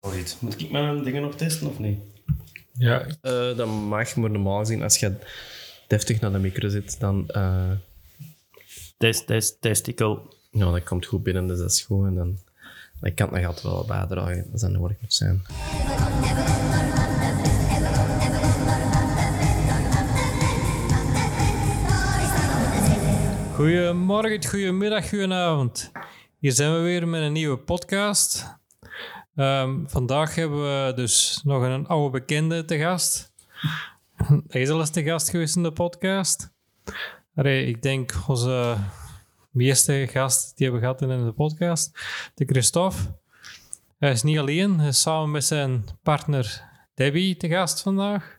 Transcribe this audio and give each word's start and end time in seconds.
Zoiets. 0.00 0.40
Moet 0.40 0.60
ik 0.60 0.70
mijn 0.70 1.02
dingen 1.02 1.22
nog 1.22 1.34
testen 1.34 1.68
of 1.68 1.78
niet? 1.78 1.98
Ja, 2.72 3.06
Eh, 3.20 3.56
dat 3.56 3.66
mag, 3.68 4.16
maar 4.16 4.30
normaal 4.30 4.58
gezien, 4.58 4.82
als 4.82 4.98
je 4.98 5.12
deftig 5.86 6.20
naar 6.20 6.32
de 6.32 6.38
micro 6.38 6.68
zit, 6.68 7.00
dan, 7.00 7.28
eh, 7.28 7.70
Test, 8.98 9.26
test, 9.26 9.60
testicle. 9.60 10.20
ja, 10.50 10.70
dat 10.70 10.82
komt 10.84 11.06
goed 11.06 11.22
binnen, 11.22 11.46
dus 11.46 11.58
dat 11.58 11.70
is 11.70 11.82
goed. 11.82 12.06
En 12.06 12.14
dan, 12.14 12.38
dan 13.00 13.14
kan 13.14 13.26
het 13.28 13.36
nog 13.36 13.46
altijd 13.46 13.64
wel 13.64 13.84
bijdragen 13.84 14.48
als 14.52 14.60
dat 14.60 14.70
nodig 14.70 14.96
moet 15.00 15.14
zijn. 15.14 15.42
Goedemorgen, 23.54 24.44
goedemiddag, 24.46 25.08
goedenavond. 25.08 25.90
Hier 26.38 26.52
zijn 26.52 26.74
we 26.74 26.80
weer 26.80 27.08
met 27.08 27.22
een 27.22 27.32
nieuwe 27.32 27.56
podcast. 27.56 28.57
Ehm, 29.38 29.86
vandaag 29.86 30.34
hebben 30.34 30.60
we 30.60 30.92
dus 30.94 31.40
nog 31.44 31.62
een 31.62 31.86
oude 31.86 32.10
bekende 32.10 32.64
te 32.64 32.78
gast. 32.78 33.32
Ezel 34.48 34.80
is 34.80 34.90
te 34.90 35.02
gast 35.02 35.30
geweest 35.30 35.56
in 35.56 35.62
de 35.62 35.72
podcast. 35.72 36.52
Ik 37.44 37.82
denk 37.82 38.14
onze 38.26 38.76
meeste 39.50 40.06
gast 40.10 40.56
die 40.56 40.66
hebben 40.66 40.82
gehad 40.82 41.02
in 41.02 41.24
de 41.24 41.32
podcast, 41.32 41.98
de 42.34 42.44
Christophe. 42.44 42.96
Hij 43.98 44.10
is 44.10 44.22
niet 44.22 44.38
alleen, 44.38 44.78
hij 44.78 44.88
is 44.88 45.00
samen 45.00 45.30
met 45.30 45.44
zijn 45.44 45.84
partner 46.02 46.62
Debbie 46.94 47.36
te 47.36 47.48
gast 47.48 47.82
vandaag. 47.82 48.38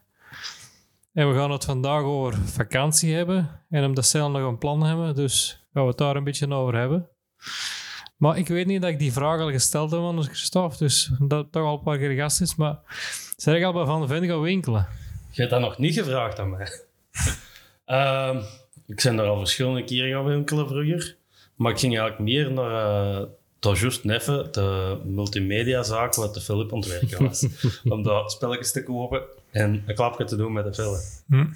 En 1.14 1.30
we 1.30 1.36
gaan 1.36 1.52
het 1.52 1.66
vandaag 1.66 2.04
over 2.04 2.38
vakantie 2.38 3.16
hebben. 3.16 3.64
En 3.70 3.84
omdat 3.86 4.06
zij 4.06 4.22
nog 4.22 4.48
een 4.48 4.58
plan 4.58 4.84
hebben, 4.84 5.16
dus 5.16 5.66
gaan 5.74 5.84
we 5.84 5.90
het 5.90 5.98
daar 5.98 6.16
een 6.16 6.24
beetje 6.24 6.54
over 6.54 6.76
hebben. 6.76 7.10
Maar 8.20 8.38
ik 8.38 8.48
weet 8.48 8.66
niet 8.66 8.82
dat 8.82 8.90
ik 8.90 9.00
die 9.00 9.14
vraag 9.14 9.40
al 9.40 9.52
gesteld 9.52 9.92
heb 9.92 10.00
aan 10.00 10.24
Christophe, 10.24 10.78
dus 10.78 11.12
dat 11.20 11.52
toch 11.52 11.64
al 11.64 11.78
een 11.78 11.84
paar 11.84 11.98
keer 11.98 12.12
gast 12.12 12.42
is. 12.42 12.56
Maar 12.56 12.80
zeg 13.38 13.56
ik 13.56 13.64
al 13.64 13.74
bij 13.74 13.86
Van 13.86 14.02
de 14.02 14.08
Ven 14.08 14.26
gaan 14.26 14.42
winkelen? 14.42 14.88
Je 15.32 15.42
hebt 15.42 15.54
dat 15.54 15.62
nog 15.62 15.78
niet 15.78 15.94
gevraagd 15.94 16.40
aan 16.40 16.50
mij. 16.50 16.68
Ehm, 17.86 18.38
ik 18.88 19.02
ben 19.04 19.20
er 19.20 19.26
al 19.26 19.38
verschillende 19.38 19.84
keren 19.84 20.12
gaan 20.12 20.26
winkelen 20.26 20.68
vroeger. 20.68 21.16
Maar 21.56 21.72
ik 21.72 21.80
ging 21.80 22.00
eigenlijk 22.00 22.32
meer 22.32 22.52
naar 22.52 23.22
uh, 23.22 23.28
tot 23.60 23.80
juist 23.80 24.04
neffen, 24.04 24.52
de 24.52 24.98
multimediazaak 25.06 26.16
wat 26.16 26.34
de 26.34 26.42
Philip 26.42 26.72
ontwerpen 26.72 27.24
was. 27.24 27.46
om 27.94 28.04
daar 28.04 28.30
spelletjes 28.30 28.72
te 28.72 28.84
kopen 28.84 29.22
en 29.52 29.84
een 29.86 29.96
klapje 29.96 30.24
te 30.24 30.36
doen 30.36 30.54
met 30.54 30.66
de 30.66 30.74
film. 30.74 31.54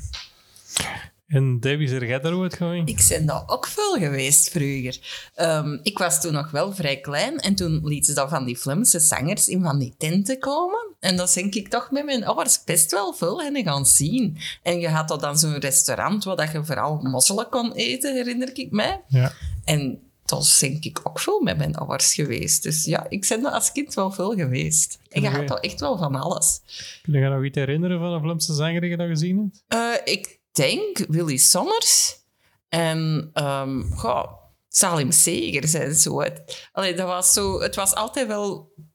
En 1.27 1.59
Debbie, 1.59 1.87
zeg 1.87 2.07
jij 2.07 2.19
daar 2.19 2.35
ooit 2.35 2.53
gaan? 2.53 2.87
Ik 2.87 3.05
ben 3.09 3.25
daar 3.25 3.43
ook 3.45 3.67
veel 3.67 3.93
geweest 3.93 4.49
vroeger. 4.49 4.99
Ehm, 5.35 5.77
ik 5.83 5.97
was 5.97 6.21
toen 6.21 6.33
nog 6.33 6.51
wel 6.51 6.73
vrij 6.73 6.99
klein 6.99 7.37
en 7.39 7.55
toen 7.55 7.81
lieten 7.83 8.05
ze 8.05 8.19
dat 8.19 8.29
van 8.29 8.45
die 8.45 8.57
Vlaamse 8.57 8.99
zangers 8.99 9.47
in 9.47 9.61
van 9.61 9.79
die 9.79 9.95
tenten 9.97 10.39
komen. 10.39 10.95
En 10.99 11.15
dat 11.15 11.33
denk 11.33 11.55
ik 11.55 11.67
toch 11.67 11.91
met 11.91 12.05
mijn 12.05 12.25
ouders 12.25 12.63
best 12.63 12.91
wel 12.91 13.13
veel 13.13 13.41
en 13.41 13.63
gaan 13.63 13.85
zien. 13.85 14.37
En 14.63 14.79
je 14.79 14.89
had 14.89 15.19
dan 15.21 15.37
zo'n 15.37 15.59
restaurant 15.59 16.23
waar 16.23 16.35
dat 16.35 16.51
je 16.51 16.65
vooral 16.65 16.99
mosselen 17.01 17.49
kon 17.49 17.73
eten, 17.73 18.13
herinner 18.13 18.49
ik 18.53 18.71
mij. 18.71 19.01
Ja. 19.07 19.31
En 19.63 19.99
dat 20.25 20.57
denk 20.59 20.83
ik 20.83 20.99
ook 21.03 21.19
veel 21.19 21.41
met 21.41 21.57
mijn 21.57 21.75
ouders 21.75 22.13
geweest. 22.13 22.63
Dus 22.63 22.85
ja, 22.85 23.05
ik 23.09 23.25
ben 23.29 23.45
er 23.45 23.51
als 23.51 23.71
kind 23.71 23.93
wel 23.93 24.11
veel 24.11 24.35
geweest. 24.35 24.99
En 25.09 25.21
je 25.21 25.29
had 25.29 25.47
toch 25.47 25.59
echt 25.59 25.79
wel 25.79 25.97
van 25.97 26.15
alles. 26.15 26.61
Kun 27.01 27.13
je 27.13 27.19
je 27.19 27.29
nog 27.29 27.43
iets 27.43 27.57
herinneren 27.57 27.99
van 27.99 28.11
een 28.11 28.21
Vlaamse 28.21 28.53
zanger 28.53 28.81
die 28.81 28.89
je 28.89 28.97
dat 28.97 29.07
gezien 29.07 29.37
hebt? 29.37 29.63
Eh, 29.67 30.13
ik 30.13 30.41
denk 30.53 30.97
Willy 31.07 31.37
Sommers 31.37 32.21
en 32.69 33.29
ehm 33.33 33.81
goh, 33.91 34.31
Salim 34.69 35.11
Segers 35.11 35.73
en 35.73 35.95
zo. 35.95 36.21
Het, 36.21 36.67
allee, 36.71 36.93
dat 36.95 37.07
was 37.07 37.33
zo. 37.33 37.61
Het 37.61 37.75
was 37.75 37.95
altijd 37.95 38.27
wel 38.27 38.73
een 38.77 38.85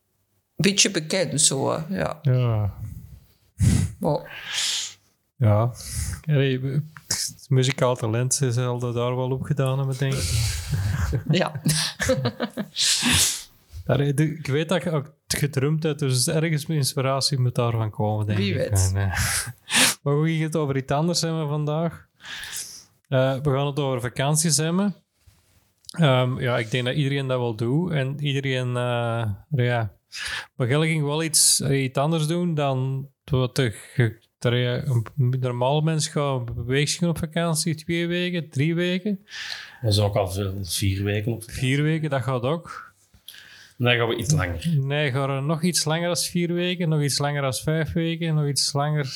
beetje 0.56 0.90
bekend, 0.90 1.40
zo. 1.40 1.84
Ja. 1.88 2.18
Ja. 2.22 2.74
Maar, 3.98 4.40
Ja. 5.36 5.72
Allee, 6.26 6.60
het 7.06 7.46
muzikaal 7.48 7.96
talent 7.96 8.40
zal 8.50 8.78
dat 8.78 8.94
daar 8.94 9.16
wel 9.16 9.30
op 9.30 9.42
gedaan 9.42 9.78
hebben, 9.78 9.98
denk 9.98 10.14
ik. 10.14 10.30
ja. 11.30 11.60
Allee, 13.88 14.14
de- 14.14 14.34
ik 14.36 14.46
weet 14.46 14.68
dat 14.68 14.82
je 14.82 14.90
ook 14.90 15.12
gedrumd 15.26 15.82
hebt, 15.82 15.98
dus 15.98 16.28
ergens 16.28 16.66
mijn 16.66 16.78
inspiratie 16.78 17.38
moet 17.38 17.54
daarvan 17.54 17.90
komen, 17.90 18.26
denk 18.26 18.38
Wie 18.38 18.50
ik. 18.52 18.56
weet. 18.56 18.92
En, 18.94 18.96
eh, 18.96 19.18
maar 20.02 20.20
we 20.20 20.32
gaan 20.34 20.42
het 20.42 20.56
over 20.56 20.76
iets 20.76 20.92
anders 20.92 21.20
hebben 21.20 21.48
vandaag. 21.48 22.06
Eh, 23.08 23.34
we 23.42 23.50
gaan 23.50 23.66
het 23.66 23.78
over 23.78 24.00
vakanties 24.00 24.56
hebben. 24.56 24.94
Ehm, 25.90 26.40
ja, 26.40 26.58
ik 26.58 26.70
denk 26.70 26.84
dat 26.84 26.94
iedereen 26.94 27.26
dat 27.26 27.38
wel 27.38 27.54
doet. 27.54 27.90
En 27.90 28.24
iedereen, 28.24 28.76
eh, 28.76 29.30
ja. 29.50 29.92
Maar 30.56 30.68
jij 30.68 30.86
ging 30.86 31.04
wel 31.04 31.22
iets, 31.22 31.60
eh, 31.60 31.82
iets 31.82 31.98
anders 31.98 32.26
doen 32.26 32.54
dan 32.54 33.08
wat 33.24 33.56
de, 33.56 33.70
ge- 33.70 34.26
een 34.38 35.06
normaal 35.40 35.80
mens 35.80 36.08
gaat 36.08 36.40
op 36.40 36.52
weegschaal 36.66 37.08
op 37.08 37.18
vakantie. 37.18 37.74
Twee 37.74 38.06
weken, 38.06 38.50
drie 38.50 38.74
weken, 38.74 39.20
Dat 39.82 39.92
is 39.92 39.98
ook 40.00 40.14
al 40.16 40.28
veel, 40.30 40.54
vier 40.62 41.02
weken 41.04 41.32
op. 41.32 41.42
vier 41.46 41.82
weken, 41.82 42.10
dat 42.10 42.22
gaat 42.22 42.42
ook. 42.42 42.87
Dan 43.78 43.96
gaan 43.96 44.08
we 44.08 44.16
iets 44.16 44.32
langer. 44.34 44.68
Nee, 44.78 45.10
gaan 45.10 45.30
er 45.30 45.42
nog 45.42 45.62
iets 45.62 45.84
langer 45.84 46.06
dan 46.06 46.16
vier 46.16 46.52
weken, 46.52 46.88
nog 46.88 47.02
iets 47.02 47.18
langer 47.18 47.42
dan 47.42 47.54
vijf 47.54 47.92
weken, 47.92 48.34
nog 48.34 48.46
iets 48.48 48.72
langer. 48.72 49.12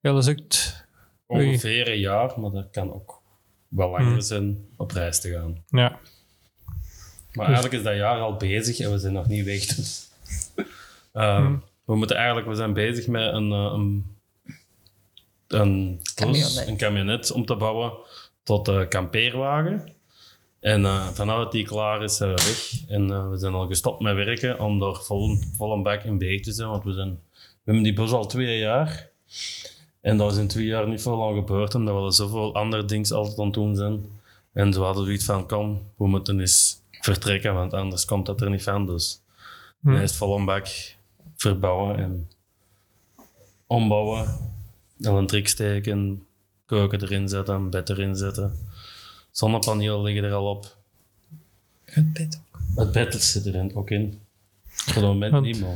Ja, 0.00 0.12
dat 0.12 0.22
is 0.22 0.28
ook. 0.30 0.38
t- 0.48 0.84
Oei. 1.32 1.46
Ongeveer 1.48 1.88
een 1.88 1.98
jaar, 1.98 2.40
maar 2.40 2.50
dat 2.50 2.70
kan 2.70 2.92
ook 2.92 3.22
wel 3.68 3.90
langer 3.90 4.06
Hmm. 4.10 4.20
zijn 4.20 4.66
op 4.76 4.90
reis 4.90 5.20
te 5.20 5.30
gaan. 5.30 5.64
Ja. 5.68 5.98
Maar 7.32 7.44
eigenlijk 7.46 7.74
is 7.74 7.82
dat 7.82 7.96
jaar 7.96 8.18
al 8.20 8.36
bezig 8.36 8.78
en 8.78 8.90
we 8.92 8.98
zijn 8.98 9.12
nog 9.12 9.26
niet 9.26 9.44
weg. 9.44 9.64
Dus. 9.66 10.08
Eh, 11.12 11.52
We 11.84 11.96
moeten 11.96 12.16
eigenlijk, 12.16 12.46
we 12.46 12.54
zijn 12.54 12.72
bezig 12.72 13.06
met 13.06 13.32
een, 13.34 13.52
eh, 13.52 13.72
een, 13.74 14.16
een, 15.48 16.00
Camionet. 16.14 16.64
een 16.66 16.76
camionet 16.76 17.30
om 17.30 17.44
te 17.46 17.56
bouwen 17.56 17.92
tot 18.42 18.68
een 18.68 18.88
kampeerwagen. 18.88 19.92
En 20.64 20.84
eh 20.84 21.06
vanaf 21.08 21.38
dat 21.38 21.52
die 21.52 21.64
klaar 21.64 22.02
is, 22.02 22.16
zijn 22.16 22.34
we 22.34 22.42
weg. 22.44 22.88
En 22.88 23.10
eh, 23.10 23.28
we 23.30 23.38
zijn 23.38 23.52
al 23.54 23.66
gestopt 23.66 24.00
met 24.02 24.14
werken 24.14 24.60
om 24.60 24.78
daar 24.78 24.94
vol, 24.94 25.36
vol 25.56 25.72
een 25.72 25.82
bak 25.82 26.02
in 26.02 26.18
bezig 26.18 26.40
te 26.42 26.52
zijn. 26.52 26.68
Want 26.68 26.84
we, 26.84 26.92
zijn, 26.92 27.20
we 27.32 27.38
hebben 27.64 27.82
die 27.82 27.92
bus 27.92 28.12
al 28.12 28.26
twee 28.26 28.58
jaar. 28.58 29.10
En 30.00 30.16
daar 30.16 30.30
is 30.30 30.36
in 30.36 30.48
twee 30.48 30.66
jaar 30.66 30.88
niet 30.88 31.02
veel 31.02 31.28
aan 31.28 31.34
gebeurd, 31.34 31.74
omdat 31.74 31.94
we 31.94 32.04
er 32.04 32.12
zoveel 32.12 32.54
andere 32.54 32.84
dingen 32.84 33.12
altijd 33.14 33.38
aan 33.38 33.44
het 33.44 33.54
doen 33.54 33.76
zijn. 33.76 34.04
En 34.52 34.72
ze 34.72 34.80
hadden 34.80 35.04
zoiets 35.04 35.24
van, 35.24 35.46
kom, 35.46 35.82
we 35.96 36.06
moeten 36.06 36.40
eens 36.40 36.80
vertrekken, 36.90 37.54
want 37.54 37.72
anders 37.72 38.04
komt 38.04 38.26
dat 38.26 38.40
er 38.40 38.50
niet 38.50 38.62
van. 38.62 38.86
Dus 38.86 39.22
Hm. 39.80 39.90
hij 39.94 40.02
is 40.02 40.16
vol 40.16 40.36
een 40.36 40.44
bak 40.44 40.66
verbouwen 41.36 41.96
en 41.96 42.28
ombouwen. 43.66 44.28
Elektriek 45.00 45.48
steken, 45.48 46.26
keuken 46.66 47.02
erin 47.02 47.28
zetten, 47.28 47.54
een 47.54 47.70
bed 47.70 47.90
erin 47.90 48.16
zetten. 48.16 48.66
Zonnepanelen 49.34 50.02
liggen 50.02 50.24
er 50.24 50.32
al 50.32 50.50
op. 50.50 50.76
Het 51.84 52.12
bed 52.12 52.40
ook. 52.52 52.60
Het 52.76 52.92
bed 52.92 53.14
zit 53.22 53.46
er 53.46 53.70
ook 53.76 53.90
in. 53.90 54.20
Voor 54.64 54.94
het 54.94 55.04
moment 55.04 55.32
Want- 55.32 55.44
niet, 55.44 55.60
maar 55.60 55.70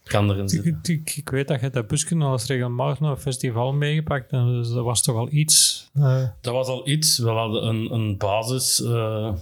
het 0.00 0.08
kan 0.08 0.30
erin 0.30 0.42
Ik, 0.44 0.48
zitten. 0.50 0.94
ik, 0.94 1.16
ik 1.16 1.28
weet 1.28 1.48
dat 1.48 1.60
je 1.60 1.70
dat 1.70 1.86
busje 1.86 2.16
al 2.18 2.32
eens 2.32 2.46
regelmatig 2.46 3.00
naar 3.00 3.10
een 3.10 3.16
festival 3.20 3.72
meegepakt 3.72 4.32
en 4.32 4.46
dus 4.46 4.68
dat 4.68 4.84
was 4.84 5.02
toch 5.02 5.14
wel 5.14 5.28
iets. 5.32 5.88
eh, 5.94 6.22
Dat 6.40 6.52
was 6.52 6.66
al 6.68 6.88
iets. 6.88 7.18
We 7.18 7.28
hadden 7.30 7.66
een, 7.66 7.92
een 7.92 8.16
basis 8.16 8.82
eh, 8.82 9.34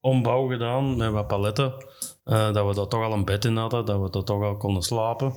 ombouw 0.00 0.46
gedaan 0.48 0.96
met 0.96 1.10
wat 1.12 1.26
paletten. 1.26 1.72
Eh, 2.24 2.52
dat 2.52 2.66
we 2.68 2.74
daar 2.74 2.86
toch 2.88 3.02
al 3.02 3.12
een 3.12 3.24
bed 3.24 3.44
in 3.44 3.56
hadden, 3.56 3.84
dat 3.84 4.00
we 4.00 4.10
daar 4.10 4.22
toch 4.24 4.42
al 4.42 4.56
konden 4.56 4.82
slapen. 4.82 5.32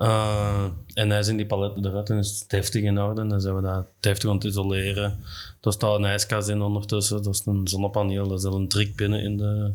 Eh, 0.00 0.64
en 0.94 1.10
hij 1.10 1.18
is 1.18 1.28
in 1.28 1.36
die 1.36 1.46
paletten 1.46 1.86
eruit 1.86 2.10
en 2.10 2.18
is 2.18 2.38
het 2.38 2.50
deftig 2.50 2.82
in 2.82 3.00
orde. 3.00 3.26
Dan 3.26 3.40
zijn 3.40 3.54
we 3.56 3.62
dat 3.62 3.86
deftig 4.00 4.28
aan 4.30 4.34
het 4.34 4.44
isoleren. 4.44 5.24
Er 5.60 5.72
staat 5.72 5.98
een 5.98 6.04
ijskast 6.04 6.48
in 6.48 6.62
ondertussen. 6.62 7.22
Dat 7.22 7.34
is 7.34 7.42
een 7.46 7.68
zonnepaneel. 7.68 8.32
Er 8.32 8.40
zit 8.40 8.52
een 8.52 8.68
trik 8.68 8.96
binnen 8.96 9.22
in 9.22 9.36
de 9.36 9.72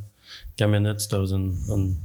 kabinet. 0.55 1.09
Dat 1.09 1.23
is 1.23 1.31
een, 1.31 1.63
een 1.67 2.03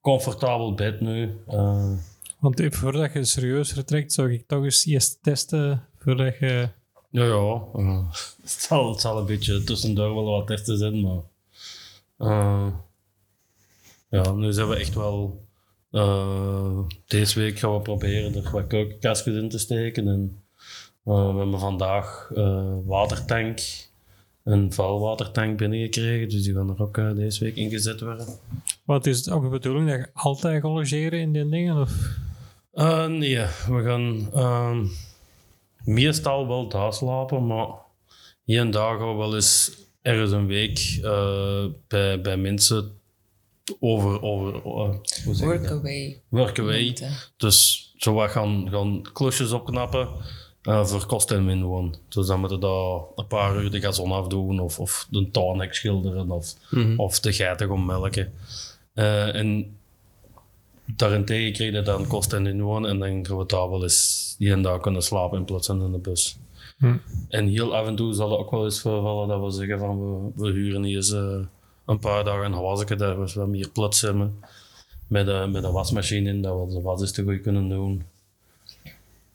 comfortabel 0.00 0.74
bed 0.74 1.00
nu. 1.00 1.38
Eh, 1.46 1.92
want 2.38 2.60
even 2.60 2.78
voordat 2.78 3.12
je 3.12 3.24
serieus 3.24 3.72
vertrekt, 3.72 4.12
zou 4.12 4.32
ik 4.32 4.46
toch 4.46 4.64
eens 4.64 4.86
eerst 4.86 5.18
testen 5.22 5.84
voordat 5.98 6.38
je. 6.38 6.68
Ja, 7.10 7.24
ja. 7.24 7.62
eh, 7.74 8.12
het, 8.42 8.50
zal, 8.50 8.90
het 8.90 9.00
zal 9.00 9.18
een 9.18 9.26
beetje 9.26 9.64
tussendoor 9.64 10.14
wel 10.14 10.24
wat 10.24 10.46
testen 10.46 10.78
zijn, 10.78 11.00
maar... 11.00 11.22
ja, 14.10 14.32
nu 14.32 14.52
zijn 14.52 14.68
we 14.68 14.76
echt 14.76 14.94
wel... 14.94 15.46
eh, 15.90 16.78
deze 17.06 17.40
week 17.40 17.58
gaan 17.58 17.72
we 17.72 17.80
proberen 17.80 18.34
er 18.34 18.50
wat 18.50 18.66
keukenkastjes 18.66 19.34
in 19.34 19.48
te 19.48 19.58
steken. 19.58 20.08
En, 20.08 20.42
eh, 21.04 21.32
we 21.32 21.38
hebben 21.38 21.60
vandaag 21.60 22.30
eh, 22.34 22.74
watertank, 22.84 23.60
een 24.44 24.72
vuilwatertank 24.72 25.58
binnengekregen, 25.58 26.28
dus 26.28 26.42
die 26.42 26.54
gaan 26.54 26.70
er 26.70 26.82
ook 26.82 27.16
deze 27.16 27.44
week 27.44 27.56
ingezet 27.56 28.00
worden. 28.00 28.26
Want 28.84 29.06
is 29.06 29.16
het 29.16 29.30
ook 29.30 29.42
de 29.42 29.48
bedoeling 29.48 29.88
dat 29.88 29.98
je 29.98 30.10
altijd 30.12 30.62
gaat 30.62 30.72
logeren 30.72 31.18
in 31.18 31.32
die 31.32 31.48
dingen? 31.48 31.80
Of? 31.80 32.16
Nee, 33.08 33.38
we 33.68 33.82
gaan 33.84 34.32
ehm, 34.32 34.86
meestal 35.84 36.48
wel 36.48 36.68
daar 36.68 36.92
slapen, 36.92 37.46
maar 37.46 37.68
hier 38.44 38.60
en 38.60 38.70
daar 38.70 38.98
gaan 38.98 39.10
we 39.10 39.16
wel 39.16 39.34
eens 39.34 39.72
ergens 40.02 40.30
een 40.30 40.46
week 40.46 40.98
bij, 41.88 42.20
bij 42.20 42.36
mensen 42.36 42.97
over, 43.80 44.22
over 44.22 44.54
eh, 44.54 44.62
hoe 44.62 45.34
zeg 45.34 45.38
je 45.38 45.44
Work 45.44 45.62
dat? 45.62 45.78
away. 45.78 46.22
Work 46.28 46.58
away. 46.58 46.82
Niet, 46.82 47.00
hè. 47.00 47.08
Dus 47.36 47.88
zo 47.96 48.12
wat 48.12 48.30
gaan, 48.30 48.68
gaan 48.70 49.02
klusjes 49.12 49.52
opknappen 49.52 50.08
eh, 50.62 50.84
voor 50.84 51.06
kost 51.06 51.30
en 51.30 51.44
minwoon. 51.44 51.94
Dus 52.08 52.26
dan 52.26 52.40
moeten 52.40 52.60
daar 52.60 53.00
een 53.16 53.26
paar 53.28 53.62
uur 53.62 53.70
de 53.70 53.80
gazon 53.80 54.12
afdoen 54.12 54.60
of, 54.60 54.78
of 54.78 55.06
de 55.10 55.30
tuinhek 55.30 55.74
schilderen 55.74 56.30
of, 56.30 56.54
of 56.96 57.20
de 57.20 57.32
geiten 57.32 57.68
gaan 57.68 57.86
melken. 57.86 58.32
Eh, 58.94 59.34
en 59.34 59.76
daarentegen 60.84 61.52
kreeg 61.52 61.72
je 61.72 61.82
dan 61.82 62.06
kost 62.06 62.32
en 62.32 62.46
inwoon 62.46 62.86
en 62.86 62.98
dan 62.98 63.26
gaan 63.26 63.38
we 63.38 63.46
daar 63.46 63.70
wel 63.70 63.82
eens 63.82 64.34
die 64.38 64.52
en 64.52 64.62
daar 64.62 64.80
kunnen 64.80 65.02
slapen 65.02 65.38
in 65.38 65.44
plaats 65.44 65.66
van 65.66 65.82
in 65.82 65.92
de 65.92 65.98
bus. 65.98 66.38
Hm. 66.78 66.96
En 67.28 67.46
heel 67.46 67.76
af 67.76 67.86
en 67.86 67.96
toe 67.96 68.14
zal 68.14 68.30
het 68.30 68.38
ook 68.38 68.50
wel 68.50 68.64
eens 68.64 68.80
voorvallen 68.80 69.28
dat 69.28 69.40
we 69.40 69.50
zeggen 69.50 69.78
van 69.78 69.98
we, 69.98 70.30
we 70.34 70.50
huren 70.50 70.82
hier 70.82 70.96
eens 70.96 71.12
eh, 71.12 71.38
een 71.88 71.98
paar 71.98 72.24
dagen 72.24 72.52
een 72.52 72.60
wasje, 72.60 72.96
dat 72.96 73.14
we 73.14 73.20
eens 73.20 73.34
wat 73.34 73.48
meer 73.48 73.70
plots 73.70 74.00
hebben. 74.00 74.44
Met, 75.06 75.26
een 75.26 75.50
met 75.50 75.64
een 75.64 75.72
wasmachine 75.72 76.28
in, 76.28 76.42
dat 76.42 76.66
we 76.66 76.74
de 76.74 76.80
was 76.80 77.00
eens 77.00 77.12
te 77.12 77.22
goed 77.22 77.40
kunnen 77.40 77.68
doen. 77.68 78.02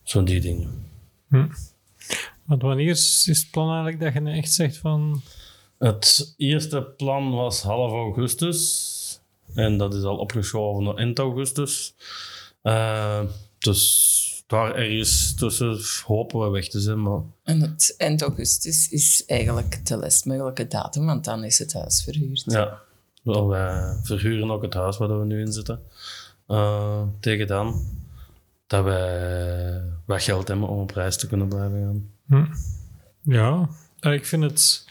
Zo'n 0.02 0.24
die 0.24 0.40
dingen. 0.40 0.88
Want 2.44 2.62
wanneer 2.62 2.88
is, 2.88 3.26
is 3.28 3.40
het 3.40 3.50
plan 3.50 3.66
eigenlijk 3.66 4.00
dat 4.00 4.12
je 4.12 4.20
nou 4.20 4.36
echt 4.36 4.52
zegt 4.52 4.76
van... 4.76 5.22
Het 5.78 6.34
eerste 6.36 6.82
plan 6.82 7.30
was 7.30 7.62
half 7.62 7.92
augustus. 7.92 9.20
En 9.54 9.78
dat 9.78 9.94
is 9.94 10.02
al 10.02 10.16
opgeschoven 10.16 10.84
naar 10.84 10.94
eind 10.94 11.18
augustus. 11.18 11.94
Eh, 12.62 13.20
dus 13.58 14.13
daar 14.46 14.74
ergens 14.74 15.34
tussen 15.34 15.78
hopen 16.04 16.40
we 16.40 16.48
weg 16.48 16.68
te 16.68 16.80
zijn. 16.80 17.02
Maar 17.02 17.20
En 17.42 17.60
het 17.60 17.94
eind 17.98 18.22
augustus 18.22 18.88
is 18.88 19.22
eigenlijk 19.26 19.86
de 19.86 19.96
last 19.96 20.24
mogelijke 20.24 20.66
datum, 20.66 21.06
want 21.06 21.24
dan 21.24 21.44
is 21.44 21.58
het 21.58 21.72
huis 21.72 22.02
verhuurd. 22.02 22.42
ja, 22.46 22.80
wel, 23.22 23.48
wij 23.48 23.96
verhuren 24.02 24.50
ook 24.50 24.62
het 24.62 24.74
huis 24.74 24.96
waar 24.96 25.18
we 25.18 25.24
nu 25.24 25.40
in 25.40 25.52
zitten. 25.52 25.80
Eh, 26.46 27.02
tegen 27.20 27.46
dan 27.46 27.82
dat 28.66 28.84
wij 28.84 29.82
wat 30.04 30.22
geld 30.22 30.48
hebben 30.48 30.68
om 30.68 30.78
op 30.78 30.90
reis 30.90 31.16
te 31.16 31.26
kunnen 31.26 31.48
blijven 31.48 32.10
gaan. 32.28 32.48
Ja, 33.22 33.68
eh, 34.00 34.12
ik 34.12 34.26
vind 34.26 34.42
het 34.42 34.84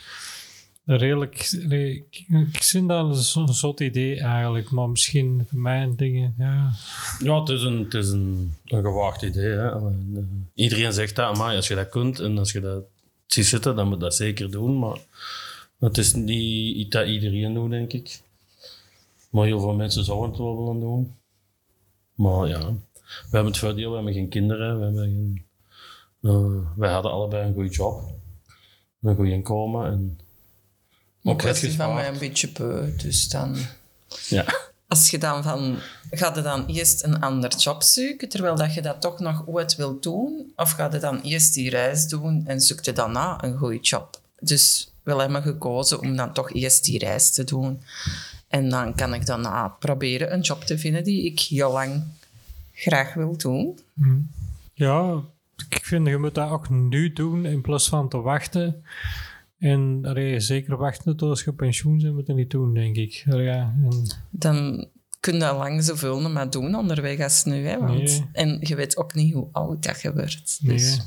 redelijk... 0.85 1.57
re- 1.67 1.89
Ik, 1.89 2.25
ik 2.29 2.63
vind 2.63 2.87
dat 2.89 3.17
zo'n 3.17 3.53
zot 3.53 3.79
idee 3.79 4.19
eigenlijk, 4.19 4.69
maar 4.71 4.89
misschien 4.89 5.47
voor 5.51 5.95
dingen, 5.95 6.33
ja... 6.37 6.71
Ja, 7.19 7.39
het 7.39 7.49
is 7.49 7.61
een, 7.61 7.77
het 7.83 7.93
is 7.93 8.09
een, 8.09 8.53
een 8.65 8.81
gewaagd 8.81 9.21
idee. 9.21 9.51
Hè. 9.51 9.71
Iedereen 10.53 10.93
zegt 10.93 11.15
dat, 11.15 11.37
maar 11.37 11.55
als 11.55 11.67
je 11.67 11.75
dat 11.75 11.89
kunt 11.89 12.19
en 12.19 12.37
als 12.37 12.51
je 12.51 12.59
dat 12.59 12.83
ziet 13.25 13.45
zitten, 13.45 13.75
dan 13.75 13.87
moet 13.87 13.99
dat 13.99 14.15
zeker 14.15 14.51
doen. 14.51 14.79
Maar 14.79 14.97
het 15.79 15.97
is 15.97 16.13
niet 16.13 16.75
iets 16.75 16.89
dat 16.89 17.07
iedereen 17.07 17.53
doet, 17.53 17.69
denk 17.69 17.93
ik. 17.93 18.21
Maar 19.29 19.45
heel 19.45 19.59
veel 19.59 19.73
mensen 19.73 20.03
zouden 20.03 20.29
het 20.29 20.37
wel 20.39 20.57
willen 20.63 20.79
doen. 20.79 21.15
Maar 22.15 22.47
ja, 22.47 22.59
we 23.03 23.29
hebben 23.31 23.51
het 23.51 23.57
voordeel, 23.57 23.89
we 23.89 23.95
hebben 23.95 24.13
geen 24.13 24.29
kinderen. 24.29 24.77
We 24.79 24.83
hebben 24.83 25.03
geen, 25.03 25.45
eh, 26.21 26.77
wij 26.77 26.91
hadden 26.91 27.11
allebei 27.11 27.47
een 27.47 27.53
goede 27.53 27.69
job. 27.69 28.11
Een 29.01 29.15
goed 29.15 29.27
inkomen. 29.27 29.85
En 29.91 30.19
Ook 31.23 31.41
was 31.41 31.59
die 31.59 31.71
van 31.71 31.93
mij 31.93 32.07
een 32.07 32.17
beetje 32.17 32.51
beu, 32.51 32.95
dus 32.95 33.29
dan... 33.29 33.57
Ja. 34.27 34.45
Als 34.87 35.09
je 35.09 35.17
dan 35.17 35.43
van... 35.43 35.77
Ga 36.11 36.35
je 36.35 36.41
dan 36.41 36.65
eerst 36.65 37.03
een 37.03 37.21
ander 37.21 37.55
job 37.55 37.83
zoeken, 37.83 38.29
terwijl 38.29 38.55
dat 38.55 38.73
je 38.73 38.81
dat 38.81 39.01
toch 39.01 39.19
nog 39.19 39.47
ooit 39.47 39.75
wilt 39.75 40.03
doen? 40.03 40.51
Of 40.55 40.71
ga 40.71 40.89
je 40.91 40.99
dan 40.99 41.21
eerst 41.21 41.53
die 41.53 41.69
reis 41.69 42.07
doen 42.07 42.43
en 42.47 42.61
zoek 42.61 42.83
je 42.83 42.93
daarna 42.93 43.43
een 43.43 43.57
goede 43.57 43.79
job? 43.79 44.19
Dus 44.39 44.91
we 45.03 45.15
hebben 45.15 45.41
gekozen 45.41 45.99
om 45.99 46.15
dan 46.15 46.33
toch 46.33 46.53
eerst 46.53 46.83
die 46.83 46.99
reis 46.99 47.31
te 47.31 47.43
doen. 47.43 47.81
En 48.47 48.69
dan 48.69 48.95
kan 48.95 49.13
ik 49.13 49.25
daarna 49.25 49.67
proberen 49.67 50.33
een 50.33 50.41
job 50.41 50.63
te 50.63 50.77
vinden 50.77 51.03
die 51.03 51.25
ik 51.25 51.39
heel 51.39 51.71
lang 51.71 52.03
graag 52.73 53.13
wil 53.13 53.37
doen. 53.37 53.79
Ja, 54.73 55.21
ik 55.69 55.85
vind 55.85 56.07
je 56.07 56.17
moet 56.17 56.35
dat 56.35 56.49
ook 56.49 56.69
nu 56.69 57.13
doen 57.13 57.45
in 57.45 57.61
plaats 57.61 57.89
van 57.89 58.09
te 58.09 58.17
wachten. 58.17 58.83
En 59.63 59.99
allee, 60.05 60.39
zeker 60.39 60.77
wachten 60.77 61.15
tot 61.17 61.39
je 61.39 61.49
op 61.49 61.57
pensioen 61.57 61.97
bent, 62.01 62.13
moet 62.13 62.27
je 62.27 62.33
niet 62.33 62.51
doen, 62.51 62.73
denk 62.73 62.95
ik. 62.95 63.23
Allee, 63.29 63.45
Ja, 63.45 63.73
en, 63.83 64.05
Dan 64.29 64.87
kun 65.19 65.33
je 65.33 65.39
lang 65.39 65.83
zoveel 65.83 66.21
nog 66.21 66.33
maar 66.33 66.49
doen 66.49 66.75
onderweg 66.75 67.19
als 67.19 67.43
nu. 67.43 67.65
Hè? 67.65 67.79
Want, 67.79 67.97
Nee. 67.97 68.25
En 68.31 68.57
je 68.61 68.75
weet 68.75 68.97
ook 68.97 69.13
niet 69.13 69.33
hoe 69.33 69.47
oud 69.51 69.83
dat 69.83 70.01
je 70.01 70.13
wordt. 70.13 70.59
nee. 70.61 70.77
Dus 70.77 71.01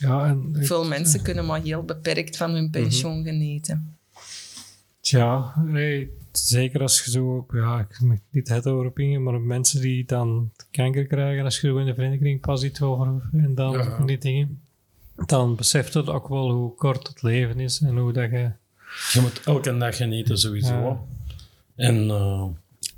Ja, 0.00 0.26
en 0.26 0.54
veel 0.60 0.86
mensen 0.86 1.22
kunnen 1.22 1.46
maar 1.46 1.62
heel 1.62 1.82
beperkt 1.82 2.36
van 2.36 2.50
hun 2.50 2.70
pensioen 2.70 3.24
genieten. 3.24 3.96
Ja, 5.00 5.54
nee, 5.64 6.10
zeker 6.32 6.80
als 6.80 7.04
je 7.04 7.10
zo, 7.10 7.46
ja, 7.52 7.80
ik 7.80 8.00
mag 8.00 8.18
niet 8.30 8.48
het 8.48 8.66
over 8.66 8.86
opingen, 8.86 9.22
maar 9.22 9.40
mensen 9.40 9.80
die 9.80 10.04
dan 10.04 10.50
kanker 10.70 11.06
krijgen, 11.06 11.44
als 11.44 11.60
je 11.60 11.66
zo 11.68 11.76
in 11.78 11.86
de 11.86 11.94
vriendenkring 11.94 12.40
pas 12.40 12.62
iets 12.62 12.80
over 12.82 13.28
en 13.32 13.54
dan 13.54 13.72
Ja. 13.72 14.04
die 14.04 14.18
dingen, 14.18 14.60
dan 15.26 15.56
beseft 15.56 15.94
het 15.94 16.08
ook 16.08 16.28
wel 16.28 16.50
hoe 16.50 16.74
kort 16.74 17.08
het 17.08 17.22
leven 17.22 17.60
is 17.60 17.80
en 17.80 17.96
hoe 17.98 18.12
dat 18.12 18.30
je... 18.30 18.50
Je 19.12 19.20
moet 19.20 19.40
elke 19.44 19.76
dag 19.76 19.96
genieten, 19.96 20.38
sowieso. 20.38 20.74
Ja. 20.74 21.00
En 21.76 22.10
eh, 22.10 22.44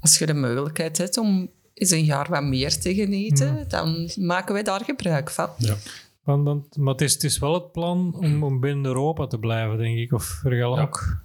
Als 0.00 0.18
je 0.18 0.26
de 0.26 0.34
mogelijkheid 0.34 0.98
hebt 0.98 1.16
om 1.18 1.50
eens 1.74 1.90
een 1.90 2.04
jaar 2.04 2.28
wat 2.30 2.42
meer 2.42 2.78
te 2.80 2.94
genieten, 2.94 3.64
dan 3.68 4.10
maken 4.16 4.54
wij 4.54 4.62
daar 4.62 4.84
gebruik 4.84 5.30
van. 5.30 5.48
ja. 5.58 5.76
Want, 6.24 6.44
want, 6.44 6.76
maar 6.76 6.92
het 6.92 7.02
is, 7.02 7.12
het 7.12 7.24
is 7.24 7.38
wel 7.38 7.54
het 7.54 7.72
plan 7.72 8.14
om, 8.18 8.42
om 8.44 8.60
binnen 8.60 8.84
Europa 8.84 9.26
te 9.26 9.38
blijven, 9.38 9.78
denk 9.78 9.98
ik, 9.98 10.12
of 10.12 10.24
vergal 10.24 10.76
Ja. 10.76 10.82
ook 10.82 11.20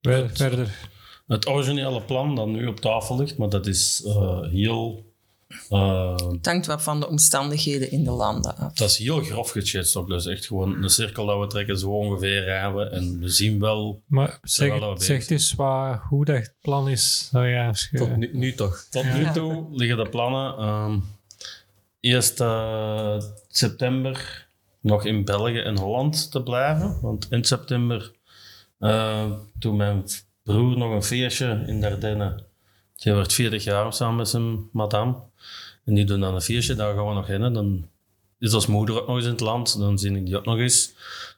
Het- 0.00 0.36
verder. 0.36 0.88
Het 1.26 1.46
originele 1.46 2.02
plan 2.02 2.34
dat 2.34 2.46
nu 2.48 2.66
op 2.66 2.80
tafel 2.80 3.16
ligt, 3.18 3.38
maar 3.38 3.48
dat 3.48 3.66
is 3.66 4.02
eh, 4.06 4.40
heel... 4.42 5.12
eh, 5.70 6.16
Het 6.16 6.46
hangt 6.46 6.66
wat 6.66 6.82
van 6.82 7.00
de 7.00 7.08
omstandigheden 7.08 7.90
in 7.90 8.04
de 8.04 8.10
landen 8.10 8.56
af. 8.56 8.72
dat 8.72 8.88
is 8.90 8.98
heel 8.98 9.20
grof 9.22 9.50
geschetst 9.50 9.96
ook. 9.96 10.08
Dus 10.08 10.26
echt 10.26 10.46
gewoon 10.46 10.82
een 10.82 10.90
cirkel 10.90 11.26
dat 11.26 11.40
we 11.40 11.46
trekken, 11.46 11.78
zo 11.78 11.90
ongeveer 11.90 12.44
rijden. 12.44 12.92
En 12.92 13.18
we 13.20 13.28
zien 13.28 13.60
wel... 13.60 14.02
Maar 14.06 14.38
zeg, 14.42 14.68
Terwijl 14.70 14.94
we 14.94 15.04
zeg 15.04 15.28
eens 15.28 15.52
wat, 15.54 15.98
hoe 16.08 16.24
dat 16.24 16.36
het 16.36 16.54
plan 16.60 16.88
is. 16.88 17.28
Nou 17.32 17.46
ja, 17.46 17.66
als 17.68 17.88
je- 17.90 17.98
Tot 17.98 18.16
nu, 18.16 18.30
nu 18.32 18.54
toch. 18.54 18.86
Tot 18.90 19.04
nu 19.14 19.30
toe 19.32 19.66
liggen 19.70 19.96
de 19.96 20.08
plannen... 20.08 20.56
ehm, 20.58 20.98
eerst 22.00 22.40
eh, 22.40 23.16
september 23.48 24.46
nog 24.80 25.04
in 25.04 25.24
België 25.24 25.58
en 25.58 25.78
Holland 25.78 26.30
te 26.30 26.42
blijven. 26.42 26.98
Want 27.02 27.26
in 27.30 27.44
september, 27.44 28.12
eh, 28.78 29.30
toen 29.58 29.76
mijn 29.76 30.04
broer 30.42 30.78
nog 30.78 30.90
een 30.92 31.02
feestje 31.02 31.62
in 31.66 31.80
Dardenne... 31.80 32.44
Die 32.94 33.12
wordt 33.12 33.32
40 33.32 33.64
jaar 33.64 33.92
samen 33.92 34.16
met 34.16 34.28
zijn 34.28 34.68
madame. 34.72 35.14
En 35.84 35.94
die 35.94 36.04
doen 36.04 36.20
dan 36.20 36.34
een 36.34 36.40
feestje, 36.40 36.74
daar 36.74 36.94
gaan 36.94 37.08
we 37.08 37.14
nog 37.14 37.26
heen. 37.26 37.42
En 37.42 37.52
dan 37.52 37.88
is 38.38 38.52
als 38.52 38.66
moeder 38.66 39.00
ook 39.00 39.06
nog 39.06 39.16
eens 39.16 39.24
in 39.24 39.30
het 39.30 39.40
land. 39.40 39.78
Dan 39.78 39.98
zie 39.98 40.16
ik 40.16 40.24
die 40.24 40.36
ook 40.36 40.44
nog 40.44 40.58
eens. 40.58 40.94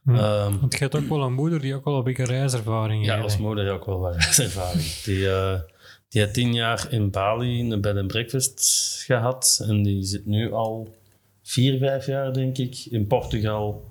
Ehm, 0.07 0.59
Want 0.59 0.73
je 0.73 0.79
hebt 0.79 0.97
ook 0.97 1.09
wel 1.09 1.23
een 1.23 1.33
moeder 1.33 1.61
die 1.61 1.75
ook 1.75 1.85
wel 1.85 1.97
een 1.97 2.05
beetje 2.05 2.25
reiservaring 2.25 3.05
ja, 3.05 3.13
heeft. 3.13 3.25
als 3.25 3.37
moeder 3.37 3.71
ook 3.71 3.85
wel 3.85 3.99
wat 3.99 4.15
reiservaring. 4.23 5.03
Die, 5.03 5.31
eh, 5.31 5.61
die 6.09 6.21
heeft 6.21 6.35
tien 6.35 6.55
jaar 6.55 6.87
in 6.93 7.11
Bali 7.11 7.71
een 7.71 7.81
bed 7.81 7.97
and 7.97 8.07
breakfast 8.07 8.61
gehad. 9.07 9.65
En 9.69 9.83
die 9.83 10.03
zit 10.03 10.27
nu 10.27 10.53
al 10.53 10.95
vier, 11.43 11.79
vijf 11.79 12.07
jaar, 12.07 12.33
denk 12.33 12.59
ik, 12.59 12.87
in 12.91 13.07
Portugal 13.07 13.85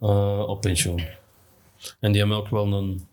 eh, 0.00 0.44
op 0.48 0.60
pensioen. 0.60 1.02
En 2.00 2.12
die 2.12 2.20
hebben 2.20 2.38
ook 2.38 2.48
wel 2.48 2.72
een, 2.72 3.06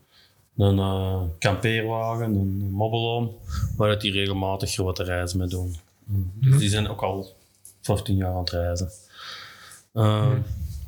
een 0.57 0.79
eh, 0.79 1.21
kampeerwagen, 1.39 2.35
een 2.35 2.69
mobiloom, 2.71 3.35
waar 3.77 3.99
die 3.99 4.11
regelmatig 4.11 4.71
grote 4.71 5.03
reizen 5.03 5.39
mee 5.39 5.47
doen. 5.47 5.75
Dus 6.33 6.57
die 6.57 6.69
zijn 6.69 6.87
ook 6.87 7.01
al 7.01 7.35
15 7.81 8.15
jaar 8.15 8.31
aan 8.31 8.37
het 8.39 8.49
reizen. 8.49 8.89
Eh, 9.93 10.31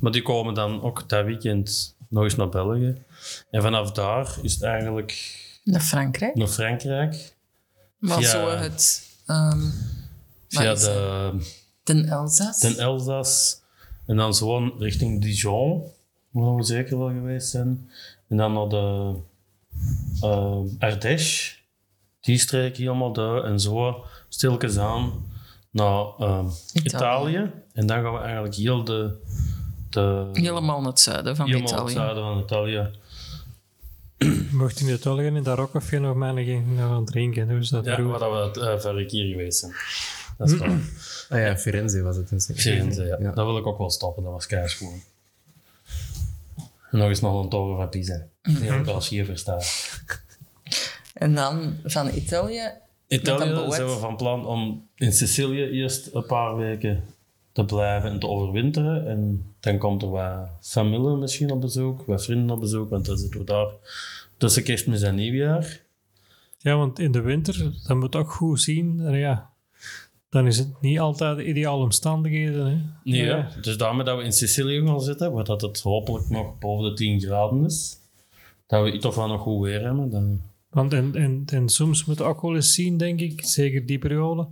Maar 0.00 0.12
die 0.12 0.22
komen 0.22 0.54
dan 0.54 0.82
ook 0.82 1.08
dat 1.08 1.24
weekend 1.24 1.96
nog 2.08 2.22
eens 2.24 2.34
naar 2.36 2.48
België. 2.48 3.02
En 3.50 3.62
vanaf 3.62 3.92
daar 3.92 4.36
is 4.42 4.52
het 4.52 4.62
eigenlijk 4.62 5.34
Naar 5.64 5.80
Frankrijk. 5.80 6.34
naar 6.34 6.46
Frankrijk. 6.48 7.34
Maar 7.98 8.18
Via- 8.18 8.30
zo 8.30 8.48
het... 8.50 9.02
ehm 9.26 9.60
Via 10.48 10.74
de, 10.74 11.32
Den 11.82 12.04
Elzas. 12.08 12.60
den 12.60 12.78
Elzas. 12.78 13.60
En 14.06 14.16
dan 14.16 14.34
gewoon 14.34 14.72
richting 14.78 15.22
Dijon. 15.22 15.82
Waar 16.30 16.54
we 16.54 16.62
zeker 16.62 16.98
wel 16.98 17.08
geweest 17.08 17.48
zijn. 17.48 17.90
En 18.28 18.36
dan 18.36 18.52
naar 18.52 18.68
de 18.68 19.14
uh, 20.22 20.60
Ardèche. 20.78 21.56
Die 22.20 22.38
streek 22.38 22.76
helemaal 22.76 23.12
daar. 23.12 23.44
En 23.44 23.60
zo 23.60 24.04
stilkens 24.38 24.78
aan 24.78 25.26
naar 25.70 26.04
ehm, 26.18 26.46
Italië. 26.72 26.96
Italië. 26.96 27.50
En 27.72 27.86
dan 27.86 28.02
gaan 28.02 28.12
we 28.12 28.18
eigenlijk 28.18 28.54
heel 28.54 28.84
de... 28.84 29.14
de 29.90 30.28
Helemaal 30.32 30.80
naar 30.80 30.90
het 30.90 31.00
zuiden 31.00 31.36
van 31.36 31.46
helemaal 31.46 31.70
het 31.70 31.78
Italië. 31.78 31.94
zuiden 31.94 32.22
van 32.22 32.38
Italië. 32.38 32.90
Mocht 34.60 34.78
je 34.78 34.86
in 34.86 34.94
Italië 34.94 35.26
in 35.26 35.42
dat 35.42 35.58
ook 35.58 35.74
of 35.74 35.90
je 35.90 35.98
nog 35.98 36.16
maar 36.16 36.28
aan 36.80 36.96
het 36.96 37.06
drinken. 37.06 37.48
Dus 37.48 37.68
dat 37.68 37.84
Ja, 37.84 37.94
vroeger. 37.94 38.18
waar 38.18 38.30
we 38.30 38.46
het 38.46 38.56
uh, 38.56 38.78
vorige 38.78 39.06
keer 39.06 39.30
geweest 39.30 39.58
zijn. 39.58 39.72
Dat 40.36 40.50
is. 40.50 40.60
Ah 41.30 41.38
ja, 41.40 41.56
Firenze 41.56 42.02
was 42.02 42.16
het. 42.16 42.28
Dus. 42.28 42.50
Firenze, 42.54 43.04
ja. 43.04 43.16
Ja. 43.20 43.30
Dat 43.32 43.46
wil 43.46 43.56
ik 43.58 43.66
ook 43.66 43.78
wel 43.78 43.90
stoppen, 43.90 44.22
dat 44.22 44.32
was 44.32 44.46
keihard 44.46 44.72
gewoon. 44.72 45.00
En 46.90 46.98
nog 46.98 47.08
eens 47.08 47.20
nog 47.20 47.42
een 47.42 47.48
toren 47.48 47.76
van 47.76 47.88
Pisa. 47.88 48.26
Die 48.42 48.70
heb 48.70 48.80
ik 48.80 48.86
als 48.86 49.08
hier 49.08 49.24
verstaan. 49.24 49.60
En 51.14 51.34
dan 51.34 51.76
van 51.84 52.14
Italië. 52.14 52.72
Italië 53.08 53.72
zijn 53.72 53.86
we 53.86 53.96
van 54.00 54.16
plan 54.16 54.46
om 54.46 54.88
in 54.94 55.12
Sicilië 55.12 55.62
eerst 55.62 56.14
een 56.14 56.26
paar 56.26 56.56
weken 56.56 57.04
te 57.52 57.64
blijven 57.64 58.10
en 58.10 58.18
te 58.18 58.26
overwinteren. 58.28 59.06
En 59.06 59.44
dan 59.60 59.78
komt 59.78 60.02
er 60.02 60.10
wat 60.10 60.48
familie 60.60 61.16
misschien 61.16 61.50
op 61.50 61.60
bezoek, 61.60 62.02
wat 62.06 62.24
vrienden 62.24 62.50
op 62.54 62.60
bezoek, 62.60 62.90
want 62.90 63.06
dan 63.06 63.16
zitten 63.16 63.40
we 63.40 63.46
daar 63.46 63.68
tussen 64.36 64.62
kerstmis 64.62 65.02
en 65.02 65.14
nieuwjaar. 65.14 65.80
Ja, 66.58 66.76
want 66.76 66.98
in 66.98 67.12
de 67.12 67.20
winter, 67.20 67.72
dat 67.86 67.96
moet 67.96 68.16
ook 68.16 68.32
goed 68.32 68.60
zien. 68.60 69.10
Ja, 69.12 69.50
dan 70.30 70.46
is 70.46 70.58
het 70.58 70.80
niet 70.80 70.98
altijd 71.00 71.36
de 71.36 71.44
ideale 71.46 71.82
omstandigheden. 71.82 72.66
Hè. 72.66 72.76
Nee, 73.10 73.24
Ja. 73.24 73.48
dus 73.60 73.76
daarmee 73.76 74.04
dat 74.04 74.16
we 74.18 74.24
in 74.24 74.32
Sicilië 74.32 74.86
gaan 74.86 75.00
zitten, 75.00 75.32
waar 75.32 75.44
dat 75.44 75.60
het 75.60 75.80
hopelijk 75.80 76.28
nog 76.28 76.58
boven 76.58 76.88
de 76.90 76.94
10 76.96 77.20
graden 77.20 77.64
is. 77.64 77.96
Dat 78.66 78.84
we 78.84 78.98
toch 78.98 79.14
wel 79.14 79.28
nog 79.28 79.40
goed 79.40 79.64
weer 79.64 79.82
hebben. 79.82 80.10
Dan... 80.10 80.40
Want 80.70 80.92
en, 80.92 81.14
en, 81.14 81.42
en 81.46 81.68
soms 81.68 82.04
moet 82.04 82.18
je 82.18 82.24
ook 82.24 82.42
wel 82.42 82.54
eens 82.54 82.74
zien, 82.74 82.96
denk 82.96 83.20
ik, 83.20 83.44
zeker 83.44 83.86
die 83.86 83.98
periode, 83.98 84.48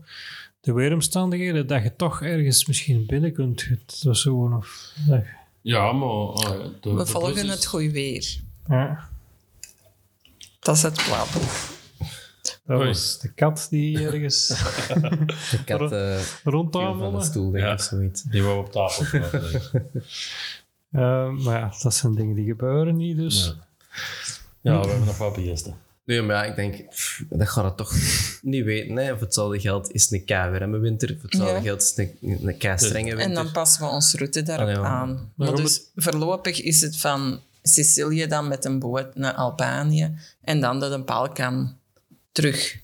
de 0.61 0.73
weeromstandigheden, 0.73 1.66
dat 1.66 1.82
je 1.82 1.96
toch 1.96 2.23
ergens 2.23 2.66
misschien 2.66 3.06
binnen 3.06 3.32
kunt. 3.32 3.64
Het 3.64 4.02
was 4.02 4.20
zo, 4.23 4.52
of, 4.56 4.92
dat- 5.08 5.25
Ja, 5.61 5.92
maar... 5.92 6.08
ah, 6.08 6.50
de, 6.80 6.90
We 6.90 6.96
de 6.96 7.06
volgen 7.06 7.44
is- 7.44 7.50
het 7.50 7.66
goede 7.66 7.90
weer. 7.90 8.40
ja. 8.68 9.08
Dat 10.61 10.76
is 10.76 10.82
het 10.82 11.02
plan. 11.06 11.26
Dat 12.64 12.78
was 12.87 13.18
de 13.20 13.32
kat 13.32 13.66
die 13.70 14.06
ergens 14.06 14.46
De 15.50 15.64
kat 15.64 15.80
uh, 15.80 15.88
van 15.88 15.90
de 16.44 16.50
rondtamelde. 16.50 17.25
stoel, 17.25 17.50
denk 17.50 17.56
ik, 17.64 17.68
Ja. 17.70 17.75
of 17.75 17.80
zoiets. 17.80 18.23
Die 18.23 18.42
we 18.42 18.49
op 18.49 18.73
tafel 18.73 19.04
gaan 19.04 19.40
leggen. 19.50 19.90
Eh, 20.90 21.30
maar 21.30 21.58
ja, 21.61 21.73
dat 21.82 21.94
zijn 21.94 22.14
dingen 22.14 22.35
die 22.35 22.46
gebeuren 22.46 22.96
niet, 22.96 23.16
dus... 23.16 23.56
Ja, 24.61 24.80
we 24.80 24.87
hebben 24.88 25.06
nog 25.06 25.18
wat 25.18 25.35
beheersten. 25.35 25.75
Nee, 26.06 26.22
maar 26.22 26.36
ja, 26.36 26.44
ik 26.50 26.56
denk, 26.56 26.88
pff, 26.88 27.22
dat 27.28 27.48
gaat 27.48 27.64
het 27.64 27.76
toch 27.76 27.94
niet 28.42 28.64
weten. 28.64 28.96
Hè. 28.96 29.08
Voor 29.12 29.20
hetzelfde 29.20 29.60
geld 29.60 29.92
is 29.92 30.02
het 30.02 30.12
een 30.12 30.25
kei-warme 30.25 30.78
winter. 30.78 31.08
Voor 31.08 31.22
hetzelfde 31.30 31.54
Ja. 31.54 31.60
geld 31.60 31.82
is 31.82 31.88
het 31.88 31.98
een, 31.98 32.38
een 32.46 32.56
kei-strenge 32.56 33.04
winter. 33.16 33.25
En 33.26 33.34
dan 33.34 33.52
passen 33.52 33.82
we 33.82 33.88
onze 33.88 34.16
route 34.16 34.42
daarop 34.42 34.68
Ah, 34.68 34.75
ja. 34.75 34.80
aan. 34.82 35.32
Maar 35.34 35.54
dus 35.54 35.80
voorlopig 35.94 36.62
is 36.62 36.80
het 36.80 36.96
van 36.96 37.40
Sicilië 37.62 38.26
dan 38.26 38.48
met 38.48 38.64
een 38.64 38.78
boot 38.78 39.14
naar 39.14 39.32
Albanië 39.34 40.18
en 40.40 40.60
dan 40.60 40.80
door 40.80 40.90
de 40.90 40.98
Balkan 40.98 41.76
terug. 42.32 42.76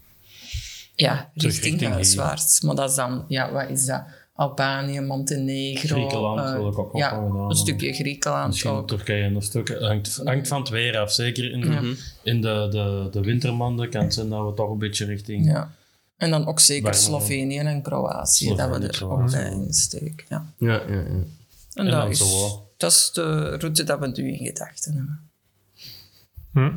Ja, 0.95 1.31
Terug 1.35 1.53
richting 1.53 1.73
richting 1.73 1.93
huiswaarts. 1.93 2.61
Maar 2.61 2.75
dat 2.75 2.91
is 2.91 2.97
dan, 2.97 3.25
ja, 3.29 3.53
wat 3.53 3.69
is 3.69 3.85
dat? 3.85 4.03
Albanië, 4.33 5.01
Montenegro. 5.01 5.97
Griekenland 5.97 6.41
eh, 6.41 6.55
wil 6.55 6.69
ik 6.69 6.79
ook 6.79 6.97
Ja, 6.97 7.17
een 7.49 7.57
stukje 7.57 7.93
Griekenland 7.93 8.47
Misschien 8.47 8.71
ook. 8.71 8.89
Turkije 8.89 9.25
en 9.25 9.35
een 9.35 9.43
stuk. 9.43 9.69
Het 9.69 9.83
hangt, 9.83 10.21
hangt 10.25 10.49
van 10.49 10.61
het 10.61 10.69
weer 10.69 10.99
af. 10.99 11.13
Zeker 11.13 11.51
in, 11.53 11.61
de, 11.61 11.97
in 12.23 12.41
de, 12.41 12.67
de, 12.71 13.09
de 13.11 13.21
wintermaanden 13.21 13.91
kan 13.91 14.03
het 14.03 14.15
zijn 14.15 14.29
dat 14.29 14.49
we 14.49 14.55
toch 14.55 14.71
een 14.71 14.79
beetje 14.79 15.05
richting... 15.05 15.47
Ja. 15.47 15.75
En 16.17 16.31
dan 16.31 16.47
ook 16.47 16.61
zeker. 16.61 16.95
Slovenië 16.95 17.59
en 17.59 17.83
Kroatië, 17.83 18.45
Slovenië, 18.45 18.71
dat 18.71 18.79
we 18.79 18.89
er 18.99 19.11
ook 19.11 19.31
bij 19.31 19.51
insteken. 19.51 20.25
Ja. 20.29 20.47
Ja, 20.57 20.73
ja, 20.73 20.81
ja. 20.89 20.97
En, 21.05 21.31
En 21.75 21.85
dat, 21.85 21.95
dan 21.95 22.11
is, 22.11 22.19
zo. 22.19 22.69
dat 22.77 22.91
is 22.91 23.11
de 23.13 23.57
route 23.57 23.85
dat 23.85 23.99
we 23.99 24.07
nu 24.07 24.33
in 24.33 24.47
gedachten 24.47 24.95
hebben. 24.95 25.31
Hm. 26.53 26.71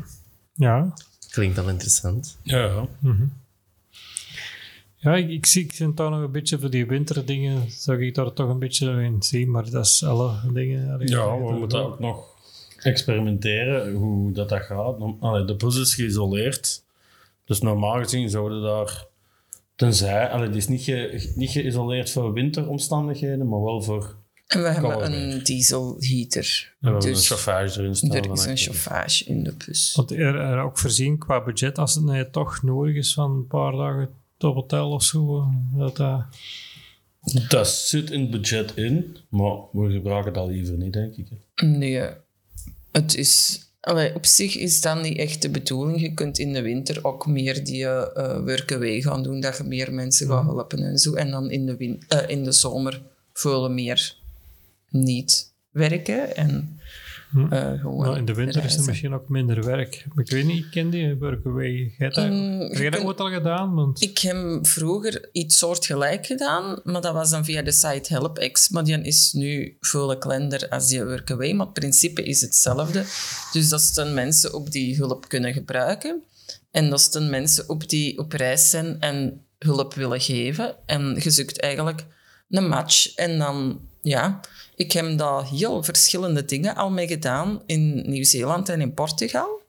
Ja, 0.53 0.93
Klinkt 1.29 1.57
al 1.57 1.69
interessant. 1.69 2.37
Ja, 2.41 2.57
ja. 2.57 2.87
Ja, 5.05 5.15
ik, 5.15 5.29
ik 5.29 5.45
zie 5.45 5.63
ik 5.63 5.73
vind 5.73 5.97
daar 5.97 6.09
nog 6.09 6.21
een 6.21 6.31
beetje 6.31 6.59
voor 6.59 6.69
die 6.69 6.85
winterdingen, 6.85 7.71
zou 7.71 8.05
ik 8.05 8.15
daar 8.15 8.33
toch 8.33 8.49
een 8.49 8.59
beetje 8.59 9.01
in 9.01 9.23
zien, 9.23 9.51
maar 9.51 9.69
dat 9.69 9.85
is 9.85 10.03
alle 10.03 10.33
dingen. 10.53 11.07
ja, 11.07 11.37
we 11.37 11.51
moeten 11.51 11.79
ook 11.79 11.99
nog 11.99 12.25
experimenteren 12.79 13.93
hoe 13.93 14.31
dat, 14.31 14.49
dat 14.49 14.61
gaat. 14.61 14.95
Allee, 15.19 15.45
de 15.45 15.55
bus 15.55 15.77
is 15.77 15.95
geïsoleerd. 15.95 16.83
Dus 17.45 17.61
normaal 17.61 17.99
gezien 17.99 18.29
zouden 18.29 18.61
daar... 18.61 19.05
Tenzij... 19.75 20.29
Allee, 20.29 20.49
die 20.49 20.57
is 20.57 20.67
niet, 20.67 20.83
ge, 20.83 21.31
niet 21.35 21.49
geïsoleerd 21.49 22.09
voor 22.09 22.33
winteromstandigheden, 22.33 23.49
maar 23.49 23.63
wel 23.63 23.81
voor... 23.81 24.15
En 24.47 24.61
we 24.61 24.69
hebben 24.69 25.13
een 25.13 25.43
dieselheater. 25.43 26.73
We 26.79 26.87
hebben 26.87 27.07
een 27.07 27.13
Dus 27.13 27.27
chauffage 27.27 27.79
erin 27.79 27.95
staan. 27.95 28.11
er 28.11 28.31
is 28.31 28.45
een 28.45 28.57
chauffage 28.57 29.25
in 29.25 29.43
de 29.43 29.53
bus. 29.65 29.93
Want 29.95 30.11
er, 30.11 30.35
er 30.35 30.59
ook 30.59 30.77
voorzien 30.77 31.17
qua 31.17 31.43
budget, 31.43 31.77
als 31.77 31.95
het 31.95 32.03
nou 32.03 32.29
toch 32.31 32.63
nodig 32.63 32.95
is 32.95 33.13
van 33.13 33.31
een 33.31 33.47
paar 33.47 33.71
dagen 33.71 34.09
op 34.45 34.55
hotel 34.55 34.91
of 34.91 35.03
zo, 35.03 35.45
dat 35.75 35.95
dat... 35.95 36.23
Dat 37.49 37.67
zit 37.67 38.11
in 38.11 38.21
het 38.21 38.31
budget 38.31 38.75
in, 38.75 39.17
maar 39.29 39.55
we 39.71 39.91
gebruiken 39.91 40.33
dat 40.33 40.47
liever 40.47 40.77
niet, 40.77 40.93
denk 40.93 41.15
ik. 41.15 41.27
Nee, 41.55 42.09
het 42.91 43.15
is... 43.15 43.59
Allee, 43.79 44.15
op 44.15 44.25
zich 44.25 44.55
is 44.55 44.81
dat 44.81 45.01
niet 45.01 45.17
echt 45.17 45.41
de 45.41 45.49
bedoeling. 45.49 46.01
Je 46.01 46.13
kunt 46.13 46.39
in 46.39 46.53
de 46.53 46.61
winter 46.61 47.05
ook 47.05 47.27
meer 47.27 47.63
die 47.63 47.85
eh 47.85 48.39
workaway 48.43 49.01
gaan 49.01 49.23
doen, 49.23 49.39
dat 49.39 49.57
je 49.57 49.63
meer 49.63 49.93
mensen 49.93 50.27
gaat 50.27 50.45
helpen 50.45 50.83
en 50.83 50.97
zo. 50.97 51.13
En 51.13 51.31
dan 51.31 51.51
in 51.51 51.65
de, 51.65 51.77
win 51.77 52.03
eh, 52.07 52.29
in 52.29 52.43
de 52.43 52.51
zomer 52.51 53.01
veel 53.33 53.69
meer 53.69 54.15
niet 54.89 55.53
werken 55.69 56.35
en 56.35 56.79
eh, 57.49 57.79
gewoon 57.79 58.05
Nou, 58.05 58.17
in 58.17 58.25
de 58.25 58.33
winter 58.33 58.63
is 58.63 58.77
er 58.77 58.85
misschien 58.85 59.13
ook 59.13 59.29
minder 59.29 59.65
werk. 59.65 60.05
Ik 60.15 60.29
weet 60.29 60.45
niet, 60.45 60.65
ik 60.65 60.71
ken 60.71 60.89
die 60.89 61.15
workaway. 61.15 61.71
Mm, 61.71 61.93
heb 61.97 62.13
je 62.13 62.77
jij 62.77 62.89
dat 62.89 62.93
kunt- 62.93 63.03
ooit 63.05 63.19
al 63.19 63.29
gedaan? 63.31 63.73
Want, 63.73 64.01
Ik 64.01 64.17
heb 64.17 64.67
vroeger 64.67 65.29
iets 65.31 65.57
soortgelijk 65.57 66.25
gedaan, 66.25 66.79
maar 66.83 67.01
dat 67.01 67.13
was 67.13 67.29
dan 67.29 67.45
via 67.45 67.61
de 67.61 67.71
site 67.71 68.13
HelpX. 68.13 68.69
Maar 68.69 68.83
die 68.83 69.01
is 69.01 69.33
nu 69.33 69.77
veel 69.79 70.17
kleiner 70.17 70.69
als 70.69 70.87
die 70.87 71.03
Workaway, 71.03 71.53
maar 71.53 71.65
het 71.65 71.73
principe 71.75 72.23
is 72.23 72.41
hetzelfde. 72.41 73.03
Dus 73.51 73.69
dat 73.69 73.81
zijn 73.81 74.13
mensen 74.13 74.53
op 74.53 74.71
die 74.71 74.95
hulp 74.95 75.27
kunnen 75.29 75.53
gebruiken. 75.53 76.23
En 76.71 76.89
dat 76.89 77.01
zijn 77.11 77.29
mensen 77.29 77.69
op 77.69 77.89
die 77.89 78.17
op 78.17 78.31
reis 78.31 78.69
zijn 78.69 78.99
en 78.99 79.45
hulp 79.59 79.93
willen 79.93 80.21
geven. 80.21 80.75
En 80.85 81.17
je 81.23 81.29
zoekt 81.31 81.59
eigenlijk 81.61 82.05
een 82.49 82.67
match. 82.67 83.15
En 83.15 83.37
dan, 83.37 83.79
ja, 84.05 84.39
ik 84.75 84.91
heb 84.91 85.17
daar 85.17 85.49
heel 85.49 85.83
verschillende 85.83 86.45
dingen 86.45 86.75
al 86.75 86.89
mee 86.89 87.07
gedaan 87.07 87.61
in 87.65 88.09
Nieuw-Zeeland 88.09 88.69
en 88.69 88.81
in 88.81 88.93
Portugal. 88.93 89.61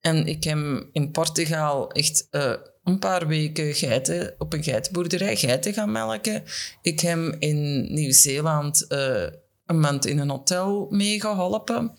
En 0.00 0.26
ik 0.26 0.44
heb 0.44 0.58
in 0.92 1.10
Portugal 1.10 1.90
echt 1.90 2.26
eh, 2.30 2.52
een 2.84 2.98
paar 2.98 3.26
weken 3.26 3.74
geiten, 3.74 4.34
op 4.38 4.52
een 4.52 4.62
geitenboerderij 4.62 5.36
geiten 5.36 5.72
gaan 5.72 5.92
melken. 5.92 6.42
Ik 6.82 7.00
heb 7.00 7.36
in 7.38 7.86
Nieuw-Zeeland 7.94 8.86
eh, 8.86 9.26
een 9.66 9.80
maand 9.80 10.06
in 10.06 10.18
een 10.18 10.30
hotel 10.30 10.86
meegeholpen. 10.90 11.96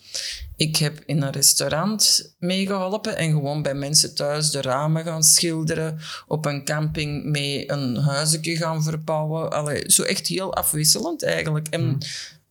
Ik 0.59 0.75
heb 0.75 1.03
in 1.05 1.21
een 1.21 1.31
restaurant 1.31 2.33
meegeholpen 2.39 3.17
en 3.17 3.29
gewoon 3.31 3.61
bij 3.61 3.73
mensen 3.73 4.15
thuis 4.15 4.51
de 4.51 4.61
ramen 4.61 5.03
gaan 5.03 5.23
schilderen. 5.23 5.99
Op 6.27 6.45
een 6.45 6.65
camping 6.65 7.23
mee 7.25 7.71
een 7.71 7.95
huisje 7.95 8.39
gaan 8.57 8.83
verbouwen. 8.83 9.51
Allee, 9.51 9.83
zo 9.91 10.03
echt 10.03 10.27
heel 10.27 10.53
afwisselend 10.53 11.23
eigenlijk. 11.23 11.67
En 11.67 11.97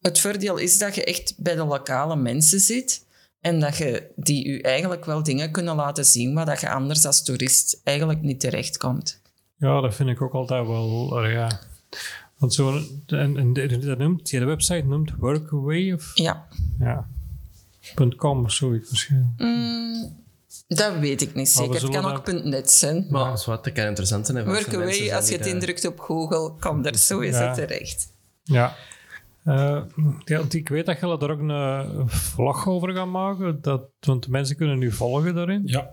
het 0.00 0.20
voordeel 0.20 0.56
is 0.56 0.78
dat 0.78 0.94
je 0.94 1.04
echt 1.04 1.34
bij 1.36 1.54
de 1.54 1.64
lokale 1.64 2.16
mensen 2.16 2.60
zit. 2.60 3.04
En 3.40 3.60
dat 3.60 3.76
je 3.76 4.10
die 4.16 4.46
u 4.46 4.58
eigenlijk 4.60 5.04
wel 5.04 5.22
dingen 5.22 5.50
kunnen 5.50 5.76
laten 5.76 6.04
zien 6.04 6.34
waar 6.34 6.46
dat 6.46 6.60
je 6.60 6.70
anders 6.70 7.04
als 7.06 7.24
toerist 7.24 7.80
eigenlijk 7.84 8.22
niet 8.22 8.40
terechtkomt. 8.40 9.20
ja, 9.56 9.80
dat 9.80 9.94
vind 9.94 10.08
ik 10.08 10.22
ook 10.22 10.32
altijd 10.34 10.66
wel... 10.66 11.24
ja. 11.26 11.60
Want 12.38 12.54
zo, 12.54 12.80
en, 13.06 13.36
en 13.36 13.52
de- 13.52 13.78
dat 13.78 13.98
noemt, 13.98 14.30
die 14.30 14.44
website 14.44 14.86
noemt 14.86 15.12
Workaway 15.18 15.92
of... 15.92 16.10
Ja, 16.14 16.46
Ja. 16.78 17.08
.com 17.94 18.44
of 18.44 18.52
zoiets 18.52 18.88
waarschijnlijk. 18.90 19.38
dat 20.68 20.98
weet 20.98 21.22
ik 21.22 21.34
niet 21.34 21.48
zeker. 21.48 21.74
Het 21.82 21.88
kan 21.90 22.04
ook 22.04 22.26
dat- 22.26 22.44
.net 22.44 22.70
zijn. 22.70 23.06
Maar 23.10 23.30
als 23.30 23.44
wat, 23.46 23.64
dat 23.64 23.72
kan 23.72 23.86
interessant 23.86 24.26
zijn. 24.26 24.38
hè, 24.38 24.44
voor 24.44 24.52
mensen 24.52 24.70
Workaway, 24.72 24.98
zijn 24.98 25.16
als 25.16 25.26
je 25.28 25.34
het 25.34 25.44
daar- 25.44 25.52
indrukt 25.52 25.86
op 25.86 26.00
Google, 26.00 26.52
komt 26.60 26.86
er 26.86 26.94
sowieso 26.98 27.42
Ja. 27.42 27.54
terecht. 27.54 28.08
Ja. 28.44 28.74
Eh, 29.44 29.80
ja, 30.24 30.36
want 30.38 30.54
ik 30.54 30.68
weet 30.68 30.86
dat 30.86 31.00
jullie 31.00 31.18
er 31.18 31.30
ook 31.30 31.38
een 31.40 32.08
vlog 32.10 32.68
over 32.68 32.92
gaan 32.94 33.10
maken. 33.10 33.58
Dat, 33.62 33.82
want 34.00 34.22
de 34.24 34.30
mensen 34.30 34.56
kunnen 34.56 34.78
nu 34.78 34.92
volgen 34.92 35.34
daarin. 35.34 35.62
Ja. 35.64 35.90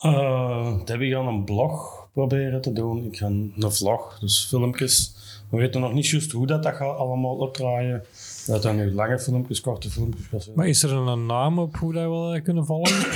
Uh, 0.00 0.84
Debbie 0.84 1.12
gaan 1.14 1.26
een 1.26 1.44
blog 1.44 2.06
proberen 2.12 2.60
te 2.60 2.72
doen. 2.72 3.04
Ik 3.04 3.16
ga 3.16 3.26
een 3.26 3.54
vlog, 3.58 4.18
dus 4.18 4.46
filmpjes. 4.48 5.14
We 5.50 5.56
weten 5.56 5.80
nog 5.80 5.92
niet 5.92 6.06
juist 6.08 6.32
hoe 6.32 6.46
dat, 6.46 6.62
dat 6.62 6.74
gaat 6.74 6.96
allemaal 6.96 7.36
opdraaien. 7.36 8.04
Dat 8.46 8.62
zijn 8.62 8.76
nu 8.76 8.92
lange 8.92 9.18
filmpjes, 9.18 9.60
korte 9.60 9.90
filmpjes. 9.90 10.50
Maar 10.54 10.68
is 10.68 10.82
er 10.82 10.92
een 10.92 11.26
naam 11.26 11.58
op 11.58 11.76
hoe 11.76 11.92
dat 11.92 12.02
we 12.04 12.32
dat 12.34 12.42
kunnen 12.42 12.66
volgen? 12.66 13.10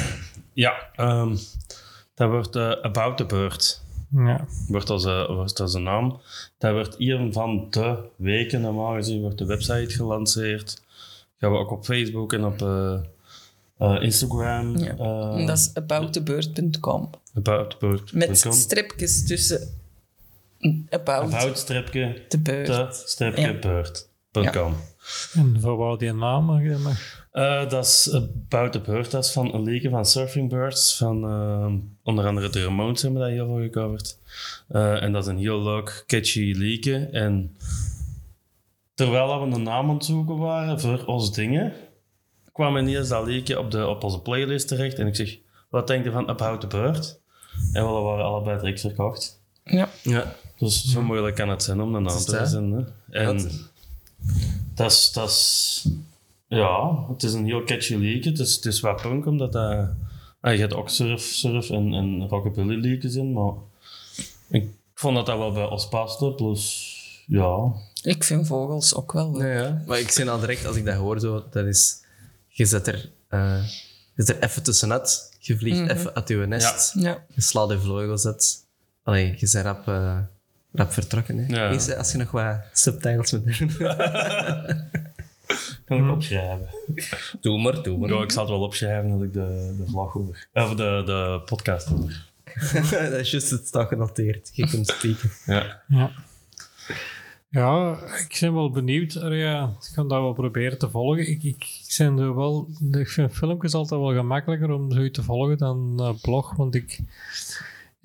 Ja, 0.52 0.72
ehm, 0.96 1.36
dat 2.14 2.30
wordt 2.30 2.56
eh, 2.56 2.70
About 2.82 3.16
the 3.16 3.24
Bird. 3.26 3.82
ja. 4.14 4.46
Wordt 4.68 4.90
als, 4.90 5.04
een- 5.04 5.34
wordt 5.34 5.60
als 5.60 5.74
een 5.74 5.82
naam. 5.82 6.20
Dat 6.58 6.72
wordt 6.72 6.96
hier 6.96 7.28
van 7.32 7.66
de 7.70 7.98
weken, 8.16 8.60
normaal 8.60 8.94
gezien, 8.94 9.20
wordt 9.20 9.38
de 9.38 9.44
website 9.46 9.94
gelanceerd. 9.94 10.82
Gaan 11.38 11.52
we 11.52 11.58
ook 11.58 11.70
op 11.70 11.84
Facebook 11.84 12.32
en 12.32 12.44
op 12.44 12.62
eh, 12.62 12.98
eh, 13.78 14.02
Instagram. 14.02 14.76
Ja. 14.78 14.96
eh, 14.96 15.46
dat 15.46 15.58
is 15.58 15.70
aboutthebeurt.com. 15.74 17.10
aboutthebird.com. 17.34 18.18
Met 18.18 18.38
stripjes 18.50 19.26
tussen 19.26 19.68
about, 20.90 21.32
About 21.34 21.58
stripje 21.58 22.24
the 22.28 22.38
beurt. 22.38 22.66
de 22.66 22.86
stripje 22.90 23.40
Ja. 23.40 23.52
beurt.com. 23.58 24.74
En 25.34 25.56
voor 25.60 25.76
wou 25.76 25.98
die 25.98 26.12
naam? 26.12 26.44
mag 26.44 26.62
je 26.62 26.76
mag- 26.82 27.24
Eh, 27.32 27.68
dat 27.68 27.84
is 27.84 28.10
About 28.12 28.72
the 28.72 28.80
Bird, 28.80 29.10
dat 29.10 29.24
is 29.24 29.32
van 29.32 29.54
een 29.54 29.62
liedje 29.62 29.90
van 29.90 30.06
Surfing 30.06 30.48
Birds. 30.50 30.96
Van 30.96 31.24
eh, 31.24 31.72
onder 32.02 32.26
andere 32.26 32.48
de 32.48 32.62
Ramones 32.64 33.02
hebben 33.02 33.20
dat 33.20 33.30
heel 33.30 33.46
veel 33.46 33.60
gecoverd. 33.62 34.18
Eh, 34.68 35.02
en 35.02 35.12
dat 35.12 35.22
is 35.22 35.28
een 35.28 35.38
heel 35.38 35.62
leuk, 35.62 36.04
catchy 36.06 36.52
liedje. 36.56 36.96
En 37.12 37.56
terwijl 38.94 39.40
we 39.48 39.54
een 39.56 39.62
naam 39.62 39.88
aan 39.88 39.94
het 39.94 40.04
zoeken 40.04 40.36
waren 40.36 40.80
voor 40.80 41.04
ons 41.04 41.32
dingen, 41.32 41.72
kwam 42.52 42.76
ineens 42.76 43.08
dat 43.08 43.26
liedje 43.26 43.58
op, 43.58 43.70
de, 43.70 43.86
op 43.86 44.04
onze 44.04 44.20
playlist 44.20 44.68
terecht. 44.68 44.98
En 44.98 45.06
ik 45.06 45.16
zeg, 45.16 45.38
wat 45.68 45.86
denk 45.86 46.04
je 46.04 46.10
van 46.10 46.28
About 46.28 46.60
the 46.60 46.66
Bird? 46.66 47.20
En 47.72 47.84
we 47.86 47.90
waren 48.00 48.24
allebei 48.24 48.58
direct 48.58 48.80
verkocht. 48.80 49.40
Ja. 49.64 49.88
Ja. 50.02 50.34
Dus 50.58 50.84
zo 50.84 51.02
moeilijk 51.02 51.34
kan 51.36 51.48
het 51.48 51.62
zijn 51.62 51.80
om 51.80 51.94
een 51.94 52.02
naam 52.02 52.18
te 52.18 52.36
hè. 52.72 52.84
En 53.10 53.36
Dat- 53.36 53.70
dat 54.74 54.90
is, 54.90 55.10
dat 55.12 55.28
is... 55.28 55.88
Ja, 56.48 57.04
het 57.08 57.22
is 57.22 57.32
een 57.32 57.44
heel 57.44 57.64
catchy 57.64 57.94
liedje. 57.94 58.30
Het 58.30 58.38
is, 58.38 58.54
het 58.54 58.64
is 58.64 58.80
wat 58.80 59.02
punk, 59.02 59.26
omdat 59.26 59.52
dat... 59.52 59.88
ah, 60.40 60.52
je 60.52 60.60
hebt 60.60 60.74
ook 60.74 60.88
surf, 60.88 61.22
surf 61.22 61.70
en, 61.70 61.94
en 61.94 62.28
rockabilly 62.28 62.74
liedjes 62.80 63.14
in, 63.14 63.32
maar... 63.32 63.52
Ik 64.48 64.68
vond 64.94 65.16
dat 65.16 65.26
dat 65.26 65.38
wel 65.38 65.52
bij 65.52 65.64
ons 65.64 65.88
paste, 65.88 66.32
plus... 66.32 66.94
Ja... 67.26 67.72
Ik 68.02 68.24
vind 68.24 68.46
vogels 68.46 68.94
ook 68.94 69.12
wel 69.12 69.32
leuk. 69.32 69.42
Ja, 69.42 69.62
ja. 69.62 69.82
Maar 69.86 69.98
ik 69.98 70.10
zie 70.10 70.30
al 70.30 70.40
direct, 70.40 70.66
als 70.66 70.76
ik 70.76 70.84
dat 70.84 70.94
hoor, 70.94 71.20
zo, 71.20 71.44
dat 71.50 71.66
is... 71.66 72.04
Je 72.48 72.66
zet 72.66 72.86
er, 72.86 73.10
eh, 73.28 73.62
je 74.14 74.22
zet 74.22 74.36
er 74.36 74.42
even 74.42 74.62
tussenuit. 74.62 75.36
Je 75.38 75.56
vliegt 75.56 75.90
even 75.90 76.14
uit 76.14 76.28
je 76.28 76.36
nest. 76.36 76.94
Ja. 76.94 77.24
Je 77.34 77.40
slaat 77.40 77.70
je 77.70 77.78
vleugels 77.78 78.26
uit. 78.26 78.64
Allee, 79.02 79.34
je 79.36 79.48
bent 79.52 79.64
rap, 79.64 79.88
eh, 79.88 80.18
rap 80.76 80.92
vertrokken. 80.92 81.38
Hè. 81.38 81.56
Ja. 81.56 81.70
Eens, 81.70 81.86
hè, 81.86 81.96
als 81.96 82.12
je 82.12 82.18
nog 82.18 82.30
wat 82.30 82.56
subtitles 82.72 83.32
moet 83.32 83.58
doen. 83.58 83.70
Kan 85.84 86.04
ik 86.04 86.10
opschrijven. 86.10 86.68
doe 87.40 87.60
maar, 87.60 87.82
doe 87.82 87.98
maar. 87.98 88.08
Ja, 88.08 88.22
ik 88.22 88.30
zal 88.30 88.42
het 88.42 88.52
wel 88.52 88.62
opschrijven 88.62 89.10
dat 89.10 89.22
ik 89.22 89.32
de, 89.32 89.74
de 89.78 89.84
vlag 89.90 90.12
hoor. 90.12 90.46
Of 90.52 90.74
de, 90.74 91.02
de 91.06 91.42
podcast 91.44 91.86
hoor. 91.86 92.12
dat 92.90 93.12
is 93.12 93.30
juist, 93.30 93.50
het 93.50 93.66
staat 93.66 93.88
genoteerd. 93.88 94.50
Je 94.52 94.68
kunt 94.68 94.86
spreken. 94.86 95.30
Ja. 95.46 95.82
Ja. 95.88 96.10
Ja, 97.48 97.98
ik 98.28 98.38
ben 98.40 98.54
wel 98.54 98.70
benieuwd. 98.70 99.12
Ja, 99.12 99.76
ik 99.80 99.94
ga 99.94 100.02
dat 100.02 100.20
wel 100.20 100.32
proberen 100.32 100.78
te 100.78 100.90
volgen. 100.90 101.28
Ik, 101.28 101.42
ik, 101.42 101.42
ik, 101.42 101.94
ben 101.98 102.18
er 102.18 102.34
wel, 102.34 102.68
ik 102.90 103.08
vind 103.08 103.32
filmpjes 103.32 103.74
altijd 103.74 104.00
wel 104.00 104.14
gemakkelijker 104.14 104.70
om 104.70 104.92
zoiets 104.92 105.18
te 105.18 105.24
volgen 105.24 105.58
dan 105.58 105.94
eh, 105.98 106.10
blog. 106.22 106.56
Want 106.56 106.74
ik, 106.74 107.00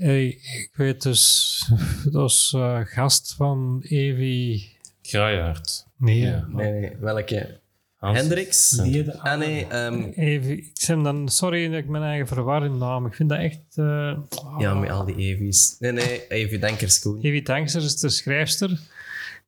eh, 0.02 0.26
ik 0.28 0.70
weet 0.74 1.02
dus, 1.02 1.66
dat 2.04 2.14
was 2.14 2.54
eh, 2.56 2.80
gast 2.84 3.34
van 3.38 3.80
Evi. 3.88 4.64
Graaiaard. 5.02 5.86
Nee, 5.98 6.20
Ja. 6.20 6.46
Nee, 6.50 6.72
nee, 6.72 6.92
welke? 7.00 7.60
Hans. 7.96 8.18
Hendricks? 8.20 8.72
Nee, 8.72 9.04
de 9.04 9.20
Ah, 9.20 9.38
nee. 9.40 9.68
ehm, 9.68 10.02
Evi. 10.16 10.52
Ik 10.54 10.84
ben 10.88 11.04
dan, 11.04 11.30
sorry 11.30 11.70
dat 11.70 11.78
ik 11.80 11.88
mijn 11.88 12.04
eigen 12.04 12.28
verwar 12.28 12.66
in 12.66 12.78
naam. 12.78 13.06
Ik 13.06 13.14
vind 13.14 13.30
dat 13.30 13.40
echt. 13.40 13.60
eh, 13.76 14.18
ja, 14.58 14.74
met 14.74 14.90
al 14.90 15.06
die 15.06 15.16
Evi's. 15.16 15.76
Nee, 15.80 15.92
nee, 15.92 16.28
Evi 16.28 16.60
Denkers 16.60 17.00
Koen. 17.00 17.22
Evi 17.22 17.42
Tankster 17.42 17.82
is 17.84 18.00
de 18.00 18.10
schrijfster. 18.10 18.80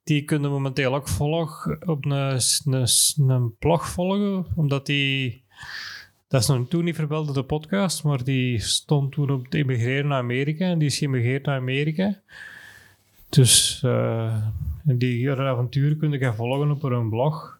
Die 0.03 0.23
kunnen 0.23 0.49
we 0.49 0.55
momenteel 0.55 0.95
ook 0.95 1.07
volgen 1.07 1.87
op 1.87 2.05
een, 2.05 2.11
een, 2.65 2.87
een 3.29 3.55
blog 3.59 3.89
volgen, 3.89 4.45
omdat 4.55 4.85
die... 4.85 5.43
Dat 6.33 6.41
is 6.41 6.47
nog 6.47 6.67
toen 6.67 6.83
niet 6.83 6.95
verwelde 6.95 7.33
de 7.33 7.43
podcast, 7.43 8.03
maar 8.03 8.23
die 8.23 8.59
stond 8.59 9.11
toen 9.11 9.31
op 9.31 9.43
het 9.43 9.53
emigreren 9.53 10.07
naar 10.07 10.17
Amerika. 10.17 10.65
En 10.65 10.77
die 10.79 10.87
is 10.87 10.97
geëmigreerd 10.97 11.45
naar 11.45 11.57
Amerika. 11.59 12.21
Dus 13.29 13.79
en 14.85 14.97
die 14.97 15.31
avonturen 15.31 15.97
kun 15.97 16.11
je 16.11 16.17
gaan 16.17 16.35
volgen 16.35 16.71
op 16.71 16.81
hun 16.81 17.09
blog. 17.09 17.57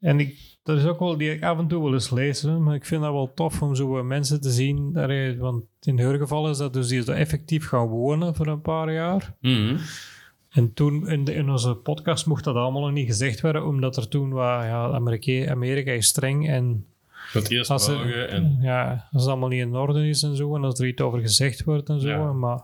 En 0.00 0.20
ik, 0.20 0.36
dat 0.62 0.78
is 0.78 0.84
ook 0.84 0.98
wel 0.98 1.16
die 1.16 1.32
ik 1.34 1.42
af 1.42 1.58
en 1.58 1.68
toe 1.68 1.82
wel 1.82 1.92
eens 1.92 2.10
lees. 2.10 2.42
hè, 2.42 2.58
Maar 2.58 2.74
ik 2.74 2.84
vind 2.84 3.02
dat 3.02 3.12
wel 3.12 3.32
tof 3.34 3.62
om 3.62 3.74
zo 3.74 4.04
mensen 4.04 4.40
te 4.40 4.50
zien. 4.50 4.90
hij- 4.94 5.36
Want 5.38 5.64
in 5.80 5.98
hun 5.98 6.18
geval 6.18 6.50
is 6.50 6.56
dat 6.58 6.72
dus 6.72 6.88
die 6.88 7.02
zo 7.02 7.12
effectief 7.12 7.66
gaan 7.66 7.86
wonen 7.86 8.34
voor 8.34 8.46
een 8.46 8.60
paar 8.60 8.92
jaar. 8.92 9.34
Mhm. 9.40 9.76
En 10.50 10.72
toen 10.74 11.08
in, 11.08 11.24
de, 11.24 11.34
in 11.34 11.50
onze 11.50 11.74
podcast 11.74 12.26
mocht 12.26 12.44
dat 12.44 12.54
allemaal 12.54 12.82
nog 12.82 12.92
niet 12.92 13.06
gezegd 13.06 13.40
worden, 13.40 13.66
omdat 13.66 13.96
er 13.96 14.08
toen 14.08 14.30
wat, 14.30 14.62
ja, 14.62 14.90
Amerika, 14.90 15.50
Amerika 15.50 15.92
is 15.92 16.06
streng 16.06 16.48
en 16.48 16.86
Eerst 17.48 17.70
als, 17.70 17.88
er, 17.88 18.28
en... 18.28 18.58
ja, 18.60 19.08
als 19.12 19.22
het 19.22 19.30
allemaal 19.30 19.48
niet 19.48 19.60
in 19.60 19.74
orde 19.74 20.08
is 20.08 20.22
en 20.22 20.36
zo, 20.36 20.56
en 20.56 20.64
als 20.64 20.80
er 20.80 20.86
iets 20.86 21.02
over 21.02 21.20
gezegd 21.20 21.64
wordt 21.64 21.88
en 21.88 22.00
zo, 22.00 22.08
Ja. 22.08 22.32
maar 22.32 22.60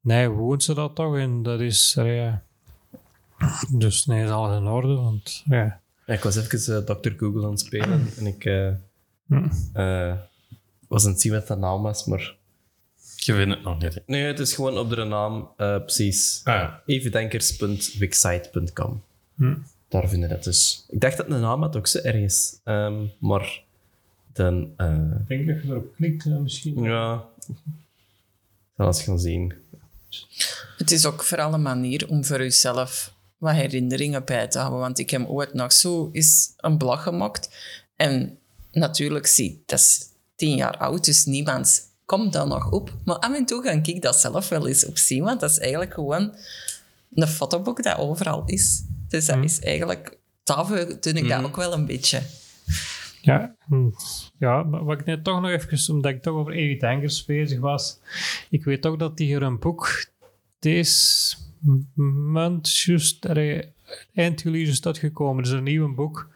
nee, 0.00 0.28
woont 0.28 0.62
ze 0.62 0.74
dat 0.74 0.94
toch 0.94 1.16
en 1.16 1.42
dat 1.42 1.60
is, 1.60 1.92
ja. 1.96 2.42
dus 3.70 4.06
nee, 4.06 4.24
is 4.24 4.30
alles 4.30 4.56
in 4.58 4.66
orde, 4.66 4.94
want 4.94 5.42
ja. 5.44 5.80
Ja, 6.06 6.14
ik 6.14 6.22
was 6.22 6.36
even 6.36 6.76
eh, 6.76 6.82
Dr. 6.96 7.10
Google 7.16 7.44
aan 7.44 7.50
het 7.50 7.60
spelen 7.60 8.08
en 8.18 8.26
ik 8.26 8.44
eh, 8.44 8.70
Hm. 9.26 9.48
eh, 9.72 10.12
was 10.88 11.04
aan 11.04 11.10
het 11.10 11.20
zien 11.20 11.32
wat 11.32 11.46
de 11.46 11.56
naam 11.56 11.82
was, 11.82 12.04
maar... 12.04 12.34
Je 13.16 13.32
weet 13.32 13.48
het 13.48 13.62
nog 13.62 13.82
niet. 13.82 14.02
Nee, 14.06 14.24
het 14.24 14.38
is 14.38 14.54
gewoon 14.54 14.78
op 14.78 14.90
de 14.90 15.04
naam, 15.04 15.48
eh, 15.56 15.76
precies. 15.76 16.40
Ah 16.44 16.54
ja. 16.54 16.82
evendenkers.wixsite.com. 16.86 19.02
Hm. 19.36 19.54
Daar 19.90 20.08
vinden 20.08 20.28
we 20.28 20.34
het 20.34 20.44
dus. 20.44 20.84
Ik 20.88 21.00
dacht 21.00 21.16
dat 21.16 21.28
de 21.28 21.34
naam 21.34 21.62
had 21.62 21.76
ook 21.76 21.86
zo 21.86 21.98
ergens, 21.98 22.56
ehm, 22.64 23.04
maar 23.18 23.62
dan... 24.32 24.72
eh, 24.76 25.10
Ik 25.20 25.28
denk 25.28 25.46
dat 25.46 25.62
je 25.62 25.68
erop 25.68 25.94
klikt 25.96 26.26
eh, 26.26 26.36
misschien. 26.36 26.82
ja... 26.82 27.24
Zal 28.76 28.86
eens 28.86 29.02
gaan 29.02 29.18
zien. 29.20 29.54
Het 30.78 30.90
is 30.90 31.06
ook 31.06 31.22
vooral 31.22 31.52
een 31.54 31.62
manier 31.62 32.08
om 32.08 32.24
voor 32.24 32.38
jezelf 32.38 33.14
wat 33.38 33.54
herinneringen 33.54 34.24
bij 34.24 34.48
te 34.48 34.58
houden. 34.58 34.80
Want 34.80 34.98
ik 34.98 35.10
heb 35.10 35.28
ooit 35.28 35.54
nog 35.54 35.72
zo 35.72 36.08
eens 36.12 36.52
een 36.56 36.78
blog 36.78 37.02
gemaakt. 37.02 37.48
En 37.96 38.38
natuurlijk, 38.72 39.26
zie, 39.26 39.62
dat 39.66 39.78
is 39.78 40.06
tien 40.36 40.56
jaar 40.56 40.76
oud, 40.76 41.04
dus 41.04 41.24
niemand 41.24 41.88
komt 42.04 42.32
dan 42.32 42.48
nog 42.48 42.70
op. 42.70 42.92
Maar 43.04 43.16
af 43.18 43.34
en 43.34 43.46
toe 43.46 43.62
ga 43.62 43.70
ik 43.70 44.02
dat 44.02 44.16
zelf 44.20 44.48
wel 44.48 44.66
eens 44.68 44.86
opzien, 44.86 45.22
want 45.24 45.40
dat 45.40 45.50
is 45.50 45.58
eigenlijk 45.58 45.94
gewoon 45.94 46.34
een 47.14 47.26
fotoboek 47.28 47.82
dat 47.82 47.98
overal 47.98 48.42
is. 48.46 48.82
Dus 49.10 49.26
dat 49.26 49.44
is 49.44 49.60
eigenlijk... 49.60 50.18
Daarvoor 50.44 50.76
doe 51.00 51.12
ik 51.12 51.28
dat 51.28 51.44
ook 51.44 51.56
wel 51.56 51.72
een 51.72 51.86
beetje. 51.86 52.22
Ja, 53.20 53.54
hm, 53.66 53.90
ja, 54.38 54.62
maar 54.62 54.84
wat 54.84 55.00
ik 55.00 55.06
net 55.06 55.24
toch 55.24 55.40
nog 55.40 55.50
even, 55.50 55.94
omdat 55.94 56.12
ik 56.12 56.22
toch 56.22 56.34
over 56.34 56.52
Evi 56.52 56.76
Tankers 56.76 57.24
bezig 57.24 57.60
was. 57.60 57.98
Ik 58.50 58.64
weet 58.64 58.86
ook 58.86 58.98
dat 58.98 59.16
die 59.16 59.26
hier 59.26 59.42
een 59.42 59.58
boek 59.58 60.04
deze 60.58 61.36
maand, 62.32 62.78
juist, 62.78 63.24
eind 64.14 64.42
juli 64.42 64.62
is 64.62 64.84
uitgekomen. 64.84 65.42
Dus 65.42 65.52
een 65.52 65.62
nieuw 65.62 65.94
boek. 65.94 66.28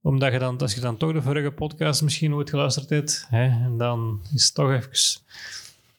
Omdat 0.00 0.32
je 0.32 0.38
dan, 0.38 0.58
als 0.58 0.74
je 0.74 0.80
dan 0.80 0.96
toch 0.96 1.12
de 1.12 1.22
vorige 1.22 1.50
podcast 1.50 2.02
misschien 2.02 2.34
ooit 2.34 2.50
geluisterd 2.50 2.88
hebt, 2.88 3.26
hè, 3.28 3.44
en 3.44 3.78
dan 3.78 4.22
is 4.34 4.44
het 4.44 4.54
toch 4.54 4.70
even... 4.70 5.22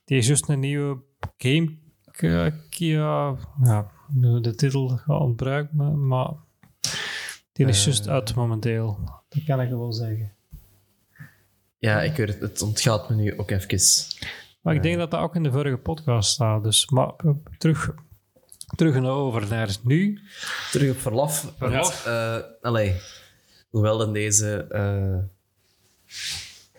Die 0.05 0.17
is 0.17 0.27
juist 0.27 0.49
een 0.49 0.59
nieuwe 0.59 0.97
game... 1.37 1.71
Ja, 3.63 3.91
de 4.41 4.55
titel 4.55 4.87
gaat 4.87 5.19
ontbruikt 5.19 5.73
me, 5.73 5.89
maar... 5.89 6.33
Die 7.51 7.67
is 7.67 7.83
juist 7.83 8.07
uit 8.07 8.35
momenteel. 8.35 8.99
Dat 9.29 9.43
kan 9.43 9.61
ik 9.61 9.69
wel 9.69 9.93
zeggen. 9.93 10.33
Ja, 11.77 12.01
ik 12.01 12.15
weet 12.15 12.27
het, 12.27 12.39
het 12.39 12.61
ontgaat 12.61 13.09
me 13.09 13.15
nu 13.15 13.37
ook 13.37 13.51
even. 13.51 13.79
Maar 14.61 14.75
ik 14.75 14.83
denk 14.83 14.97
dat 14.97 15.11
dat 15.11 15.19
ook 15.19 15.35
in 15.35 15.43
de 15.43 15.51
vorige 15.51 15.77
podcast 15.77 16.29
staat. 16.29 16.63
Dus, 16.63 16.89
maar 16.89 17.13
eh, 17.17 17.31
terug, 17.57 17.93
terug 18.75 18.95
en 18.95 19.05
over 19.05 19.47
naar 19.49 19.77
nu. 19.83 20.19
Terug 20.71 20.91
op 20.91 20.99
verlof. 20.99 21.53
Verlof. 21.57 22.03
Want, 22.03 22.15
eh, 22.15 22.51
allee, 22.61 22.95
hoewel 23.69 23.97
dan 23.97 24.13
deze 24.13 24.65
eh, 24.69 25.17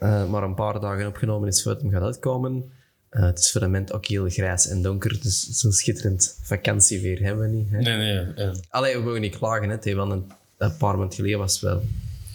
eh, 0.00 0.30
maar 0.30 0.42
een 0.42 0.54
paar 0.54 0.80
dagen 0.80 1.06
opgenomen 1.06 1.48
is 1.48 1.62
voordat 1.62 1.82
hem 1.82 1.90
gaat 1.90 2.02
uitkomen. 2.02 2.72
Eh, 3.10 3.22
het 3.22 3.38
is 3.38 3.50
voor 3.52 3.60
de 3.60 3.66
moment 3.66 3.92
ook 3.92 4.06
heel 4.06 4.28
grijs 4.28 4.68
en 4.68 4.82
donker, 4.82 5.20
dus 5.22 5.48
zo'n 5.48 5.72
schitterend 5.72 6.38
vakantieweer 6.42 7.20
hebben 7.22 7.50
we 7.50 7.56
niet. 7.56 7.70
Hè? 7.70 7.78
Nee, 7.78 7.96
nee. 7.96 8.34
eh, 8.34 8.50
Allee, 8.68 8.96
we 8.96 9.02
mogen 9.02 9.20
niet 9.20 9.36
klagen, 9.38 9.68
hè. 9.68 9.74
het 9.74 9.84
wel 9.84 10.10
een, 10.12 10.32
een 10.58 10.76
paar 10.76 10.96
maanden 10.98 11.16
geleden 11.16 11.38
was 11.38 11.52
het 11.52 11.60
wel... 11.62 11.82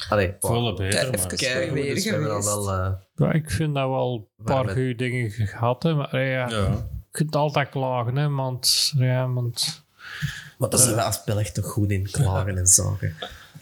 Allee, 0.09 0.33
volle 0.39 0.73
beter, 0.75 1.09
maar... 1.17 1.73
weer 1.73 1.93
dus 1.95 2.03
hebben 2.05 2.31
al 2.31 2.41
geweest. 2.41 2.65
wel... 2.65 2.71
eh, 2.73 2.91
Ja, 3.15 3.31
ik 3.33 3.51
vind 3.51 3.73
dat 3.73 3.89
wel 3.89 4.27
een 4.37 4.43
paar 4.45 4.65
met- 4.65 4.73
goede 4.73 4.95
dingen 4.95 5.31
gehad. 5.31 5.83
Hè, 5.83 5.93
maar 5.93 6.13
eh, 6.13 6.31
ja, 6.31 6.49
Ja. 6.49 6.55
je 6.55 6.77
kunt 7.11 7.35
altijd 7.35 7.69
klagen. 7.69 8.15
Hè, 8.15 8.29
want, 8.29 8.93
ja, 8.97 9.29
want, 9.29 9.83
maar 10.57 10.69
daar 10.69 10.79
zijn 10.79 10.95
we 10.95 11.01
als 11.01 11.23
Belg 11.23 11.47
toch 11.49 11.65
goed 11.65 11.91
in, 11.91 12.11
klagen 12.11 12.57
en 12.57 12.67
zaken. 12.67 13.15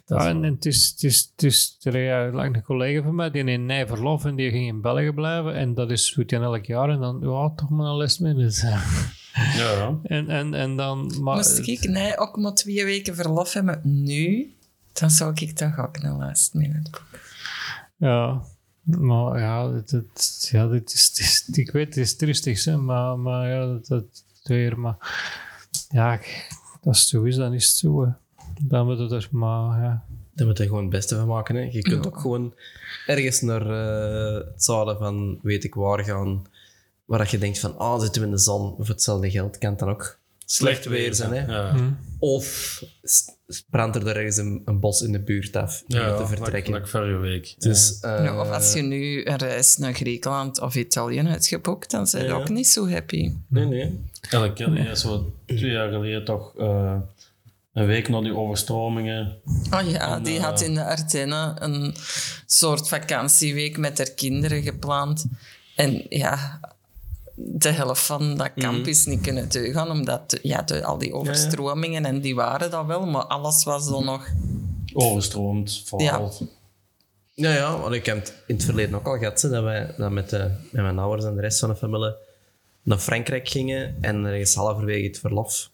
Dat 0.05 0.21
ja, 0.21 0.29
en, 0.29 0.43
het 0.43 0.65
is, 0.65 0.89
het 0.89 1.03
is, 1.03 1.31
het 1.35 1.43
is 1.43 1.77
er, 1.81 1.95
een 2.35 2.61
collega 2.61 3.01
van 3.03 3.15
mij, 3.15 3.31
die 3.31 3.43
in 3.43 3.65
Nij 3.65 3.87
verlof 3.87 4.25
en 4.25 4.35
die 4.35 4.49
ging 4.51 4.67
in 4.67 4.81
België 4.81 5.11
blijven. 5.11 5.53
En 5.55 5.73
dat 5.73 5.91
is 5.91 6.13
doet 6.15 6.31
hij 6.31 6.39
elk 6.41 6.65
jaar. 6.65 6.89
En 6.89 6.99
dan, 6.99 7.19
ja, 7.21 7.51
toch 7.55 7.69
maar 7.69 7.85
een 7.85 7.97
les 7.97 8.17
minutes. 8.19 8.63
Ja. 9.33 9.99
en, 10.03 10.29
en, 10.29 10.53
en 10.53 10.75
dan... 10.75 11.21
Maar, 11.21 11.35
Moest 11.35 11.67
ik 11.67 11.87
nee, 11.87 12.17
ook 12.17 12.37
maar 12.37 12.53
twee 12.53 12.85
weken 12.85 13.15
verlof 13.15 13.53
hebben 13.53 13.81
nu, 13.83 14.53
dan 14.91 15.09
zou 15.09 15.31
ik 15.35 15.55
toch 15.55 15.79
ook 15.79 15.97
een 15.97 16.17
last 16.17 16.53
minute 16.53 16.89
boeken. 16.91 17.19
Ja, 17.97 18.41
maar 18.83 19.39
ja, 19.39 19.71
het- 19.73 20.47
ja 20.51 20.67
dit 20.67 20.93
is, 20.93 21.49
ik 21.53 21.71
weet, 21.71 21.85
het 21.85 21.97
is 21.97 22.15
triestig, 22.15 22.63
hè, 22.63 22.77
maar, 22.77 23.19
maar 23.19 23.49
ja, 23.49 23.65
dat, 23.65 23.87
dat 23.87 24.23
weer, 24.43 24.79
maar 24.79 24.97
ja, 25.89 26.19
als 26.83 26.99
het 26.99 27.07
zo 27.09 27.23
is, 27.23 27.35
dan 27.35 27.53
is 27.53 27.65
het 27.67 27.75
zo. 27.75 28.05
hè. 28.05 28.11
Dan 28.61 28.85
moet 28.85 28.99
het 28.99 29.11
er 29.11 29.27
maar, 29.31 29.81
ja. 29.81 30.03
Daar 30.35 30.47
moet 30.47 30.57
je 30.57 30.63
gewoon 30.63 30.81
het 30.81 30.89
beste 30.89 31.15
van 31.15 31.27
maken. 31.27 31.55
Hè. 31.55 31.61
Je 31.71 31.81
kunt 31.81 32.07
ook 32.07 32.19
gewoon 32.19 32.53
ergens 33.07 33.41
naar 33.41 33.61
eh, 33.61 34.33
het 34.53 34.63
zuiden 34.63 34.97
van 34.97 35.39
weet 35.41 35.63
ik 35.63 35.73
waar 35.75 36.03
gaan, 36.03 36.45
waar 37.05 37.19
dat 37.19 37.29
je 37.31 37.37
denkt 37.37 37.59
van, 37.59 37.77
ah, 37.77 38.01
zitten 38.01 38.21
we 38.21 38.27
in 38.27 38.33
de 38.33 38.39
zon, 38.39 38.75
of 38.77 38.87
hetzelfde 38.87 39.31
geld, 39.31 39.57
kan 39.57 39.69
het 39.69 39.79
dan 39.79 39.89
ook 39.89 40.17
slecht 40.45 40.85
weer 40.85 41.13
zijn. 41.15 41.33
Hè. 41.33 41.45
Ja, 41.55 41.75
Of 42.19 42.45
s- 43.03 43.31
brandt 43.69 43.95
er 43.95 44.07
ergens 44.07 44.37
een, 44.37 44.61
een 44.65 44.79
bos 44.79 45.01
in 45.01 45.11
de 45.11 45.19
buurt 45.19 45.55
af 45.55 45.83
om 45.87 45.95
ja 45.95 46.17
te 46.17 46.27
vertrekken. 46.27 46.73
Like, 46.73 46.85
like 46.85 46.87
vorige 46.97 47.17
week. 47.17 47.55
Dus, 47.57 47.99
eh, 47.99 48.23
Ja, 48.23 48.41
of 48.41 48.49
als 48.51 48.73
je 48.73 48.81
nu 48.81 49.25
een 49.25 49.37
reis 49.37 49.77
naar 49.77 49.93
Griekenland 49.93 50.61
of 50.61 50.75
Italië 50.75 51.19
hebt 51.21 51.47
geboekt, 51.47 51.91
dan 51.91 52.07
zijn 52.07 52.23
je 52.23 52.29
Ja. 52.29 52.35
ook 52.35 52.49
niet 52.49 52.67
zo 52.67 52.89
happy. 52.89 53.31
Nee, 53.47 53.65
nee. 53.65 53.99
Ja, 54.29 54.43
ik 54.43 54.53
ken 54.53 54.73
ja, 54.73 54.95
zo 54.95 55.33
twee 55.45 55.71
jaar 55.71 55.91
geleden 55.91 56.25
toch 56.25 56.57
eh, 56.57 56.95
een 57.73 57.85
week 57.85 58.09
na 58.09 58.21
die 58.21 58.35
overstromingen. 58.35 59.37
Oh 59.71 59.89
ja, 59.89 60.19
die 60.19 60.37
eh, 60.37 60.43
had 60.43 60.61
in 60.61 60.73
de 60.73 60.83
Ardennen 60.85 61.63
een 61.63 61.95
soort 62.45 62.87
vakantieweek 62.87 63.77
met 63.77 63.97
haar 63.97 64.11
kinderen 64.11 64.61
gepland. 64.63 65.25
En 65.75 66.05
ja, 66.09 66.59
de 67.35 67.69
helft 67.69 68.01
van 68.05 68.37
dat 68.37 68.51
kamp 68.55 68.79
Mhm. 68.79 68.89
is 68.89 69.05
niet 69.05 69.21
kunnen 69.21 69.49
doorgaan, 69.49 69.91
omdat 69.91 70.39
ja, 70.41 70.61
de, 70.61 70.83
al 70.83 70.97
die 70.97 71.13
overstromingen, 71.13 72.05
en 72.05 72.21
die 72.21 72.35
waren 72.35 72.71
dat 72.71 72.85
wel, 72.85 73.05
maar 73.05 73.25
alles 73.25 73.63
was 73.63 73.89
dan 73.89 74.05
nog... 74.05 74.27
Overstroomd, 74.93 75.81
vooral. 75.85 76.33
Ja, 77.35 77.53
ja, 77.53 77.77
want 77.77 77.93
ik 77.93 78.05
heb 78.05 78.15
het 78.15 78.33
in 78.47 78.55
het 78.55 78.63
verleden 78.65 78.95
ook 78.95 79.07
al 79.07 79.17
gehad, 79.17 79.41
hè, 79.41 79.49
dat 79.49 79.63
wij 79.63 79.93
dat 79.97 80.11
met, 80.11 80.29
de, 80.29 80.51
met 80.71 80.83
mijn 80.83 80.99
ouders 80.99 81.25
en 81.25 81.35
de 81.35 81.41
rest 81.41 81.59
van 81.59 81.69
de 81.69 81.75
familie 81.75 82.13
naar 82.83 82.97
Frankrijk 82.97 83.49
gingen 83.49 83.95
en 84.01 84.25
er 84.25 84.35
is 84.35 84.55
halverwege 84.55 85.07
het 85.07 85.19
verlof 85.19 85.69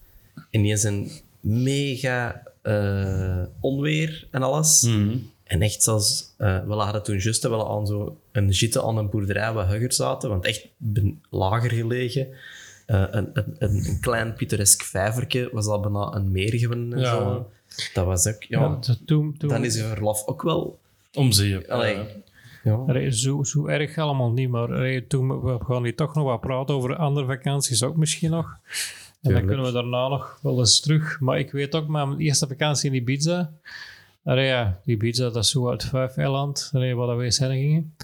ineens 0.50 0.84
een 0.84 1.12
mega 1.40 2.44
eh, 2.62 3.44
onweer 3.60 4.28
en 4.32 4.44
alles. 4.44 4.82
Mhm. 4.82 5.18
En 5.44 5.62
echt 5.62 5.84
zoals, 5.84 6.34
eh, 6.38 6.60
we 6.68 6.74
hadden 6.74 7.04
toen 7.04 7.18
juist 7.18 7.44
wel 7.48 7.70
aan 7.78 7.88
zo 7.88 8.18
een 8.32 8.54
zitten 8.54 8.84
aan 8.84 8.98
een 8.98 9.10
boerderij 9.10 9.54
waar 9.54 9.70
hugger 9.70 9.94
zaten, 9.94 10.30
want 10.30 10.46
echt 10.46 10.68
ben- 10.78 11.22
lager 11.30 11.72
gelegen. 11.72 12.28
Eh, 12.86 13.04
een, 13.10 13.30
een, 13.34 13.56
een, 13.60 13.86
een 13.88 13.98
klein 14.02 14.34
pittoresk 14.34 14.84
vijvertje 14.84 15.50
was 15.52 15.66
al 15.68 15.80
bijna 15.80 16.14
een 16.16 16.32
meer 16.32 16.54
geworden 16.60 17.00
Ja. 17.00 17.46
Dat 17.94 18.06
was 18.06 18.28
ook, 18.28 18.44
ja, 18.44 18.60
Ja, 18.60 18.76
t- 18.80 19.00
toen, 19.06 19.36
toen, 19.38 19.50
dan 19.50 19.66
is 19.66 19.76
je 19.76 19.84
verlof 19.84 20.26
ook 20.28 20.42
wel... 20.42 20.80
Om 21.14 21.32
zeep. 21.32 21.70
Allee, 21.70 21.98
Ja. 22.64 23.12
zo, 23.12 23.44
zo 23.44 23.66
erg 23.68 23.98
allemaal 23.98 24.32
niet, 24.32 24.50
maar 24.50 25.02
toen, 25.08 25.42
we 25.42 25.58
gaan 25.68 25.84
hier 25.84 25.96
toch 25.96 26.16
nog 26.16 26.24
wat 26.26 26.42
praten 26.42 26.76
over 26.76 26.96
andere 26.96 27.26
vakanties 27.26 27.84
ook 27.84 27.96
misschien 27.96 28.30
nog. 28.30 28.58
En 29.22 29.34
dan 29.34 29.46
kunnen 29.46 29.66
we 29.66 29.72
daarna 29.72 30.08
nog 30.08 30.40
wel 30.42 30.60
eens 30.60 30.80
terug. 30.80 31.20
Maar 31.20 31.40
ik 31.40 31.52
weet 31.52 31.76
ook, 31.76 31.88
mijn 31.88 32.20
eerste 32.20 32.48
vakantie 32.48 32.90
in 32.90 32.96
Ibiza, 32.96 33.52
allee, 34.24 34.46
ja, 34.46 34.80
Ibiza 34.86 35.30
dat 35.30 35.44
is 35.44 35.50
zo 35.50 35.70
uit 35.70 35.84
vijf 35.84 36.18
eiland, 36.18 36.70
allee, 36.74 36.96
waar 36.96 37.18
we 37.18 37.32
zijn 37.32 37.52
gingen. 37.52 37.96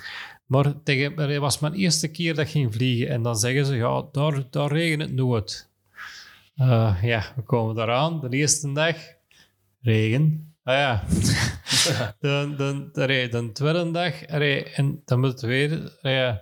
Maar 0.45 0.83
tegen, 0.83 1.15
allee, 1.15 1.39
was 1.39 1.59
mijn 1.59 1.73
eerste 1.73 2.07
keer 2.07 2.35
dat 2.35 2.45
ik 2.45 2.51
ging 2.51 2.73
vliegen. 2.73 3.09
En 3.09 3.21
dan 3.21 3.35
zeggen 3.35 3.65
ze, 3.65 3.75
ja, 3.75 4.05
daar, 4.11 4.43
daar 4.49 4.71
regent 4.71 5.01
het 5.01 5.13
nooit. 5.13 5.69
Eh, 6.55 6.97
ja, 7.01 7.33
we 7.35 7.41
komen 7.41 7.75
daaraan. 7.75 8.19
De 8.19 8.37
eerste 8.37 8.71
dag, 8.71 8.95
regen. 9.81 10.53
Ah 10.63 10.75
ja. 10.75 11.03
de, 12.19 12.53
de, 12.57 12.89
de, 12.93 13.27
de 13.31 13.49
tweede 13.51 13.91
dag, 13.91 14.21
en 14.21 15.01
dan 15.05 15.19
moet 15.19 15.31
het 15.31 15.41
weer, 15.41 15.97
ja, 16.01 16.41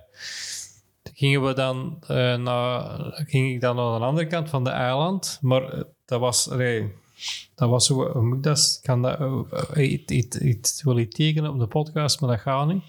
gingen 1.14 1.44
we 1.44 1.52
dan 1.52 1.96
eh, 2.06 2.36
naar, 2.36 3.00
ging 3.26 3.54
ik 3.54 3.60
dan 3.60 3.76
naar 3.76 3.98
de 3.98 4.04
andere 4.04 4.26
kant 4.26 4.48
van 4.48 4.64
de 4.64 4.70
eiland, 4.70 5.38
maar 5.40 5.72
eh, 5.72 5.80
dat 6.04 6.20
was, 6.20 6.44
dat 7.54 7.68
was 7.70 7.88
hoe 7.88 8.20
moet 8.20 8.36
ik 8.36 8.42
dat, 8.42 8.80
kan 8.82 9.02
dat, 9.02 9.18
eh, 9.72 9.92
iets, 10.08 10.82
wil 10.82 10.98
ik 10.98 11.10
tekenen 11.10 11.50
op 11.50 11.58
de 11.58 11.66
podcast, 11.66 12.20
maar 12.20 12.30
dat 12.30 12.40
gaat 12.40 12.66
niet. 12.66 12.82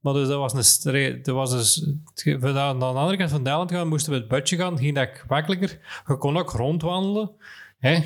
Maar 0.00 0.12
dus 0.12 0.28
dat 0.28 0.38
was 0.38 0.84
een, 0.84 1.22
dat 1.22 1.34
was 1.34 1.50
dus, 1.50 1.86
we 2.24 2.52
naar 2.52 2.78
de 2.78 2.84
andere 2.84 3.16
kant 3.16 3.30
van 3.30 3.42
de 3.42 3.48
eiland 3.48 3.70
gaan, 3.70 3.88
moesten 3.88 4.12
we 4.12 4.18
het 4.18 4.28
budget 4.28 4.60
gaan, 4.60 4.78
ging 4.78 4.94
dat 4.94 5.08
gemakkelijker. 5.12 5.78
Je 6.06 6.16
kon 6.16 6.36
ook 6.36 6.50
rondwandelen, 6.50 7.30
hè, 7.78 8.00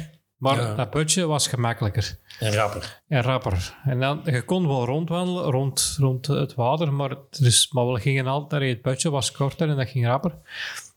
maar 0.54 0.60
Ja. 0.60 0.74
dat 0.74 0.90
budget 0.90 1.24
was 1.24 1.48
gemakkelijker. 1.48 2.18
En 2.40 2.52
rapper. 2.52 3.02
En 3.08 3.22
rapper. 3.22 3.76
En 3.84 4.00
dan, 4.00 4.20
je 4.24 4.42
kon 4.42 4.66
wel 4.66 4.84
rondwandelen 4.84 5.44
rond, 5.50 5.96
rond 5.98 6.26
het 6.26 6.54
water, 6.54 6.92
maar, 6.92 7.16
dus, 7.30 7.70
maar 7.72 7.92
we 7.92 8.00
gingen 8.00 8.26
altijd, 8.26 8.62
het 8.62 8.82
budget 8.82 9.12
was 9.12 9.32
korter 9.32 9.68
en 9.68 9.76
dat 9.76 9.88
ging 9.88 10.06
rapper. 10.06 10.32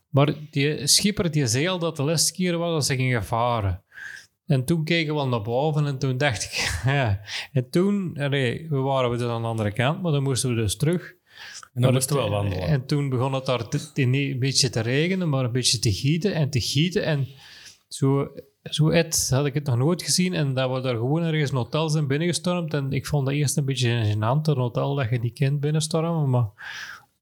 Maar 0.08 0.34
die 0.50 0.86
schipper 0.86 1.30
die 1.30 1.46
zei 1.46 1.68
al 1.68 1.78
dat 1.78 1.96
de 1.96 2.02
laatste 2.02 2.32
keer 2.32 2.58
was 2.58 2.72
dat 2.72 2.86
ze 2.86 2.96
gingen 2.96 3.24
varen. 3.24 3.82
En 4.46 4.64
toen 4.64 4.84
keken 4.84 5.14
we 5.14 5.24
naar 5.24 5.42
boven 5.42 5.86
en 5.86 5.98
toen 5.98 6.16
dacht 6.18 6.42
ik, 6.44 6.80
ja. 6.92 7.20
En 7.52 7.70
toen, 7.70 8.12
we 8.12 8.66
waren 8.70 9.10
we 9.10 9.16
dus 9.16 9.28
aan 9.28 9.42
de 9.42 9.48
andere 9.48 9.72
kant, 9.72 10.02
maar 10.02 10.12
dan 10.12 10.22
moesten 10.22 10.48
we 10.50 10.56
dus 10.60 10.76
terug. 10.76 11.14
En 11.74 11.82
dan 11.82 11.92
moesten 11.92 12.16
we 12.16 12.22
wel 12.22 12.30
wandelen. 12.30 12.66
En 12.66 12.86
toen 12.86 13.08
begon 13.08 13.32
het 13.32 13.46
daar 13.46 13.68
te- 13.68 13.92
te- 13.92 14.02
niet 14.02 14.32
een 14.32 14.38
beetje 14.38 14.70
te 14.70 14.80
regenen, 14.80 15.28
maar 15.28 15.44
een 15.44 15.52
beetje 15.52 15.78
te 15.78 15.92
gieten 15.92 16.34
en 16.34 16.50
te 16.50 16.60
gieten. 16.60 17.04
En 17.04 17.26
zo, 17.88 18.28
zo 18.62 18.88
et 18.88 19.28
had 19.30 19.46
ik 19.46 19.54
het 19.54 19.66
nog 19.66 19.76
nooit 19.76 20.02
gezien. 20.02 20.34
En 20.34 20.54
dat 20.54 20.72
we 20.72 20.80
daar 20.80 20.94
gewoon 20.94 21.22
ergens 21.22 21.50
een 21.50 21.56
hotel 21.56 21.88
zijn 21.88 22.06
binnengestormd. 22.06 22.74
En 22.74 22.92
ik 22.92 23.06
vond 23.06 23.26
dat 23.26 23.34
eerst 23.34 23.56
een 23.56 23.64
beetje 23.64 24.14
gênant, 24.14 24.42
een 24.42 24.56
hotel 24.56 24.94
dat 24.94 25.10
je 25.10 25.18
niet 25.18 25.38
kent 25.38 25.60
binnenstormen. 25.60 26.30
Maar 26.30 26.48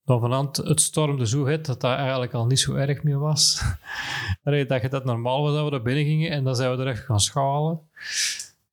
dan 0.05 0.21
vanavond, 0.21 0.57
het 0.57 0.81
stormde 0.81 1.27
zo 1.27 1.45
hard 1.45 1.67
dat 1.67 1.81
dat 1.81 1.97
eigenlijk 1.97 2.33
al 2.33 2.47
niet 2.47 2.61
zo 2.61 2.75
erg 2.75 3.03
meer 3.03 3.19
was. 3.19 3.63
Dat 4.45 4.83
je 4.83 4.89
dat 4.89 5.05
normaal 5.05 5.43
was 5.43 5.55
dat 5.55 5.65
we 5.65 5.71
daar 5.71 5.83
binnen 5.83 6.05
gingen 6.05 6.31
en 6.31 6.45
dan 6.45 6.57
zijn 6.57 6.77
we 6.77 6.83
er 6.83 6.89
even 6.89 7.05
gaan 7.05 7.21
schalen. 7.21 7.81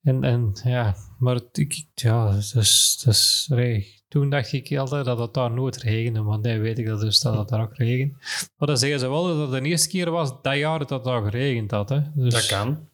En, 0.05 0.23
en 0.23 0.51
ja, 0.63 0.95
maar 1.19 1.39
ik, 1.51 1.85
ja, 1.95 2.31
dus, 2.31 2.97
dus, 3.03 3.47
allee, 3.51 3.93
toen 4.07 4.29
dacht 4.29 4.51
ik 4.53 4.77
altijd 4.77 5.05
dat 5.05 5.19
het 5.19 5.33
daar 5.33 5.51
nooit 5.51 5.77
regende, 5.77 6.21
want 6.21 6.43
nu 6.43 6.59
weet 6.59 6.79
ik 6.79 6.85
dat 6.85 6.99
dus 6.99 7.19
dat 7.19 7.37
het 7.37 7.47
daar 7.49 7.61
ook 7.61 7.75
regent. 7.77 8.11
Maar 8.57 8.67
dan 8.67 8.77
zeggen 8.77 8.99
ze 8.99 9.09
wel 9.09 9.27
dat 9.27 9.51
het 9.51 9.63
de 9.63 9.69
eerste 9.69 9.87
keer 9.89 10.11
was 10.11 10.33
dat 10.41 10.55
jaar 10.57 10.79
dat 10.79 10.89
het 10.89 11.03
daar 11.03 11.23
geregend 11.23 11.71
had. 11.71 11.89
Hè. 11.89 11.99
Dus, 12.15 12.33
Dat 12.33 12.45
kan. 12.45 12.87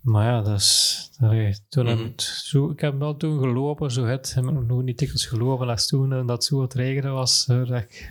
Maar 0.00 0.24
ja, 0.26 0.42
dat 0.42 0.58
is, 0.60 1.10
allee, 1.20 1.56
toen 1.68 1.86
het 1.86 2.22
zo, 2.22 2.70
ik 2.70 2.80
heb 2.80 2.98
wel 2.98 3.16
toen 3.16 3.38
gelopen, 3.38 3.90
zo 3.90 4.04
het, 4.04 4.34
heb 4.34 4.44
ik 4.44 4.50
nog 4.66 4.82
niet 4.82 4.98
dikwijls 4.98 5.26
gelopen 5.26 5.68
als 5.68 5.86
toen 5.86 6.12
eh, 6.12 6.26
dat 6.26 6.44
zo 6.44 6.62
het 6.62 6.74
regenen 6.74 7.12
was. 7.12 7.44
dat 7.46 7.70
ik- 7.70 8.10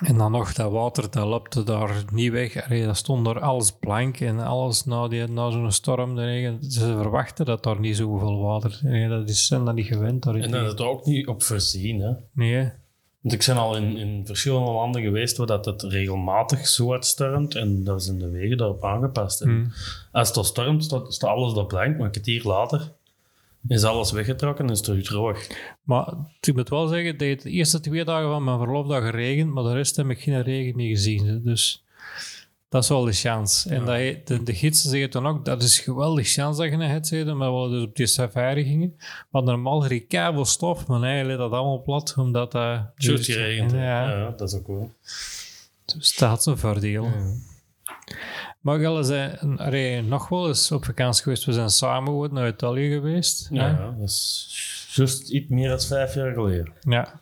En 0.00 0.16
dan 0.16 0.32
nog 0.32 0.52
dat 0.52 0.72
water, 0.72 1.10
dat 1.10 1.26
lopte 1.26 1.62
daar 1.62 2.04
niet 2.12 2.32
weg. 2.32 2.64
Allee, 2.64 2.86
dat 2.86 2.96
stond 2.96 3.24
daar 3.24 3.40
alles 3.40 3.72
blank 3.72 4.20
en 4.20 4.38
alles 4.38 4.84
na, 4.84 5.08
die, 5.08 5.26
na 5.26 5.50
zo'n 5.50 5.72
storm. 5.72 6.14
de 6.14 6.24
regen. 6.24 6.70
Ze 6.70 6.80
verwachten 6.80 7.44
dat 7.44 7.62
daar 7.62 7.80
niet 7.80 7.96
zoveel 7.96 8.40
water 8.40 8.78
nee, 8.82 9.08
dat 9.08 9.28
is 9.28 9.46
zijn 9.46 9.64
dat 9.64 9.74
niet 9.74 9.86
gewend. 9.86 10.22
Daar 10.22 10.34
En 10.34 10.50
dat 10.50 10.72
is 10.74 10.80
er 10.80 10.88
ook 10.88 11.04
niet 11.04 11.26
op 11.26 11.42
voorzien. 11.42 12.00
Hè? 12.00 12.12
Nee. 12.32 12.70
Want 13.20 13.34
ik 13.34 13.44
ben 13.46 13.56
al 13.56 13.76
in, 13.76 13.96
in 13.96 14.26
verschillende 14.26 14.70
landen 14.70 15.02
geweest 15.02 15.36
waar 15.36 15.46
dat 15.46 15.64
het 15.64 15.82
regelmatig 15.82 16.66
zo 16.66 16.88
hard 16.88 17.06
stormt 17.06 17.54
en 17.54 17.84
daar 17.84 18.00
zijn 18.00 18.18
de 18.18 18.28
wegen 18.28 18.56
daarop 18.56 18.84
aangepast. 18.84 19.40
En 19.40 19.48
Hmm. 19.48 19.72
Als 20.12 20.28
het 20.28 20.36
al 20.36 20.44
stormt, 20.44 20.84
staat, 20.84 21.14
staat 21.14 21.30
alles 21.30 21.54
daar 21.54 21.66
blank, 21.66 21.96
maar 21.96 22.04
een 22.04 22.10
kwartier 22.10 22.44
later 22.44 22.92
is 23.68 23.84
alles 23.84 24.12
weggetrokken 24.12 24.64
en 24.64 24.70
is 24.70 24.76
het 24.78 24.86
terug 24.86 25.04
droog. 25.04 25.46
Maar 25.82 26.14
ik 26.40 26.54
moet 26.54 26.68
wel 26.68 26.86
zeggen, 26.86 27.18
dat 27.18 27.28
het 27.28 27.42
de 27.42 27.50
eerste 27.50 27.80
twee 27.80 28.04
dagen 28.04 28.28
van 28.28 28.44
mijn 28.44 28.58
verlof 28.58 28.86
dat 28.86 29.02
geregend, 29.02 29.52
maar 29.52 29.62
de 29.64 29.72
rest 29.72 29.96
heb 29.96 30.08
ik 30.08 30.20
geen 30.20 30.42
regen 30.42 30.76
meer 30.76 30.88
gezien. 30.88 31.40
Dus 31.44 31.84
dat 32.68 32.82
is 32.82 32.88
wel 32.88 33.04
de 33.04 33.12
chance. 33.12 33.68
En 33.70 33.84
dat 33.84 33.96
je, 33.98 34.20
de, 34.24 34.42
de 34.42 34.54
gidsen 34.54 34.90
zeggen 34.90 35.10
dan 35.10 35.26
ook, 35.26 35.44
dat 35.44 35.62
is 35.62 35.78
een 35.78 35.84
geweldige 35.84 36.28
chance 36.28 36.60
dat 36.60 36.70
je 36.70 36.76
naar 36.76 36.90
het 36.90 37.06
zitten, 37.06 37.36
maar 37.36 37.62
we 37.62 37.70
dus 37.70 37.82
op 37.84 37.96
die 37.96 38.06
safari 38.06 38.64
gingen. 38.64 38.96
Want 39.30 39.46
normaal 39.46 39.82
veel 39.82 40.44
stof, 40.44 40.86
maar 40.86 41.00
nee, 41.00 41.24
let 41.24 41.38
dat 41.38 41.52
allemaal 41.52 41.82
plat, 41.82 42.14
omdat 42.16 42.52
dat... 42.52 42.62
Hè. 43.72 43.78
Ja, 43.78 44.08
Ja. 44.08 44.30
dat 44.30 44.52
is 44.52 44.58
ook 44.58 44.66
wel. 44.66 44.92
dus 45.84 46.16
dat 46.16 46.38
is 46.38 46.46
een 46.46 46.58
voordeel. 46.58 47.02
Maar 47.02 47.48
Gelle 48.62 49.02
zijn 49.02 50.08
nog 50.08 50.28
wel 50.28 50.48
eens 50.48 50.72
op 50.72 50.84
vakantie 50.84 51.22
geweest. 51.22 51.44
We 51.44 51.52
zijn 51.52 51.70
samen 51.70 52.12
ooit 52.12 52.32
naar 52.32 52.48
Italië 52.48 52.90
geweest. 52.92 53.48
Ja, 53.50 53.62
hè? 53.62 53.70
ja, 53.70 53.94
dat 53.98 54.08
is 54.08 54.88
juist 54.94 55.28
iets 55.28 55.48
meer 55.48 55.68
dan 55.68 55.80
vijf 55.80 56.14
jaar 56.14 56.32
geleden. 56.32 56.72
Ja. 56.80 57.20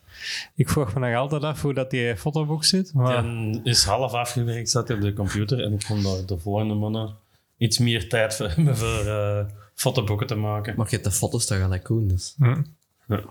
Ik 0.55 0.69
vroeg 0.69 0.95
me 0.95 1.01
nog 1.01 1.17
altijd 1.17 1.43
af 1.43 1.63
hoe 1.63 1.75
dat 1.75 1.91
die 1.91 2.17
fotoboek 2.17 2.65
zit. 2.65 2.95
Maar 2.95 3.17
En 3.17 3.61
is 3.63 3.85
half 3.85 4.13
afgewerkt, 4.13 4.71
zat 4.71 4.89
hij 4.89 4.97
op 4.97 5.03
de 5.03 5.13
computer 5.13 5.65
en 5.65 5.73
ik 5.73 5.85
kon 5.87 6.03
daar 6.03 6.27
de 6.27 6.39
volgende 6.39 6.75
mannen 6.75 7.17
iets 7.57 7.79
meer 7.79 8.09
tijd 8.09 8.35
voor 8.35 8.49
hebben 8.49 8.77
voor 8.77 9.07
eh, 9.07 9.45
fotoboeken 9.75 10.27
te 10.27 10.35
maken. 10.35 10.75
Maar 10.77 10.87
je 10.87 10.93
hebt 10.93 11.05
de 11.05 11.11
foto's 11.11 11.47
toch 11.47 11.59
gelijk 11.59 11.87
doen, 11.87 12.09
dus... 12.09 12.35
Hm. 12.39 12.63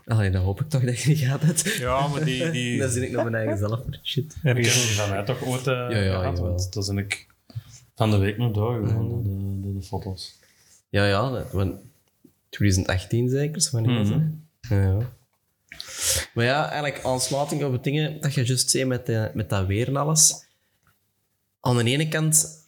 Allee, 0.06 0.32
dan 0.32 0.44
hoop 0.44 0.62
ik 0.62 0.70
toch 0.70 0.84
dat 0.84 1.02
je 1.02 1.10
niet 1.10 1.20
gaat 1.20 1.42
het. 1.42 1.76
Ja, 1.80 2.08
maar 2.08 2.24
die... 2.24 2.50
die 2.50 2.78
dan 2.82 2.90
zit 2.90 3.04
ik 3.04 3.12
naar 3.12 3.24
mijn 3.24 3.36
eigen 3.36 3.58
zelf. 3.58 3.80
Shit. 4.04 4.36
Ik 4.36 4.42
heb 4.42 4.58
ergens, 4.58 4.88
die 4.88 4.96
van 4.96 5.10
mij 5.10 5.24
toch 5.24 5.44
ooit 5.44 5.68
eh 5.68 5.74
Ja, 5.74 5.90
ja, 5.90 6.20
gehad, 6.20 6.38
jawel. 6.38 6.50
want 6.50 6.74
dat 6.74 6.86
zijn 6.86 6.98
ik 6.98 7.28
van 7.98 8.12
de 8.12 8.18
week 8.18 8.38
nog 8.38 8.52
door 8.52 8.86
de, 8.86 8.94
door 9.62 9.74
de 9.74 9.82
foto's. 9.82 10.40
Ja, 10.90 11.06
ja. 11.06 11.30
dat- 11.30 11.52
want 11.52 11.76
2018 12.50 13.30
zeker, 13.30 13.62
zo 13.62 13.70
wanneer 13.72 14.00
is 14.00 14.10
dat? 14.10 14.20
Ja, 14.70 14.82
ja. 14.82 14.98
Maar 16.34 16.46
ja, 16.46 16.70
eigenlijk 16.70 17.04
aansluiting 17.06 17.64
op 17.64 17.72
het 17.72 17.84
dingen 17.84 18.22
dat 18.22 18.34
je 18.34 18.46
juist 18.46 18.70
zei 18.70 18.86
met, 18.86 19.06
de, 19.06 19.32
met 19.34 19.50
dat 19.50 19.66
weer 19.66 19.88
en 19.88 19.96
alles. 19.96 20.46
Aan 21.60 21.78
de 21.78 21.84
ene 21.84 22.08
kant 22.08 22.64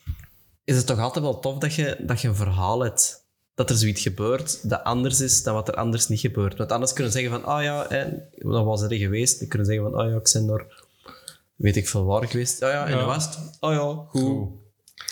is 0.63 0.75
het 0.77 0.85
toch 0.85 0.99
altijd 0.99 1.23
wel 1.23 1.39
tof 1.39 1.57
dat 1.57 1.73
je, 1.73 1.97
dat 1.99 2.21
je 2.21 2.27
een 2.27 2.35
verhaal 2.35 2.79
hebt. 2.79 3.27
Dat 3.53 3.69
er 3.69 3.75
zoiets 3.75 4.01
gebeurt 4.01 4.69
dat 4.69 4.83
anders 4.83 5.21
is 5.21 5.43
dan 5.43 5.53
wat 5.53 5.67
er 5.67 5.73
anders 5.73 6.07
niet 6.07 6.19
gebeurt. 6.19 6.57
Want 6.57 6.71
anders 6.71 6.93
kunnen 6.93 7.11
ze 7.13 7.19
zeggen 7.19 7.41
van, 7.41 7.49
ah 7.51 7.63
ja, 7.63 7.85
hè, 7.89 8.05
dat 8.37 8.65
was 8.65 8.81
er 8.81 8.93
geweest. 8.93 9.39
Dan 9.39 9.47
kunnen 9.47 9.67
ze 9.67 9.73
zeggen 9.73 9.91
van, 9.91 10.01
ah 10.01 10.09
ja, 10.11 10.15
ik 10.17 10.29
ben 10.33 10.47
daar, 10.47 10.65
weet 11.55 11.75
ik 11.75 11.87
veel 11.87 12.05
waar 12.05 12.27
geweest. 12.27 12.61
Ah 12.63 12.71
ja, 12.71 12.85
en 12.85 12.91
Ja. 12.91 12.97
dat 12.97 13.05
was 13.05 13.25
het. 13.25 13.37
Ah 13.59 13.73
ja, 13.73 14.05
goed. 14.07 14.49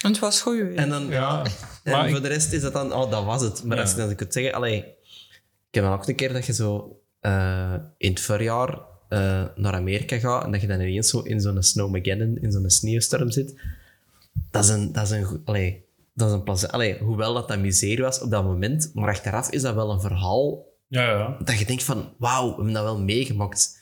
Het 0.01 0.19
was 0.19 0.41
goed. 0.41 0.73
En 0.75 0.89
dan, 0.89 1.07
ja. 1.07 1.43
En 1.83 1.91
Maar 1.91 2.07
voor 2.07 2.17
ik- 2.17 2.23
de 2.23 2.29
rest 2.29 2.51
is 2.51 2.61
dat 2.61 2.73
dan, 2.73 2.93
oh, 2.93 3.11
dat 3.11 3.23
was 3.23 3.41
het. 3.41 3.63
Maar 3.63 3.79
als 3.79 3.91
je 3.91 3.97
dan 3.97 4.15
kunt 4.15 4.33
zeggen, 4.33 4.53
allee, 4.53 4.77
ik 5.69 5.73
heb 5.73 5.83
dan 5.83 5.93
ook 5.93 6.07
een 6.07 6.15
keer 6.15 6.33
dat 6.33 6.45
je 6.45 6.53
zo 6.53 6.99
eh, 7.19 7.73
in 7.97 8.09
het 8.09 8.19
voorjaar 8.19 8.79
eh, 9.09 9.43
naar 9.55 9.73
Amerika 9.73 10.17
gaat 10.19 10.43
en 10.43 10.51
dat 10.51 10.61
je 10.61 10.67
dan 10.67 10.79
ineens 10.81 11.09
zo 11.09 11.19
in 11.19 11.41
zo'n 11.41 11.63
snowmageddon, 11.63 12.37
in 12.41 12.51
zo'n 12.51 12.69
sneeuwstorm 12.69 13.31
zit. 13.31 13.59
Dat 14.51 14.63
is 14.63 14.69
een, 14.69 14.91
dat 14.91 15.03
is 15.03 15.09
een, 15.11 15.41
allee, 15.45 15.85
dat 16.13 16.27
is 16.27 16.33
een 16.33 16.43
plezant. 16.43 16.71
Allee, 16.71 16.97
hoewel 16.99 17.33
dat 17.33 17.47
dat 17.47 17.59
miserie 17.59 18.03
was 18.03 18.19
op 18.21 18.31
dat 18.31 18.43
moment, 18.43 18.91
maar 18.93 19.09
achteraf 19.09 19.49
is 19.49 19.61
dat 19.61 19.75
wel 19.75 19.91
een 19.91 20.01
verhaal 20.01 20.65
Ja, 20.87 21.09
ja. 21.09 21.37
dat 21.43 21.59
je 21.59 21.65
denkt 21.65 21.83
van, 21.83 22.13
wauw, 22.17 22.47
we 22.49 22.55
hebben 22.55 22.73
dat 22.73 22.83
wel 22.83 22.99
meegemaakt. 23.01 23.79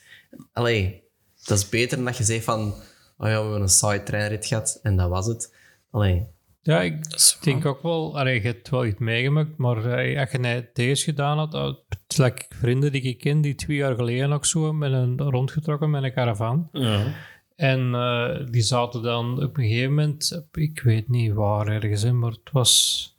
Allee, 0.54 1.04
dat 1.43 1.58
is 1.58 1.69
beter 1.69 1.97
dan 1.97 2.06
dat 2.06 2.17
je 2.17 2.23
zegt 2.23 2.43
van, 2.43 2.60
oh 2.62 2.73
ja, 3.17 3.25
we 3.25 3.30
hebben 3.41 3.62
een 3.62 3.69
saai 3.69 4.04
treinrit 4.04 4.45
gehad 4.45 4.80
en 4.84 4.95
dat 4.97 5.10
was 5.10 5.25
het. 5.25 5.54
Allee, 5.96 6.28
Ja, 6.62 6.82
ik 6.82 6.96
denk 7.42 7.66
ook 7.66 7.82
wel, 7.82 8.20
allee, 8.20 8.36
je 8.36 8.48
hebt 8.48 8.70
wel 8.70 8.86
iets 8.86 9.00
meegemaakt, 9.00 9.58
maar 9.58 9.86
eh, 9.86 10.20
als 10.20 10.32
je 10.32 10.38
net 10.38 10.76
deze 10.76 11.04
gedaan 11.04 11.38
had, 11.38 11.54
uh, 11.54 11.74
het 12.16 12.46
vrienden 12.50 12.92
die 12.92 13.02
ik 13.02 13.18
ken, 13.18 13.42
die 13.42 13.56
twee 13.56 13.78
jaar 13.78 13.96
geleden 13.96 14.32
ook 14.32 14.46
zo 14.46 14.74
met 14.74 14.92
een 14.92 15.22
rondgetrokken 15.22 15.90
met 15.90 16.04
een 16.04 16.14
caravan. 16.14 16.70
ja. 16.72 17.14
En 17.56 17.94
eh, 17.94 18.46
die 18.52 18.62
zaten 18.62 19.02
dan 19.02 19.44
op 19.44 19.58
een 19.58 19.64
gegeven 19.64 19.90
moment, 19.90 20.48
ik 20.52 20.82
weet 20.82 21.10
niet 21.10 21.34
waar 21.34 21.68
ergens, 21.68 22.02
hè, 22.02 22.14
maar 22.14 22.32
het 22.32 22.52
was 22.52 23.14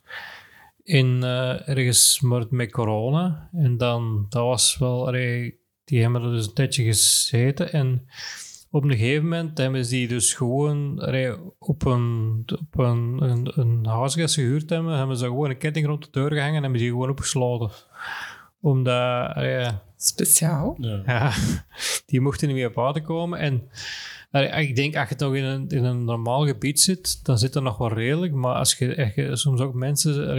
in 0.83 1.23
eh, 1.23 1.67
ergens 1.67 2.21
maar 2.21 2.45
met 2.49 2.71
corona. 2.71 3.49
En 3.53 3.77
dan, 3.77 4.25
dat 4.29 4.43
was 4.43 4.77
wel, 4.77 5.07
allee, 5.07 5.59
die 5.83 6.01
hebben 6.01 6.21
er 6.21 6.31
dus 6.31 6.47
een 6.47 6.53
tijdje 6.53 6.83
gezeten. 6.83 7.71
En 7.71 8.07
op 8.69 8.83
een 8.83 8.91
gegeven 8.91 9.23
moment 9.23 9.57
hebben 9.57 9.85
ze 9.85 9.91
die 9.91 10.07
dus 10.07 10.33
gewoon 10.33 11.01
op 11.59 11.85
een, 11.85 12.43
op 12.59 12.79
een, 12.79 13.17
een, 13.21 13.51
een 13.55 13.85
huis 13.85 14.13
dat 14.13 14.31
ze 14.31 14.41
gehuurd 14.41 14.69
hebben, 14.69 14.97
hebben 14.97 15.17
ze 15.17 15.25
gewoon 15.25 15.49
een 15.49 15.57
ketting 15.57 15.85
rond 15.85 16.03
de 16.03 16.09
deur 16.11 16.31
gehangen 16.31 16.55
en 16.55 16.61
hebben 16.61 16.79
ze 16.79 16.85
die 16.85 16.93
gewoon 16.93 17.09
opgesloten. 17.09 17.69
Omdat, 18.61 19.33
allee, 19.33 19.67
Speciaal. 19.97 20.75
ja. 20.79 21.01
ja, 21.05 21.31
die 22.05 22.21
mochten 22.21 22.47
niet 22.47 22.57
meer 22.57 22.67
op 22.67 22.73
water 22.73 23.01
komen. 23.01 23.39
En 23.39 23.69
ik 24.61 24.75
denk, 24.75 24.95
als 24.95 25.09
je 25.09 25.15
toch 25.15 25.35
in 25.35 25.43
een, 25.43 25.67
in 25.69 25.83
een 25.83 26.03
normaal 26.05 26.45
gebied 26.45 26.79
zit, 26.79 27.25
dan 27.25 27.37
zit 27.37 27.55
er 27.55 27.61
nog 27.61 27.77
wel 27.77 27.93
redelijk. 27.93 28.33
Maar 28.33 28.55
als 28.55 28.73
je, 28.77 28.97
als 29.03 29.13
je 29.15 29.35
soms 29.35 29.59
ook 29.61 29.73
mensen 29.73 30.29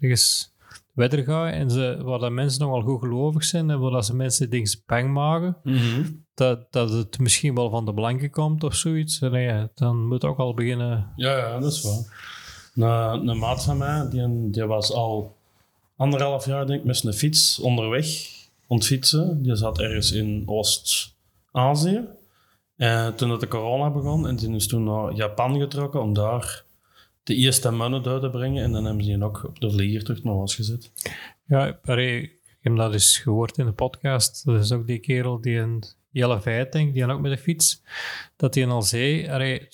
ergens 0.00 0.54
verder 0.94 1.24
gaat 1.24 1.52
en 1.52 1.70
ze, 1.70 2.00
waar 2.04 2.18
dat 2.18 2.32
mensen 2.32 2.60
nogal 2.60 2.82
goed 2.82 3.00
gelovig 3.00 3.44
zijn 3.44 3.70
en 3.70 3.80
waar 3.80 3.90
dat 3.90 4.06
ze 4.06 4.16
mensen 4.16 4.50
dingen 4.50 4.82
bang 4.86 5.12
maken, 5.12 5.56
Mhm. 5.62 6.02
Dat, 6.34 6.72
dat 6.72 6.90
het 6.90 7.18
misschien 7.18 7.54
wel 7.54 7.70
van 7.70 7.84
de 7.84 7.94
blanken 7.94 8.30
komt 8.30 8.64
of 8.64 8.74
zoiets, 8.74 9.22
allee, 9.22 9.68
dan 9.74 10.06
moet 10.06 10.24
ook 10.24 10.38
al 10.38 10.54
beginnen. 10.54 11.12
Ja, 11.16 11.36
ja, 11.36 11.58
dat 11.58 11.72
is 11.72 11.82
waar. 11.82 12.32
Een, 12.74 13.28
een 13.28 13.38
maat 13.38 13.64
van 13.64 13.78
mij, 13.78 14.08
die, 14.10 14.50
die 14.50 14.64
was 14.64 14.92
al 14.92 15.36
anderhalf 15.96 16.46
jaar 16.46 16.66
denk 16.66 16.80
ik 16.80 16.86
met 16.86 16.96
zijn 16.96 17.14
fiets 17.14 17.58
onderweg 17.58 18.06
aan 18.68 18.76
het 18.76 18.86
fietsen. 18.86 19.42
Die 19.42 19.56
zat 19.56 19.80
ergens 19.80 20.12
in 20.12 20.42
Oost-Azië. 20.46 22.04
En 22.76 23.14
toen 23.14 23.28
dat 23.28 23.40
de 23.40 23.48
corona 23.48 23.90
begon, 23.90 24.26
en 24.28 24.36
die 24.36 24.54
is 24.54 24.66
toen 24.66 24.84
naar 24.84 25.12
Japan 25.12 25.58
getrokken 25.60 26.00
om 26.00 26.12
daar 26.12 26.64
de 27.22 27.34
eerste 27.34 27.70
mannen 27.70 28.06
uit 28.06 28.22
te 28.22 28.30
brengen. 28.30 28.64
En 28.64 28.72
dan 28.72 28.84
hebben 28.84 29.04
ze 29.04 29.10
die 29.10 29.24
ook 29.24 29.44
op 29.44 29.60
de 29.60 29.70
vlieger 29.70 30.04
terug 30.04 30.22
naar 30.22 30.48
gezet. 30.48 30.90
Ja, 31.46 31.78
allee, 31.84 32.22
ik 32.22 32.40
heb 32.60 32.76
dat 32.76 32.92
eens 32.92 33.18
gehoord 33.18 33.58
in 33.58 33.66
de 33.66 33.72
podcast. 33.72 34.44
Dat 34.44 34.60
is 34.60 34.72
ook 34.72 34.86
die 34.86 34.98
kerel 34.98 35.40
die 35.40 35.58
een 35.58 35.84
Jelle 36.14 36.40
Veit, 36.40 36.72
denk 36.72 36.88
ik, 36.88 36.94
die 36.94 37.06
ook 37.06 37.20
met 37.20 37.30
de 37.30 37.38
fiets, 37.38 37.82
dat 38.36 38.54
hij 38.54 38.66
al 38.66 38.82
zei, 38.82 39.28
allee, 39.28 39.68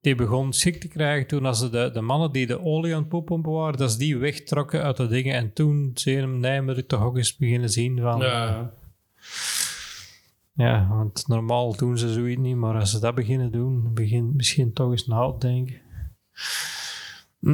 die 0.00 0.14
begon 0.14 0.52
schik 0.52 0.80
te 0.80 0.88
krijgen 0.88 1.26
toen 1.26 1.46
als 1.46 1.58
ze 1.58 1.70
de, 1.70 1.90
de 1.92 2.00
mannen 2.00 2.32
die 2.32 2.46
de 2.46 2.60
olie 2.60 2.94
aan 2.94 3.00
het 3.00 3.08
poepompen 3.08 3.52
waren, 3.52 3.78
dat 3.78 3.92
ze 3.92 3.98
die 3.98 4.16
wegtrokken 4.16 4.82
uit 4.82 4.96
de 4.96 5.06
dingen. 5.06 5.34
En 5.34 5.52
toen 5.52 5.90
zei 5.94 6.16
hem, 6.16 6.70
ik 6.70 6.88
toch 6.88 7.02
ook 7.02 7.16
eens 7.16 7.36
beginnen 7.36 7.70
zien 7.70 8.00
van... 8.00 8.20
Ja, 8.20 8.72
Ja, 10.54 10.86
want 10.88 11.28
normaal 11.28 11.76
doen 11.76 11.98
ze 11.98 12.12
zoiets 12.12 12.40
niet, 12.40 12.56
maar 12.56 12.78
als 12.78 12.90
ze 12.90 13.00
dat 13.00 13.14
beginnen 13.14 13.50
doen, 13.50 13.94
begin 13.94 14.32
misschien 14.36 14.72
toch 14.72 14.90
eens 14.90 15.06
na 15.06 15.32
te 15.32 15.46
denken. 15.46 15.80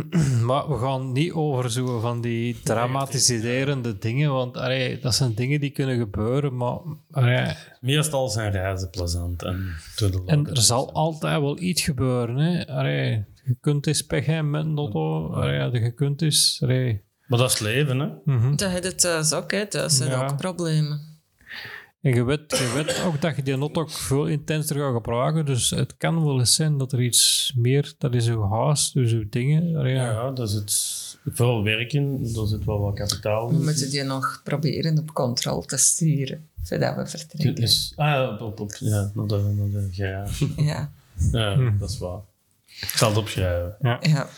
Maar 0.46 0.68
we 0.68 0.78
gaan 0.78 1.12
niet 1.12 1.32
over 1.32 1.70
zo 1.70 2.00
van 2.00 2.20
die 2.20 2.60
dramatiserende 2.62 3.98
dingen, 3.98 4.32
want 4.32 4.56
allee, 4.56 4.98
dat 4.98 5.14
zijn 5.14 5.34
dingen 5.34 5.60
die 5.60 5.70
kunnen 5.70 5.98
gebeuren, 5.98 6.56
maar 6.56 6.78
allee, 7.10 7.52
meestal 7.80 8.28
zijn 8.28 8.52
reizen 8.52 8.90
plezant. 8.90 9.42
En, 9.42 9.74
to 9.96 10.08
the 10.10 10.22
en 10.26 10.46
er 10.46 10.60
zal 10.60 10.92
altijd 10.92 11.40
wel 11.40 11.58
iets 11.60 11.82
gebeuren. 11.82 12.36
Hè. 12.36 12.66
Allee, 12.68 13.24
je 13.44 13.56
kunt 13.60 13.86
eens 13.86 14.02
pech 14.02 14.26
hebben 14.26 14.50
met 14.50 14.64
een 14.64 14.76
auto, 14.78 15.32
allee, 15.32 15.70
je 15.82 15.92
kunt 15.94 16.22
eens... 16.22 16.58
Allee, 16.62 17.02
Maar 17.26 17.38
dat 17.38 17.52
is 17.52 17.58
het 17.58 17.68
leven, 17.68 17.98
hè? 17.98 18.08
mhm. 18.24 18.56
Dat 18.56 18.70
heb 18.70 18.82
je 18.84 18.94
thuis 18.94 19.32
ook, 19.32 19.50
hè. 19.50 19.66
Thuis 19.66 19.96
zijn 19.96 20.10
Ja. 20.10 20.22
ook 20.26 20.36
problemen. 20.36 21.10
En 22.02 22.14
je 22.14 22.24
weet, 22.24 22.50
je 22.58 22.72
weet 22.74 23.02
ook 23.04 23.20
dat 23.20 23.36
je 23.36 23.42
die 23.42 23.56
not 23.56 23.76
ook 23.76 23.90
veel 23.90 24.26
intenser 24.26 24.76
gaat 24.78 24.92
gebruiken. 24.94 25.44
Dus 25.46 25.70
het 25.70 25.96
kan 25.96 26.24
wel 26.24 26.38
eens 26.38 26.54
zijn 26.54 26.78
dat 26.78 26.92
er 26.92 27.00
iets 27.02 27.52
meer, 27.56 27.92
dat 27.98 28.14
is 28.14 28.26
uw 28.28 28.48
haast, 28.48 28.94
dus 28.94 29.12
uw 29.12 29.28
dingen. 29.30 29.68
Ja, 29.70 29.86
Ja. 29.86 30.10
ja 30.10 30.30
daar 30.30 30.46
zit 30.46 30.72
veel 31.26 31.62
werk 31.62 31.92
in. 31.92 32.30
Er 32.36 32.46
zit 32.48 32.64
wel 32.64 32.80
wat 32.80 32.94
kapitaal 32.94 33.48
We 33.50 33.62
moeten 33.64 33.90
die 33.90 34.02
nog 34.02 34.40
proberen 34.44 34.98
op 34.98 35.12
controle 35.12 35.64
te 35.66 35.76
sturen, 35.76 36.48
zodat 36.62 36.94
we 36.94 37.00
Het 37.00 37.10
vertrekken. 37.10 37.62
is, 37.62 37.92
ah 37.96 38.06
ja, 38.06 38.30
op, 38.32 38.40
op, 38.40 38.60
op- 38.60 38.76
ja, 38.78 39.10
naar 39.14 39.26
de, 39.26 39.36
naar 39.56 39.70
de 39.82 39.88
garage. 39.92 40.48
Ja, 40.56 40.92
Ja, 41.32 41.54
Hm. 41.54 41.78
dat 41.78 41.90
is 41.90 41.98
waar. 41.98 42.20
Ik 42.80 42.88
zal 42.96 43.08
het 43.08 43.18
opschrijven. 43.18 43.76
ja. 43.80 44.28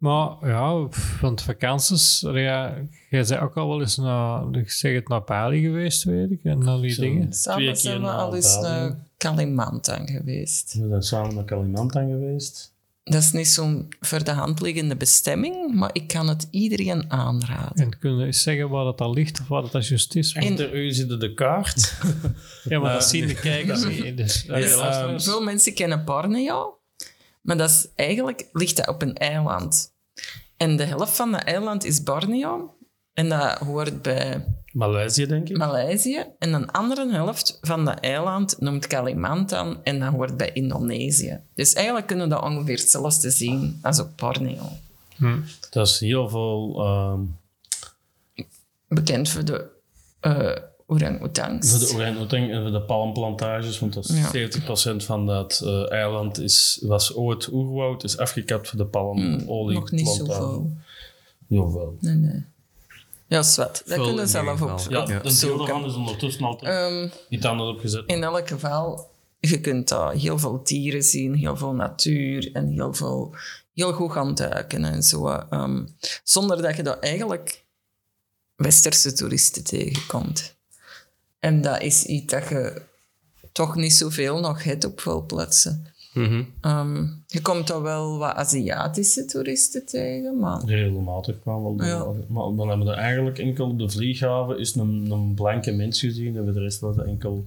Maar 0.00 0.36
ja, 0.42 0.88
want 1.20 1.42
vakanties, 1.42 2.20
ja, 2.20 2.74
jij 3.10 3.24
bent 3.24 3.38
ook 3.38 3.56
al 3.56 3.68
wel 3.68 3.80
eens 3.80 3.96
naar, 3.96 4.44
ik 4.52 4.70
zeg 4.70 4.94
het, 4.94 5.08
naar 5.08 5.22
Bali 5.24 5.60
geweest, 5.62 6.04
weet 6.04 6.30
ik, 6.30 6.40
en 6.44 6.58
naar 6.58 6.80
die 6.80 6.90
Zo. 6.90 7.02
dingen. 7.02 7.20
Twee 7.30 7.40
Samen 7.42 7.64
keer 7.64 7.76
zijn 7.76 7.96
we 8.00 8.06
naar 8.06 8.14
al 8.16 8.34
eens 8.34 8.58
naar 8.60 8.96
Kalimantan 9.16 10.08
geweest. 10.08 10.74
We 10.74 10.86
zijn 10.88 11.02
samen 11.02 11.34
naar 11.34 11.44
Kalimantan 11.44 12.08
geweest. 12.10 12.72
Dat 13.04 13.22
is 13.22 13.32
niet 13.32 13.48
zo'n 13.48 13.88
voor 14.00 14.24
de 14.24 14.30
hand 14.30 14.60
liggende 14.60 14.96
bestemming, 14.96 15.74
maar 15.74 15.90
ik 15.92 16.06
kan 16.06 16.28
het 16.28 16.48
iedereen 16.50 17.10
aanraden. 17.10 17.84
En 17.84 17.98
kun 17.98 18.16
je 18.18 18.24
eens 18.26 18.42
zeggen 18.42 18.68
waar 18.68 18.84
dat 18.84 19.00
al 19.00 19.12
ligt 19.12 19.40
of 19.40 19.48
waar 19.48 19.70
dat 19.70 19.86
juist 19.88 20.14
is? 20.16 20.32
In- 20.34 20.50
Achter 20.50 20.74
u 20.74 20.90
zit 20.92 21.20
de 21.20 21.34
kaart. 21.34 21.98
Ja, 22.64 22.78
maar 22.80 22.92
dat 22.92 23.02
Eh, 23.02 23.08
zien 23.08 23.26
de 23.26 23.34
kijkers 23.34 23.84
niet. 23.88 24.16
Dus, 24.16 24.42
Dus. 24.42 24.72
Ehm, 24.76 25.18
Veel 25.18 25.42
mensen 25.42 25.74
kennen 25.74 26.04
Borneo, 26.04 26.78
maar 27.40 27.56
dat 27.56 27.70
is, 27.70 27.88
eigenlijk 27.94 28.48
ligt 28.52 28.76
dat 28.76 28.88
op 28.88 29.02
een 29.02 29.14
eiland. 29.14 29.92
En 30.56 30.76
de 30.76 30.84
helft 30.84 31.16
van 31.16 31.32
dat 31.32 31.42
eiland 31.42 31.84
is 31.84 32.02
Borneo. 32.02 32.74
En 33.12 33.28
dat 33.28 33.58
hoort 33.58 34.02
bij 34.02 34.44
Maleisië, 34.72 35.26
denk 35.26 35.48
ik. 35.48 35.56
Maleisië. 35.56 36.26
En 36.38 36.52
een 36.52 36.70
andere 36.70 37.12
helft 37.12 37.58
van 37.60 37.84
dat 37.84 38.00
eiland 38.00 38.60
noemt 38.60 38.86
Kalimantan 38.86 39.80
en 39.84 40.00
dat 40.00 40.12
hoort 40.12 40.36
bij 40.36 40.52
Indonesië. 40.52 41.40
Dus 41.54 41.72
eigenlijk 41.72 42.06
kunnen 42.06 42.28
we 42.28 42.34
dat 42.34 42.42
ongeveer 42.42 42.78
hetzelfde 42.78 43.30
zien 43.30 43.78
als 43.82 44.00
op 44.00 44.10
Borneo. 44.16 44.68
Dat 45.70 45.86
is 45.86 46.00
heel 46.00 46.28
veel... 46.28 46.74
ehm, 46.78 47.20
Bekend 48.88 49.28
voor 49.28 49.44
de 49.44 49.66
uh, 50.22 50.56
orang-oetangs. 50.90 51.70
voor 51.70 51.78
de 51.78 51.94
orang-oetang 51.94 52.50
en 52.50 52.62
voor 52.62 52.70
de 52.72 52.80
palmplantages, 52.82 53.78
want 53.78 53.92
dat 53.92 54.08
is 54.08 54.16
Ja. 54.16 54.30
70% 54.30 55.04
van 55.04 55.26
dat 55.26 55.60
eh, 55.64 55.90
eiland 55.92 56.38
is, 56.38 56.78
was 56.82 57.14
ooit 57.14 57.52
oerwoud, 57.52 58.04
is 58.04 58.18
afgekapt 58.18 58.68
voor 58.68 58.78
de 58.78 58.86
palmolie. 58.86 59.78
Nog 59.78 59.90
niet 59.90 60.08
zoveel. 60.08 60.70
Jawel. 61.46 61.96
Nee, 62.00 62.14
nee. 62.14 62.44
Ja, 63.26 63.42
zwart. 63.42 63.82
Dat 63.86 63.96
kunnen 63.98 64.16
we 64.24 64.26
zelf 64.26 64.48
geval. 64.48 64.78
Ja, 64.88 65.00
een 65.24 65.34
deel 65.40 65.56
daarvan 65.58 65.84
is 65.84 65.94
ondertussen 65.94 66.44
al 66.44 66.56
terug 66.56 66.74
Ehm, 66.74 67.08
iets 67.28 67.44
anders 67.46 67.70
opgezet. 67.70 68.02
in 68.06 68.22
elk 68.22 68.48
geval, 68.48 69.10
je 69.40 69.60
kunt 69.60 69.88
daar 69.88 70.12
heel 70.12 70.38
veel 70.38 70.60
dieren 70.64 71.02
zien, 71.02 71.34
heel 71.34 71.56
veel 71.56 71.72
natuur 71.72 72.50
en 72.52 72.68
heel 72.68 72.94
veel 72.94 73.34
heel 73.74 73.92
goed 73.92 74.12
gaan 74.12 74.34
duiken 74.34 74.84
en 74.84 75.02
zo. 75.02 75.26
ehm, 75.28 75.86
zonder 76.24 76.62
dat 76.62 76.76
je 76.76 76.82
daar 76.82 76.98
eigenlijk 76.98 77.64
westerse 78.56 79.12
toeristen 79.12 79.64
tegenkomt. 79.64 80.56
En 81.40 81.60
dat 81.60 81.82
is 81.82 82.04
iets 82.04 82.32
dat 82.32 82.48
je 82.48 82.82
toch 83.52 83.74
niet 83.74 83.92
zoveel 83.92 84.40
nog 84.40 84.64
hebt 84.64 84.84
op 84.84 85.00
veel 85.00 85.26
plaatsen. 85.26 85.84
Mhm. 86.14 86.42
Ehm, 86.60 87.06
je 87.26 87.42
komt 87.42 87.66
daar 87.66 87.82
wel 87.82 88.18
wat 88.18 88.34
Aziatische 88.34 89.24
toeristen 89.24 89.86
tegen, 89.86 90.38
maar 90.38 90.64
Regelmatig 90.64 91.40
kwam 91.40 91.62
wel. 91.76 91.86
Ja. 91.86 92.24
Maar 92.28 92.56
dan 92.56 92.68
hebben 92.68 92.86
we 92.86 92.92
er 92.92 92.98
eigenlijk 92.98 93.38
enkel 93.38 93.68
op 93.68 93.78
de 93.78 93.90
vlieghaven 93.90 94.58
is 94.58 94.74
een, 94.74 95.10
een 95.10 95.34
blanke 95.34 95.72
mens 95.72 96.00
gezien 96.00 96.36
en 96.36 96.44
de 96.44 96.60
rest 96.60 96.80
was 96.80 96.96
enkel 96.96 97.46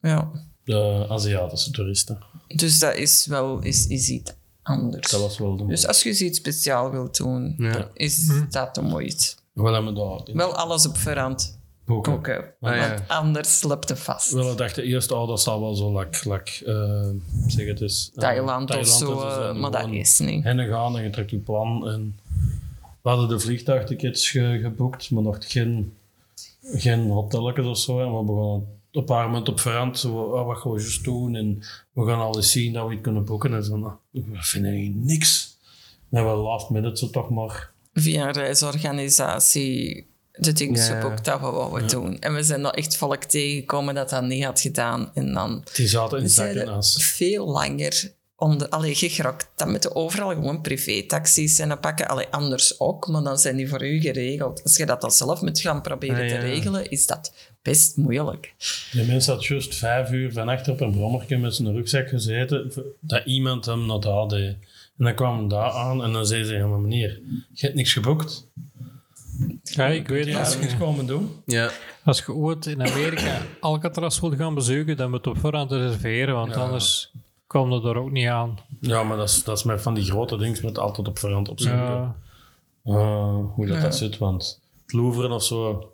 ja. 0.00 0.30
de 0.64 1.06
Aziatische 1.08 1.70
toeristen. 1.70 2.18
Dus 2.56 2.78
dat 2.78 2.94
is 2.94 3.26
wel 3.26 3.58
is, 3.62 3.86
is 3.86 4.08
iets 4.08 4.32
anders. 4.62 5.10
Dat 5.10 5.20
was 5.20 5.38
wel 5.38 5.56
de 5.56 5.66
Dus 5.66 5.86
als 5.86 6.02
je 6.02 6.24
iets 6.24 6.38
speciaal 6.38 6.90
wilt 6.90 7.16
doen, 7.16 7.54
Ja. 7.58 7.90
is 7.94 8.30
dat 8.50 8.74
de 8.74 8.82
moeite. 8.82 9.34
Wel 9.52 9.72
hebben 9.72 9.94
we 9.94 10.00
daar 10.00 10.36
Wel 10.36 10.54
alles 10.54 10.86
op 10.86 10.96
voorhand 10.96 11.57
boeken. 11.88 12.12
koken, 12.12 12.44
Ah, 12.60 12.76
ja. 12.76 12.88
want 12.88 13.08
anders 13.08 13.62
loopt 13.62 13.88
het 13.88 13.98
vast. 13.98 14.30
Wel, 14.32 14.48
we 14.50 14.54
dachten 14.54 14.82
eerst, 14.84 15.10
oh, 15.10 15.28
dat 15.28 15.40
zal 15.40 15.60
wel 15.60 15.74
zo 15.74 15.92
lak, 15.92 16.24
lak 16.24 16.48
eh, 16.48 17.08
zeg 17.46 17.66
het 17.66 17.80
eens. 17.80 18.10
eh, 18.14 18.20
Thailand, 18.20 18.76
of 18.76 18.86
zo, 18.86 19.26
is, 19.26 19.32
eh, 19.34 19.48
en 19.48 19.60
maar 19.60 19.70
dat 19.70 19.88
is 19.90 20.18
niet. 20.18 20.44
Heen 20.44 20.66
gaan 20.68 20.96
en 20.96 21.02
je 21.02 21.10
trekt 21.10 21.30
je 21.30 21.36
plan. 21.38 21.88
En 21.88 22.18
we 23.02 23.08
hadden 23.08 23.28
de 23.28 23.38
vliegtuigtickets 23.40 24.30
ge- 24.30 24.58
geboekt, 24.62 25.10
maar 25.10 25.22
nog 25.22 25.36
geen, 25.40 25.92
geen 26.74 27.10
hotelletjes 27.10 27.66
of 27.66 27.78
zo. 27.78 28.00
En 28.00 28.16
we 28.18 28.24
begonnen 28.24 28.66
een 28.92 29.04
paar 29.04 29.26
momenten 29.26 29.52
op 29.52 29.60
verhand, 29.60 29.98
zo, 29.98 30.18
oh, 30.20 30.46
wat 30.46 30.58
gaan 30.58 30.72
we 30.72 30.80
juist 30.80 31.04
doen? 31.04 31.34
En 31.34 31.62
we 31.92 32.04
gaan 32.06 32.18
al 32.20 32.36
eens 32.36 32.52
zien 32.52 32.72
dat 32.72 32.86
we 32.88 32.92
het 32.94 33.02
kunnen 33.02 33.24
boeken. 33.24 33.54
En 33.54 33.64
zo, 33.64 33.76
nou, 33.76 33.92
we 34.10 34.22
vinden 34.32 34.72
hier 34.72 34.90
niks. 34.94 35.56
En 36.10 36.24
we 36.24 36.30
last 36.36 36.70
minute 36.70 36.96
zo 36.96 37.10
toch 37.10 37.30
maar... 37.30 37.70
Via 37.92 38.26
een 38.26 38.32
reisorganisatie 38.32 40.06
de 40.38 40.52
dingen 40.52 40.80
Ja. 40.80 41.00
geboekt 41.00 41.24
dat 41.24 41.40
we 41.40 41.46
wouden 41.46 41.88
doen. 41.88 42.18
En 42.20 42.34
we 42.34 42.42
zijn 42.42 42.64
er 42.64 42.70
echt 42.72 42.96
volk 42.96 43.22
tegengekomen 43.24 43.94
dat 43.94 44.10
dat 44.10 44.22
niet 44.22 44.44
had 44.44 44.60
gedaan. 44.60 45.10
En 45.14 45.32
dan 45.32 45.64
Die 45.72 45.88
zaten 45.88 46.20
in 46.20 46.28
zakken 46.30 46.68
as. 46.68 46.96
veel 47.14 47.46
langer 47.48 48.12
onder... 48.36 48.68
Allee, 48.68 48.94
gegrokt. 48.94 49.48
Dan 49.56 49.70
moeten 49.70 49.94
overal 49.96 50.28
gewoon 50.28 50.60
privé-taxis 50.60 51.58
en 51.58 51.68
dan 51.68 51.80
pakken. 51.80 52.08
Allee, 52.08 52.26
anders 52.30 52.80
ook, 52.80 53.08
maar 53.08 53.22
dan 53.22 53.38
zijn 53.38 53.56
die 53.56 53.68
voor 53.68 53.84
u 53.86 54.00
geregeld. 54.00 54.62
Als 54.62 54.76
je 54.76 54.86
dat 54.86 55.00
dan 55.00 55.10
zelf 55.10 55.40
moet 55.42 55.60
gaan 55.60 55.82
proberen 55.82 56.22
Ah, 56.22 56.28
te 56.28 56.36
regelen, 56.38 56.90
is 56.90 57.06
dat 57.06 57.32
best 57.62 57.96
moeilijk. 57.96 58.54
Die 58.92 59.04
mens 59.04 59.26
had 59.26 59.44
juist 59.46 59.74
vijf 59.74 60.10
uur 60.10 60.32
van 60.32 60.48
achter 60.48 60.72
op 60.72 60.80
een 60.80 60.90
brommertje 60.92 61.38
met 61.38 61.54
zijn 61.54 61.72
rugzak 61.72 62.08
gezeten, 62.08 62.72
dat 63.00 63.26
iemand 63.26 63.64
hem 63.64 63.86
naar 63.86 64.00
daar 64.00 64.28
deed. 64.28 64.56
En 64.98 65.04
dan 65.04 65.14
kwam 65.14 65.38
hij 65.38 65.48
daar 65.48 65.70
aan 65.70 66.02
en 66.02 66.12
dan 66.12 66.26
zei 66.26 66.44
ze, 66.44 66.54
ja 66.54 66.66
maar 66.66 66.78
meneer, 66.80 67.20
je 67.52 67.64
hebt 67.66 67.74
niks 67.74 67.92
geboekt. 67.92 68.46
Ja, 69.62 69.86
ik 69.86 70.08
weet 70.08 70.26
Ja, 70.26 70.38
als, 70.38 70.54
je, 70.56 70.76
komen 70.78 71.06
doen. 71.06 71.30
Ja. 71.46 71.70
als 72.04 72.18
je 72.18 72.32
ooit 72.34 72.66
in 72.66 72.82
Amerika 72.82 73.38
Alcatraz 73.60 74.20
wilt 74.20 74.34
gaan 74.34 74.54
bezoeken, 74.54 74.96
dan 74.96 75.10
moet 75.10 75.24
je 75.24 75.30
op 75.30 75.38
voorhand 75.38 75.72
reserveren, 75.72 76.34
want 76.34 76.54
Ja. 76.54 76.60
anders 76.60 77.12
kom 77.46 77.72
je 77.72 77.88
er 77.88 77.96
ook 77.96 78.10
niet 78.10 78.28
aan. 78.28 78.58
Ja, 78.80 79.02
maar 79.02 79.16
dat 79.16 79.28
is, 79.28 79.44
dat 79.44 79.56
is 79.58 79.64
met 79.64 79.82
van 79.82 79.94
die 79.94 80.04
grote 80.04 80.36
dingen 80.36 80.58
met 80.64 80.78
altijd 80.78 81.08
op 81.08 81.18
verhand 81.18 81.48
opzoeken. 81.48 81.78
Ja. 81.82 82.16
Eh, 82.84 83.38
hoe 83.54 83.66
dat, 83.66 83.80
dat 83.80 83.96
zit, 83.96 84.18
want 84.18 84.60
het 84.82 84.92
Louvre 84.92 85.28
of 85.28 85.44
zo 85.44 85.92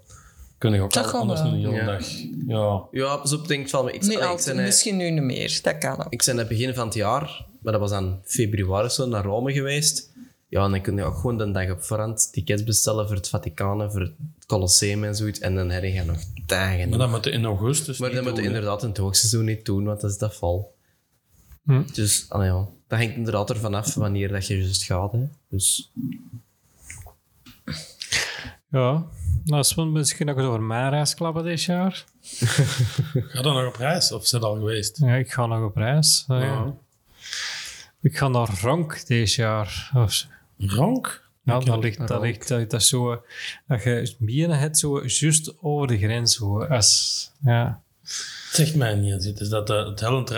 kun 0.58 0.72
je 0.72 0.80
ook 0.80 0.92
Dat 0.92 1.12
al 1.12 1.20
anders 1.20 1.40
een 1.40 1.52
hele 1.54 1.70
Ja. 1.70 1.84
dag. 1.86 2.06
Ja, 2.46 2.82
Ja, 2.90 3.16
pas 3.16 3.32
op, 3.32 3.48
denk 3.48 3.68
van... 3.68 3.80
Altijd, 3.80 4.44
ben, 4.44 4.58
eh, 4.58 4.64
misschien 4.64 4.96
nu 4.96 5.10
niet 5.10 5.22
meer. 5.22 5.58
Dat 5.62 5.78
kan 5.78 5.98
ook. 6.04 6.12
ik 6.12 6.22
ben 6.26 6.36
het 6.36 6.48
begin 6.48 6.74
van 6.74 6.84
het 6.86 6.94
jaar, 6.94 7.44
maar 7.62 7.72
dat 7.72 7.80
was 7.80 7.90
aan 7.92 8.20
februari 8.24 8.88
zo, 8.88 9.06
naar 9.06 9.24
Rome 9.24 9.52
geweest. 9.52 10.12
Ja, 10.54 10.64
en 10.64 10.70
dan 10.70 10.80
kun 10.80 10.96
je 10.96 11.02
ook 11.02 11.16
gewoon 11.16 11.38
de 11.38 11.50
dag 11.50 11.70
op 11.70 11.82
voorhand 11.82 12.32
tickets 12.32 12.64
bestellen 12.64 13.06
voor 13.06 13.16
het 13.16 13.28
Vaticaan, 13.28 13.92
voor 13.92 14.00
het 14.00 14.12
Colosseum 14.46 15.04
en 15.04 15.16
zoiets. 15.16 15.38
En 15.38 15.54
dan 15.54 15.70
heb 15.70 15.82
je 15.82 16.04
nog 16.04 16.18
dagen. 16.46 16.88
maar 16.88 16.98
dat 16.98 17.10
moet 17.10 17.24
je 17.24 17.30
in 17.30 17.44
augustus 17.44 17.98
Maar 17.98 18.10
dat 18.10 18.24
moet 18.24 18.36
je 18.36 18.42
inderdaad 18.42 18.82
in 18.82 18.88
het 18.88 18.98
hoogseizoen 18.98 19.44
niet 19.44 19.64
doen, 19.64 19.84
want 19.84 20.00
dat 20.00 20.10
is 20.10 20.18
dat 20.18 20.36
val. 20.36 20.74
Hm. 21.64 21.82
Dus, 21.92 22.26
allee, 22.28 22.46
ja. 22.46 22.68
dat 22.88 22.98
hangt 22.98 23.14
inderdaad 23.14 23.50
ervan 23.50 23.74
af 23.74 23.94
wanneer 23.94 24.28
dat 24.28 24.46
je 24.46 24.58
juist 24.58 24.84
gaat. 24.84 25.12
Hè. 25.12 25.28
Dus, 25.48 25.92
Ja, 28.68 29.06
nou, 29.44 29.64
Sven, 29.64 29.92
misschien 29.92 30.26
nog 30.26 30.36
eens 30.36 30.46
over 30.46 30.62
mijn 30.62 30.90
reis 30.90 31.14
klappen 31.14 31.44
dit 31.44 31.62
jaar. 31.62 32.04
Ga 33.32 33.42
dan 33.42 33.54
nog 33.54 33.66
op 33.66 33.76
reis 33.76 34.12
of 34.12 34.26
zit 34.26 34.42
al 34.42 34.54
geweest? 34.54 34.98
Ja, 34.98 35.14
ik 35.14 35.32
ga 35.32 35.46
nog 35.46 35.64
op 35.64 35.76
reis. 35.76 36.24
Ja. 36.28 36.74
Ik 38.00 38.16
ga 38.16 38.28
naar 38.28 38.58
Ronk 38.60 39.06
dit 39.06 39.34
jaar. 39.34 39.90
Of 39.94 40.12
zo. 40.12 40.26
Rank? 40.58 41.22
Ja, 41.42 41.58
dat 41.58 41.82
ligt, 41.82 42.08
dat 42.08 42.20
ligt 42.20 42.48
dat, 42.48 42.70
dat 42.70 42.80
is 42.80 42.88
zo, 42.88 43.22
dat 43.66 43.82
je 43.82 44.14
bieren 44.18 44.58
hebt 44.58 44.78
zo 44.78 45.02
juist 45.06 45.54
over 45.60 45.86
de 45.86 45.98
grens. 45.98 46.34
Zo, 46.36 46.64
als, 46.64 47.30
ja. 47.42 47.82
Zegt 48.52 48.74
mij 48.74 48.94
niet. 48.94 49.40
Is 49.40 49.48
dat 49.48 49.70
eh, 49.70 49.86
het 49.86 50.00
hellend 50.00 50.32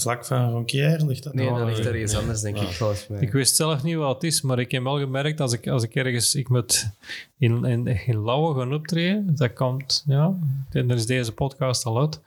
vlak 0.00 0.24
van 0.24 0.50
Ronquière? 0.50 1.06
Ligt 1.06 1.22
dat 1.22 1.34
nee, 1.34 1.48
dat 1.48 1.66
ligt 1.66 1.86
ergens 1.86 2.14
anders, 2.14 2.40
denk 2.40 2.56
ik. 2.56 2.68
Volgens 2.68 3.06
mij. 3.06 3.20
Ik 3.20 3.32
wist 3.32 3.56
zelf 3.56 3.82
niet 3.82 3.96
wat 3.96 4.14
het 4.14 4.24
is, 4.24 4.42
maar 4.42 4.58
ik 4.58 4.70
heb 4.70 4.82
wel 4.82 4.98
gemerkt 4.98 5.40
als 5.40 5.52
ik, 5.52 5.68
als 5.68 5.82
ik 5.82 5.94
ergens 5.94 6.34
ik 6.34 6.48
moet 6.48 6.90
in, 7.38 7.64
in, 7.64 7.86
in 7.86 8.24
Lauwe 8.24 8.58
gaan 8.58 8.74
optreden, 8.74 9.36
dat 9.36 9.52
komt, 9.52 10.04
ja, 10.06 10.34
en 10.70 10.90
er 10.90 10.96
is 10.96 11.06
deze 11.06 11.32
podcast 11.32 11.84
al 11.84 12.00
uit. 12.00 12.20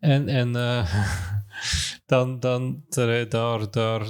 En, 0.00 0.28
en 0.28 0.56
eh, 0.56 0.94
dan, 2.06 2.40
dan 2.40 2.82
daar, 2.88 3.30
daar, 3.70 4.02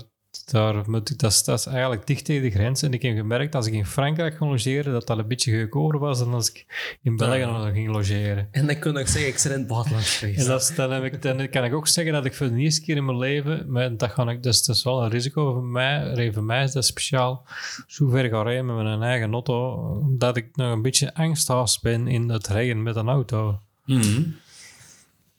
daar, 0.51 0.77
ik, 0.77 1.19
dat, 1.19 1.31
is, 1.33 1.45
dat 1.45 1.59
is 1.59 1.67
eigenlijk 1.67 2.07
dicht 2.07 2.25
tegen 2.25 2.43
de 2.43 2.51
grens. 2.51 2.83
En 2.83 2.93
ik 2.93 3.03
heb 3.03 3.17
gemerkt 3.17 3.55
als 3.55 3.67
ik 3.67 3.73
in 3.73 3.87
Frankrijk 3.87 4.37
ging 4.37 4.51
logeren, 4.51 4.93
dat 4.93 5.07
dat 5.07 5.19
een 5.19 5.29
beetje 5.29 5.61
goedkoper 5.61 5.99
was 5.99 6.19
dan 6.19 6.35
als 6.35 6.51
ik 6.51 6.67
in 7.03 7.17
België 7.17 7.39
Ja. 7.39 7.51
nog 7.59 7.73
ging 7.73 7.89
logeren. 7.93 8.49
En 8.51 8.67
dan 8.67 8.79
kun 8.79 8.93
je 8.93 8.99
ook 8.99 9.07
zeggen, 9.07 9.31
ik 9.31 9.41
ben 9.43 9.53
in 9.53 9.59
het 9.59 9.69
buitenland 9.69 10.05
En 10.07 10.11
geweest. 10.11 10.47
dat 10.47 10.61
is, 10.61 10.75
dan, 10.75 10.91
heb 10.93 11.05
ik, 11.05 11.23
dan 11.23 11.49
kan 11.49 11.65
ik 11.65 11.75
ook 11.75 11.87
zeggen 11.89 12.13
dat 12.13 12.25
ik 12.25 12.35
voor 12.35 12.49
de 12.49 12.57
eerste 12.57 12.81
keer 12.83 12.97
in 12.97 13.05
mijn 13.05 13.19
leven, 13.19 13.65
maar 13.73 13.97
dat, 13.97 14.11
ga 14.11 14.31
ik, 14.31 14.43
dus, 14.43 14.65
dat 14.65 14.77
is 14.77 14.83
wel 14.85 15.03
een 15.03 15.11
risico 15.11 15.53
voor 15.53 15.65
mij, 15.65 16.33
voor 16.33 16.45
mij 16.45 16.65
is 16.65 16.73
dat 16.73 16.85
speciaal, 16.85 17.47
zo 17.87 18.09
ver 18.09 18.29
ga 18.29 18.43
rijden 18.43 18.67
met 18.67 18.77
mijn 18.77 19.03
eigen 19.03 19.33
auto, 19.33 19.73
omdat 20.01 20.37
ik 20.37 20.57
nog 20.57 20.73
een 20.73 20.83
beetje 20.83 21.15
angsthaast 21.15 21.83
ben 21.83 22.07
in 22.09 22.29
het 22.29 22.47
rijden 22.47 22.83
met 22.83 22.97
een 22.97 23.09
auto. 23.09 23.59
mhm. 23.85 24.23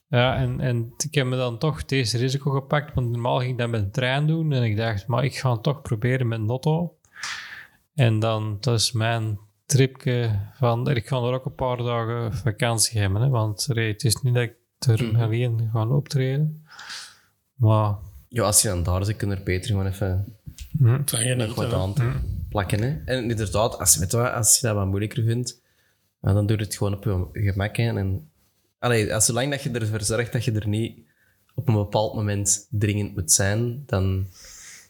Ja, 0.09 0.35
en, 0.35 0.59
en 0.59 0.93
ik 0.97 1.13
heb 1.13 1.25
me 1.25 1.35
dan 1.35 1.57
toch 1.57 1.85
deze 1.85 2.17
risico 2.17 2.51
gepakt, 2.51 2.93
want 2.93 3.09
normaal 3.09 3.39
ging 3.39 3.51
ik 3.51 3.57
dat 3.57 3.69
met 3.69 3.81
een 3.81 3.91
trein 3.91 4.27
doen 4.27 4.53
en 4.53 4.63
ik 4.63 4.77
dacht, 4.77 5.07
maar 5.07 5.23
ik 5.23 5.37
ga 5.37 5.51
het 5.51 5.63
toch 5.63 5.81
proberen 5.81 6.27
met 6.27 6.39
een 6.39 6.49
auto. 6.49 6.97
En 7.95 8.19
dan, 8.19 8.57
dat 8.59 8.79
is 8.79 8.91
mijn 8.91 9.39
tripje 9.65 10.39
van, 10.53 10.89
ik 10.89 11.07
ga 11.07 11.15
er 11.15 11.33
ook 11.33 11.45
een 11.45 11.55
paar 11.55 11.77
dagen 11.77 12.33
vakantie 12.33 12.99
hebben, 12.99 13.21
hè, 13.21 13.29
want 13.29 13.65
het 13.65 14.03
is 14.03 14.21
niet 14.21 14.33
dat 14.33 14.43
ik 14.43 14.55
er 14.79 15.21
alleen 15.21 15.69
ga 15.73 15.87
optreden. 15.87 16.65
Maar, 17.53 17.95
Ja, 18.27 18.43
als 18.43 18.61
je 18.61 18.67
dan 18.67 18.83
daar 18.83 19.05
zit, 19.05 19.15
kun 19.15 19.29
je 19.29 19.35
er 19.35 19.43
beter 19.43 19.69
gewoon 19.69 19.87
even 19.87 20.37
hm, 20.77 21.01
geen 21.05 21.37
nog 21.37 21.55
wat 21.55 21.73
aan 21.73 21.93
te 21.93 22.11
plakken. 22.49 22.81
Hè. 22.81 23.01
En 23.05 23.29
inderdaad, 23.29 23.79
als, 23.79 23.97
weet 23.97 24.11
je 24.11 24.31
als 24.31 24.59
je 24.59 24.67
dat 24.67 24.75
wat 24.75 24.85
moeilijker 24.85 25.23
vindt, 25.23 25.61
dan 26.21 26.45
doe 26.45 26.57
je 26.57 26.63
het 26.63 26.75
gewoon 26.75 26.93
op 26.93 27.03
je 27.33 27.51
gemak. 27.51 27.77
Hè. 27.77 27.97
En, 27.97 28.28
allee, 28.79 29.13
als, 29.13 29.25
zolang 29.25 29.51
dat 29.51 29.61
je 29.61 29.71
ervoor 29.71 30.01
zorgt 30.01 30.31
dat 30.31 30.43
je 30.45 30.51
er 30.51 30.67
niet 30.67 30.99
op 31.55 31.67
een 31.67 31.73
bepaald 31.73 32.13
moment 32.15 32.67
dringend 32.69 33.15
moet 33.15 33.31
zijn, 33.31 33.83
dan, 33.85 34.27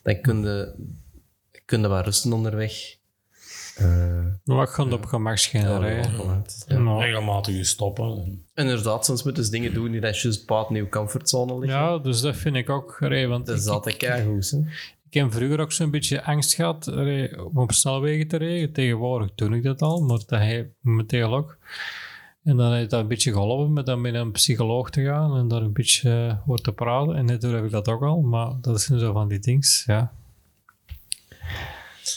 dan 0.02 0.20
kun, 0.20 0.42
je, 0.42 0.74
kun 1.64 1.80
je 1.80 1.88
wat 1.88 2.04
rusten 2.04 2.32
onderweg. 2.32 2.72
Eh, 3.76 4.24
maar 4.44 4.62
ik 4.62 4.68
ga 4.68 4.84
het 4.84 4.92
op 4.92 5.04
gemak 5.04 5.36
schijnen 5.38 5.80
rijden. 5.80 6.98
Regelmatig 6.98 7.66
stoppen. 7.66 8.44
Inderdaad, 8.54 9.04
soms 9.04 9.22
moeten 9.22 9.44
ze 9.44 9.50
dingen 9.50 9.74
doen 9.74 9.90
die 9.90 10.00
dat 10.00 10.20
juist 10.20 10.46
buiten 10.46 10.74
je 10.74 10.88
comfortzone 10.88 11.58
liggen. 11.58 11.78
ja, 11.80 11.98
dus 11.98 12.20
dat 12.20 12.36
vind 12.36 12.56
ik 12.56 12.70
ook, 12.70 12.96
allee, 13.02 13.26
want 13.26 13.46
Dat 13.46 13.58
is 13.58 13.64
ik- 13.64 13.70
altijd 13.70 13.96
keigoed. 13.96 14.50
hè. 14.50 14.58
Ik 15.08 15.14
heb 15.20 15.32
vroeger 15.32 15.60
ook 15.60 15.72
zo'n 15.72 15.90
beetje 15.90 16.22
angst 16.24 16.54
gehad 16.54 16.88
allee, 16.88 17.44
om 17.44 17.58
op 17.58 17.72
snelwegen 17.72 18.28
te 18.28 18.36
rijden. 18.36 18.72
Tegenwoordig 18.72 19.30
doe 19.34 19.56
ik 19.56 19.62
dat 19.62 19.82
al, 19.82 20.00
maar 20.02 20.18
dat 20.26 20.38
heeft 20.40 20.68
meteen 20.80 21.22
ook. 21.24 21.58
En 22.50 22.56
dan 22.56 22.72
heeft 22.72 22.90
dat 22.90 23.00
een 23.00 23.08
beetje 23.08 23.32
geholpen 23.32 23.72
met 23.72 23.86
dan 23.86 24.00
met 24.00 24.14
een 24.14 24.32
psycholoog 24.32 24.90
te 24.90 25.04
gaan 25.04 25.36
en 25.36 25.48
daar 25.48 25.62
een 25.62 25.72
beetje 25.72 26.28
eh, 26.28 26.48
over 26.48 26.64
te 26.64 26.72
praten. 26.72 27.16
En 27.16 27.24
net 27.24 27.42
heb 27.42 27.64
ik 27.64 27.70
dat 27.70 27.88
ook 27.88 28.02
al, 28.02 28.20
maar 28.20 28.52
dat 28.60 28.80
zijn 28.80 28.98
zo 28.98 29.12
van 29.12 29.28
die 29.28 29.38
dings, 29.38 29.84
ja. 29.86 30.12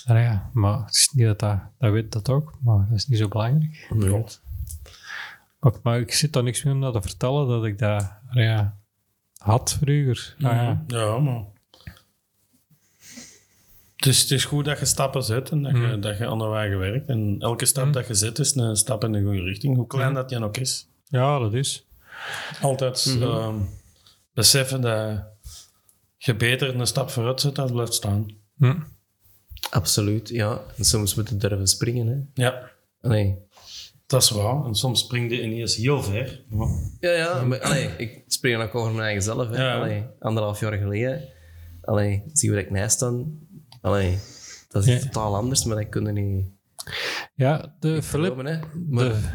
Maar 0.08 0.22
ja, 0.22 0.50
maar 0.54 0.86
het 0.86 0.96
is 0.96 1.10
niet 1.14 1.26
dat 1.26 1.40
dat, 1.40 1.60
dat 1.78 1.92
weet 1.92 2.12
dat 2.12 2.30
ook, 2.30 2.58
maar 2.62 2.86
dat 2.90 2.98
is 2.98 3.08
niet 3.08 3.20
zo 3.20 3.28
belangrijk. 3.28 3.88
Nee. 3.90 4.24
Maar, 5.60 5.74
maar 5.84 6.00
ik 6.00 6.14
zit 6.14 6.34
daar 6.34 6.44
niks 6.44 6.64
meer 6.64 6.74
om 6.74 6.82
dat 6.82 6.94
te 6.94 7.02
vertellen, 7.02 7.48
dat 7.48 7.66
ik 7.66 7.80
dat 7.80 8.12
ja, 8.32 8.78
had 9.38 9.78
vroeger. 9.80 10.36
Ah, 10.38 10.52
ja. 10.52 10.84
Ja, 10.88 11.20
maar... 11.20 11.44
Het 14.04 14.14
is, 14.14 14.22
het 14.22 14.32
is 14.32 14.46
goed 14.46 14.66
dat 14.66 14.80
je 14.80 14.86
stappen 14.86 15.24
zet 15.24 15.50
en 15.50 15.64
dat, 15.64 15.72
je, 15.72 16.00
dat 16.00 16.18
je 16.18 16.28
aan 16.28 16.38
de 16.38 16.46
wagen 16.46 16.78
werkt. 16.78 17.08
En 17.08 17.36
elke 17.40 17.66
stap 17.66 17.94
dat 17.94 18.08
je 18.08 18.14
zet 18.14 18.40
is 18.40 18.56
een 18.56 18.76
stap 18.76 19.04
in 19.04 19.12
de 19.12 19.22
goede 19.22 19.42
richting, 19.42 19.76
hoe 19.76 19.88
klein 19.88 20.14
dat 20.14 20.30
die 20.30 20.44
ook 20.44 20.58
is. 20.58 20.88
ja, 21.04 21.40
dat 21.40 21.54
is. 21.54 21.86
Altijd 22.62 23.18
ehm, 23.22 23.56
beseffen 24.34 24.82
dat 24.82 25.24
je 26.18 26.36
beter 26.36 26.76
een 26.80 26.88
stap 26.88 27.10
vooruit 27.10 27.42
zet 27.42 27.56
dan 27.56 27.72
blijft 27.72 27.94
staan. 27.94 28.26
Hm. 28.58 28.80
Absoluut, 29.70 30.30
ja. 30.30 30.62
En 30.78 30.84
soms 30.86 31.16
moeten 31.16 31.40
durven 31.40 31.68
springen. 31.68 32.08
Hè. 32.08 32.44
Ja, 32.44 32.72
Nee. 33.02 33.38
dat 34.06 34.22
is 34.22 34.30
waar. 34.30 34.66
En 34.66 34.76
soms 34.76 35.00
spring 35.00 35.32
je 35.32 35.44
ineens 35.44 35.76
heel 35.76 36.04
ver. 36.04 36.44
Maar 36.50 36.68
Ja, 37.00 37.12
ja. 37.12 37.44
Maar, 37.44 37.62
allee, 37.62 37.90
ik 37.98 38.42
dan 38.42 38.62
ook 38.62 38.76
over 38.76 38.92
mijn 38.92 39.04
eigen 39.06 39.24
zelf. 39.24 39.50
Hè. 39.50 39.64
Ja. 39.64 39.80
Allee, 39.80 40.04
anderhalf 40.20 40.60
jaar 40.60 40.74
geleden. 40.78 41.22
Allee, 41.82 42.24
zie 42.34 42.52
waar 42.52 42.60
ik 42.60 42.72
naast 42.72 42.96
sta. 42.96 43.14
Allee, 43.84 44.20
dat 44.70 44.86
is 44.88 44.94
Ja. 44.94 45.00
totaal 45.00 45.36
anders, 45.36 45.64
maar 45.64 45.76
dat 45.76 45.90
kunnen 45.90 46.14
niet 46.14 46.46
Ja, 47.36 47.76
de. 47.80 48.02
Maar 48.90 49.04
De, 49.04 49.30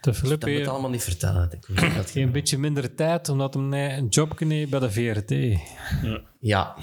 de 0.00 0.14
Filip 0.14 0.30
dat 0.30 0.40
moet 0.40 0.48
je 0.50 0.56
heeft 0.56 0.68
allemaal 0.70 0.90
niet 0.90 1.02
vertellen. 1.02 1.50
Ik 1.50 1.66
dat 1.94 2.10
een 2.22 2.32
beetje 2.32 2.58
minder 2.58 2.94
tijd, 2.94 3.28
omdat 3.28 3.54
hij 3.54 3.98
een 3.98 4.08
job 4.08 4.38
heeft 4.38 4.70
bij 4.70 4.78
de 4.80 4.90
VRT. 4.90 5.60
Ja. 6.40 6.74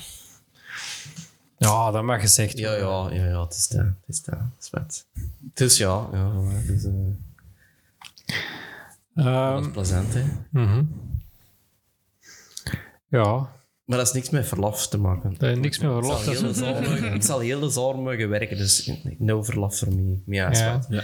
Ja, 1.57 1.91
dat 1.91 2.03
mag 2.03 2.21
gezegd 2.21 2.57
Ja, 2.57 2.79
worden. 2.83 3.17
ja, 3.17 3.23
ja, 3.25 3.29
ja, 3.31 3.43
het 3.43 3.53
is 3.53 3.67
dat. 3.67 3.79
Het 3.85 3.95
is 4.07 4.21
dat. 4.23 4.39
Het 4.39 4.63
is 4.63 4.69
wat. 4.69 5.05
Dus 5.53 5.77
ja, 5.77 6.07
ja 6.11 6.31
dus, 6.67 6.83
eh, 6.85 6.91
dat 9.13 9.25
Ehm, 9.25 9.63
is 9.63 9.71
plezant, 9.71 10.13
hè. 10.13 10.23
mhm. 10.51 10.83
Ja, 13.07 13.51
Maar 13.87 13.97
dat 13.97 14.07
is 14.07 14.13
niks 14.13 14.29
met 14.29 14.47
verlof 14.47 14.87
te 14.87 14.97
maken. 14.97 15.29
dat 15.31 15.41
heeft 15.41 15.59
niks 15.59 15.79
meer 15.79 15.89
Ik 15.89 15.95
verlof. 16.03 16.23
zal, 16.23 16.33
Dat 16.33 16.41
heel 16.41 16.49
is- 16.49 16.57
de 16.57 16.63
zomer, 16.65 17.13
ik 17.13 17.23
zal 17.23 17.39
heel 17.39 17.59
de 17.59 17.69
zomer 17.69 18.03
mogen 18.03 18.29
werken, 18.29 18.57
dus 18.57 18.91
no 19.17 19.43
verlof 19.43 19.77
voor 19.77 19.87
mij. 19.93 20.21
Maar 20.25 20.35
ja, 20.35 20.49
is 20.49 20.59
Ja. 20.59 20.71
wat. 20.73 20.85
Ja. 20.89 21.03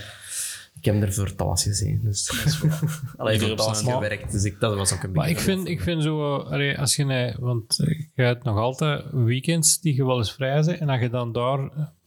Ik 0.80 0.86
heb 0.86 1.02
er 1.02 1.14
voor 1.14 1.34
gezien, 1.64 2.00
dus... 2.04 2.30
Alleen 3.18 3.40
voor 3.40 3.76
gewerkt, 3.76 4.32
dus 4.32 4.44
ik, 4.44 4.60
dat 4.60 4.76
was 4.76 4.94
ook 4.94 5.04
een 5.04 5.12
Maar 5.12 5.26
beetje... 5.28 5.38
ik 5.40 5.44
vind, 5.44 5.68
ik 5.68 5.82
vind 5.82 6.04
zo, 6.04 6.36
allee, 6.38 6.80
als 6.80 6.96
je, 6.96 7.36
want 7.40 7.76
je 8.16 8.22
hebt 8.22 8.44
nog 8.44 8.58
altijd 8.58 9.04
weekends 9.12 9.80
die 9.80 9.96
je 9.96 10.06
wel 10.06 10.18
eens 10.18 10.34
vrij 10.34 10.62
zijn, 10.64 10.80
en 10.80 10.90
als 10.90 11.02
je 11.02 11.10
dan 11.10 11.32
daar 11.32 11.60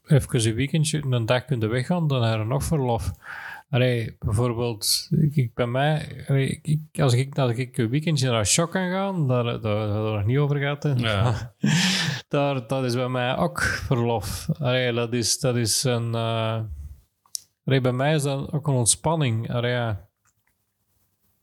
even 0.07 0.47
een 0.47 0.55
weekendje, 0.55 1.03
een 1.11 1.27
dag 1.27 1.45
kunt 1.45 1.65
weggaan, 1.65 2.07
dan 2.09 2.23
heb 2.23 2.39
je 2.39 2.45
nog 2.45 2.65
verlof. 2.65 3.13
Allee, 3.77 4.17
bijvoorbeeld, 4.19 5.09
ik, 5.31 5.55
bij 5.55 5.67
mij, 5.67 6.25
allee, 6.29 6.49
ik, 6.49 6.67
ik- 6.67 7.01
als, 7.01 7.13
ik, 7.15 7.39
als 7.39 7.53
ik 7.57 7.79
een 7.79 7.89
weekendje 7.89 8.31
naar 8.31 8.47
Shock 8.47 8.71
kan 8.71 8.91
gaan, 8.91 9.29
daar, 9.29 9.45
daar, 9.45 9.61
daar 9.61 9.79
hebben 9.93 10.11
we 10.11 10.17
nog 10.17 10.27
niet 10.27 10.39
over 10.39 10.57
gehad, 10.59 10.83
hè. 10.83 10.93
Ja. 10.93 11.55
daar, 12.29 12.67
dat 12.67 12.85
is 12.85 12.95
bij 12.95 13.09
mij 13.09 13.37
ook 13.37 13.63
verlof. 13.63 14.49
Allee, 14.59 14.93
dat, 14.93 15.13
is, 15.13 15.39
dat 15.39 15.57
is 15.57 15.85
een... 15.85 16.15
eh, 16.15 16.63
allee, 17.65 17.81
bij 17.81 17.93
mij 17.93 18.15
is 18.15 18.23
dat 18.23 18.53
ook 18.53 18.67
een 18.69 18.75
ontspanning. 18.75 19.51
Allee, 19.53 19.71
ja. 19.73 20.09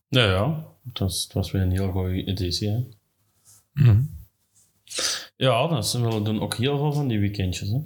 Ja, 0.07 0.23
ja. 0.25 0.65
Het 0.87 0.99
was, 0.99 1.23
het 1.23 1.33
was 1.33 1.51
weer 1.51 1.61
een 1.61 1.71
heel 1.71 1.91
goede 1.91 2.23
editie. 2.23 2.69
Hè? 2.69 2.83
Ja, 5.35 5.67
dat 5.67 5.83
is, 5.83 5.93
we 5.93 6.21
doen 6.21 6.41
ook 6.41 6.55
heel 6.55 6.77
veel 6.77 6.93
van 6.93 7.07
die 7.07 7.19
weekendjes. 7.19 7.69
Hè? 7.69 7.79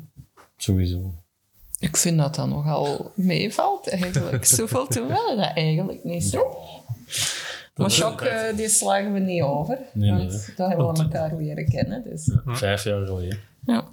Sowieso. 0.57 1.23
Ik 1.79 1.97
vind 1.97 2.17
dat 2.17 2.35
dat 2.35 2.47
nogal 2.47 3.11
meevalt 3.15 3.89
eigenlijk. 3.89 4.45
Zoveel 4.45 4.87
te 4.87 5.01
willen 5.01 5.37
dat 5.37 5.51
eigenlijk 5.53 6.03
niet 6.03 6.23
zo. 6.23 6.57
Maar 7.75 7.91
Shock, 7.91 8.21
eh, 8.21 8.55
die 8.55 8.69
slagen 8.69 9.13
we 9.13 9.19
niet 9.19 9.41
over. 9.41 9.79
Nee, 9.93 10.11
want 10.11 10.29
nee. 10.29 10.55
daar 10.55 10.67
hebben 10.69 10.93
we 10.93 11.01
elkaar 11.03 11.35
leren 11.35 11.69
kennen. 11.69 12.03
Dus. 12.03 12.31
Vijf 12.45 12.83
jaar 12.83 13.05
geleden. 13.05 13.39
Ja. 13.65 13.87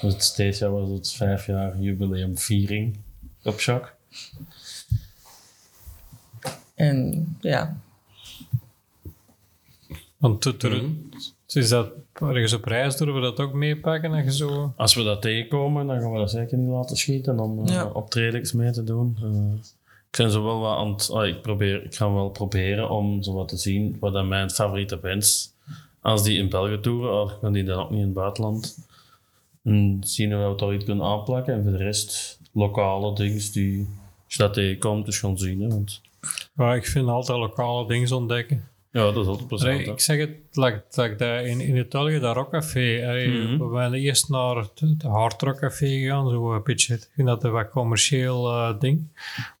Dus 0.00 0.12
het 0.12 0.22
steeds 0.22 0.58
jaar 0.58 0.70
was 0.70 0.88
het 0.88 1.12
vijf 1.12 1.46
jaar 1.46 1.78
jubileumviering 1.78 2.96
op 3.42 3.60
Shock. 3.60 3.94
En 6.74 7.26
ja, 7.40 7.76
Want 10.16 10.40
to- 10.40 10.56
to- 10.56 10.90
is 11.46 11.68
dat 11.68 11.90
ergens 12.20 12.52
op 12.52 12.64
reis 12.64 12.96
durven 12.96 13.14
we 13.14 13.20
dat 13.20 13.40
ook 13.40 13.52
meepakken? 13.52 14.10
Dat 14.10 14.24
je 14.24 14.32
zo... 14.32 14.72
Als 14.76 14.94
we 14.94 15.02
dat 15.02 15.22
tegenkomen, 15.22 15.86
dan 15.86 16.00
gaan 16.00 16.12
we 16.12 16.18
dat 16.18 16.30
zeker 16.30 16.58
niet 16.58 16.68
laten 16.68 16.96
schieten 16.96 17.38
om 17.40 17.66
eh, 17.66 17.74
Ja. 17.74 17.84
optredens 17.92 18.52
mee 18.52 18.70
te 18.70 18.84
doen. 18.84 19.16
Eh, 19.22 19.58
ik 20.10 20.16
ben 20.18 20.30
zo 20.30 20.44
wel 20.44 20.58
wat 20.60 20.76
aan 20.76 20.90
het... 20.92 21.10
ah, 21.12 21.26
ik, 21.26 21.42
probeer, 21.42 21.84
ik 21.84 21.94
ga 21.94 22.12
wel 22.12 22.30
proberen 22.30 22.90
om 22.90 23.22
zo 23.22 23.32
wat 23.32 23.48
te 23.48 23.56
zien 23.56 23.96
wat 24.00 24.12
dan 24.12 24.28
mijn 24.28 24.50
favoriete 24.50 24.96
bands, 24.96 25.52
als 26.00 26.22
die 26.22 26.38
in 26.38 26.48
België 26.48 26.80
toeren, 26.80 27.10
al 27.10 27.30
kan 27.40 27.52
die 27.52 27.64
dan 27.64 27.78
ook 27.78 27.90
niet 27.90 27.98
in 27.98 28.04
het 28.04 28.14
buitenland, 28.14 28.78
en 29.64 29.98
zien 30.00 30.28
we 30.30 30.36
wat 30.36 30.60
we 30.60 30.74
iets 30.74 30.84
kunnen 30.84 31.04
aanplakken. 31.06 31.54
En 31.54 31.62
voor 31.62 31.72
de 31.72 31.76
rest, 31.78 32.40
lokale 32.52 33.14
dingen 33.14 33.52
die, 33.52 33.86
als 34.24 34.34
je 34.34 34.42
dat 34.42 34.54
tegenkomt, 34.54 35.04
dus 35.06 35.18
gaan 35.18 35.38
zien. 35.38 35.60
Hè, 35.60 35.68
want 35.68 36.00
Ja, 36.56 36.74
ik 36.74 36.86
vind 36.86 37.08
altijd 37.08 37.38
lokale 37.38 37.86
dingen 37.88 38.12
ontdekken. 38.12 38.68
Ja, 38.98 39.12
dat 39.12 39.16
is 39.16 39.26
altijd 39.26 39.48
plezant. 39.48 39.72
Allee, 39.72 39.86
ik 39.86 40.00
zeg 40.00 40.18
het, 40.18 40.30
like, 40.52 40.82
like 40.90 41.14
dat 41.16 41.44
in, 41.44 41.60
in 41.60 41.76
Italië, 41.76 42.18
dat 42.18 42.34
rockcafé. 42.36 43.06
Allee, 43.08 43.28
Mhm. 43.28 43.68
We 43.68 43.76
zijn 43.78 43.94
eerst 43.94 44.28
naar 44.28 44.56
het, 44.56 44.80
het 44.80 45.02
hard 45.02 45.42
rock 45.42 45.58
café 45.58 45.86
gegaan, 45.86 46.28
zo 46.30 46.52
een 46.54 46.62
beetje. 46.62 46.94
Ik 46.94 47.08
vind 47.14 47.28
dat 47.28 47.44
een 47.44 47.50
wat 47.50 47.70
commercieel 47.70 48.48
eh, 48.52 48.80
ding. 48.80 49.06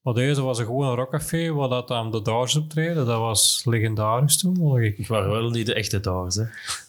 Maar 0.02 0.14
deze 0.14 0.42
was 0.42 0.58
een 0.58 0.66
gewoon 0.66 0.94
rockcafé, 0.94 1.52
waar 1.52 1.68
dat 1.68 1.90
aan 1.90 2.10
de 2.10 2.22
Doors 2.22 2.56
optreden. 2.56 3.06
Dat 3.06 3.18
was 3.18 3.62
legendarisch 3.64 4.38
toen. 4.38 4.82
ik. 4.82 4.98
Ik 4.98 5.06
waren 5.06 5.30
wel 5.30 5.50
niet 5.50 5.66
de 5.66 5.74
echte 5.74 6.00
Doors. 6.00 6.34
Hè. 6.34 6.44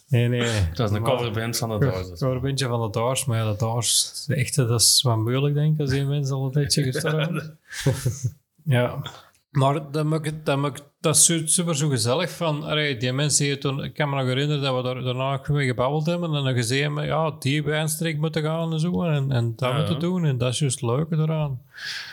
Nee, 0.08 0.28
nee. 0.28 0.50
Dat 0.74 0.90
is 0.90 0.96
een 0.96 1.02
coverband 1.02 1.56
van 1.56 1.68
de 1.68 1.78
Doors. 1.78 2.20
Een 2.20 2.40
beetje 2.40 2.66
van 2.66 2.80
de 2.82 2.90
Doors, 2.90 3.24
maar 3.24 3.38
ja, 3.38 3.50
de 3.50 3.58
Doors, 3.58 4.24
de 4.26 4.34
echte, 4.34 4.66
dat 4.66 4.80
is 4.80 5.02
wat 5.02 5.16
moeilijk, 5.16 5.54
denk 5.54 5.74
ik, 5.74 5.80
als 5.80 5.90
die 5.90 6.04
mensen 6.04 6.36
al 6.36 6.44
een 6.44 6.50
beetje 6.50 6.82
gestorven 6.82 7.58
Ja. 8.64 9.02
Maar 9.50 9.90
dat, 9.92 10.04
maakt, 10.04 10.46
dat, 10.46 10.58
maakt, 10.58 10.82
dat 11.00 11.16
is 11.16 11.24
su- 11.24 11.46
super 11.46 11.76
zo 11.76 11.88
gezellig 11.88 12.30
van, 12.30 12.62
allee, 12.64 12.96
die 12.96 13.12
mensen 13.12 13.44
hier 13.44 13.60
toen, 13.60 13.84
ik 13.84 13.94
kan 13.94 14.10
me 14.10 14.16
nog 14.16 14.24
herinneren 14.26 14.62
dat 14.62 14.76
we 14.76 14.82
daar, 14.82 15.02
daarna 15.02 15.32
ook 15.32 15.48
mee 15.48 15.66
gebabbeld 15.66 16.06
hebben 16.06 16.34
en 16.34 16.44
dan 16.44 16.54
gezegd 16.54 16.82
hebben, 16.82 17.04
ja, 17.06 17.30
die 17.38 17.62
wijnstreek 17.62 18.18
moeten 18.18 18.42
gaan 18.42 18.72
en 18.72 18.80
zo 18.80 19.02
en, 19.02 19.32
en 19.32 19.52
dat 19.56 19.68
Ja, 19.70 19.76
moeten 19.76 19.94
ja. 19.94 20.00
doen 20.00 20.24
en 20.24 20.38
dat 20.38 20.52
is 20.52 20.58
juist 20.58 20.80
het 20.80 20.90
leuke 20.90 21.16
eraan. 21.16 21.62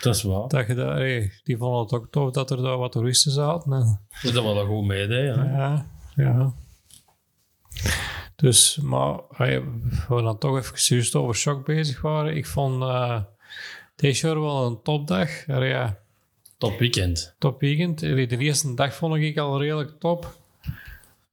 Dat 0.01 0.15
is 0.15 0.23
waar. 0.23 0.47
Dat 0.47 0.67
je 0.67 0.73
dat, 0.75 0.87
allee, 0.89 1.31
die 1.43 1.57
vonden 1.57 1.81
het 1.81 1.93
ook 1.93 2.07
tof 2.11 2.31
dat 2.31 2.51
er 2.51 2.61
daar 2.61 2.77
wat 2.77 2.91
toeristen 2.91 3.31
zaten. 3.31 3.73
En, 3.73 3.99
Dat 4.23 4.33
we 4.33 4.41
dat 4.53 4.65
goed 4.65 4.85
meededen. 4.85 5.39
hè. 5.39 5.57
ja, 5.57 5.85
ja. 6.15 6.53
Dus, 8.35 8.77
maar 8.77 9.19
hey, 9.29 9.63
we 10.07 10.21
dan 10.21 10.37
toch 10.37 10.57
even 10.57 10.73
juist 10.75 11.15
over 11.15 11.35
shock 11.35 11.65
bezig 11.65 12.01
waren. 12.01 12.35
Ik 12.35 12.45
vond 12.45 12.81
eh 12.83 13.19
deze 13.95 14.27
jaar 14.27 14.41
wel 14.41 14.65
een 14.65 14.81
topdag. 14.83 15.29
Allee, 15.47 15.69
Ja, 15.69 15.97
Top 16.57 16.79
weekend. 16.79 17.35
top 17.37 17.59
weekend. 17.59 17.99
De 17.99 18.37
eerste 18.37 18.73
dag 18.73 18.95
vond 18.95 19.15
ik 19.15 19.37
al 19.37 19.59
redelijk 19.61 19.99
top. 19.99 20.37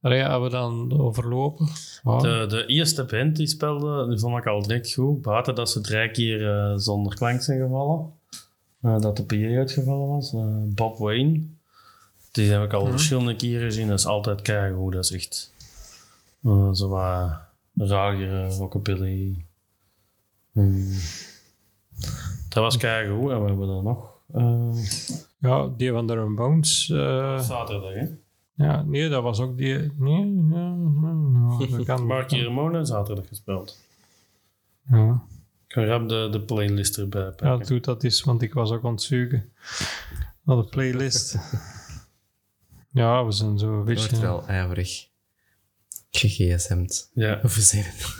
Ja, 0.01 0.09
hebben 0.09 0.41
we 0.41 0.49
dan 0.49 0.99
overlopen. 0.99 1.67
De, 2.03 2.45
de 2.49 2.65
eerste 2.65 3.03
band 3.03 3.35
die 3.35 3.47
speelde, 3.47 4.07
die 4.09 4.19
vond 4.19 4.37
ik 4.37 4.45
al 4.45 4.61
direct 4.61 4.93
goed. 4.93 5.21
Buiten 5.21 5.55
dat 5.55 5.69
ze 5.69 5.81
drie 5.81 6.11
keer 6.11 6.49
eh, 6.49 6.73
zonder 6.75 7.15
klank 7.15 7.41
zijn 7.41 7.59
gevallen. 7.61 8.13
Eh, 8.81 8.99
dat 8.99 9.17
de 9.17 9.23
PA 9.23 9.57
uitgevallen 9.57 10.07
was. 10.07 10.33
Eh, 10.33 10.45
Bob 10.63 10.97
Wayne. 10.97 11.41
Die 12.31 12.51
heb 12.51 12.63
ik 12.63 12.73
al 12.73 12.85
verschillende 12.85 13.35
keren 13.35 13.63
gezien. 13.63 13.87
Dat 13.87 13.99
is 13.99 14.05
altijd 14.05 14.41
keigoed. 14.41 14.93
Dat 14.93 15.03
is 15.03 15.11
echt 15.11 15.51
eh, 16.43 16.71
zo 16.71 16.87
wat 16.89 17.31
ragere 17.75 18.47
rockabilly. 18.47 19.45
Hmm. 20.51 20.91
Dat 22.49 22.63
was 22.63 22.77
keigoed. 22.77 23.31
En 23.31 23.41
we 23.41 23.47
hebben 23.47 23.67
dan 23.67 23.83
nog... 23.83 24.13
eh, 24.35 24.75
ja, 25.39 25.67
die 25.77 25.91
van 25.91 26.07
de 26.07 26.13
Ramones. 26.13 26.89
eh 26.89 27.39
zaterdag, 27.39 27.93
hè? 27.93 28.05
ja, 28.65 28.81
nee, 28.83 29.09
dat 29.09 29.23
was 29.23 29.39
ook 29.39 29.57
die... 29.57 29.91
Nee, 29.97 30.43
ja, 30.51 30.75
ja, 31.77 31.83
kan. 31.95 32.05
Marky 32.05 32.41
Ramone 32.43 32.85
zaterdag 32.85 33.27
gespeeld. 33.27 33.77
Ja. 34.89 35.23
Ik 35.67 35.73
ga 35.73 35.85
rap 35.85 36.09
de, 36.09 36.27
de 36.31 36.41
playlist 36.41 36.97
erbij 36.97 37.21
Ja, 37.21 37.29
pakken. 37.31 37.67
doe 37.67 37.79
dat 37.79 38.03
eens, 38.03 38.23
want 38.23 38.41
ik 38.41 38.53
was 38.53 38.71
ook 38.71 38.83
aan 38.83 38.91
het 38.93 39.11
naar 40.43 40.57
de 40.57 40.63
playlist. 40.69 41.37
ja, 42.91 43.25
we 43.25 43.31
zijn 43.31 43.59
zo 43.59 43.71
een 43.71 43.77
Je 43.79 43.83
beetje... 43.83 44.09
wordt 44.09 44.19
wel 44.23 44.47
ijverig 44.47 45.07
gegsm'd. 46.11 47.09
Ja. 47.13 47.39
Of 47.43 47.57
is 47.57 47.71
het? 47.71 48.15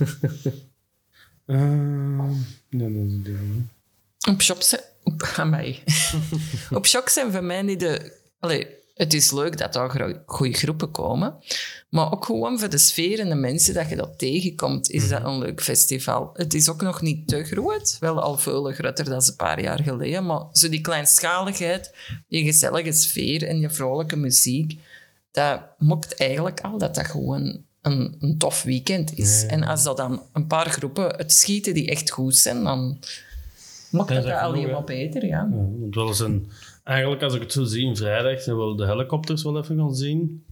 Ehm, 1.45 2.19
ja, 2.19 2.27
dat 2.69 2.89
is 3.05 3.11
het 3.13 3.25
ding, 3.25 3.37
hè. 4.19 4.31
op 4.31 4.41
shop 4.41 4.61
Op, 5.05 5.33
amai. 5.35 5.83
op 6.77 6.85
shock 6.87 7.09
zijn 7.09 7.31
voor 7.31 7.43
mij 7.43 7.61
niet 7.61 7.79
de... 7.79 8.23
Allee, 8.39 8.67
het 8.93 9.13
is 9.13 9.31
leuk 9.31 9.57
dat 9.57 9.73
daar 9.73 10.21
goede 10.25 10.53
groepen 10.53 10.91
komen. 10.91 11.35
Maar 11.89 12.11
ook 12.11 12.25
gewoon 12.25 12.59
voor 12.59 12.69
de 12.69 12.77
sfeer 12.77 13.19
en 13.19 13.29
de 13.29 13.35
mensen 13.35 13.73
dat 13.73 13.89
je 13.89 13.95
dat 13.95 14.17
tegenkomt, 14.19 14.89
is 14.89 15.09
dat 15.09 15.23
een 15.23 15.37
leuk 15.37 15.61
festival. 15.61 16.29
Het 16.33 16.53
is 16.53 16.69
ook 16.69 16.81
nog 16.81 17.01
niet 17.01 17.27
te 17.27 17.43
groot. 17.43 17.97
Wel 17.99 18.21
al 18.21 18.37
veel 18.37 18.63
groter 18.63 19.05
dan 19.05 19.21
een 19.25 19.35
paar 19.35 19.61
jaar 19.61 19.83
geleden. 19.83 20.25
Maar 20.25 20.45
zo 20.51 20.69
die 20.69 20.81
kleinschaligheid, 20.81 21.93
die 22.27 22.43
gezellige 22.43 22.91
sfeer 22.91 23.47
en 23.47 23.59
je 23.59 23.69
vrolijke 23.69 24.15
muziek, 24.15 24.79
dat 25.31 25.61
maakt 25.77 26.15
eigenlijk 26.15 26.61
al 26.61 26.77
dat 26.77 26.95
dat 26.95 27.07
gewoon 27.07 27.63
een, 27.81 28.15
een 28.19 28.37
tof 28.37 28.63
weekend 28.63 29.17
is. 29.17 29.45
En 29.45 29.63
als 29.63 29.83
dat 29.83 29.97
dan 29.97 30.23
een 30.33 30.47
paar 30.47 30.69
groepen 30.69 31.15
het 31.15 31.33
schieten 31.33 31.73
die 31.73 31.89
echt 31.89 32.09
goed 32.09 32.35
zijn, 32.35 32.63
dan 32.63 32.99
maakt 33.95 34.09
Dat 34.09 34.23
dat, 34.23 34.39
alleen 34.39 34.71
maar 34.71 34.83
beter, 34.83 35.25
ja. 35.25 35.49
Ja, 35.51 35.67
want 35.79 35.95
wel 35.95 36.07
eens 36.07 36.19
een, 36.19 36.49
eigenlijk, 36.83 37.23
als 37.23 37.33
ik 37.33 37.41
het 37.41 37.51
zo 37.51 37.63
zie, 37.63 37.95
vrijdag 37.95 38.45
hebben 38.45 38.69
we 38.69 38.77
de 38.77 38.85
helikopters 38.85 39.43
wel 39.43 39.57
even 39.57 39.77
gaan 39.77 39.95
zien. 39.95 40.45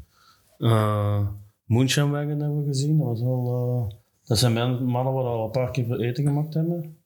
Eh 0.57 1.27
Moonshine 1.65 2.09
Wagon 2.09 2.39
hebben 2.39 2.59
we 2.59 2.65
gezien. 2.65 2.97
Dat, 2.97 3.07
was 3.07 3.21
wel, 3.21 3.87
eh, 3.89 3.95
dat 4.23 4.37
zijn 4.37 4.53
mannen 4.83 5.13
waar 5.13 5.23
al 5.23 5.45
een 5.45 5.51
paar 5.51 5.71
keer 5.71 5.85
voor 5.85 5.99
eten 5.99 6.23
gemaakt 6.23 6.53
hebben. 6.53 6.97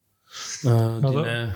Eh 0.63 1.01
die 1.01 1.25
eh, 1.25 1.53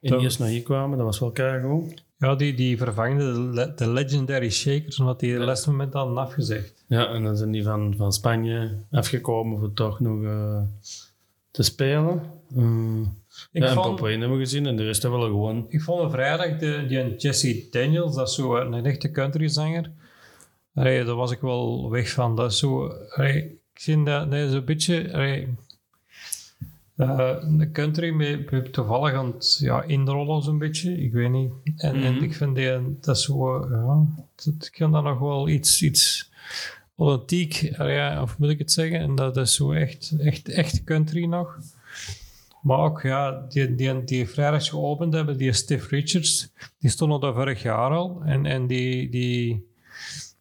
in 0.00 0.14
eerst 0.14 0.38
naar 0.38 0.48
hier 0.48 0.62
kwamen. 0.62 0.96
Dat 0.96 1.06
was 1.06 1.18
wel 1.18 1.30
keigoed. 1.30 2.02
Ja, 2.18 2.34
die, 2.34 2.54
die 2.54 2.78
vervangde 2.78 3.50
de, 3.50 3.72
de 3.76 3.88
Legendary 3.90 4.50
Shakers, 4.50 5.00
omdat 5.00 5.20
die 5.20 5.32
de 5.32 5.44
laatste 5.44 5.70
moment 5.70 5.94
al 5.94 6.20
afgezegd. 6.20 6.84
Ja, 6.88 7.08
en 7.08 7.22
dan 7.22 7.36
zijn 7.36 7.50
die 7.50 7.62
van, 7.62 7.94
van 7.96 8.12
Spanje 8.12 8.76
afgekomen 8.90 9.58
voor 9.58 9.72
toch 9.72 10.00
nog 10.00 10.22
eh, 10.22 10.62
te 11.50 11.62
spelen. 11.62 12.22
Eh, 13.34 13.46
Ik, 13.52 13.62
ja, 13.62 13.68
en 13.68 13.74
vond, 13.74 14.00
Wayne 14.00 14.18
hebben 14.18 14.38
we 14.38 14.44
gezien 14.44 14.66
en 14.66 14.76
de 14.76 14.84
rest 14.84 15.02
hebben 15.02 15.20
we 15.20 15.26
gewoon... 15.26 15.66
ik 15.68 15.82
vond 15.82 16.10
vrijdag 16.12 16.58
de, 16.58 16.84
die 16.88 17.16
Jesse 17.16 17.66
Daniels, 17.70 18.14
dat 18.14 18.28
is 18.28 18.34
zo 18.34 18.56
een 18.56 18.86
echte 18.86 19.10
countryzanger. 19.10 19.90
Allee, 20.74 21.04
daar 21.04 21.14
was 21.14 21.30
ik 21.30 21.40
wel 21.40 21.90
weg 21.90 22.10
van. 22.10 22.36
Dat 22.36 22.50
is 22.50 22.58
zo... 22.58 22.86
allee, 22.88 23.42
ik 23.74 23.80
zie 23.80 24.02
dat, 24.02 24.30
dat 24.30 24.40
is 24.40 24.52
een 24.52 24.64
beetje... 24.64 25.12
allee, 25.12 25.48
Eh, 26.96 27.36
de 27.58 27.70
country 27.72 28.10
met, 28.10 28.72
toevallig 28.72 29.14
aan 29.14 29.26
het 29.26 29.56
ja, 29.60 29.82
inrollen 29.82 30.42
zo'n 30.42 30.58
beetje, 30.58 31.02
ik 31.02 31.12
weet 31.12 31.30
niet. 31.30 31.50
En, 31.76 32.02
en 32.02 32.22
ik 32.22 32.34
vind 32.34 32.54
die, 32.56 32.98
dat 33.00 33.20
zo, 33.20 33.66
ja, 33.70 34.06
dat, 34.34 34.66
ik 34.66 34.74
vind 34.76 34.92
dat 34.92 35.02
nog 35.02 35.18
wel 35.18 35.48
iets, 35.48 35.82
iets 35.82 36.30
authentiek, 36.96 37.62
eh, 37.62 37.94
ja, 37.94 38.22
of 38.22 38.38
moet 38.38 38.48
ik 38.48 38.58
het 38.58 38.72
zeggen? 38.72 38.98
En 38.98 39.14
dat 39.14 39.36
is 39.36 39.54
zo 39.54 39.72
echt, 39.72 40.14
echt, 40.18 40.48
echt 40.48 40.84
country 40.84 41.24
nog. 41.24 41.58
Maar 42.64 42.78
ook, 42.78 43.02
ja, 43.02 43.44
die, 43.48 43.74
die, 43.74 44.04
die 44.04 44.28
vrijdags 44.28 44.68
geopend 44.68 45.14
hebben, 45.14 45.36
die 45.36 45.52
Steve 45.52 45.88
Richards, 45.88 46.52
die 46.78 46.90
stonden 46.90 47.20
daar 47.20 47.34
vorig 47.34 47.62
jaar 47.62 47.90
al. 47.90 48.22
En, 48.24 48.46
en 48.46 48.66
die, 48.66 49.10
die, 49.10 49.68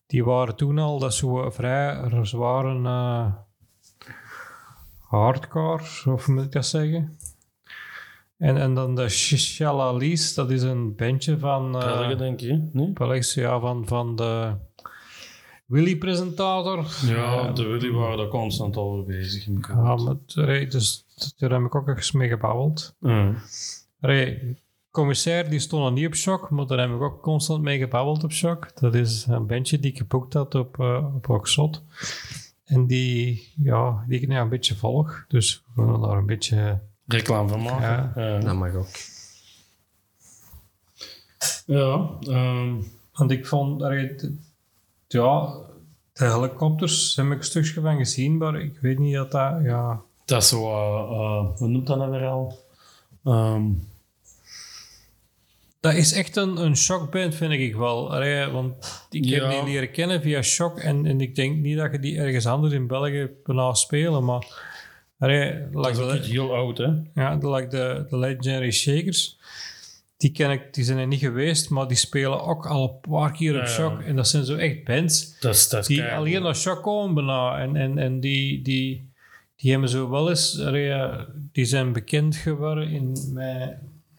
die 0.06 0.24
waren 0.24 0.56
toen 0.56 0.78
al, 0.78 1.00
dat 1.00 1.14
zo 1.14 1.50
vrij 1.50 2.10
zware 2.22 2.80
uh, 2.80 3.34
hardcore, 5.00 5.84
of 6.06 6.28
moet 6.28 6.44
ik 6.44 6.52
dat 6.52 6.66
zeggen? 6.66 7.18
En, 8.38 8.58
en 8.58 8.74
dan 8.74 8.96
de 8.96 9.10
Shalalis, 9.10 10.34
dat 10.34 10.52
is 10.52 10.62
een 10.62 10.96
bandje 10.96 11.40
van... 11.40 11.76
Uh, 11.76 11.84
België, 11.84 12.16
denk 12.16 12.40
je? 12.40 12.70
Nee? 12.72 12.92
Belgisch, 12.92 13.34
ja, 13.34 13.60
van, 13.60 13.88
van 13.88 14.16
de 14.16 14.54
Willy-presentator. 15.66 16.86
Ja, 17.06 17.52
de 17.52 17.64
Willy 17.64 17.92
waren 17.92 18.18
daar 18.18 18.28
constant 18.28 18.78
over 18.78 19.06
bezig. 19.06 19.48
in 19.48 19.64
Ja, 19.68 19.96
maar 19.96 20.16
allee, 20.36 20.68
dus, 20.68 21.06
daar 21.38 21.52
heb 21.52 21.62
ik 21.62 21.76
ook 21.76 21.88
eens 21.88 22.12
mee 22.12 22.30
gebabbeld. 22.30 22.96
Allee, 24.02 24.58
commissair 24.92 25.50
die 25.50 25.60
stond 25.60 25.84
nog 25.84 25.94
niet 25.94 26.08
op 26.08 26.16
shock, 26.16 26.50
maar 26.50 26.66
daar 26.68 26.80
heb 26.80 26.90
ik 26.90 27.02
ook 27.02 27.22
constant 27.22 27.62
mee 27.62 27.78
gebabbeld 27.78 28.24
op 28.24 28.32
shock. 28.32 28.80
Dat 28.80 28.96
is 28.96 29.26
een 29.26 29.48
bandje 29.48 29.80
die 29.80 29.92
ik 29.92 29.98
geboekt 29.98 30.34
had 30.34 30.56
op, 30.56 30.78
uh, 30.80 31.16
op 31.16 31.26
Rockzot. 31.26 31.84
En 32.64 32.88
die, 32.88 33.54
ja, 33.64 34.04
die 34.08 34.22
ik 34.22 34.28
nou 34.28 34.42
een 34.42 34.50
beetje 34.50 34.76
volg. 34.76 35.26
Dus 35.28 35.64
we 35.76 35.82
gaan 35.82 36.02
daar 36.02 36.18
een 36.18 36.26
beetje... 36.26 36.82
Reclame 37.06 37.50
van 37.50 37.62
maken. 37.62 38.22
Ja. 38.22 38.28
Ja. 38.28 38.40
Dat 38.40 38.56
mag 38.56 38.76
ook. 38.76 38.88
Ja, 41.66 42.10
ehm, 42.20 42.82
Want 43.14 43.32
ik 43.32 43.48
vond, 43.48 43.82
allee, 43.82 44.16
ja, 45.14 45.54
de 46.14 46.26
helikopters 46.26 47.16
heb 47.16 47.26
ik 47.26 47.32
een 47.38 47.44
stukje 47.44 47.82
van 47.82 47.98
gezien, 47.98 48.38
maar 48.38 48.56
ik 48.62 48.78
weet 48.82 49.00
niet 49.00 49.14
dat 49.16 49.32
dat, 49.32 49.54
ja... 49.64 50.02
dat 50.26 50.42
is 50.42 50.48
zo, 50.50 50.58
eh, 50.66 51.18
eh, 51.20 51.58
hoe 51.58 51.68
noemt 51.68 51.88
dat 51.88 51.98
nou 51.98 52.12
weer 52.12 52.26
al? 52.28 52.60
Ehm, 53.24 53.64
Dat 55.80 55.94
is 55.94 56.14
echt 56.14 56.36
een, 56.36 56.58
een 56.58 56.78
shockband, 56.78 57.36
vind 57.36 57.52
ik 57.54 57.76
wel. 57.76 58.14
Allee, 58.14 58.46
want 58.48 59.06
ik 59.10 59.26
heb 59.30 59.42
Ja. 59.42 59.50
die 59.50 59.64
leren 59.64 59.92
kennen 59.92 60.22
via 60.22 60.42
Shock 60.42 60.80
en, 60.80 61.06
en 61.06 61.22
ik 61.22 61.36
denk 61.36 61.58
niet 61.58 61.78
dat 61.78 61.92
je 61.92 62.00
die 62.00 62.18
ergens 62.18 62.46
anders 62.46 62.74
in 62.74 62.88
België 62.88 63.30
bijna 63.46 63.74
spelen, 63.74 64.26
maar... 64.26 64.72
Allee, 65.20 65.70
dat 65.72 65.86
like 65.86 65.90
is 65.90 66.00
ook 66.18 66.22
de, 66.24 66.30
heel 66.30 66.56
oud, 66.56 66.78
hè? 66.78 66.90
ja, 67.14 67.36
like 67.36 67.68
de, 67.68 68.06
de 68.10 68.18
Legendary 68.18 68.72
Shakers, 68.72 69.38
die, 70.24 70.32
ken 70.32 70.52
ik, 70.52 70.74
die 70.74 70.84
zijn 70.84 70.98
er 70.98 71.08
niet 71.08 71.20
geweest, 71.20 71.70
maar 71.70 71.88
die 71.88 71.98
spelen 71.98 72.44
ook 72.44 72.66
al 72.66 72.84
een 72.84 73.12
paar 73.12 73.32
keer 73.32 73.60
op. 73.62 73.68
Shock. 73.68 74.02
En 74.02 74.16
dat 74.16 74.28
zijn 74.28 74.46
zo 74.46 74.56
echt 74.56 74.84
bands 74.84 75.40
Dat 75.40 75.56
is, 75.56 75.70
dat 75.70 75.86
die 75.86 75.98
keigoed. 75.98 76.18
alleen 76.18 76.42
naar 76.42 76.56
Shock 76.56 76.84
komen 76.84 77.14
bijna. 77.14 77.60
En, 77.60 77.76
en, 77.76 77.98
en 77.98 78.20
die, 78.20 78.62
die, 78.62 79.10
die 79.56 79.72
hebben 79.72 79.90
zo 79.90 80.10
wel 80.10 80.30
eens... 80.30 80.60
allee, 80.60 81.12
die 81.52 81.66
zijn 81.66 81.94
bekend 81.94 82.36
geworden 82.36 82.90
in 82.90 83.18
met, 83.34 83.78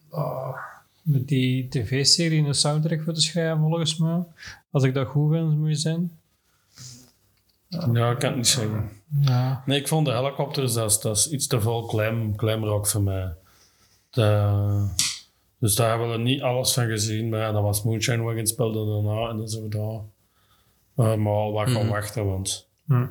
ah, 0.09 0.55
met 1.01 1.27
die 1.27 1.67
tv-serie 1.69 2.43
een 2.45 2.53
soundtrack 2.55 3.01
voor 3.01 3.13
te 3.13 3.21
schrijven, 3.21 3.59
volgens 3.59 3.97
mij. 3.97 4.23
Als 4.71 4.83
ik 4.83 4.93
dat 4.93 5.07
goed 5.07 5.31
vind, 5.31 5.57
moet 5.57 5.69
je 5.69 5.75
zijn. 5.75 6.11
Ja, 7.69 8.11
ik 8.11 8.19
kan 8.19 8.29
het 8.29 8.35
niet 8.35 8.47
zeggen. 8.47 8.89
Ja. 9.21 9.63
Nee, 9.65 9.79
ik 9.79 9.87
vond 9.87 10.05
de 10.05 10.13
helikopters, 10.13 10.73
dat 10.73 10.89
is, 10.91 10.99
dat 10.99 11.17
is 11.17 11.29
iets 11.29 11.47
te 11.47 11.61
veel 11.61 11.81
glam, 11.81 12.33
glamrock 12.37 12.87
voor 12.87 13.01
mij. 13.01 13.33
De- 14.09 14.87
dus 15.65 15.75
daar 15.75 15.89
hebben 15.89 16.11
we 16.11 16.17
niet 16.17 16.41
alles 16.41 16.73
van 16.73 16.87
gezien. 16.87 17.29
Maar 17.29 17.39
ja, 17.39 17.51
dat 17.51 17.61
was 17.61 17.83
Moonshine 17.83 18.23
Wagon 18.23 18.47
speelde 18.47 18.85
daarna 18.85 19.29
en 19.29 19.37
dan 19.37 19.47
zijn 19.47 19.63
we 19.63 19.69
daar 19.69 20.01
eh, 20.95 21.15
maar 21.15 21.33
al 21.33 21.51
wat 21.51 21.69
gaan 21.69 21.87
wachten. 21.87 22.25
Want 22.25 22.69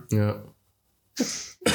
Ja. 0.08 0.42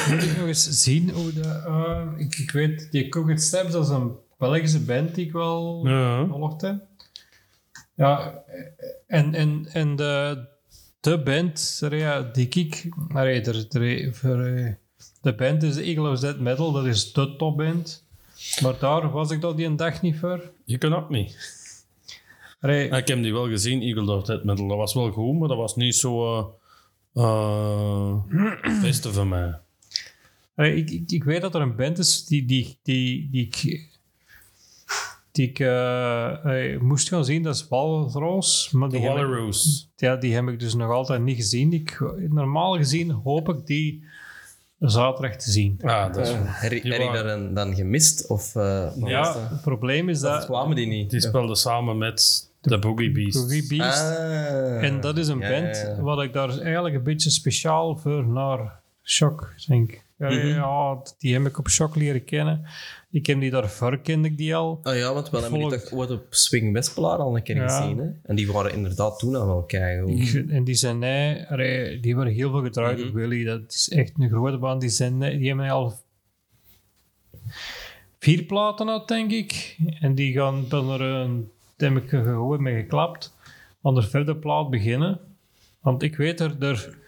Moet 0.08 0.22
ik 0.22 0.36
nog 0.36 0.46
eens 0.46 0.82
zien 0.82 1.10
hoe 1.10 1.32
de... 1.32 1.62
eh, 1.66 2.08
ik, 2.16 2.38
ik 2.38 2.50
weet, 2.50 2.90
die 2.90 3.08
Cooked 3.08 3.42
Steps, 3.42 3.72
dat 3.72 3.84
is 3.84 3.90
een 3.90 4.12
Belgische 4.38 4.80
band 4.80 5.14
die 5.14 5.26
ik 5.26 5.32
wel 5.32 5.86
ja, 5.88 6.26
volgde. 6.26 6.86
Ja, 7.94 8.42
en, 9.06 9.34
en, 9.34 9.66
en 9.72 9.96
de, 9.96 10.44
de 11.00 11.22
band 11.22 11.78
ja, 11.90 12.22
die 12.22 12.48
ik... 12.48 12.88
Nee, 13.08 14.12
voor, 14.12 14.40
eh, 14.40 14.72
de 15.20 15.34
band 15.34 15.62
is 15.62 15.76
Eagle 15.76 16.10
of 16.10 16.20
Dead 16.20 16.38
Metal, 16.38 16.72
dat 16.72 16.86
is 16.86 17.12
de 17.12 17.36
topband. 17.36 18.08
Maar 18.62 18.78
daar 18.78 19.10
was 19.10 19.30
ik 19.30 19.40
dat 19.40 19.56
die 19.56 19.66
een 19.66 19.76
dag 19.76 20.02
niet 20.02 20.18
voor. 20.18 20.52
je 20.64 20.78
kan 20.78 20.94
ook 20.94 21.08
niet. 21.10 21.58
Allee, 22.60 22.88
Ik 22.88 23.08
heb 23.08 23.22
die 23.22 23.32
wel 23.32 23.48
gezien, 23.48 23.82
Eagle 23.82 24.12
of 24.16 24.24
Dead 24.24 24.44
Metal. 24.44 24.68
Dat 24.68 24.76
was 24.76 24.94
wel 24.94 25.10
goed, 25.10 25.38
maar 25.38 25.48
dat 25.48 25.56
was 25.56 25.76
niet 25.76 25.94
zo 25.96 26.36
eh 26.38 26.44
eh, 27.14 28.14
het 28.60 28.80
beste 28.88 29.12
van 29.12 29.28
mij. 29.28 29.58
allee, 30.56 30.76
ik, 30.76 30.90
ik, 30.90 31.10
ik 31.10 31.24
weet 31.24 31.40
dat 31.40 31.54
er 31.54 31.60
een 31.60 31.76
band 31.76 31.98
is 31.98 32.24
die, 32.24 32.44
die, 32.46 32.78
die, 32.82 33.28
die 33.30 33.46
ik... 33.46 33.88
Die 35.32 35.48
ik 35.48 35.58
eh, 35.58 36.78
moest 36.80 37.08
gaan 37.08 37.24
zien, 37.24 37.42
dat 37.42 37.54
is 37.54 37.68
Walrus. 37.68 38.70
Maar 38.70 38.88
De 38.88 38.96
die 38.96 39.06
heb 39.06 39.16
ik- 39.16 39.22
Wallaroos. 39.22 39.88
Ja, 39.96 40.16
die 40.16 40.34
heb 40.34 40.48
ik 40.48 40.58
dus 40.60 40.74
nog 40.74 40.90
altijd 40.90 41.22
niet 41.22 41.36
gezien. 41.36 41.72
Ik, 41.72 42.00
normaal 42.28 42.76
gezien 42.76 43.10
hoop 43.10 43.48
ik 43.48 43.66
die 43.66 44.04
zaterdag 44.80 45.36
te 45.36 45.50
zien. 45.50 45.78
Ah, 45.82 46.12
dat 46.14 46.26
is 46.26 46.32
Uh, 46.32 46.38
heb 46.42 46.72
een- 47.24 47.54
dan 47.54 47.74
gemist? 47.74 48.26
Of, 48.28 48.56
eh, 48.56 48.88
Ja, 48.96 49.22
dat? 49.22 49.50
het 49.50 49.60
probleem 49.60 50.08
is 50.08 50.20
Dat 50.20 50.32
dat... 50.32 50.44
kwamen 50.44 50.76
die 50.76 50.86
niet. 50.86 51.10
Die 51.10 51.20
speelde 51.20 51.54
samen 51.56 51.98
met 51.98 52.50
de 52.60 52.78
Boogie 52.78 53.12
Beast. 53.12 53.38
Boogie 53.40 53.66
Beast. 53.78 54.00
Ah. 54.02 54.84
en 54.84 55.00
dat 55.00 55.18
is 55.18 55.28
een 55.28 55.38
Ja, 55.38 55.48
band 55.48 55.76
ja, 55.76 55.88
ja. 55.88 56.00
wat 56.00 56.22
ik 56.22 56.32
daar 56.32 56.58
eigenlijk 56.58 56.94
een 56.94 57.02
beetje 57.02 57.30
speciaal 57.30 57.96
voor 57.96 58.26
naar 58.26 58.80
Shock 59.04 59.54
denk. 59.66 60.02
Ja, 60.18 60.28
Mhm. 60.28 60.46
ja, 60.46 60.96
die 61.18 61.32
heb 61.34 61.46
ik 61.46 61.58
op 61.58 61.68
Shock 61.68 61.94
leren 61.96 62.24
kennen. 62.24 62.64
Ik 63.12 63.26
heb 63.26 63.40
die 63.40 63.50
daarvoor 63.50 63.98
kende 63.98 64.28
ik 64.28 64.36
die 64.36 64.54
al. 64.56 64.80
Oh 64.82 64.94
ja, 64.94 65.12
want 65.14 65.30
we 65.30 65.38
hebben 65.40 65.58
die 65.58 65.68
toch 65.68 65.92
ooit 65.92 66.10
op 66.10 66.26
Swing 66.30 66.72
Westpelaar 66.72 67.18
al 67.18 67.36
een 67.36 67.42
keer 67.42 67.56
Ja. 67.56 67.68
gezien. 67.80 67.98
Hè? 67.98 68.08
En 68.22 68.36
die 68.36 68.52
waren 68.52 68.72
inderdaad 68.72 69.18
toen 69.18 69.34
al 69.34 69.46
wel. 69.46 69.64
Ik- 70.06 70.44
En 70.48 70.64
die 70.64 70.74
zijn 70.74 70.98
nee, 70.98 71.46
die 72.00 72.14
worden 72.14 72.32
heel 72.32 72.50
veel 72.50 72.62
gedraaid 72.62 72.98
Mhm. 72.98 73.08
op 73.08 73.14
Willy. 73.14 73.44
Dat 73.44 73.62
is 73.68 73.88
echt 73.88 74.12
een 74.18 74.28
grote 74.28 74.58
band. 74.58 74.80
Die, 74.80 74.90
zijn, 74.90 75.18
die 75.18 75.48
hebben 75.48 75.68
al 75.70 75.94
vier 78.18 78.42
platen 78.42 78.88
uit, 78.90 79.08
denk 79.08 79.30
ik. 79.30 79.76
En 80.00 80.14
die 80.14 80.32
gaan 80.32 80.68
ben 80.68 80.88
er 80.88 81.00
een, 81.00 81.50
heb 81.76 81.96
ik 81.96 82.58
mee 82.58 82.74
geklapt. 82.82 83.34
Aan 83.82 83.94
de 83.94 84.02
vierde 84.02 84.36
plaat 84.36 84.70
beginnen. 84.70 85.20
Want 85.80 86.02
ik 86.02 86.16
weet 86.16 86.40
er, 86.40 86.56
er 86.62 86.98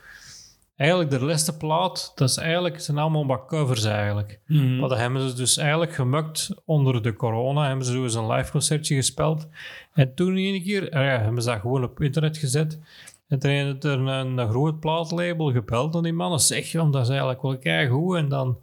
eigenlijk 0.83 1.11
de 1.11 1.25
laatste 1.25 1.57
plaat, 1.57 2.13
dat 2.15 2.29
is 2.29 2.37
eigenlijk, 2.37 2.81
zijn 2.81 2.99
allemaal 2.99 3.27
wat 3.27 3.47
covers 3.47 3.85
eigenlijk. 3.85 4.41
Mhm. 4.47 4.79
Maar 4.79 4.89
dat 4.89 4.99
hebben 4.99 5.29
ze 5.31 5.37
dus 5.37 5.57
eigenlijk 5.57 5.95
gemukt 5.95 6.51
onder 6.65 7.03
de 7.03 7.15
corona. 7.15 7.67
Hebben 7.67 7.87
ze 7.87 7.93
zo 7.93 8.03
eens 8.03 8.15
een 8.15 8.31
live 8.31 8.51
concertje 8.51 8.95
gespeeld. 8.95 9.47
En 9.95 10.15
toen 10.15 10.37
een 10.37 10.63
keer 10.63 10.83
ah 10.83 11.05
ja, 11.05 11.19
hebben 11.21 11.43
ze 11.43 11.49
dat 11.51 11.61
gewoon 11.61 11.85
op 11.85 12.01
internet 12.03 12.37
gezet. 12.37 12.79
En 13.29 13.39
toen 13.39 13.51
heeft 13.51 13.85
er 13.85 13.99
een, 13.99 14.39
een 14.39 14.49
groot 14.51 14.81
plaatlabel 14.81 15.53
gebeld 15.53 15.95
aan 15.97 16.03
die 16.03 16.13
mannen. 16.13 16.41
Zeg, 16.41 16.67
jong, 16.73 16.93
dat 16.93 17.03
is 17.03 17.09
eigenlijk 17.09 17.43
wel 17.43 17.59
keigoed. 17.59 18.17
En 18.17 18.29
dan 18.29 18.59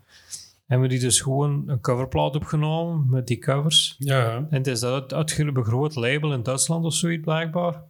hebben 0.68 0.90
die 0.90 1.00
dus 1.00 1.22
gewoon 1.22 1.64
een 1.68 1.82
coverplaat 1.82 2.36
opgenomen 2.36 3.06
met 3.10 3.28
die 3.28 3.38
covers. 3.38 3.96
Ja, 4.00 4.36
En 4.36 4.48
het 4.50 4.68
is 4.68 4.80
dat 4.80 5.14
uit- 5.14 5.38
een 5.40 5.64
groot 5.64 5.96
label 5.96 6.34
in 6.34 6.44
Duitsland 6.44 6.86
of 6.86 6.94
zoiets 6.94 7.24
blijkbaar. 7.24 7.82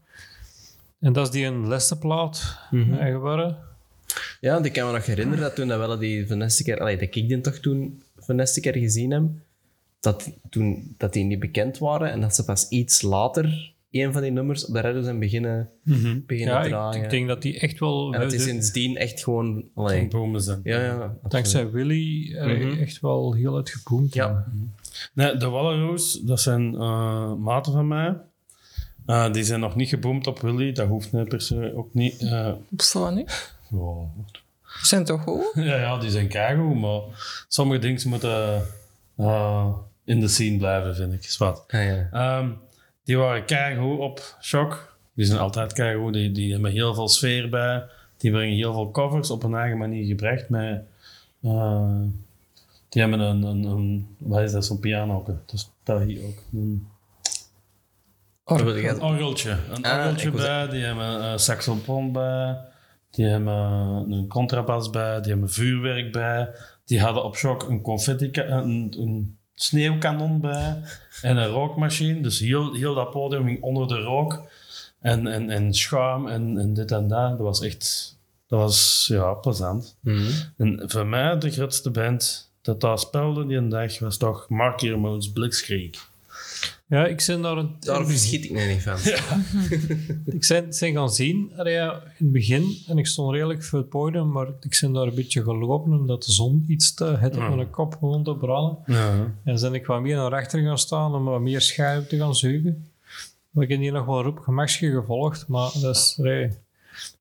En 1.00 1.14
dat 1.14 1.26
is 1.26 1.32
die 1.32 1.46
een 1.46 1.68
lestenplaat 1.68 2.58
Mhm. 2.72 2.94
eh, 2.94 3.12
geworden. 3.12 3.58
Ja, 4.40 4.54
want 4.54 4.66
ik 4.66 4.74
kan 4.74 4.88
me 4.88 4.94
nog 4.94 5.06
herinneren 5.06 5.44
dat 5.44 5.56
toen 5.56 5.68
dat 5.68 5.78
wel 5.78 5.98
die 5.98 6.28
van 6.28 6.50
keer, 6.64 6.80
allee, 6.80 6.98
dat 6.98 7.16
ik 7.16 7.28
die 7.28 7.42
toch 7.42 7.56
toen 7.58 8.04
van 8.18 8.46
keer 8.62 8.76
gezien 8.78 9.12
heb, 9.12 9.24
dat, 10.00 10.32
toen, 10.50 10.96
dat 10.98 11.14
die 11.14 11.24
niet 11.24 11.40
bekend 11.40 11.78
waren 11.78 12.12
en 12.12 12.22
dat 12.22 12.36
ze 12.36 12.46
pas 12.46 12.68
iets 12.70 13.02
later 13.02 13.74
een 13.92 14.14
van 14.14 14.22
die 14.22 14.32
nummers 14.32 14.66
op 14.66 14.74
de 14.74 14.82
radio 14.82 15.02
zijn 15.02 15.20
beginnen, 15.20 15.70
beginnen 15.84 16.26
Mhm. 16.26 16.38
Ja, 16.38 16.64
ik, 16.64 16.70
draaien. 16.70 17.04
ik 17.04 17.10
denk 17.10 17.28
dat 17.28 17.42
die 17.42 17.60
echt 17.60 17.80
wel... 17.80 18.14
en 18.14 18.20
dat 18.22 18.34
is 18.34 18.44
sindsdien 18.44 18.98
echt 18.98 19.24
gewoon... 19.24 19.70
Allee, 19.76 20.08
bomen 20.08 20.42
zijn. 20.42 20.60
ja, 20.64 20.84
ja. 20.84 21.16
dankzij 21.28 21.72
Willy 21.72 22.36
Mhm. 22.40 22.80
echt 22.80 23.00
wel 23.00 23.34
heel 23.34 23.56
uitgeboomd. 23.56 24.14
Ja. 24.14 24.46
Nee, 25.14 25.38
de 25.38 25.50
Wallaroos, 25.50 26.22
dat 26.22 26.42
zijn 26.42 26.76
eh, 26.76 27.34
maten 27.36 27.72
van 27.74 27.88
mij. 27.88 28.18
Eh, 29.06 29.32
die 29.34 29.44
zijn 29.44 29.60
nog 29.60 29.76
niet 29.76 29.90
geboomd 29.90 30.28
op 30.28 30.40
Willy. 30.40 30.72
Dat 30.72 30.88
hoeft 30.88 31.12
niet 31.14 31.28
per 31.30 31.42
se 31.42 31.74
ook 31.76 31.94
niet. 31.94 32.22
eh, 32.22 32.52
Zo 32.78 33.10
nu. 33.10 33.26
Wow. 33.70 34.08
Zijn 34.82 35.06
toch 35.06 35.22
goed? 35.24 35.52
Ja, 35.70 35.76
ja, 35.76 35.98
die 35.98 36.10
zijn 36.10 36.28
keigoed, 36.28 36.80
maar 36.80 37.02
sommige 37.48 37.80
dingen 37.80 38.02
moeten 38.10 38.66
eh, 39.18 39.68
in 40.06 40.20
de 40.20 40.28
scene 40.28 40.58
blijven, 40.58 40.96
vind 40.96 41.14
ik. 41.14 41.24
Is 41.24 41.38
wat. 41.38 41.64
Ah, 41.68 41.84
ja. 41.86 42.10
Ehm, 42.12 42.50
die 43.04 43.18
waren 43.18 43.46
keigoed 43.46 44.00
op 44.00 44.38
Shock. 44.42 44.98
Die 45.14 45.26
zijn 45.26 45.40
altijd 45.40 45.74
keigoed. 45.74 46.14
Die, 46.14 46.32
die 46.32 46.52
hebben 46.52 46.72
heel 46.72 46.94
veel 46.94 47.08
sfeer 47.10 47.50
bij. 47.50 47.84
Die 48.18 48.32
brengen 48.32 48.56
heel 48.56 48.74
veel 48.74 48.92
covers 48.92 49.30
op 49.30 49.44
een 49.44 49.56
eigen 49.56 49.78
manier 49.78 50.06
gebracht 50.06 50.50
met, 50.50 50.82
eh, 51.42 51.92
Die 52.90 53.02
hebben 53.02 53.20
een, 53.20 53.44
een, 53.44 53.64
een 53.64 54.16
wat 54.18 54.42
is 54.42 54.52
dat, 54.52 54.66
zo'n 54.66 54.80
piano? 54.80 55.26
Dus 55.46 55.70
dat 55.84 56.02
hier 56.02 56.24
ook. 56.26 56.38
Een, 56.54 56.88
een 58.46 59.02
orgeltje. 59.02 59.58
Een 59.72 59.84
Ah, 59.84 59.98
orgeltje 59.98 60.28
ik 60.28 60.34
was- 60.34 60.42
bij, 60.42 60.68
die 60.68 60.84
hebben 60.84 61.24
een 61.24 61.40
saxofoon 61.40 62.12
bij, 62.12 62.58
die 63.12 63.26
hebben 63.26 63.56
een 64.12 64.28
contrabas 64.28 64.90
bij, 64.90 65.22
die 65.22 65.32
hebben 65.32 65.50
vuurwerk 65.50 66.12
bij. 66.12 66.50
Die 66.86 67.02
hadden 67.02 67.24
op 67.24 67.36
shock 67.36 67.64
een 67.64 67.82
confetti, 67.82 68.30
een, 68.32 68.96
een 68.98 69.38
sneeuwkanon 69.54 70.42
bij 70.42 70.82
en 71.22 71.38
een 71.38 71.48
rookmachine. 71.48 72.22
Dus 72.22 72.40
heel, 72.40 72.74
heel 72.74 72.96
dat 72.96 73.12
podium 73.12 73.46
ging 73.46 73.62
onder 73.62 73.88
de 73.88 74.00
rook 74.00 74.44
en, 75.00 75.28
en, 75.28 75.50
en 75.50 75.74
schuim 75.74 76.28
en, 76.28 76.58
en 76.58 76.74
dit 76.74 76.92
en 76.92 77.08
dat. 77.08 77.30
Dat 77.30 77.40
was 77.40 77.62
echt, 77.62 78.18
dat 78.48 78.60
was 78.60 79.06
ja, 79.12 79.34
plezant. 79.34 79.98
Mhm. 80.00 80.32
En 80.58 80.84
voor 80.86 81.06
mij 81.06 81.38
de 81.38 81.52
grootste 81.52 81.90
band 81.92 82.52
dat 82.62 82.82
daar 82.82 83.00
speelde 83.00 83.46
die 83.46 83.58
een 83.58 83.70
dag 83.70 84.00
was 84.00 84.18
toch 84.18 84.50
Marky 84.50 84.90
Ramones 84.90 85.32
Blitzkrieg. 85.32 86.09
Ja, 86.90 87.06
ik 87.06 87.24
ben 87.28 87.42
daar 87.42 87.58
een... 87.58 87.76
Daar 87.80 88.06
verschiet 88.06 88.44
ik 88.46 88.52
mij 88.52 88.68
niet 88.74 88.82
van. 88.84 88.98
Ik 90.36 90.44
zijn 90.70 90.94
gaan 90.94 91.10
zien 91.10 91.52
allee, 91.58 91.74
ja, 91.74 91.94
in 91.94 92.02
het 92.26 92.32
begin 92.32 92.78
en 92.88 92.98
ik 92.98 93.08
stond 93.08 93.34
redelijk 93.34 93.64
voor 93.64 93.80
het 93.80 93.90
podium, 93.90 94.32
maar 94.32 94.48
ik 94.60 94.78
ben 94.82 94.94
daar 94.94 95.08
een 95.08 95.16
beetje 95.16 95.44
gelopen 95.44 95.94
omdat 96.00 96.24
de 96.24 96.32
zon 96.32 96.66
iets 96.68 96.94
te 96.94 97.06
het 97.06 97.36
op 97.36 97.42
Ja. 97.42 97.50
mijn 97.56 97.70
kop 97.70 97.90
begon 98.02 98.24
te 98.24 98.36
branden. 98.36 98.78
Ja. 98.86 99.12
En 99.44 99.56
dan 99.56 99.62
ben 99.62 99.74
ik 99.74 99.86
wat 99.86 100.02
meer 100.02 100.16
naar 100.16 100.34
achter 100.34 100.62
gaan 100.62 100.78
staan 100.78 101.16
om 101.16 101.24
wat 101.24 101.42
meer 101.42 101.62
schuim 101.62 102.08
te 102.08 102.18
gaan 102.18 102.36
zuigen. 102.36 102.88
Maar 103.50 103.64
ik 103.64 103.70
heb 103.70 103.80
hier 103.80 103.92
nog 103.92 104.06
wel 104.06 104.24
roep 104.24 104.40
gemaksje 104.40 104.92
gevolgd, 104.92 105.48
maar 105.48 105.72
dat 105.82 105.96
is... 105.96 106.16
allee. 106.20 106.50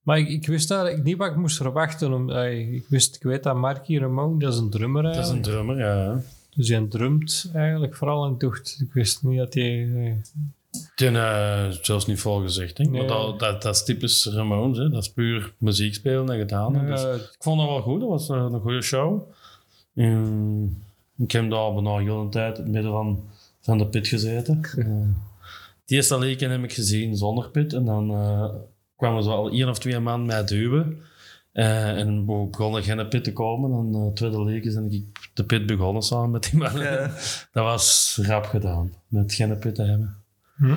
Maar 0.03 0.19
ik, 0.19 0.29
ik 0.29 0.47
wist 0.47 0.71
eigenlijk 0.71 1.05
niet 1.05 1.17
wat 1.17 1.31
ik 1.31 1.37
moest 1.37 1.57
verwachten. 1.57 2.13
Om, 2.13 2.31
allee, 2.31 2.71
ik, 2.75 2.85
wist, 2.89 3.17
ik 3.17 3.23
weet 3.23 3.43
dat 3.43 3.57
Marky 3.57 3.99
Ramone, 3.99 4.39
dat 4.39 4.53
is 4.53 4.59
een 4.59 4.71
drummer 4.71 5.03
Dat 5.03 5.17
is 5.17 5.29
een 5.29 5.43
drummer, 5.43 5.79
ja. 5.79 6.21
Dus 6.59 6.69
hij 6.69 6.87
drumt 6.89 7.51
eigenlijk 7.55 7.97
vooral 7.97 8.27
en 8.27 8.37
tocht. 8.39 8.79
Ik 8.81 8.93
wist 8.93 9.23
niet 9.23 9.39
dat 9.39 9.55
hij... 9.55 9.89
eh, 9.95 10.13
Die 10.97 11.11
uh, 11.11 11.71
zelfs 11.71 12.07
niet 12.07 12.21
vol 12.21 12.41
gezegd, 12.41 12.77
denk 12.77 12.89
ik. 12.89 12.95
Nee. 12.95 13.09
Maar 13.09 13.17
dat, 13.17 13.39
dat, 13.39 13.63
dat 13.63 13.75
is 13.75 13.85
typisch 13.85 14.27
Ramones, 14.27 14.79
hè. 14.79 14.89
dat 14.91 15.03
is 15.03 15.11
puur 15.13 15.53
muziek 15.59 15.95
spelen 15.95 16.31
en 16.31 16.39
gedaan. 16.39 16.87
Dus 16.87 17.05
eh, 17.05 17.15
ik 17.15 17.37
vond 17.39 17.59
dat 17.61 17.69
wel 17.69 17.81
goed, 17.83 18.01
dat 18.01 18.09
was 18.09 18.29
eh, 18.29 18.49
een 18.53 18.61
goede 18.61 18.83
show. 18.83 19.31
En 19.95 20.83
ik 21.17 21.31
heb 21.33 21.51
daar 21.51 21.75
bijna 21.75 21.99
heel 21.99 22.21
een 22.21 22.31
tijd 22.31 22.57
in 22.59 22.63
het 22.65 22.73
midden 22.73 22.93
van, 22.93 23.25
van 23.61 23.79
de 23.79 23.87
pit 23.87 24.09
gezeten. 24.09 24.61
Eh, 24.79 24.87
het 25.83 25.91
eerste 25.97 26.19
leken 26.19 26.51
heb 26.51 26.63
ik 26.63 26.73
gezien 26.73 27.17
zonder 27.17 27.49
pit 27.51 27.73
en 27.73 27.85
dan 27.85 28.11
eh, 28.11 28.45
kwamen 28.97 29.23
ze 29.23 29.31
al 29.31 29.51
één 29.51 29.69
of 29.69 29.79
twee 29.79 29.99
maanden 29.99 30.27
mij 30.27 30.45
duwen. 30.45 31.01
Eh, 31.59 31.99
en 31.99 32.27
we 32.27 32.49
begonnen 32.51 32.83
geen 32.83 33.09
pit 33.09 33.25
te 33.25 33.33
komen. 33.33 33.73
En 33.79 34.01
uh, 34.01 34.13
tweede 34.13 34.45
leken 34.45 34.75
ben 34.75 34.93
ik 34.93 35.31
de 35.35 35.45
pit 35.45 35.67
begonnen 35.67 36.03
samen 36.03 36.31
met 36.31 36.43
die 36.51 36.59
mannen. 36.59 36.83
Ja. 36.83 37.07
Dat 37.53 37.65
was 37.65 38.19
rap 38.23 38.45
gedaan, 38.45 38.93
met 39.09 39.35
geen 39.35 39.59
pit 39.59 39.75
te 39.75 39.83
hebben. 39.83 40.17
hm? 40.57 40.75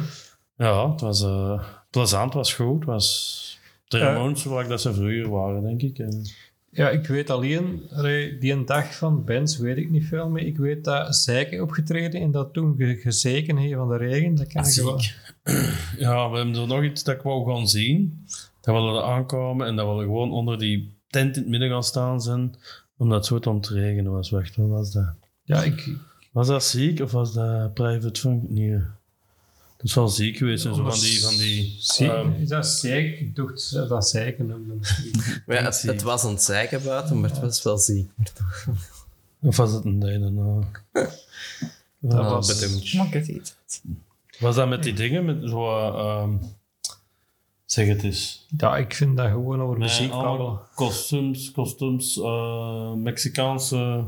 Ja, 0.58 0.92
het 0.92 1.02
was 1.02 1.24
eh, 1.24 1.64
plezant, 1.90 2.24
het 2.24 2.34
was 2.34 2.54
goed. 2.54 2.76
Het 2.76 2.86
was 2.86 3.60
de 3.88 3.98
Ja. 3.98 4.04
Ramones 4.04 4.42
zoals 4.42 4.68
dat 4.68 4.82
ze 4.82 4.94
vroeger 4.94 5.30
waren, 5.30 5.62
denk 5.62 5.82
ik. 5.82 6.00
En, 6.00 6.26
Ja, 6.70 6.90
ik 6.90 7.08
weet 7.08 7.30
alleen, 7.30 7.82
allee, 7.92 8.38
die 8.38 8.52
een 8.54 8.66
dag 8.66 8.96
van 8.96 9.24
bands 9.26 9.58
weet 9.58 9.78
ik 9.78 9.90
niet 9.90 10.06
veel 10.06 10.30
meer. 10.30 10.46
Ik 10.46 10.58
weet 10.58 10.84
dat 10.84 11.16
Zijken 11.16 11.62
opgetreden 11.62 12.22
en 12.22 12.32
dat 12.32 12.54
toen 12.54 12.76
ge 12.78 12.96
gezeken 12.96 13.58
heeft 13.58 13.74
van 13.76 13.90
de 13.90 13.98
regen. 13.98 14.36
Dat 14.36 14.48
kan 14.48 14.66
ik 14.66 14.76
wel. 14.76 15.02
ja, 16.06 16.30
we 16.30 16.38
hebben 16.38 16.56
er 16.56 16.68
nog 16.68 16.84
iets 16.84 17.04
dat 17.04 17.16
ik 17.16 17.22
wou 17.22 17.54
gaan 17.54 17.68
zien. 17.68 18.26
Dat 18.62 18.76
we 18.76 18.82
er 18.98 19.04
aankomen 19.04 19.68
en 19.68 19.76
dat 19.76 19.96
we 19.98 20.02
gewoon 20.04 20.32
onder 20.32 20.58
die 20.60 20.94
tent 21.10 21.36
in 21.36 21.42
het 21.42 21.52
midden 21.52 21.70
gaan 21.70 21.84
staan 21.84 22.22
zijn. 22.22 22.56
Omdat 22.98 23.18
het 23.18 23.26
zo 23.26 23.40
te 23.40 23.50
ontregenen 23.50 24.12
was. 24.12 24.30
Wacht, 24.30 24.56
wat 24.56 24.68
was 24.70 24.92
dat? 24.92 25.14
Ja, 25.44 25.64
ik, 25.64 25.90
Was 26.32 26.48
dat 26.48 26.64
ziek 26.64 27.00
of 27.00 27.12
was 27.12 27.34
dat 27.34 27.74
private 27.74 28.20
funk? 28.20 28.50
Nee. 28.50 28.72
Dat 29.78 29.90
is 29.90 29.94
wel 29.96 30.08
ziek 30.08 30.38
geweest. 30.38 30.66
En 30.66 30.76
zo 30.76 30.84
van 30.90 31.00
die... 31.00 31.22
Van 31.22 31.38
die 31.38 31.76
Zie, 31.80 32.12
ehm, 32.12 32.32
is 32.42 32.48
dat 32.50 32.68
Zijken? 32.68 33.20
Ik 33.26 33.36
dacht 33.36 33.74
dat 33.74 33.90
dat 33.90 34.08
Zijken 34.10 34.46
noemde. 34.46 34.74
Maar 35.46 35.56
ja, 35.58 35.64
het, 35.64 35.82
het 35.82 36.02
was 36.02 36.24
het 36.24 36.44
zeiken 36.44 36.84
buiten, 36.84 37.20
maar 37.20 37.30
het 37.30 37.40
was 37.40 37.64
wel 37.64 37.78
ziek. 37.78 38.10
of 39.42 39.58
was 39.58 39.72
het 39.72 39.86
een 39.86 40.00
derde? 40.00 40.30
Nou. 40.30 40.64
Dat 42.00 42.14
was- 42.30 42.60
bedoemd. 42.60 42.94
Mag 42.94 43.08
ik 43.08 43.14
het 43.14 43.28
iets? 43.28 43.56
Was 44.40 44.56
dat 44.56 44.70
met 44.70 44.84
die 44.84 44.94
dingen? 44.94 45.26
Met 45.26 45.50
zo... 45.50 45.78
ehm, 45.98 46.34
zeg 47.72 47.88
het 47.88 48.04
eens. 48.04 48.46
Ja, 48.58 48.78
ik 48.78 48.94
vind 48.94 49.18
dat 49.18 49.30
gewoon 49.30 49.62
over 49.62 49.78
muziek 49.78 50.12
babbelen. 50.12 50.60
kostuums, 50.76 51.52
kostuums, 51.52 52.18
eh, 52.20 52.94
Mexicaanse... 52.94 54.04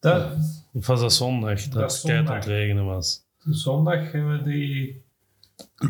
Dat, 0.00 0.32
Of 0.72 0.86
was 0.86 1.00
dat 1.00 1.12
zondag? 1.12 1.62
Dat, 1.62 1.72
Dat 1.72 2.02
het 2.02 2.28
aan 2.28 2.34
het 2.34 2.44
regenen 2.44 2.84
was. 2.84 3.22
zondag 3.38 4.12
hebben 4.12 4.42
we 4.42 4.50
die... 4.50 5.02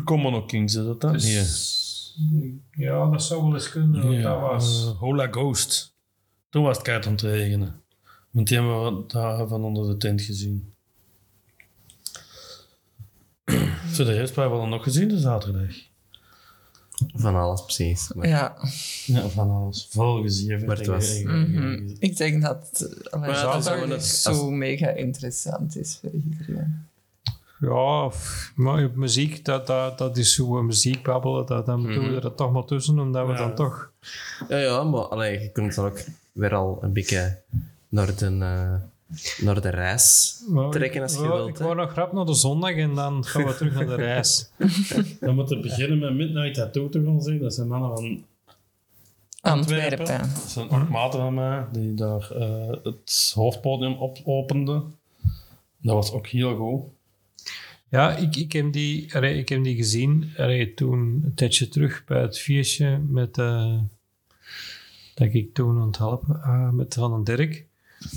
Common 0.03 0.47
Kings, 0.47 0.75
is 0.75 0.83
dat 0.85 1.01
dat? 1.01 1.11
Dus, 1.13 2.15
Ja, 2.71 3.09
dat 3.09 3.23
zou 3.23 3.43
wel 3.43 3.53
eens 3.53 3.69
kunnen. 3.69 4.01
want. 4.03 4.23
Dat 4.23 4.39
was... 4.39 4.85
Eh, 4.85 4.99
Hola 4.99 5.27
Ghost. 5.31 5.95
Toen 6.49 6.63
was 6.63 6.77
het 6.77 6.85
kei 6.85 7.03
aan 7.05 7.11
het 7.11 7.21
regenen. 7.21 7.81
Want 8.31 8.47
die 8.47 8.57
hebben 8.57 8.95
we 8.95 9.03
daar 9.07 9.47
van 9.47 9.63
onder 9.63 9.87
de 9.87 9.97
tent 9.97 10.21
gezien. 10.21 10.73
Voor 13.93 14.05
de 14.05 14.13
rest, 14.13 14.35
hebben 14.35 14.53
we 14.53 14.59
dan 14.61 14.69
nog 14.69 14.83
gezien 14.83 15.07
de 15.07 15.19
zaterdag? 15.19 15.75
Van 17.15 17.35
alles 17.35 17.63
precies. 17.63 18.11
Maar 18.13 18.27
Ja. 18.27 18.55
Ja, 19.05 19.27
van 19.27 19.49
alles. 19.51 19.87
Vol 19.89 20.21
gezien. 20.21 20.65
Maar 20.65 20.77
het 20.77 20.87
was- 20.87 21.21
Mhm. 21.23 21.89
Ik 21.99 22.17
denk 22.17 22.41
dat 22.41 22.79
uh, 22.83 22.89
ja, 23.11 23.19
het 23.21 23.31
is 23.31 23.39
zaterdag 23.39 23.73
gewoon 23.73 23.89
het- 23.89 24.05
zo 24.05 24.29
als- 24.29 24.49
mega 24.49 24.89
interessant 24.89 25.77
is 25.77 25.97
voor 26.01 26.09
iedereen. 26.11 26.83
Ja, 27.59 28.09
maar 28.55 28.89
muziek, 28.93 29.45
dat, 29.45 29.67
dat, 29.67 29.97
dat 29.97 30.17
is 30.17 30.33
zo 30.35 30.57
een 30.57 30.65
muziek 30.65 31.03
babbelen. 31.03 31.45
Dat, 31.45 31.65
dan 31.65 31.83
doen 31.83 32.09
we 32.13 32.21
er 32.21 32.35
toch 32.35 32.51
maar 32.51 32.65
tussen, 32.65 32.99
omdat 32.99 33.25
we 33.27 33.31
Ja. 33.31 33.37
dan 33.37 33.55
toch... 33.55 33.91
Ja, 34.49 34.57
ja, 34.57 34.83
maar 34.83 35.01
allee, 35.01 35.39
je 35.41 35.49
kunt 35.51 35.75
dan 35.75 35.85
ook 35.85 36.03
weer 36.31 36.55
al 36.55 36.77
een 36.81 36.93
beetje 36.93 37.37
naar 37.89 38.15
de, 38.15 38.25
eh, 38.25 38.73
naar 39.41 39.61
de 39.61 39.69
reis 39.69 40.35
trekken 40.71 41.01
als 41.01 41.13
je 41.13 41.19
ik, 41.19 41.25
wilt. 41.25 41.49
Ik 41.49 41.57
wou 41.57 41.75
nog 41.75 41.91
grap 41.91 42.13
naar 42.13 42.25
de 42.25 42.33
zondag 42.33 42.75
en 42.75 42.95
dan 42.95 43.25
gaan 43.25 43.45
we 43.45 43.55
terug 43.55 43.73
naar 43.73 43.85
de 43.85 43.95
reis. 43.95 44.49
Dan 45.19 45.35
moeten 45.35 45.57
we 45.57 45.63
beginnen 45.63 45.99
met 45.99 46.13
Midnight 46.13 46.53
Tattoo 46.53 46.89
te 46.89 47.03
gaan 47.03 47.21
zien. 47.21 47.39
Dat 47.39 47.53
zijn 47.53 47.67
mannen 47.67 47.97
van 47.97 48.23
Antwerpen. 49.41 50.05
Dat 50.05 50.43
zijn 50.47 50.69
acht 50.69 50.89
maten 50.89 51.19
van 51.19 51.33
mij 51.33 51.65
die 51.71 51.93
daar 51.93 52.31
eh, 52.31 52.69
het 52.83 53.31
hoofdpodium 53.35 53.93
op 53.93 54.17
openden. 54.23 54.95
Dat 55.77 55.95
was 55.95 56.11
ook 56.11 56.27
heel 56.27 56.55
goed. 56.55 56.83
Ja, 57.89 58.15
ik, 58.15 58.35
ik, 58.35 58.51
heb 58.51 58.73
die, 58.73 59.15
allee, 59.15 59.37
ik 59.37 59.49
heb 59.49 59.63
die 59.63 59.75
gezien 59.75 60.31
allee, 60.37 60.73
toen 60.73 61.21
een 61.25 61.33
tijdje 61.35 61.67
terug 61.67 62.03
bij 62.05 62.21
het 62.21 62.39
feestje 62.39 62.97
met... 62.97 63.37
eh, 63.37 63.77
dat 65.15 65.33
ik 65.33 65.53
toen 65.53 65.79
aan 65.79 65.87
het 65.87 65.97
helpen 65.97 66.41
ah, 66.41 66.69
met 66.69 66.93
Van 66.93 67.11
den 67.11 67.35
Dirk. 67.35 67.65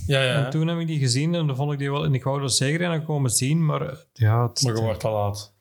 Ja, 0.07 0.23
ja. 0.23 0.45
En 0.45 0.51
toen 0.51 0.67
heb 0.69 0.79
ik 0.79 0.87
die 0.87 0.99
gezien 0.99 1.35
en 1.35 1.47
dan 1.47 1.57
vond 1.57 1.73
ik 1.73 1.79
die 1.79 1.91
wel... 1.91 2.05
En 2.05 2.15
ik 2.15 2.25
wou 2.25 2.43
er 2.43 2.51
zeker 2.51 2.93
in 2.93 3.05
komen 3.05 3.31
zien, 3.31 3.65
maar 3.67 3.97
ja, 4.13 4.43
het, 4.49 4.63
Maar 4.63 4.75
je 4.75 4.81
wordt 4.81 5.01
te 5.01 5.09
laat. 5.09 5.53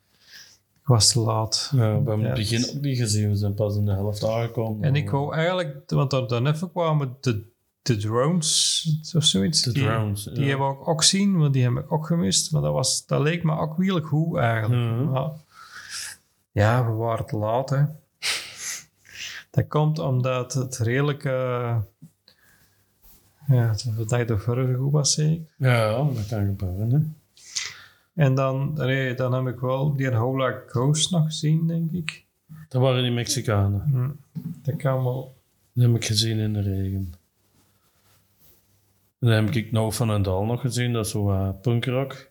ik 0.82 0.88
was 0.88 1.12
te 1.12 1.20
laat. 1.20 1.70
Ja, 1.72 1.78
we 1.78 1.84
hebben 1.84 2.20
Ja. 2.20 2.26
het 2.26 2.36
begin 2.36 2.66
ook 2.76 2.82
niet 2.82 2.98
gezien. 2.98 3.30
We 3.30 3.36
zijn 3.36 3.54
pas 3.54 3.76
in 3.76 3.86
de 3.86 3.92
helft 3.92 4.24
aangekomen. 4.24 4.84
En 4.84 4.96
ik 4.96 5.10
wou 5.10 5.34
eigenlijk, 5.36 5.84
want 5.90 6.12
dan, 6.12 6.28
dan 6.28 6.48
even 6.48 6.72
kwamen 6.72 7.18
de, 7.22 7.42
de 7.82 7.98
drones 7.98 9.12
of 9.16 9.24
zoiets. 9.24 9.62
De 9.62 9.72
die, 9.72 9.84
drones. 9.84 10.24
Die 10.24 10.40
ja. 10.40 10.48
hebben 10.48 10.68
we 10.68 10.74
ook, 10.74 10.88
ook 10.88 11.04
zien, 11.04 11.38
want 11.38 11.54
die 11.54 11.64
heb 11.64 11.74
ik 11.78 11.92
ook 11.92 12.06
gemist. 12.08 12.52
Maar 12.52 12.62
dat, 12.62 12.74
was, 12.74 13.06
dat 13.06 13.22
leek 13.22 13.44
me 13.44 13.58
ook 13.58 13.82
heel 13.82 14.02
goed 14.02 14.38
eigenlijk. 14.38 14.92
Mhm. 14.92 15.10
Maar 15.10 15.30
ja, 16.52 16.86
we 16.86 16.92
waren 16.92 17.26
te 17.26 17.38
laat. 17.38 17.70
Hè. 17.70 17.84
Dat 19.52 19.68
komt 19.68 20.00
omdat 20.00 20.54
het 20.54 20.78
redelijk. 20.78 21.24
Ja, 23.48 23.76
dat 24.08 24.28
de 24.28 24.38
vorige 24.38 24.74
goed 24.74 24.92
was, 24.92 25.14
zeker. 25.14 25.46
Ja, 25.58 26.04
dat 26.04 26.28
kan 26.28 26.46
gebeuren. 26.46 26.92
Hè. 26.92 27.00
En 28.24 28.36
dan, 28.36 28.74
nee, 28.74 29.14
dan 29.14 29.34
heb 29.34 29.54
ik 29.54 29.60
wel 29.60 29.96
die 29.96 30.16
Hola 30.16 30.62
Ghost 30.68 31.12
nog 31.12 31.26
gezien, 31.26 31.68
denk 31.68 31.92
ik. 31.92 32.26
Dat 32.68 32.82
waren 32.82 33.04
die 33.04 33.12
Mexicanen. 33.12 33.82
Hm, 33.82 34.10
Dat 34.62 34.76
kan 34.76 35.04
wel. 35.04 35.36
Die 35.74 35.88
heb 35.88 35.96
ik 35.96 36.06
gezien 36.06 36.38
in 36.38 36.54
de 36.54 36.62
regen. 36.62 37.14
Dan 39.20 39.30
heb 39.30 39.50
ik 39.50 39.72
No 39.72 39.92
Van 39.92 40.12
en 40.12 40.22
Dal 40.22 40.46
nog 40.46 40.62
gezien. 40.62 40.94
Dat 40.94 41.06
is 41.06 41.12
zo 41.12 41.32
uh, 41.32 41.50
punkrock. 41.62 42.30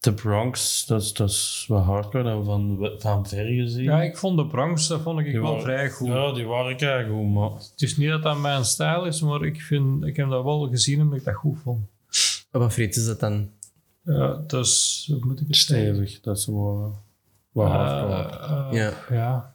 The 0.00 0.12
Bronx, 0.14 0.86
dat 0.86 1.02
is, 1.02 1.12
dat 1.12 1.28
is 1.30 1.64
wat 1.68 1.84
hardcore. 1.84 2.24
Dat 2.24 2.38
we 2.38 2.44
van, 2.44 2.90
van 2.98 3.26
ver 3.28 3.46
gezien. 3.46 3.82
Ja, 3.84 4.02
ik 4.02 4.16
vond 4.16 4.36
de 4.38 4.46
Bronx, 4.46 4.86
dat 4.88 5.00
vond 5.00 5.18
ik 5.18 5.24
Die 5.24 5.40
wel 5.40 5.42
waren- 5.50 5.62
vrij 5.62 5.90
goed. 5.90 6.06
Ja, 6.08 6.32
die 6.32 6.46
waren 6.46 6.76
kei 6.76 7.08
goed, 7.08 7.32
maar... 7.32 7.50
Het 7.50 7.72
is 7.82 7.96
niet 7.96 8.08
dat 8.08 8.22
dat 8.22 8.38
mijn 8.38 8.64
stijl 8.64 9.04
is, 9.06 9.20
maar 9.20 9.44
ik, 9.44 9.60
vind, 9.60 10.04
ik 10.04 10.16
heb 10.16 10.28
dat 10.28 10.44
wel 10.44 10.68
gezien 10.68 11.00
omdat 11.00 11.18
ik 11.18 11.24
dat 11.24 11.34
goed 11.34 11.58
vond. 11.62 11.86
Wat 12.50 12.72
friet 12.72 12.96
is 12.96 13.06
dat 13.06 13.20
dan? 13.20 13.50
Ja, 14.02 14.42
dus, 14.46 15.04
hoe 15.12 15.24
moet 15.26 15.40
ik 15.40 15.46
het 15.46 15.56
zeggen? 15.56 15.94
Stevig, 15.96 16.20
dat 16.20 16.36
is 16.36 16.46
wel, 16.46 16.98
wat 17.52 17.66
Eh, 17.66 17.72
hardcore. 17.72 18.38
eh, 18.46 18.72
Ja. 18.72 19.14
ja. 19.16 19.54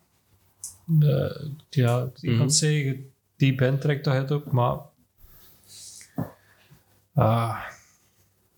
De- 0.85 1.51
ja, 1.69 2.09
iemand 2.21 2.49
Mhm. 2.49 2.57
zeggen, 2.57 3.11
die 3.37 3.55
band 3.55 3.81
trekt 3.81 4.03
dat 4.03 4.13
het 4.13 4.31
op, 4.31 4.51
maar 4.51 4.77
Ah, 7.13 7.59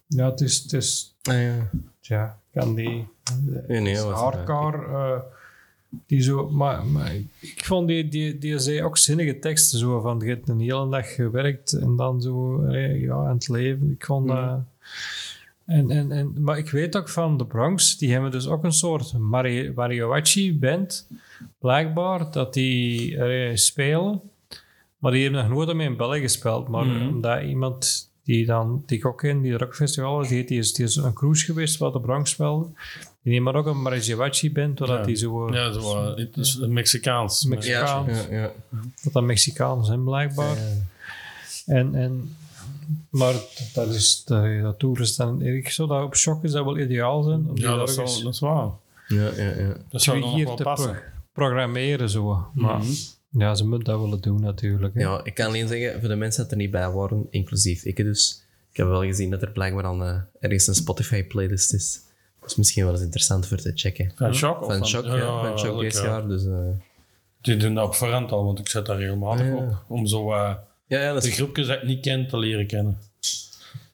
ja, 0.07 0.29
het 0.29 0.41
is, 0.41 0.57
het 0.63 0.73
is 0.73 1.15
Ah, 1.23 1.41
ja. 1.41 1.69
tja, 1.99 2.39
kan 2.53 2.75
die 2.75 3.07
Nee, 3.67 3.97
hardcore, 3.97 4.77
eh, 4.87 5.19
die 6.05 6.21
zo, 6.21 6.49
maar, 6.49 6.85
maar 6.85 7.15
ik 7.39 7.61
vond 7.65 7.87
die, 7.87 8.07
die, 8.07 8.37
die 8.37 8.59
zei 8.59 8.83
ook 8.83 8.97
zinnige 8.97 9.39
teksten, 9.39 9.79
zo 9.79 9.99
van, 10.01 10.19
je 10.19 10.29
hebt 10.29 10.49
een 10.49 10.59
hele 10.59 10.89
dag 10.89 11.13
gewerkt 11.15 11.73
en 11.73 11.95
dan 11.95 12.21
zo, 12.21 12.65
ja, 12.71 13.13
aan 13.13 13.33
het 13.35 13.47
leven. 13.47 13.91
Ik 13.91 14.05
vond 14.05 14.27
dat... 14.27 14.59
En, 15.65 15.91
en, 15.91 16.11
en, 16.11 16.33
maar 16.41 16.57
ik 16.57 16.69
weet 16.69 16.97
ook 16.97 17.09
van 17.09 17.37
de 17.37 17.45
Bronx, 17.45 17.97
die 17.97 18.11
hebben 18.11 18.31
dus 18.31 18.47
ook 18.47 18.63
een 18.63 18.71
soort 18.73 19.17
mari- 19.17 19.71
mariachi-band, 19.75 21.07
blijkbaar, 21.59 22.31
dat 22.31 22.53
die 22.53 23.17
eh, 23.17 23.55
spelen. 23.55 24.21
Maar 24.97 25.11
die 25.11 25.23
hebben 25.23 25.41
nog 25.41 25.51
nooit 25.51 25.73
mee 25.77 25.87
in 25.87 25.97
België 25.97 26.19
gespeeld. 26.19 26.67
Maar 26.67 26.85
omdat 27.09 27.43
iemand 27.43 28.06
die 28.27 28.45
dan, 28.45 28.83
die 28.85 28.97
ik 28.97 29.05
ook 29.05 29.17
ken, 29.17 29.41
die 29.41 29.57
rockfestival 29.57 30.21
is, 30.21 30.27
die, 30.27 30.45
die 30.45 30.57
is, 30.59 30.73
die 30.73 30.85
is 30.85 30.95
een 30.95 31.13
cruise 31.13 31.45
geweest 31.45 31.77
waar 31.77 31.91
de 31.91 31.99
Bronx 31.99 32.29
speelde. 32.29 32.65
Die 33.21 33.31
neemt 33.33 33.43
maar 33.45 33.55
ook 33.55 33.65
een 33.65 33.81
mariachi-band, 33.81 34.79
waar 34.79 34.87
dat 34.87 35.05
die 35.05 35.15
zo... 35.15 35.53
Ja, 35.53 35.71
zo, 35.71 35.79
eh, 36.11 36.17
het 36.17 36.37
is 36.37 36.57
Mexicaans. 36.57 37.45
Mex- 37.45 37.65
Ja, 37.65 38.01
Mexicaans. 38.01 38.29
ja, 38.29 38.37
ja. 38.37 38.51
Dat 39.03 39.13
dat 39.13 39.23
Mexicanen 39.23 39.85
zijn, 39.85 40.03
blijkbaar. 40.03 40.57
En, 41.65 41.95
en, 41.95 42.35
maar 43.09 43.33
dat 43.73 43.87
is, 43.87 44.23
dat, 44.25 44.61
dat 44.61 44.79
toeristan. 44.79 45.41
Ik 45.41 45.69
zou 45.69 45.87
dat 45.87 46.03
op 46.03 46.15
shock 46.15 46.43
is 46.43 46.51
dat 46.51 46.63
wel 46.63 46.77
ideaal 46.79 47.23
zijn. 47.23 47.49
Ja, 47.53 47.75
dat 47.75 47.89
is, 47.89 47.95
wel- 47.95 48.23
dat 48.23 48.33
is 48.33 48.39
waar. 48.39 48.69
Ja, 49.07 49.29
ja, 49.35 49.55
ja. 49.57 49.73
Dat 49.89 50.01
zou 50.01 50.19
nog 50.19 50.33
hier 50.33 50.45
wel 50.45 50.55
te 50.55 50.63
passen. 50.63 50.91
pro- 50.91 51.01
programmeren. 51.33 52.09
Zo. 52.09 52.47
Maar 52.53 52.81
ja, 53.37 53.55
ze 53.55 53.67
moeten 53.67 53.93
dat 53.93 54.01
willen 54.01 54.21
doen 54.21 54.41
natuurlijk. 54.41 54.93
hè. 54.93 54.99
Ja, 55.01 55.19
ik 55.23 55.33
kan 55.33 55.45
alleen 55.47 55.67
zeggen, 55.67 55.99
voor 55.99 56.09
de 56.09 56.15
mensen 56.15 56.41
dat 56.43 56.51
er 56.51 56.57
niet 56.57 56.71
bij 56.71 56.89
waren, 56.91 57.27
inclusief 57.29 57.83
ik 57.83 57.95
dus, 57.95 58.43
ik 58.71 58.77
heb 58.77 58.87
wel 58.87 59.03
gezien 59.03 59.29
dat 59.29 59.41
er 59.41 59.51
blijkbaar 59.51 59.83
al 59.83 60.03
eh, 60.03 60.15
ergens 60.39 60.67
een 60.67 60.75
Spotify-playlist 60.75 61.73
is. 61.73 62.01
Dat 62.39 62.49
is 62.49 62.55
misschien 62.55 62.83
wel 62.83 62.93
eens 62.93 63.01
interessant 63.01 63.47
voor 63.47 63.57
te 63.57 63.71
checken. 63.75 64.11
Van 64.15 64.35
Shock? 64.35 64.61
of 64.61 64.67
Van 64.77 64.87
Shock, 64.87 65.05
ja, 65.05 65.41
van 65.47 65.59
Shock 65.59 65.81
dit 65.81 65.93
ja. 65.93 66.03
jaar. 66.03 66.27
Dus, 66.27 66.45
eh, 66.45 66.51
Die 67.41 67.57
doen 67.57 67.73
dat 67.73 67.85
op 67.87 67.95
voorhand 67.95 68.31
al, 68.31 68.45
want 68.45 68.59
ik 68.59 68.67
zet 68.69 68.85
daar 68.85 68.97
regelmatig 68.97 69.45
Ah, 69.45 69.51
ja. 69.51 69.55
op. 69.57 69.83
Om 69.87 70.05
zo 70.07 70.31
eh, 70.33 70.53
ja, 70.87 70.99
ja, 71.01 71.13
dat 71.13 71.21
de 71.21 71.27
is, 71.27 71.35
groepjes 71.35 71.67
dat 71.67 71.77
ik 71.77 71.83
niet 71.87 72.01
ken 72.01 72.27
te 72.27 72.37
leren 72.37 72.67
kennen. 72.67 72.99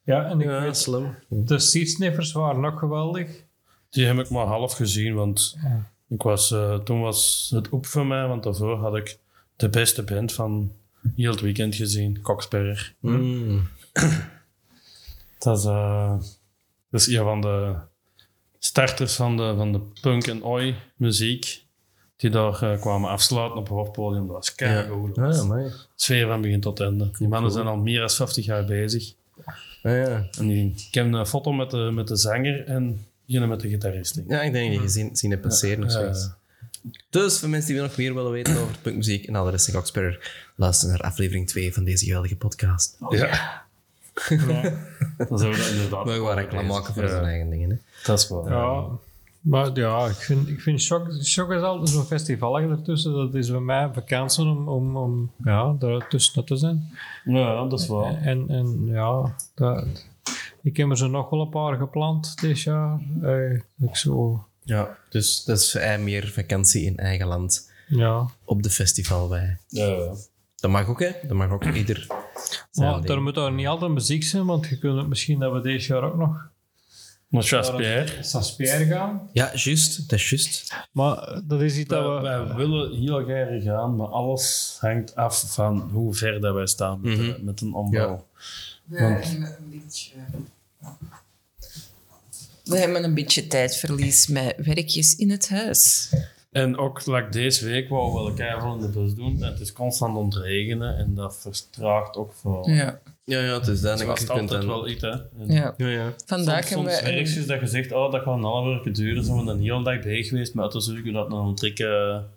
Ja, 0.03 0.25
en 0.29 0.39
ik 0.41 0.47
ja, 0.47 0.61
weet, 0.61 0.77
slim. 0.77 1.15
de 1.29 1.59
Seedsniffers 1.59 2.31
waren 2.31 2.65
ook 2.65 2.79
geweldig. 2.79 3.29
Die 3.89 4.05
heb 4.05 4.17
ik 4.19 4.29
maar 4.29 4.45
half 4.45 4.73
gezien, 4.73 5.13
want 5.13 5.55
Ja. 5.63 5.91
ik 6.09 6.21
was, 6.21 6.51
eh, 6.51 6.75
toen 6.79 7.01
was 7.01 7.51
het 7.55 7.69
op 7.69 7.85
voor 7.85 8.05
mij, 8.05 8.27
want 8.27 8.43
daarvoor 8.43 8.77
had 8.77 8.95
ik 8.95 9.17
de 9.63 9.69
beste 9.69 10.03
band 10.03 10.33
van 10.33 10.71
heel 11.15 11.31
het 11.31 11.41
weekend 11.41 11.75
gezien, 11.75 12.21
Coxperrer. 12.21 12.95
Mm. 12.99 13.67
Dat 15.39 15.57
is, 15.57 15.65
eh, 15.65 16.19
dat 16.89 17.01
is 17.01 17.07
een 17.07 17.23
van 17.23 17.41
de 17.41 17.75
starters 18.59 19.15
van 19.15 19.37
de, 19.37 19.53
van 19.57 19.71
de 19.71 19.79
punk 20.01 20.27
en 20.27 20.43
oi 20.43 20.75
muziek. 20.95 21.61
Die 22.15 22.29
daar 22.29 22.61
eh, 22.61 22.81
kwamen 22.81 23.09
afsluiten 23.09 23.57
op 23.57 23.63
het 23.67 23.73
hoofdpodium. 23.73 24.27
Dat 24.27 24.35
was 24.35 24.47
Ja. 24.47 24.53
keigoed. 24.55 25.17
Ah, 25.17 25.35
ja, 25.35 25.43
mooi. 25.43 25.71
Sfeer 25.95 26.27
van 26.27 26.41
begin 26.41 26.59
tot 26.61 26.79
einde. 26.79 27.09
Die 27.17 27.27
mannen 27.27 27.51
zijn 27.51 27.67
al 27.67 27.77
meer 27.77 27.99
dan 27.99 28.09
50 28.09 28.45
jaar 28.45 28.65
bezig. 28.65 29.13
Ah, 29.45 29.53
ja. 29.81 30.27
En 30.37 30.47
die, 30.47 30.73
ik 30.87 30.93
heb 30.93 31.13
een 31.13 31.25
foto 31.25 31.51
met 31.51 31.69
de, 31.71 31.77
met 31.93 32.07
de 32.07 32.15
zanger 32.15 32.65
en 32.65 33.05
een 33.27 33.47
met 33.47 33.59
de 33.59 33.69
gitarist. 33.69 34.21
ja, 34.27 34.41
ik 34.41 34.53
denk 34.53 34.65
dat 34.65 34.75
je 34.75 34.81
gezien 34.81 35.15
zien 35.15 35.31
hebt 35.31 35.41
passeren 35.43 35.83
of 35.85 35.91
Ja. 35.93 35.99
zoiets. 35.99 36.29
Dus 37.09 37.39
voor 37.39 37.49
mensen 37.49 37.73
die 37.73 37.81
nog 37.81 37.97
meer 37.97 38.13
willen 38.13 38.31
weten 38.31 38.57
over 38.57 38.77
punkmuziek 38.81 39.25
en 39.25 39.35
alle 39.35 39.51
rest 39.51 39.65
van 39.65 39.73
Coxperrer, 39.73 40.31
luister 40.55 40.89
naar 40.89 41.01
aflevering 41.01 41.47
2 41.47 41.73
van 41.73 41.83
deze 41.83 42.05
geweldige 42.05 42.35
podcast. 42.35 42.97
Ja. 43.09 43.61
Dan 45.29 45.37
zouden 45.37 45.51
we 45.51 45.57
dat 45.57 45.69
inderdaad. 45.69 46.05
We 46.05 46.25
gaan 46.25 46.37
reclame 46.37 46.67
maken 46.67 46.93
voor 46.93 47.07
zijn 47.07 47.23
eigen 47.23 47.49
dingen. 47.49 47.69
Hè. 47.69 47.75
Dat 48.03 48.19
is 48.19 48.29
wel. 48.29 48.49
Ja, 48.49 48.85
maar 49.43 49.71
ja, 49.73 50.05
ik 50.05 50.15
vind, 50.15 50.47
ik 50.47 50.61
vind 50.61 50.81
Shock, 50.81 51.11
Shock 51.23 51.51
is 51.51 51.61
altijd 51.61 51.89
zo'n 51.89 52.03
festival 52.03 52.59
ertussen. 52.59 53.13
Dat 53.13 53.33
is 53.33 53.51
bij 53.51 53.59
mij 53.59 53.89
vakantie 53.93 54.43
om, 54.43 54.67
om, 54.67 54.97
om 54.97 55.31
ja, 55.43 55.75
daar 55.79 56.07
tussen 56.07 56.45
te 56.45 56.55
zijn. 56.55 56.89
Ja, 57.23 57.67
dat 57.67 57.79
is 57.79 57.87
wel. 57.87 58.05
En, 58.05 58.49
en 58.49 58.85
ja, 58.85 59.35
dat, 59.55 59.85
ik 60.61 60.77
heb 60.77 60.89
er 60.89 60.97
zo 60.97 61.07
nog 61.07 61.29
wel 61.29 61.41
een 61.41 61.49
paar 61.49 61.77
gepland 61.77 62.41
dit 62.41 62.61
jaar. 62.61 62.99
Eh, 63.21 63.53
ik 63.53 63.95
zo, 63.95 64.45
Ja, 64.63 64.97
dus 65.09 65.43
dat 65.43 65.59
is 65.59 65.77
meer 65.99 66.27
vakantie 66.27 66.85
in 66.85 66.97
eigen 66.97 67.27
land 67.27 67.71
ja. 67.87 68.29
op 68.45 68.63
de 68.63 68.69
festival 68.69 69.27
bij. 69.27 69.57
Ja. 69.67 70.13
Dat 70.55 70.71
mag 70.71 70.87
ook, 70.87 70.99
hè? 70.99 71.11
Dat 71.27 71.37
mag 71.37 71.49
ook 71.49 71.65
ieder. 71.65 72.07
Maar 72.73 73.01
daar 73.01 73.21
moet 73.21 73.35
daar 73.35 73.51
niet 73.51 73.67
altijd 73.67 73.91
muziek 73.91 74.23
zijn, 74.23 74.45
want 74.45 74.67
je 74.67 74.77
kunt 74.77 75.07
misschien 75.07 75.39
dat 75.39 75.53
we 75.53 75.61
deze 75.61 75.93
jaar 75.93 76.03
ook 76.03 76.17
nog 76.17 76.51
Chaspierre, 77.41 78.13
naar 78.13 78.23
Saint-Pierre 78.23 78.85
gaan. 78.85 79.29
Ja, 79.31 79.51
juist. 79.55 80.09
Dat 80.09 80.19
is 80.19 80.29
juist. 80.29 80.73
Maar 80.91 81.41
dat 81.43 81.61
is 81.61 81.77
iets 81.77 81.89
dat 81.89 82.21
wij, 82.21 82.39
we... 82.39 82.47
wij 82.47 82.55
willen 82.55 82.99
heel 82.99 83.23
graag 83.23 83.63
gaan, 83.63 83.95
maar 83.95 84.07
alles 84.07 84.77
hangt 84.79 85.15
af 85.15 85.53
van 85.53 85.89
hoe 85.91 86.13
ver 86.15 86.41
dat 86.41 86.53
wij 86.53 86.67
staan 86.67 87.01
met, 87.01 87.17
de- 87.17 87.39
met 87.41 87.61
een 87.61 87.73
ombouw. 87.73 88.27
We 88.85 88.97
hebben 88.97 89.41
een 89.41 89.81
beetje... 89.83 90.11
We 92.63 92.77
hebben 92.77 93.03
een 93.03 93.13
beetje 93.13 93.47
tijdverlies 93.47 94.27
met 94.27 94.55
werkjes 94.57 95.15
in 95.15 95.29
het 95.31 95.49
huis. 95.49 96.09
En 96.51 96.77
ook 96.77 97.05
like 97.05 97.29
deze 97.29 97.65
week 97.65 97.89
wou 97.89 98.13
we 98.13 98.19
wel 98.23 98.33
keihard 98.33 98.75
in 98.75 98.81
de 98.81 98.87
bus 98.99 99.13
doen. 99.15 99.43
En 99.43 99.51
het 99.51 99.59
is 99.59 99.73
constant 99.73 100.17
ontregenen 100.17 100.97
en 100.97 101.15
dat 101.15 101.37
vertraagt 101.41 102.15
ook 102.15 102.33
voor. 102.33 102.69
Ja. 102.69 102.99
Ja, 103.25 103.39
ja, 103.39 103.53
het 103.59 103.67
is 103.67 103.81
dat. 103.81 103.91
Het 103.91 103.99
Je 103.99 104.05
was 104.05 104.17
kunt 104.17 104.29
altijd 104.29 104.61
dan... 104.61 104.69
wel 104.69 104.87
iets, 104.87 105.01
hè. 105.01 105.09
En 105.11 105.27
ja. 105.47 105.73
Ja, 105.77 105.87
ja. 105.87 106.13
Vandaag 106.25 106.67
Soms, 106.67 106.69
hebben 106.69 106.91
soms 106.93 107.01
we... 107.03 107.07
een- 107.11 107.17
ergens 107.19 107.45
dat 107.45 107.59
je 107.59 107.67
zegt, 107.67 107.91
oh, 107.91 108.11
dat 108.11 108.21
gaat 108.23 108.33
een 108.37 108.43
half 108.43 108.85
uur 108.85 108.93
duren. 108.93 109.23
Zijn 109.25 109.37
we 109.37 109.45
dan 109.45 109.59
heel 109.59 109.83
dag 109.83 109.99
bezig 109.99 110.27
geweest 110.27 110.53
met 110.53 110.63
uit 110.63 110.73
te 110.73 110.79
zoeken 110.81 111.13
dat 111.13 111.31
een 111.31 111.55
trekken... 111.55 112.29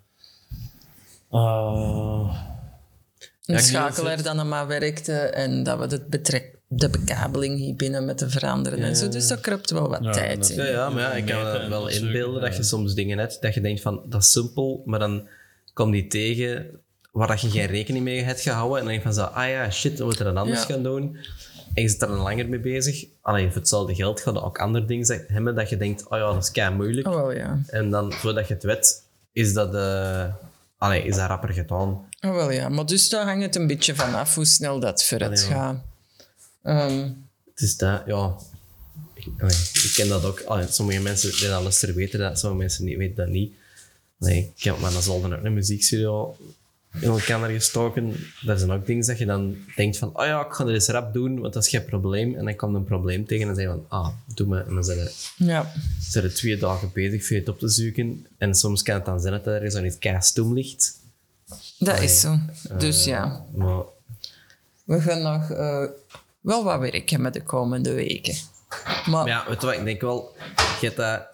eh 1.31 2.35
een 3.45 3.55
Ja, 3.55 3.61
schakelaar 3.61 4.15
heel 4.15 4.23
dan 4.23 4.47
maar 4.47 4.67
werkte 4.67 5.13
en 5.13 5.63
dat 5.63 5.79
we 5.79 5.87
de, 5.87 6.05
betrek, 6.09 6.56
de 6.67 6.89
bekabeling 6.89 7.57
hier 7.57 7.75
binnen 7.75 8.05
moeten 8.05 8.31
veranderen 8.31 8.79
en 8.79 8.95
zo. 8.95 9.09
Dus 9.09 9.27
dat 9.27 9.39
kruipt 9.41 9.71
wel 9.71 9.89
wat 9.89 10.03
Ja, 10.03 10.11
tijd 10.11 10.49
in. 10.49 10.55
Ja, 10.57 10.65
ja, 10.65 10.89
maar 10.89 11.01
ja, 11.01 11.11
ik 11.13 11.25
kan 11.25 11.41
me 11.41 11.49
en 11.51 11.69
wel 11.69 11.87
inbeelden 11.87 12.41
dat 12.41 12.55
je 12.55 12.63
soms 12.63 12.93
dingen 12.93 13.17
hebt 13.17 13.41
dat 13.41 13.53
je 13.53 13.61
denkt 13.61 13.81
van, 13.81 14.01
dat 14.05 14.21
is 14.21 14.31
simpel, 14.31 14.81
maar 14.85 14.99
dan 14.99 15.27
kom 15.73 15.91
die 15.91 16.07
tegen 16.07 16.65
waar 17.11 17.27
dat 17.27 17.41
je 17.41 17.49
geen 17.49 17.65
rekening 17.65 18.03
mee 18.03 18.21
hebt 18.21 18.41
gehouden 18.41 18.77
en 18.77 18.83
dan 18.83 18.93
denk 18.93 19.03
je 19.03 19.13
van 19.13 19.25
zo, 19.25 19.31
ah 19.31 19.49
ja, 19.49 19.71
shit, 19.71 19.97
we 19.97 20.03
moeten 20.05 20.25
dat 20.25 20.35
anders 20.35 20.59
Ja. 20.59 20.65
gaan 20.65 20.83
doen. 20.83 21.17
En 21.73 21.83
je 21.83 21.89
zit 21.89 22.01
er 22.01 22.07
dan 22.07 22.17
langer 22.17 22.49
mee 22.49 22.59
bezig. 22.59 23.05
Alleen 23.21 23.47
voor 23.47 23.59
hetzelfde 23.59 23.95
geld 23.95 24.21
gaan 24.21 24.35
er 24.35 24.43
ook 24.43 24.59
andere 24.59 24.85
dingen 24.85 25.25
hebben 25.27 25.55
dat 25.55 25.69
je 25.69 25.77
denkt, 25.77 26.09
oh 26.09 26.17
ja, 26.17 26.33
dat 26.33 26.43
is 26.43 26.51
kei 26.51 26.75
moeilijk. 26.75 27.07
Oh, 27.07 27.15
wel 27.15 27.31
ja. 27.31 27.59
En 27.67 27.89
dan, 27.89 28.13
voordat 28.13 28.47
je 28.47 28.53
het 28.53 28.63
weet, 28.63 29.03
is 29.31 29.53
dat, 29.53 29.75
eh 29.75 30.23
allee, 30.77 31.03
is 31.03 31.15
dat 31.15 31.27
rapper 31.27 31.53
gedaan. 31.53 31.89
Oh, 32.21 32.33
wel 32.35 32.51
ja. 32.51 32.69
Maar 32.69 32.85
dus 32.85 33.09
daar 33.09 33.25
hangt 33.25 33.43
het 33.43 33.55
een 33.55 33.67
beetje 33.67 33.95
van 33.95 34.13
af 34.15 34.35
hoe 34.35 34.45
snel 34.45 34.79
dat 34.79 35.07
ja. 35.09 35.35
gaat. 35.35 35.77
Ehm, 36.67 37.09
Het 37.53 37.61
is 37.61 37.77
dat, 37.77 38.01
ja. 38.05 38.35
Ik, 39.13 39.91
ken 39.95 40.07
dat 40.07 40.23
ook. 40.25 40.41
Allee, 40.41 40.67
sommige 40.67 41.01
mensen 41.01 41.31
die 41.31 41.47
dat 41.47 41.61
luisteren 41.61 41.95
weten 41.95 42.19
dat, 42.19 42.39
sommige 42.39 42.61
mensen 42.61 42.85
niet, 42.85 42.97
weten 42.97 43.15
dat 43.15 43.27
niet. 43.27 43.53
Nee, 44.17 44.51
ik 44.55 44.63
heb 44.63 44.79
maar 44.79 44.91
dan 44.91 45.01
zolder 45.01 45.37
ook 45.37 45.43
een 45.43 45.53
muziekstudio 45.53 46.37
in 46.99 47.09
elkaar 47.09 47.49
gestoken. 47.49 48.13
Dat 48.41 48.59
zijn 48.59 48.71
ook 48.71 48.85
dingen 48.85 49.05
dat 49.05 49.17
je 49.17 49.25
dan 49.25 49.55
denkt 49.75 49.97
van, 49.97 50.19
oh 50.19 50.25
ja, 50.25 50.45
ik 50.45 50.51
ga 50.51 50.65
er 50.65 50.73
eens 50.73 50.87
rap 50.87 51.13
doen, 51.13 51.39
want 51.39 51.53
dat 51.53 51.63
is 51.63 51.69
geen 51.69 51.85
probleem. 51.85 52.35
En 52.35 52.45
dan 52.45 52.55
komt 52.55 52.75
een 52.75 52.83
probleem 52.83 53.25
tegen 53.25 53.41
en 53.41 53.47
dan 53.47 53.55
zeg 53.55 53.65
je 53.65 53.71
van, 53.71 53.85
ah, 53.87 54.09
doe 54.35 54.47
maar. 54.47 54.67
En 54.67 54.73
dan 54.73 54.83
zijn 54.83 54.99
er, 54.99 55.11
ja. 55.35 55.71
zijn 56.01 56.23
er 56.23 56.33
twee 56.33 56.57
dagen 56.57 56.91
bezig 56.93 57.25
voor 57.25 57.35
je 57.35 57.41
het 57.41 57.49
op 57.49 57.59
te 57.59 57.69
zoeken. 57.69 58.27
En 58.37 58.55
soms 58.55 58.83
kan 58.83 58.95
het 58.95 59.05
dan 59.05 59.19
zijn 59.19 59.33
dat 59.33 59.47
er 59.47 59.71
zo 59.71 59.81
niet 59.81 59.97
keistoem 59.97 60.53
ligt. 60.53 60.99
Dat 61.79 62.01
is 62.01 62.19
zo. 62.19 62.39
Dus 62.77 63.03
ja, 63.03 63.45
Maar 63.55 63.83
we 64.83 65.01
gaan 65.01 65.21
nog 65.21 65.51
eh, 65.51 65.83
wel 66.47 66.63
wat 66.63 66.79
werk 66.79 67.09
hebben 67.09 67.31
de 67.31 67.43
komende 67.43 67.93
weken. 67.93 68.35
Maar, 69.05 69.27
ja, 69.27 69.45
weet 69.47 69.61
je 69.61 69.67
wat, 69.67 69.75
ik 69.75 69.83
denk 69.83 70.01
wel, 70.01 70.35
je 70.79 70.85
hebt, 70.85 70.97
dat, 70.97 71.27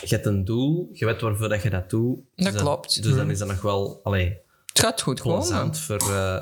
je 0.00 0.14
hebt 0.14 0.26
een 0.26 0.44
doel, 0.44 0.90
je 0.92 1.04
weet 1.06 1.20
waarvoor 1.20 1.48
dat 1.48 1.62
je 1.62 1.70
dat 1.70 1.90
doet. 1.90 2.18
Dat 2.34 2.52
Dus 2.52 2.60
klopt. 2.62 3.02
Dus 3.02 3.14
dan 3.14 3.30
is 3.30 3.38
dat 3.38 3.48
nog 3.48 3.62
wel, 3.62 4.00
allee, 4.02 4.38
het 4.66 4.80
gaat 4.80 5.00
goed 5.02 5.20
komen. 5.20 5.74
voor, 5.74 6.12
eh, 6.12 6.40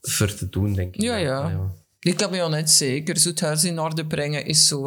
voor 0.00 0.34
te 0.34 0.48
doen, 0.48 0.72
denk 0.72 0.94
ik. 0.94 1.00
Ja, 1.02 1.16
ja. 1.16 1.70
Ik 2.00 2.16
kan 2.16 2.30
me 2.30 2.48
net 2.48 2.70
zeker. 2.70 3.18
Zo 3.18 3.28
het 3.28 3.40
huis 3.40 3.64
in 3.64 3.78
orde 3.78 4.06
brengen 4.06 4.44
is 4.44 4.66
zo 4.66 4.86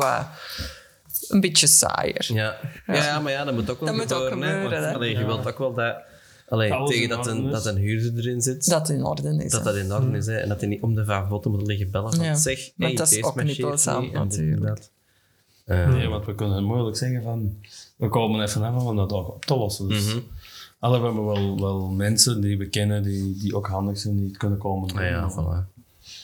een 1.27 1.39
beetje 1.41 1.67
saaier. 1.67 2.33
Ja. 2.33 2.57
Ja. 2.87 2.93
ja, 2.93 3.19
maar 3.19 3.31
ja, 3.31 3.43
dat 3.43 3.53
moet 3.53 3.69
ook 3.69 3.79
wel 3.79 3.87
Dat 3.87 3.97
moet 3.97 4.13
ook 4.13 4.29
gebeuren. 4.29 4.81
want, 4.81 4.95
allee, 4.95 5.17
je 5.17 5.25
wilt 5.25 5.47
ook 5.47 5.57
wel 5.57 5.73
dat, 5.73 5.95
allee, 6.53 6.85
tegen 6.85 7.09
dat 7.09 7.27
een, 7.27 7.45
is. 7.45 7.51
dat 7.51 7.65
een 7.65 7.77
huurder 7.77 8.17
erin 8.17 8.41
zit, 8.41 8.65
dat 8.69 8.87
Dat 8.87 8.89
in 8.97 9.05
orde 9.05 9.43
is. 9.43 9.51
dat, 9.51 9.65
hè. 9.65 9.79
in 9.79 9.93
orde 9.93 10.17
is. 10.17 10.25
Hè, 10.25 10.35
en 10.37 10.49
dat 10.49 10.59
hij 10.59 10.69
niet 10.69 10.81
om 10.81 10.95
de 10.95 11.05
vijf 11.05 11.27
botten 11.27 11.51
moet 11.51 11.67
liggen 11.67 11.91
bellen 11.91 12.21
Ja, 12.21 12.35
zeg, 12.35 12.71
want 12.77 12.89
hey, 12.89 12.93
dat 12.95 13.11
is 13.11 13.23
ook 13.23 13.43
niet 13.43 13.57
plezant 13.57 14.11
natuurlijk. 14.11 14.65
dat. 14.67 14.91
Eh, 15.65 15.93
Nee, 15.93 16.07
want 16.07 16.25
we 16.25 16.35
kunnen 16.35 16.63
moeilijk 16.63 16.97
zeggen 16.97 17.23
van... 17.23 17.57
We 17.95 18.09
komen 18.09 18.41
even 18.43 18.61
hebben 18.63 18.81
om 18.81 18.95
dat 18.95 19.11
ook 19.13 19.27
op 19.27 19.45
te 19.45 19.55
lossen. 19.55 19.87
Dus 19.87 20.05
Mhm. 20.13 20.19
alle 20.79 21.01
hebben 21.01 21.25
wel, 21.25 21.59
wel 21.59 21.87
mensen 21.87 22.41
die 22.41 22.57
we 22.57 22.69
kennen 22.69 23.03
die, 23.03 23.37
die 23.37 23.55
ook 23.55 23.67
handig 23.67 23.97
zijn, 23.97 24.15
die 24.15 24.27
het 24.27 24.37
kunnen 24.37 24.57
komen 24.57 24.95
ah 24.95 25.01
ja, 25.03 25.31
voilà. 25.31 25.73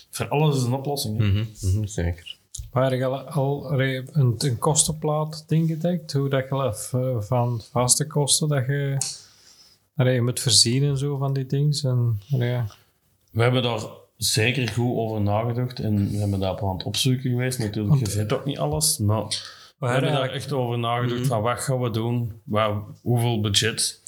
voor 0.09 0.27
alles 0.27 0.57
is 0.57 0.63
een 0.63 0.73
oplossing. 0.73 1.17
hè. 1.17 1.25
Mhm, 1.25 1.43
mhm, 1.61 1.85
zeker. 1.85 2.37
Waar 2.71 2.95
je 2.95 3.05
al, 3.05 3.71
een, 3.81 4.35
een 4.37 4.57
kostenplaat 4.57 5.43
ding 5.47 5.67
gedekt, 5.67 6.13
hoe 6.13 6.29
dat 6.29 6.45
je 6.49 6.73
eh, 6.91 7.21
van 7.21 7.61
vaste 7.71 8.07
kosten 8.07 8.47
dat 8.47 8.65
je, 8.65 8.97
allee, 9.99 10.13
je 10.13 10.21
moet 10.21 10.39
voorzien 10.39 10.83
en 10.83 10.97
zo 10.97 11.17
van 11.17 11.33
die 11.33 11.45
dingen. 11.45 11.77
En, 11.83 12.19
allee. 12.31 12.61
We 13.31 13.41
hebben 13.41 13.63
daar 13.63 13.81
zeker 14.17 14.69
goed 14.69 14.97
over 14.97 15.21
nagedacht 15.21 15.79
en 15.79 16.11
we 16.11 16.17
hebben 16.17 16.39
daar 16.39 16.61
aan 16.61 16.73
het 16.77 16.83
opzoeken 16.83 17.29
geweest. 17.29 17.59
Natuurlijk, 17.59 17.99
je 17.99 18.11
vindt 18.11 18.33
ook 18.33 18.45
niet 18.45 18.57
alles, 18.57 18.97
maar 18.97 19.23
we 19.25 19.35
We 19.79 19.87
hebben 19.87 20.11
daar 20.11 20.29
echt 20.29 20.51
over 20.51 20.79
nagedacht 20.79 21.27
van 21.27 21.41
wat 21.41 21.59
gaan 21.59 21.81
we 21.81 21.89
doen, 21.89 22.41
wat, 22.43 22.83
hoeveel 23.01 23.41
budget. 23.41 24.01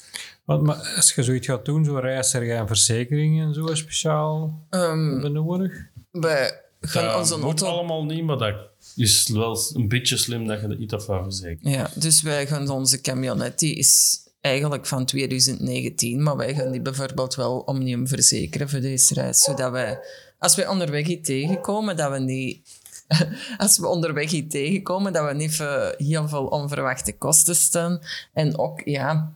Want, 0.44 0.62
maar 0.62 0.92
als 0.96 1.14
je 1.14 1.22
zoiets 1.22 1.46
gaat 1.46 1.64
doen, 1.64 1.84
zo 1.84 1.96
reis 1.96 2.34
er 2.34 2.42
geen 2.44 2.66
verzekering 2.66 3.40
en 3.40 3.54
zo 3.54 3.74
speciaal 3.74 4.64
Ehm, 4.70 5.20
benodig. 5.20 5.72
we 6.10 6.60
gaan 6.80 7.04
Dat 7.04 7.18
onze 7.18 7.34
moet 7.34 7.44
auto... 7.44 7.66
allemaal 7.66 8.04
niet, 8.04 8.24
maar 8.24 8.38
dat 8.38 8.54
is 8.96 9.28
wel 9.28 9.58
een 9.74 9.88
beetje 9.88 10.16
slim 10.16 10.46
dat 10.46 10.60
je 10.60 10.66
er 10.66 10.78
iets 10.78 11.04
van 11.04 11.22
verzekert. 11.22 11.74
Ja, 11.74 11.90
dus 11.94 12.22
wij 12.22 12.46
gaan 12.46 12.70
onze 12.70 13.00
camionet, 13.00 13.58
die 13.58 13.74
is 13.74 14.20
eigenlijk 14.42 14.86
van 14.86 15.04
2019, 15.04 16.22
maar 16.22 16.36
wij 16.36 16.54
gaan 16.54 16.70
die 16.70 16.80
bijvoorbeeld 16.80 17.34
wel 17.34 17.58
omnium 17.58 18.06
verzekeren 18.06 18.68
voor 18.68 18.80
deze 18.80 19.14
reis, 19.14 19.38
zodat 19.38 19.70
wij, 19.70 19.98
als 20.38 20.54
we 20.54 20.68
onderweg 20.68 21.06
iets 21.06 21.28
tegenkomen, 21.28 21.96
dat 21.96 22.10
we 22.10 22.18
niet... 22.18 22.80
Als 23.58 23.78
we 23.78 23.86
onderweg 23.86 24.30
iets 24.30 24.52
tegenkomen, 24.52 25.12
dat 25.12 25.26
we 25.26 25.34
niet 25.34 25.56
voor 25.56 25.94
heel 25.96 26.28
veel 26.28 26.46
onverwachte 26.46 27.16
kosten 27.16 27.56
staan. 27.56 28.00
En 28.32 28.58
ook, 28.58 28.80
ja... 28.84 29.32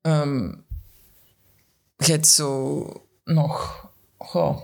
ehm 0.00 0.52
je 1.96 2.12
hebt 2.12 2.26
zo 2.26 2.86
nog... 3.24 3.84
goh, 4.18 4.62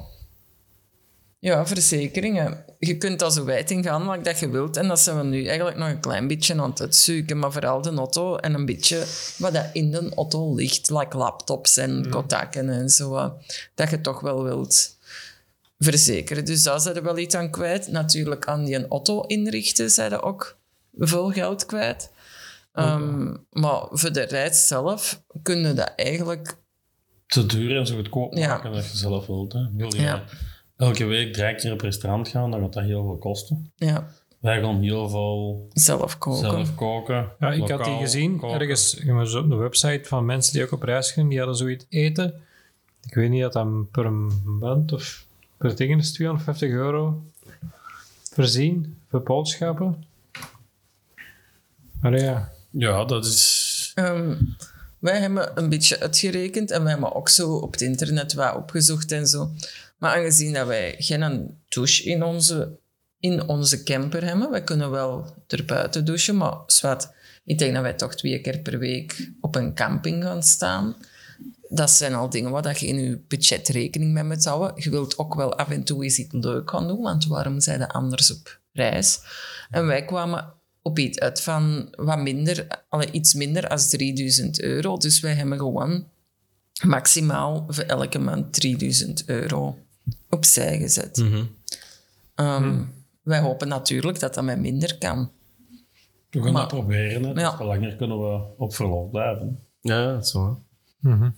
ja, 1.45 1.66
verzekeringen. 1.66 2.64
Je 2.78 2.97
kunt 2.99 3.18
daar 3.18 3.30
zo 3.32 3.45
wijd 3.45 3.70
in 3.70 3.82
gaan 3.82 4.05
wat 4.07 4.24
dat 4.24 4.38
je 4.38 4.49
wilt. 4.51 4.76
En 4.76 4.88
dat 4.88 5.01
zijn 5.01 5.16
we 5.16 5.24
nu 5.24 5.47
eigenlijk 5.47 5.76
nog 5.78 5.88
een 5.88 6.01
klein 6.01 6.26
beetje 6.28 6.55
aan 6.61 6.70
het 6.70 6.80
uitzoeken. 6.80 7.38
Maar 7.38 7.53
vooral 7.53 7.82
de 7.82 7.90
auto 7.95 8.36
en 8.36 8.55
een 8.55 8.64
beetje 8.66 9.05
wat 9.38 9.53
dat 9.53 9.66
in 9.72 9.90
de 9.90 10.12
auto 10.16 10.55
ligt. 10.55 10.90
Like 10.90 11.16
laptops 11.16 11.76
en 11.76 12.07
kotakken 12.11 12.68
en 12.68 12.88
zo. 12.90 13.16
eh, 13.16 13.30
Dat 13.74 13.90
je 13.90 14.01
toch 14.01 14.20
wel 14.20 14.42
wilt 14.42 14.97
verzekeren. 15.78 16.45
Dus 16.45 16.62
daar 16.62 16.80
zijn 16.80 16.95
we 16.95 17.01
wel 17.01 17.18
iets 17.18 17.34
aan 17.34 17.51
kwijt. 17.51 17.88
Natuurlijk 17.88 18.47
aan 18.47 18.64
die 18.64 18.88
auto 18.88 19.20
inrichten 19.20 19.90
zijn 19.90 20.11
we 20.11 20.22
ook 20.22 20.57
veel 20.97 21.30
geld 21.30 21.66
kwijt. 21.66 22.11
Ehm, 22.72 23.34
maar 23.51 23.86
voor 23.90 24.12
de 24.12 24.22
reis 24.22 24.66
zelf 24.66 25.22
kunnen 25.42 25.76
dat 25.76 25.92
eigenlijk... 25.97 26.57
Te 27.26 27.47
duur 27.47 27.76
en 27.76 27.86
zo 27.86 27.95
goedkoop 27.95 28.34
Ja. 28.34 28.49
maken 28.49 28.72
dat 28.72 28.90
je 28.90 28.97
zelf 28.97 29.26
wilt. 29.26 29.53
Hè. 29.53 29.61
Wil 29.76 29.95
je 29.95 30.01
Ja. 30.03 30.24
Elke 30.77 31.05
week 31.05 31.33
drie 31.33 31.55
keer 31.55 31.72
op 31.72 31.81
restaurant 31.81 32.29
gaan, 32.29 32.51
dan 32.51 32.61
gaat 32.61 32.72
dat 32.72 32.85
heel 32.85 33.03
veel 33.05 33.16
kosten. 33.16 33.70
Ja, 33.77 34.07
Wij 34.39 34.61
gaan 34.61 34.83
heel 34.83 35.09
veel 35.09 35.68
zelf 35.72 36.18
koken. 36.18 36.41
zelf 36.41 36.75
koken. 36.75 37.29
Ja, 37.41 37.53
ik 37.53 37.68
had 37.68 37.85
die 37.85 37.97
gezien 37.99 38.39
koken. 38.39 38.61
ergens 38.61 38.95
op 39.37 39.49
de 39.51 39.55
website 39.57 40.09
van 40.09 40.25
mensen 40.25 40.53
die 40.53 40.62
ook 40.62 40.72
op 40.72 40.83
reis 40.83 41.12
gaan. 41.12 41.29
Die 41.29 41.39
hadden 41.39 41.57
zoiets 41.57 41.85
eten. 41.89 42.35
Ik 43.07 43.14
weet 43.14 43.31
niet 43.31 43.43
dat 43.43 43.53
dat 43.53 43.91
per 43.91 44.11
maand 44.45 44.93
of 44.93 45.25
per 45.57 45.77
ding 45.77 45.99
is 46.01 46.12
250 46.12 46.70
euro 46.70 47.22
voorzien 48.33 48.97
voor 49.11 49.22
boodschappen. 49.22 50.05
Maar 52.01 52.18
ja, 52.20 52.53
Ja, 52.70 53.05
dat 53.05 53.25
is... 53.27 53.93
Ehm, 53.95 54.35
wij 54.99 55.20
hebben 55.20 55.51
een 55.55 55.68
beetje 55.68 56.01
uitgerekend 56.01 56.70
en 56.70 56.83
wij 56.83 56.93
hebben 56.93 57.14
ook 57.14 57.29
zo 57.29 57.53
op 57.55 57.72
het 57.72 57.81
internet 57.81 58.35
wat 58.35 58.55
opgezocht 58.57 59.12
en 59.12 59.27
zo. 59.27 59.51
Maar 59.99 60.16
aangezien 60.16 60.53
dat 60.53 60.66
wij 60.66 60.95
geen 60.99 61.59
douche 61.68 62.05
in 62.05 62.22
onze, 62.22 62.78
in 63.18 63.49
onze 63.49 63.82
camper 63.82 64.24
hebben, 64.24 64.51
wij 64.51 64.64
kunnen 64.64 64.90
wel 64.90 65.34
erbuiten 65.47 66.05
douchen, 66.05 66.36
maar 66.36 66.57
zwart, 66.66 67.09
ik 67.45 67.59
denk 67.59 67.74
dat 67.74 67.82
wij 67.82 67.95
toch 67.95 68.14
twee 68.14 68.40
keer 68.40 68.59
per 68.59 68.78
week 68.78 69.30
op 69.40 69.55
een 69.55 69.74
camping 69.74 70.22
gaan 70.22 70.42
staan. 70.42 70.97
Dat 71.68 71.90
zijn 71.90 72.14
al 72.14 72.30
dingen 72.30 72.51
waar 72.51 72.80
je 72.80 72.86
in 72.86 72.99
je 72.99 73.20
budget 73.28 73.68
rekening 73.68 74.12
mee 74.12 74.24
moet 74.24 74.45
houden. 74.45 74.82
Je 74.82 74.90
wilt 74.90 75.18
ook 75.18 75.34
wel 75.34 75.55
af 75.55 75.70
en 75.70 75.84
toe 75.84 76.05
eens 76.05 76.18
iets 76.18 76.34
leuk 76.34 76.70
gaan 76.70 76.88
doen, 76.88 77.01
want 77.01 77.26
waarom 77.26 77.61
zijn 77.61 77.78
je 77.78 77.88
anders 77.88 78.30
op 78.30 78.61
reis? 78.72 79.20
En 79.70 79.86
wij 79.86 80.05
kwamen 80.05 80.53
op 80.82 80.99
iets 80.99 81.18
uit 81.18 81.40
van 81.40 81.88
wat 81.97 82.18
minder, 82.18 82.66
iets 83.11 83.34
minder 83.34 83.68
als 83.68 83.88
3000 83.88 84.61
euro. 84.61 84.97
Dus 84.97 85.20
wij 85.20 85.34
hebben 85.34 85.59
gewoon 85.59 86.09
maximaal 86.82 87.64
voor 87.68 87.84
elke 87.84 88.18
maand 88.18 88.53
3000 88.53 89.24
euro 89.26 89.78
opzij 90.30 90.78
gezet. 90.78 91.16
Mhm. 91.16 91.44
Ehm, 92.34 92.82
Wij 93.22 93.40
hopen 93.40 93.68
natuurlijk 93.68 94.20
dat 94.20 94.34
dat 94.34 94.44
met 94.44 94.59
minder 94.59 94.98
kan. 94.98 95.30
We 96.30 96.42
gaan 96.42 96.52
Maar- 96.52 96.61
dat 96.62 96.70
proberen. 96.70 97.22
Hè. 97.24 97.40
Ja. 97.40 97.50
Dus 97.50 97.66
langer 97.66 97.96
kunnen 97.96 98.18
we 98.18 98.40
op 98.57 98.74
verlof 98.74 99.11
blijven. 99.11 99.61
Ja, 99.80 100.12
dat 100.12 100.24
is 100.24 100.30
zo. 100.30 100.62
hè. 101.02 101.28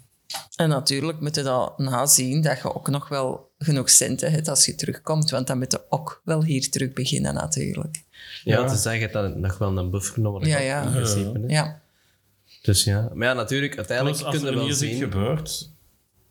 En 0.56 0.68
natuurlijk 0.68 1.20
moet 1.20 1.34
je 1.34 1.42
dat 1.42 1.78
nazien 1.78 2.42
dat 2.42 2.58
je 2.58 2.74
ook 2.74 2.88
nog 2.88 3.08
wel 3.08 3.50
genoeg 3.58 3.90
centen 3.90 4.32
hebt 4.32 4.48
als 4.48 4.64
je 4.66 4.74
terugkomt. 4.74 5.30
Want 5.30 5.46
dan 5.46 5.58
moet 5.58 5.72
je 5.72 5.80
ook 5.88 6.20
wel 6.24 6.44
hier 6.44 6.70
terug 6.70 6.92
beginnen 6.92 7.34
natuurlijk. 7.34 8.04
Ja, 8.44 8.58
Ja. 8.60 8.66
te 8.68 8.76
zeggen 8.76 9.12
dat 9.12 9.24
het 9.24 9.36
nog 9.36 9.58
wel 9.58 9.78
een 9.78 9.90
buffer 9.90 10.20
nodig 10.20 10.48
Ja, 10.48 10.58
ja. 10.58 10.82
in 10.82 10.90
principe. 10.92 11.38
hè. 11.40 11.46
Ja, 11.54 11.80
Dus 12.62 12.84
ja. 12.84 13.10
Maar 13.14 13.28
ja, 13.28 13.34
natuurlijk, 13.34 13.76
uiteindelijk 13.76 14.20
als 14.22 14.34
kunnen 14.36 14.52
er 14.52 14.58
we 14.58 14.64
niet 14.66 14.78
wel 14.80 14.88
zien... 14.88 14.98
gebeurt, 14.98 15.72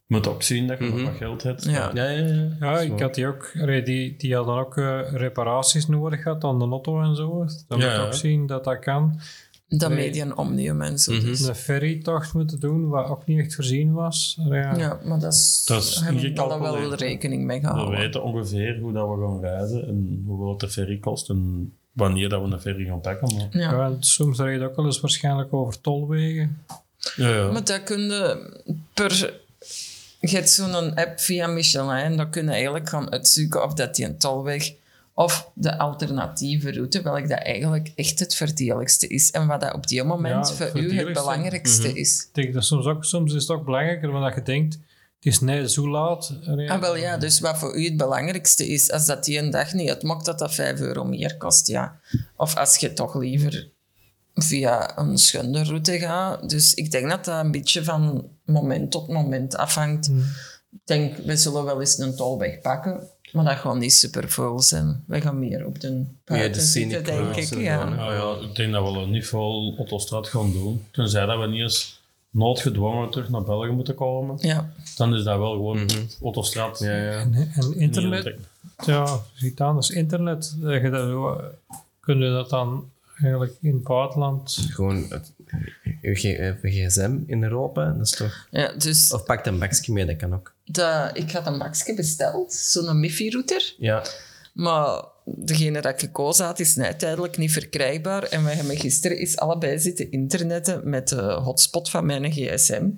moet 0.07 0.27
ook 0.27 0.43
zien 0.43 0.67
dat 0.67 0.77
je 0.77 0.83
nog 0.85 0.93
Mhm. 0.95 1.03
wat 1.03 1.15
geld 1.15 1.43
hebt. 1.43 1.63
Ja. 1.63 1.91
Ja, 1.93 2.09
ja, 2.09 2.47
ja. 2.59 2.79
ik 2.79 2.99
had 2.99 3.15
die 3.15 3.27
ook, 3.27 3.51
die, 3.85 4.15
die 4.17 4.35
hadden 4.35 4.55
ook 4.55 4.77
eh, 4.77 4.99
reparaties 5.13 5.87
nodig 5.87 6.21
gehad 6.21 6.43
aan 6.43 6.59
de 6.59 6.65
auto 6.65 7.01
en 7.01 7.15
zo. 7.15 7.45
Dan 7.67 7.79
Ja, 7.79 7.85
moet 7.85 7.95
je 7.95 7.99
ja. 8.01 8.05
ook 8.05 8.13
zien 8.13 8.45
dat 8.47 8.63
dat 8.63 8.79
kan. 8.79 9.19
dat 9.67 9.89
Nee. 9.89 9.97
median 10.05 10.37
omnium 10.37 10.81
en 10.81 10.99
zo. 10.99 11.11
Dus. 11.19 11.41
Een 11.47 11.55
ferrytocht 11.55 12.33
moeten 12.33 12.59
doen, 12.59 12.87
wat 12.87 13.07
ook 13.09 13.25
niet 13.25 13.39
echt 13.39 13.55
voorzien 13.55 13.93
was. 13.93 14.39
Ja. 14.49 14.75
Ja, 14.77 14.99
maar 15.05 15.19
dat 15.19 15.33
is, 15.33 15.63
Dat 15.67 15.81
is 15.83 15.95
daar 15.95 16.05
hebben 16.49 16.71
we 16.73 16.79
wel 16.79 16.95
rekening 16.95 17.45
mee 17.45 17.61
We 17.61 17.67
gehouden. 17.67 17.99
weten 17.99 18.23
ongeveer 18.23 18.79
hoe 18.79 18.93
dat 18.93 19.07
we 19.07 19.25
gaan 19.25 19.39
reizen 19.41 19.87
en 19.87 20.23
hoeveel 20.27 20.57
de 20.57 20.69
ferry 20.69 20.97
kost 20.99 21.29
en 21.29 21.73
wanneer 21.91 22.29
dat 22.29 22.41
we 22.47 22.53
een 22.53 22.59
ferry 22.61 22.85
gaan 22.85 23.01
pakken. 23.01 23.35
Maar, 23.35 23.47
Ja. 23.61 23.71
Ja, 23.71 23.95
soms 23.99 24.39
rijd 24.39 24.59
je 24.59 24.65
ook 24.67 24.75
wel 24.75 24.85
eens 24.85 24.99
waarschijnlijk 24.99 25.53
over 25.53 25.81
tolwegen. 25.81 26.57
ja, 27.15 27.29
ja. 27.29 27.51
Maar 27.51 27.65
dat 27.65 27.83
kun 27.83 27.99
je 28.01 28.51
per... 28.93 29.43
Je 30.29 30.35
hebt 30.35 30.49
zo'n 30.49 30.95
app 30.95 31.19
via 31.19 31.47
Michelin, 31.47 32.17
dan 32.17 32.29
kun 32.29 32.43
je 32.43 32.51
eigenlijk 32.51 32.89
gaan 32.89 33.11
uitzoeken 33.11 33.63
of 33.63 33.73
dat 33.73 33.95
die 33.95 34.05
een 34.05 34.17
tolweg 34.17 34.73
of 35.13 35.51
de 35.53 35.77
alternatieve 35.77 36.71
route, 36.71 37.01
welk 37.01 37.29
dat 37.29 37.39
eigenlijk 37.39 37.91
echt 37.95 38.19
het 38.19 38.35
verdedigste 38.35 39.07
is 39.07 39.31
en 39.31 39.47
wat 39.47 39.61
dat 39.61 39.73
op 39.73 39.87
die 39.87 40.03
moment 40.03 40.49
Ja, 40.49 40.55
voor 40.55 40.65
het 40.65 40.75
u 40.75 40.97
het 40.97 41.13
belangrijkste 41.13 41.93
is. 41.93 42.27
Ik 42.27 42.33
denk 42.33 42.53
dat 42.53 42.65
soms, 42.65 42.85
ook, 42.85 43.05
soms 43.05 43.33
is 43.33 43.41
het 43.41 43.51
ook 43.51 43.65
belangrijker 43.65 44.13
omdat 44.13 44.35
je 44.35 44.41
denkt, 44.41 44.73
het 44.73 45.33
is 45.33 45.39
net 45.39 45.71
zo 45.71 45.89
laat. 45.89 46.39
Ah, 46.67 46.79
wel 46.79 46.95
ja, 46.97 47.17
dus 47.17 47.39
wat 47.39 47.57
voor 47.57 47.77
u 47.77 47.83
het 47.85 47.97
belangrijkste 47.97 48.67
is, 48.67 48.91
als 48.91 49.05
dat 49.05 49.23
die 49.23 49.39
een 49.39 49.49
dag 49.49 49.73
niet 49.73 49.89
uitmaakt 49.89 50.25
dat 50.25 50.39
dat 50.39 50.53
5 50.53 50.79
euro 50.79 51.03
meer 51.03 51.37
kost, 51.37 51.67
ja. 51.67 51.99
Of 52.37 52.55
als 52.55 52.77
je 52.77 52.93
toch 52.93 53.15
liever 53.15 53.69
via 54.35 54.97
een 54.97 55.17
schunderroute 55.17 55.99
gaat. 55.99 56.49
Dus 56.49 56.73
ik 56.73 56.91
denk 56.91 57.09
dat 57.09 57.25
dat 57.25 57.45
een 57.45 57.51
beetje 57.51 57.83
van 57.83 58.29
moment 58.45 58.91
tot 58.91 59.07
moment 59.07 59.55
afhangt. 59.55 60.07
Ik 60.71 60.79
denk, 60.83 61.17
we 61.17 61.35
zullen 61.35 61.63
wel 61.65 61.79
eens 61.79 61.97
een 61.97 62.15
tolweg 62.15 62.61
pakken, 62.61 62.99
maar 63.31 63.45
dat 63.45 63.57
gaat 63.57 63.77
niet 63.77 63.93
super 63.93 64.29
vol 64.29 64.59
zijn. 64.59 65.03
We 65.07 65.21
gaan 65.21 65.39
meer 65.39 65.65
op 65.65 65.79
de 65.79 65.87
Ja, 65.87 66.03
buiten 66.25 66.61
de 66.61 66.67
zitten, 66.67 67.03
denk 67.03 67.19
routes 67.19 67.51
ik. 67.51 67.57
en 67.57 67.63
Ja. 67.63 67.89
Nou 67.89 68.13
ja, 68.13 68.47
ik 68.49 68.55
denk 68.55 68.71
dat 68.73 68.91
we 68.91 68.99
er 68.99 69.07
niet 69.07 69.27
veel 69.27 69.73
autostraat 69.77 70.27
gaan 70.27 70.51
doen. 70.51 70.85
Tenzij 70.91 71.25
dat 71.25 71.39
we 71.39 71.47
niet 71.47 71.61
eens 71.61 72.03
noodgedwongen 72.29 73.09
terug 73.11 73.29
naar 73.29 73.43
België 73.43 73.71
moeten 73.71 73.95
komen. 73.95 74.37
ja. 74.39 74.73
Dan 74.95 75.15
is 75.15 75.23
dat 75.23 75.37
wel 75.37 75.51
gewoon 75.51 75.89
autostraat. 76.21 76.79
Ja, 76.79 76.95
ja. 76.95 77.11
En, 77.19 77.51
en 77.55 77.79
internet, 77.79 78.35
ja, 78.85 79.19
ziet 79.33 79.61
anders. 79.61 79.89
Internet, 79.89 80.55
eh, 80.63 80.83
je 80.83 80.89
dat, 80.89 81.07
zo, 81.07 81.29
eh, 81.29 81.45
kun 81.99 82.19
je 82.19 82.29
dat 82.29 82.49
dan 82.49 82.89
eigenlijk 83.21 83.53
in 83.61 83.73
het 83.73 83.83
buitenland... 83.83 84.67
Gewoon 84.69 85.05
het, 85.09 85.33
uw 86.01 86.15
G- 86.15 86.55
gsm 86.61 87.17
in 87.25 87.43
Europa, 87.43 87.91
dat 87.91 88.05
is 88.05 88.11
toch... 88.11 88.47
ja, 88.51 88.73
dus 88.73 89.11
Of 89.13 89.23
pak 89.23 89.45
een 89.45 89.59
bakje 89.59 89.93
mee, 89.93 90.05
dat 90.05 90.15
kan 90.15 90.33
ook. 90.33 90.53
dat, 90.65 91.17
ik 91.17 91.31
had 91.31 91.47
een 91.47 91.57
bakje 91.57 91.93
besteld, 91.95 92.53
zo'n 92.53 92.99
Mifi-router. 92.99 93.75
Ja. 93.77 94.03
Maar 94.53 95.03
degene 95.25 95.81
dat 95.81 95.93
ik 95.93 95.99
gekozen 95.99 96.45
had, 96.45 96.59
is 96.59 96.75
net 96.75 96.99
tijdelijk 96.99 97.37
niet 97.37 97.51
verkrijgbaar. 97.51 98.23
En 98.23 98.43
wij 98.43 98.53
hebben 98.53 98.77
gisteren 98.77 99.17
eens 99.17 99.37
allebei 99.37 99.79
zitten 99.79 100.11
internetten 100.11 100.89
met 100.89 101.07
de 101.07 101.21
hotspot 101.21 101.89
van 101.89 102.05
mijn 102.05 102.31
gsm. 102.31 102.89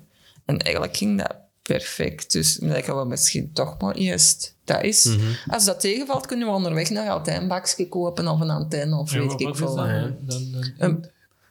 En 0.44 0.58
eigenlijk 0.58 0.96
ging 0.96 1.18
dat 1.18 1.34
perfect. 1.62 2.32
Dus 2.32 2.54
dan 2.54 2.82
gaan 2.82 2.98
we 2.98 3.04
misschien 3.04 3.52
toch 3.52 3.80
maar 3.80 3.94
eerst 3.94 4.56
dat 4.68 4.82
is. 4.82 5.16
Als 5.46 5.64
dat 5.64 5.80
tegenvalt, 5.80 6.26
kunnen 6.26 6.46
we 6.48 6.52
onderweg 6.54 6.90
een 6.90 7.48
bakje 7.48 7.88
kopen 7.88 8.28
of 8.28 8.40
een 8.40 8.50
antenne 8.50 8.96
of 8.96 9.12
Ja, 9.12 9.18
weet 9.18 9.28
wat 9.32 9.40
ik 9.40 9.48
is 9.48 9.56
veel. 9.58 9.74
dat? 9.74 9.86
wat. 9.86 10.12
Dan- 10.30 10.50
dan- 10.52 10.72
Een 10.78 11.04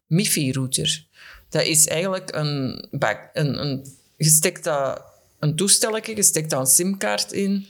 MIFI-router. 0.07 1.05
Dat 1.49 1.61
is 1.63 1.87
eigenlijk 1.87 2.35
een, 2.35 2.85
bak, 2.91 3.29
een, 3.33 3.61
een, 3.61 3.85
je 4.17 4.29
steekt 4.29 4.63
dat, 4.63 5.01
een 5.39 5.55
toestelletje, 5.55 6.15
je 6.15 6.23
steekt 6.23 6.49
daar 6.49 6.59
een 6.59 6.65
simkaart 6.65 7.31
in 7.31 7.65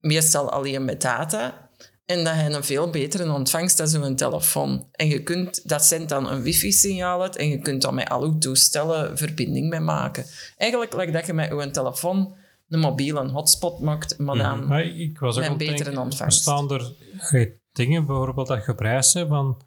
meestal 0.00 0.50
alleen 0.50 0.84
met 0.84 1.00
data. 1.00 1.64
En 2.06 2.24
dat 2.24 2.34
je 2.34 2.42
een 2.42 2.64
veel 2.64 2.90
betere 2.90 3.32
ontvangst 3.32 3.76
dan 3.76 3.88
zo'n 3.88 4.16
telefoon. 4.16 4.86
En 4.92 5.08
je 5.08 5.22
kunt, 5.22 5.68
dat 5.68 5.84
zendt 5.84 6.08
dan 6.08 6.30
een 6.30 6.42
wifi-signaal 6.42 7.22
uit 7.22 7.36
en 7.36 7.48
je 7.48 7.58
kunt 7.58 7.82
dan 7.82 7.94
met 7.94 8.08
al 8.08 8.26
je 8.26 8.38
toestellen 8.38 9.18
verbinding 9.18 9.68
mee 9.68 9.80
maken. 9.80 10.24
Eigenlijk 10.56 10.94
lijkt 10.94 11.12
dat 11.12 11.26
je 11.26 11.32
met 11.32 11.48
je 11.48 11.70
telefoon 11.70 12.34
een 12.68 12.78
mobiele 12.78 13.28
hotspot 13.28 13.80
maakt, 13.80 14.18
maar 14.18 14.36
dan... 14.36 14.66
Maar 14.66 14.84
ik 14.84 15.18
was 15.18 15.36
ook 15.38 15.48
Met 15.48 15.58
betere 15.58 15.84
denken, 15.84 16.02
ontvangst. 16.02 16.44
Bestaan 16.44 16.70
er 16.70 16.92
eh, 17.30 17.50
dingen 17.72 18.06
bijvoorbeeld 18.06 18.46
dat 18.46 18.64
je 18.66 18.74
prijs 18.74 19.12
hebt 19.12 19.28
van... 19.28 19.60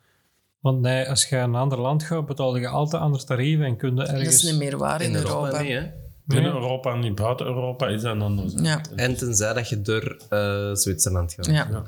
Want 0.60 0.82
nee, 0.82 1.10
als 1.10 1.26
je 1.26 1.36
naar 1.36 1.44
een 1.44 1.56
ander 1.56 1.80
land 1.80 2.04
gaat, 2.04 2.26
betaal 2.26 2.58
je 2.58 2.68
altijd 2.68 3.02
andere 3.02 3.24
tarieven 3.24 3.66
en 3.66 3.78
kun 3.78 3.90
je 3.90 3.96
Dat 3.96 4.08
ergens... 4.08 4.44
is 4.44 4.52
niet 4.52 4.60
meer 4.60 4.78
waar 4.78 5.02
in, 5.02 5.10
In 5.10 5.16
Europa, 5.16 5.36
Europa. 5.36 5.62
niet, 5.62 5.72
hè. 5.72 5.92
Binnen 6.24 6.52
Nee. 6.52 6.62
Europa 6.62 6.94
en 6.94 7.00
niet 7.00 7.16
buiten 7.16 7.46
Europa 7.46 7.88
is 7.88 8.02
dat 8.02 8.16
een 8.16 8.22
ander 8.22 8.50
zaak. 8.50 8.66
Ja. 8.66 8.82
En 8.96 9.18
tenzij 9.18 9.54
dat 9.54 9.70
je 9.70 9.82
door 9.82 10.18
eh, 10.30 10.74
Zwitserland 10.74 11.34
gaat. 11.34 11.46
Ja. 11.46 11.84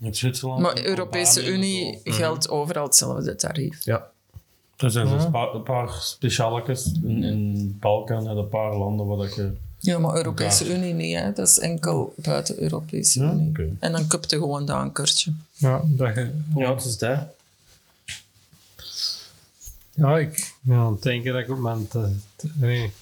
In 0.00 0.14
Zwitserland. 0.14 0.60
Maar 0.60 0.72
en 0.72 0.86
Europese 0.86 1.52
Unie 1.52 2.00
zo. 2.04 2.12
geldt 2.12 2.48
overal 2.48 2.84
hetzelfde 2.84 3.34
tarief. 3.34 3.84
Ja. 3.84 4.10
Er 4.76 4.90
zijn 4.90 5.06
een 5.08 5.62
paar 5.62 5.88
specialetjes 6.00 6.92
in, 7.02 7.22
in 7.22 7.76
Balkan 7.80 8.28
en 8.28 8.36
een 8.36 8.48
paar 8.48 8.76
landen 8.76 9.06
waar 9.06 9.16
dat 9.16 9.34
je... 9.34 9.52
Ja, 9.82 9.98
maar 9.98 10.16
Europese 10.16 10.64
Ja. 10.64 10.74
Unie 10.76 10.94
niet, 10.94 11.16
hè. 11.16 11.32
dat 11.32 11.48
is 11.48 11.58
enkel 11.58 12.14
buiten 12.16 12.62
Europese 12.62 13.20
Ja, 13.22 13.30
Unie. 13.32 13.76
En 13.80 13.92
dan 13.92 14.06
kupt 14.06 14.30
je 14.30 14.36
gewoon 14.36 14.66
daar 14.66 14.82
een 14.82 14.92
keurtje. 14.92 15.32
Ja, 15.54 15.82
dat 15.84 16.14
je... 16.14 16.30
Ja, 16.54 16.74
het 16.74 16.84
is 16.84 16.98
dat. 16.98 17.20
Ja, 19.94 20.18
ik 20.18 20.54
ben 20.60 20.76
aan 20.76 20.92
het 20.92 21.02
denken 21.02 21.32
dat 21.32 21.42
ik 21.42 21.50
op 21.50 21.58
mijn 21.58 21.88
te, 21.88 22.12
te- 22.36 22.50
nee, 22.54 22.92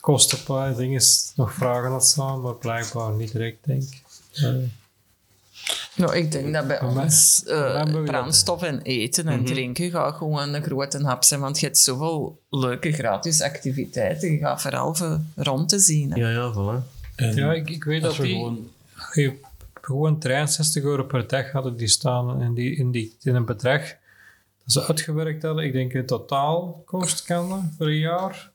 kostenplan 0.00 0.74
dingen 0.76 1.02
nog 1.36 1.52
vragen 1.54 1.90
had 1.90 2.06
staan, 2.06 2.40
maar 2.40 2.54
blijkbaar 2.54 3.12
niet 3.12 3.32
direct, 3.32 3.56
denk 3.64 3.82
ik. 3.82 4.02
Eh, 4.32 4.54
Nou, 5.98 6.16
ik 6.16 6.32
denk 6.32 6.52
dat 6.52 6.66
bij 6.66 6.82
ons 6.82 7.42
mij 7.44 7.54
eh, 7.54 8.04
brandstof 8.04 8.62
en 8.62 8.82
eten 8.82 9.28
en 9.28 9.44
drinken 9.44 9.90
gaat 9.90 10.14
gewoon 10.14 10.54
een 10.54 10.62
grote 10.62 11.04
hap 11.04 11.24
zijn. 11.24 11.40
Want 11.40 11.60
je 11.60 11.66
hebt 11.66 11.78
zoveel 11.78 12.40
leuke 12.50 12.92
gratis 12.92 13.42
activiteiten. 13.42 14.32
Je 14.32 14.38
gaat 14.38 14.62
vooral 14.62 14.94
voor 14.94 15.20
rond 15.36 15.68
te 15.68 15.78
zien. 15.78 16.12
hè. 16.12 16.18
Ja, 16.18 16.30
ja, 16.30 16.52
voilà. 16.52 16.96
En 17.16 17.34
ja, 17.34 17.52
ik, 17.52 17.70
ik 17.70 17.84
weet 17.84 18.02
dat 18.02 18.16
we 18.16 18.22
die... 18.22 18.34
gewoon... 18.34 18.68
je 19.12 19.34
gewoon 19.80 20.18
trein 20.18 20.48
60 20.48 20.82
euro 20.82 21.04
per 21.04 21.26
dag 21.26 21.50
hadden 21.50 21.76
die 21.76 21.88
staan 21.88 22.42
in, 22.42 22.54
die, 22.54 22.76
in, 22.76 22.90
die, 22.90 23.16
in 23.22 23.34
een 23.34 23.44
bedrag 23.44 23.80
dat 23.80 24.72
ze 24.72 24.86
uitgewerkt 24.86 25.42
hadden. 25.42 25.64
Ik 25.64 25.72
denk 25.72 25.92
in 25.92 26.06
totaal 26.06 26.82
kost 26.86 27.24
kan 27.24 27.48
dat 27.48 27.62
voor 27.76 27.86
een 27.86 27.98
jaar. 27.98 28.50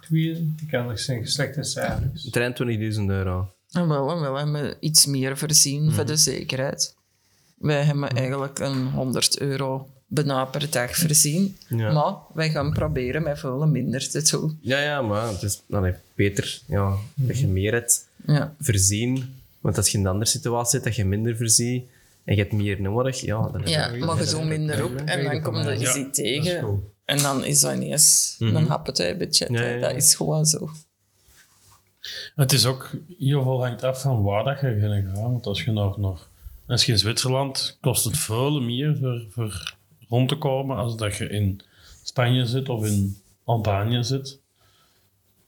Twee, 0.00 0.54
die 0.56 0.68
kan 0.70 0.88
dat 0.88 1.00
zijn 1.00 1.26
slechte 1.26 1.62
cijfers. 1.62 2.22
De 2.22 2.30
trein 2.30 2.92
20.000 2.94 3.04
euro. 3.06 3.52
En 3.72 3.88
wel, 3.88 4.10
en 4.10 4.20
wel 4.20 4.36
hebben 4.36 4.62
we 4.62 4.76
iets 4.80 5.06
meer 5.06 5.38
voorzien 5.38 5.92
voor 5.92 6.06
de 6.06 6.16
zekerheid. 6.16 6.94
Wij 7.58 7.82
hebben 7.82 8.08
eigenlijk 8.08 8.58
een 8.58 8.90
100 8.90 9.38
euro 9.38 9.88
bijna 10.06 10.44
per 10.44 10.70
dag 10.70 10.96
voorzien. 10.96 11.56
Ja. 11.68 11.92
Maar 11.92 12.14
wij 12.34 12.50
gaan 12.50 12.72
proberen 12.72 13.22
met 13.22 13.38
veel 13.38 13.66
minder 13.66 14.10
te 14.10 14.22
doen. 14.30 14.58
Ja, 14.60 14.80
ja, 14.80 15.02
maar 15.02 15.28
het 15.28 15.42
is 15.42 15.62
allee, 15.70 15.94
beter 16.14 16.60
ja, 16.66 16.94
dat 17.14 17.38
je 17.38 17.46
meer 17.46 17.72
hebt 17.72 18.06
Ja. 18.26 18.54
voorzien. 18.60 19.34
Want 19.60 19.76
als 19.76 19.88
je 19.88 19.98
in 19.98 20.04
een 20.04 20.10
andere 20.10 20.30
situatie 20.30 20.70
zit, 20.70 20.84
dat 20.84 20.96
je 20.96 21.04
minder 21.04 21.36
voorziet 21.36 21.84
en 22.24 22.34
je 22.34 22.40
hebt 22.40 22.52
meer 22.52 22.80
nodig, 22.80 23.20
ja, 23.20 23.48
dan 23.48 23.62
Ja, 23.64 23.90
heb 23.90 23.98
maar 24.00 24.24
je 24.24 24.30
doet 24.30 24.44
minder 24.44 24.84
op 24.84 24.96
en 24.96 25.24
dan 25.24 25.42
kom 25.42 25.56
je 25.56 25.62
Ja, 25.64 25.72
iets 25.72 25.84
dat 25.84 25.96
is 25.96 26.06
tegen. 26.12 26.82
En 27.04 27.18
dan 27.18 27.44
is 27.44 27.60
dat 27.60 27.74
ineens 27.74 28.36
een 28.38 28.66
happetij 28.66 29.16
budget. 29.16 29.48
Ja, 29.48 29.54
hè. 29.54 29.68
ja, 29.68 29.74
ja. 29.74 29.80
Dat 29.88 29.96
is 29.96 30.14
gewoon 30.14 30.46
zo. 30.46 30.70
Het 32.34 32.52
is 32.52 32.66
ook, 32.66 32.90
heel 33.18 33.42
veel 33.42 33.64
hangt 33.64 33.82
af 33.82 34.00
van 34.02 34.22
waar 34.22 34.44
dat 34.44 34.60
je 34.60 34.78
gaat 34.80 35.14
gaan. 35.14 35.32
Want 35.32 35.46
als 35.46 35.64
je 35.64 35.70
nog, 35.72 35.96
nog 35.96 36.28
als 36.66 36.84
je 36.86 36.92
in 36.92 36.98
Zwitserland 36.98 37.78
kost 37.80 38.04
het 38.04 38.18
veel 38.18 38.60
meer 38.60 38.96
voor, 39.00 39.24
voor 39.30 39.74
rond 40.08 40.28
te 40.28 40.36
komen 40.36 40.76
als 40.76 40.96
dat 40.96 41.16
je 41.16 41.28
in 41.28 41.60
Spanje 42.02 42.46
zit 42.46 42.68
of 42.68 42.84
in 42.86 43.16
Albanië 43.44 44.04
zit. 44.04 44.40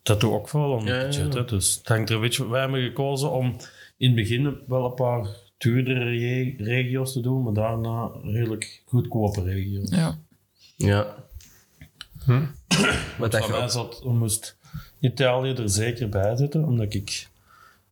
Dat 0.02 0.20
doet 0.20 0.32
ook 0.32 0.48
veel 0.48 0.78
aan 0.78 0.86
het 0.86 0.96
ja. 1.14 1.20
budget. 1.20 1.34
Hè. 1.34 1.44
Dus 1.44 1.74
het 1.74 1.88
hangt 1.88 2.10
er, 2.10 2.20
weet 2.20 2.34
je, 2.34 2.48
wij 2.48 2.60
hebben 2.60 2.82
gekozen 2.82 3.30
om 3.32 3.56
in 3.96 4.06
het 4.06 4.14
begin 4.16 4.58
wel 4.66 4.84
een 4.84 4.94
paar 4.94 5.26
duurdere 5.58 6.04
re- 6.04 6.54
regio's 6.64 7.12
te 7.12 7.20
doen, 7.20 7.42
maar 7.42 7.52
daarna 7.52 8.10
redelijk 8.22 8.82
goedkope 8.86 9.42
regio's. 9.42 9.90
Ja. 9.90 10.18
Ja. 10.76 11.14
Hm? 12.24 12.40
Maar 13.18 13.30
dat 13.30 13.36
Van 13.36 13.42
je 13.42 13.48
mij 13.52 13.62
ook- 13.62 13.70
zat, 13.70 14.04
moest 14.04 14.56
Italië 15.02 15.52
er 15.52 15.70
zeker 15.70 16.08
bij 16.08 16.36
zitten, 16.36 16.64
omdat 16.64 16.94
ik 16.94 17.28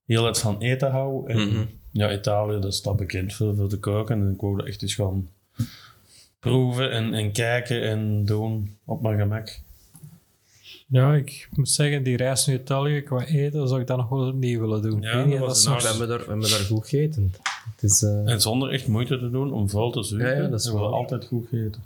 heel 0.06 0.26
erg 0.26 0.38
van 0.38 0.60
eten 0.60 0.90
hou. 0.90 1.30
En 1.30 1.48
Mhm. 1.48 1.64
ja, 1.90 2.12
Italië, 2.12 2.60
dat 2.60 2.72
is 2.72 2.82
dat 2.82 2.96
bekend 2.96 3.34
voor, 3.34 3.56
voor 3.56 3.68
de 3.68 3.78
keuken. 3.78 4.20
En 4.20 4.32
ik 4.32 4.40
wou 4.40 4.56
dat 4.56 4.66
echt 4.66 4.82
eens 4.82 4.94
gaan 4.94 5.28
proeven 6.38 6.90
en, 6.92 7.14
en 7.14 7.32
kijken 7.32 7.82
en 7.82 8.24
doen 8.24 8.76
op 8.84 9.02
mijn 9.02 9.18
gemak. 9.18 9.58
Ja, 10.86 11.14
ik 11.14 11.48
moet 11.54 11.68
zeggen, 11.70 12.02
die 12.02 12.16
reis 12.16 12.46
naar 12.46 12.56
Italië 12.56 13.00
qua 13.00 13.24
eten, 13.24 13.68
zou 13.68 13.80
ik 13.80 13.86
dat 13.86 13.96
nog 13.96 14.08
wel 14.08 14.28
opnieuw 14.28 14.60
willen 14.60 14.82
doen. 14.82 15.00
Ja, 15.00 15.08
Ik 15.10 15.14
weet 15.16 15.26
niet, 15.26 15.38
dat 15.38 15.46
was 15.46 15.64
nog- 15.64 15.82
we, 15.82 15.88
hebben 15.88 16.08
daar, 16.08 16.18
we 16.18 16.24
hebben 16.30 16.50
daar 16.50 16.58
goed 16.58 16.88
gegeten. 16.88 17.34
Het 17.74 17.82
is, 17.90 18.02
eh, 18.02 18.28
En 18.32 18.40
zonder 18.40 18.70
echt 18.70 18.86
moeite 18.86 19.18
te 19.18 19.30
doen 19.30 19.52
om 19.52 19.68
veel 19.68 19.90
te 19.90 20.02
zoeken. 20.02 20.28
Ja, 20.28 20.42
ja, 20.42 20.48
dat 20.48 20.58
is 20.58 20.64
hebben 20.64 20.82
we 20.82 20.88
waar. 20.88 20.98
altijd 20.98 21.24
goed 21.24 21.46
gegeten. 21.48 21.82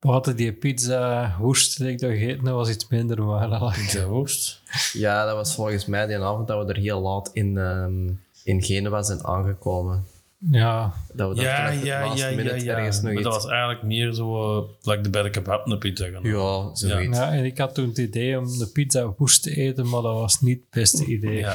Buiten 0.00 0.36
die 0.36 0.52
pizza 0.52 1.36
worst 1.38 1.78
die 1.78 1.88
ik 1.88 1.98
daar 1.98 2.10
gegeten 2.12 2.44
heb, 2.44 2.54
was 2.54 2.68
iets 2.68 2.88
minder, 2.88 3.16
dat 3.16 3.26
lag- 3.48 3.76
De 3.92 4.06
worst. 4.06 4.60
ja, 4.92 5.24
dat 5.26 5.34
was 5.34 5.54
volgens 5.54 5.86
mij 5.86 6.06
die 6.06 6.18
avond 6.18 6.48
dat 6.48 6.66
we 6.66 6.72
er 6.72 6.80
heel 6.80 7.00
laat 7.00 7.30
in, 7.32 7.58
ehm 7.58 8.08
in 8.44 8.62
Genua 8.62 9.02
zijn 9.02 9.24
aangekomen. 9.24 10.04
Ja, 10.50 10.92
Dat 11.12 11.36
we 11.36 11.42
Ja, 11.42 11.70
dat 11.70 11.82
ja, 11.84 12.04
ja, 12.14 12.28
ja, 12.28 12.54
ja. 12.54 12.76
ergens 12.76 13.00
nog 13.00 13.12
Maar 13.12 13.22
dat 13.22 13.34
iets... 13.34 13.42
was 13.42 13.52
eigenlijk 13.52 13.82
meer 13.82 14.12
zo, 14.12 14.58
uh, 14.58 14.68
like 14.82 15.00
de 15.02 15.10
bij 15.10 15.30
kebab 15.30 15.66
een 15.66 15.78
pizza 15.78 16.06
gaan. 16.08 16.22
Ja, 16.22 16.74
zoiets. 16.74 17.18
ja, 17.18 17.32
en 17.32 17.44
ik 17.44 17.58
had 17.58 17.74
toen 17.74 17.88
het 17.88 17.98
idee 17.98 18.38
om 18.38 18.58
de 18.58 18.66
pizza 18.66 19.14
worst 19.16 19.42
te 19.42 19.56
eten, 19.56 19.88
maar 19.88 20.02
dat 20.02 20.14
was 20.14 20.40
niet 20.40 20.58
het 20.60 20.70
beste 20.70 21.04
idee. 21.04 21.38
Ja. 21.38 21.54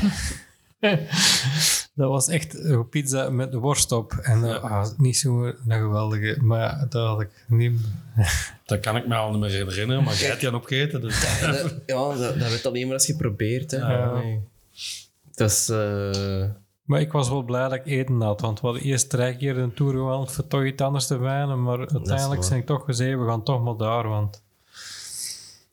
Dat 1.97 2.09
was 2.09 2.27
echt 2.27 2.63
een 2.63 2.89
pizza 2.89 3.29
met 3.29 3.51
de 3.51 3.57
worst 3.57 3.91
op. 3.91 4.13
En 4.13 4.41
dat 4.41 4.61
was 4.61 4.93
niet 4.97 5.17
zo'n 5.17 5.55
geweldige, 5.67 6.37
maar 6.41 6.85
dat 6.89 7.07
had 7.07 7.21
ik 7.21 7.29
niet... 7.47 7.79
Dat 8.65 8.79
kan 8.79 8.95
ik 8.95 9.07
me 9.07 9.15
al 9.15 9.31
niet 9.31 9.39
meer 9.39 9.49
herinneren, 9.49 10.03
maar 10.03 10.13
jij 10.15 10.27
hebt 10.27 10.39
die 10.39 10.49
aan 10.49 10.55
opgegeten. 10.55 11.01
Dus. 11.01 11.39
Dat- 11.41 11.75
ja, 11.85 11.95
dat, 12.07 12.17
dat 12.17 12.49
werd 12.49 12.65
alleen 12.65 12.85
maar 12.85 12.93
als 12.95 13.05
je 13.07 13.15
probeert. 13.15 13.71
Hè. 13.71 13.77
Ja. 13.77 14.13
Nee. 14.13 14.39
Dat 15.35 15.49
is... 15.49 15.69
eh, 15.69 16.43
Maar 16.83 16.99
ik 17.01 17.11
was 17.11 17.29
wel 17.29 17.43
blij 17.43 17.61
dat 17.63 17.73
ik 17.73 17.85
eten 17.85 18.21
had, 18.21 18.41
want 18.41 18.59
we 18.61 18.65
hadden 18.67 18.83
eerst 18.85 19.09
drie 19.09 19.37
keer 19.37 19.57
een 19.57 19.73
tour 19.73 19.91
gewandeld 19.93 20.31
voor 20.31 20.47
toch 20.47 20.63
iets 20.65 20.81
anders 20.81 21.07
te 21.07 21.17
vinden, 21.17 21.63
maar 21.63 21.77
uiteindelijk 21.77 22.43
zijn 22.43 22.59
ik 22.59 22.65
toch 22.65 22.85
gezegd, 22.85 23.17
we 23.19 23.25
gaan 23.25 23.43
toch 23.43 23.63
maar 23.63 23.77
daar, 23.77 24.07
want 24.07 24.43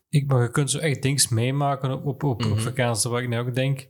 ik, 0.09 0.27
maar 0.27 0.41
je 0.41 0.51
kunt 0.51 0.71
zo 0.71 0.77
echt 0.77 1.01
dingen 1.01 1.23
meemaken 1.29 1.91
op, 1.91 2.05
op, 2.05 2.23
op, 2.23 2.45
op 2.45 2.59
vakantie, 2.59 3.09
wat 3.09 3.21
ik 3.21 3.27
nu 3.29 3.37
ook 3.39 3.55
denk. 3.55 3.87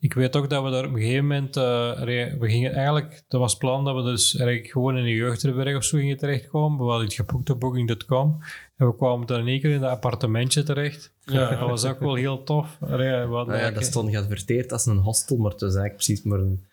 Ik 0.00 0.14
weet 0.14 0.36
ook 0.36 0.50
dat 0.50 0.64
we 0.64 0.70
daar 0.70 0.84
op 0.84 0.92
een 0.92 1.00
gegeven 1.00 1.26
moment, 1.26 1.56
eh, 1.56 1.92
re- 1.96 2.36
we 2.38 2.50
gingen 2.50 2.72
eigenlijk, 2.72 3.22
dat 3.28 3.40
was 3.40 3.50
het 3.50 3.60
plan 3.60 3.84
dat 3.84 3.94
we 3.94 4.02
dus 4.02 4.36
eigenlijk 4.36 4.70
gewoon 4.70 4.96
in 4.96 5.04
een 5.04 5.10
jeugdherberg 5.14 5.76
of 5.76 5.84
zo 5.84 5.98
gingen 5.98 6.16
terechtkomen. 6.16 6.78
We 6.78 6.84
hadden 6.84 7.06
iets 7.06 7.14
geboekt 7.14 7.50
op 7.50 7.60
booking.com 7.60 8.38
en 8.76 8.86
we 8.86 8.96
kwamen 8.96 9.26
dan 9.26 9.40
in 9.40 9.46
één 9.46 9.60
keer 9.60 9.70
in 9.70 9.80
dat 9.80 9.90
appartementje 9.90 10.62
terecht. 10.62 11.12
Ja. 11.24 11.50
Dat 11.58 11.68
was 11.68 11.84
ook 11.84 12.00
wel 12.00 12.14
heel 12.14 12.42
tof. 12.42 12.76
Allee, 12.80 13.10
we 13.10 13.34
hadden 13.34 13.54
nou 13.54 13.66
ja, 13.66 13.70
dat 13.70 13.84
stond 13.84 14.10
geadverteerd 14.10 14.72
als 14.72 14.86
een 14.86 14.98
hostel, 14.98 15.36
maar 15.36 15.50
het 15.50 15.60
was 15.60 15.74
eigenlijk 15.74 16.04
precies 16.04 16.22
maar 16.22 16.38
een, 16.38 16.64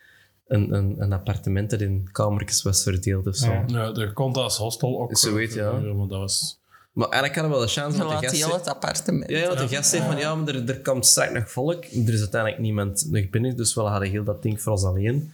een, 0.47 0.73
een, 0.73 0.95
een 1.01 1.13
appartement 1.13 1.69
dat 1.69 1.81
in 1.81 2.09
kamertjes 2.11 2.61
was 2.61 2.83
verdeeld 2.83 3.27
of 3.27 3.35
zo. 3.35 3.51
Ja. 3.51 3.63
Ja, 3.67 3.91
dat 3.91 4.37
als 4.37 4.57
hostel 4.57 5.01
ook. 5.01 5.17
Zoiets, 5.17 5.55
ja. 5.55 5.69
gebeuren, 5.69 5.97
Maar 5.97 6.07
dat 6.07 6.19
was... 6.19 6.59
Maar 6.97 7.09
eigenlijk 7.09 7.35
hadden 7.35 7.51
we 7.51 7.57
wel 7.57 7.67
de 7.67 7.81
chance 7.81 7.97
dat 7.97 8.09
de 8.09 8.27
gast... 8.27 8.43
heel 8.43 8.53
het 8.53 8.67
appartement. 8.67 9.29
Ja, 9.29 9.47
want 9.47 9.59
de 9.59 9.75
gast 9.75 9.89
zei 9.89 10.03
van 10.03 10.17
ja, 10.17 10.35
maar 10.35 10.47
er, 10.47 10.69
er 10.69 10.81
komt 10.81 11.05
straks 11.05 11.33
nog 11.33 11.51
volk. 11.51 11.83
Er 11.83 12.13
is 12.13 12.19
uiteindelijk 12.19 12.61
niemand 12.61 13.07
nog 13.11 13.29
binnen, 13.29 13.57
dus 13.57 13.73
we 13.73 13.81
hadden 13.81 14.09
heel 14.09 14.23
dat 14.23 14.41
ding 14.41 14.61
voor 14.61 14.71
ons 14.71 14.83
alleen. 14.83 15.33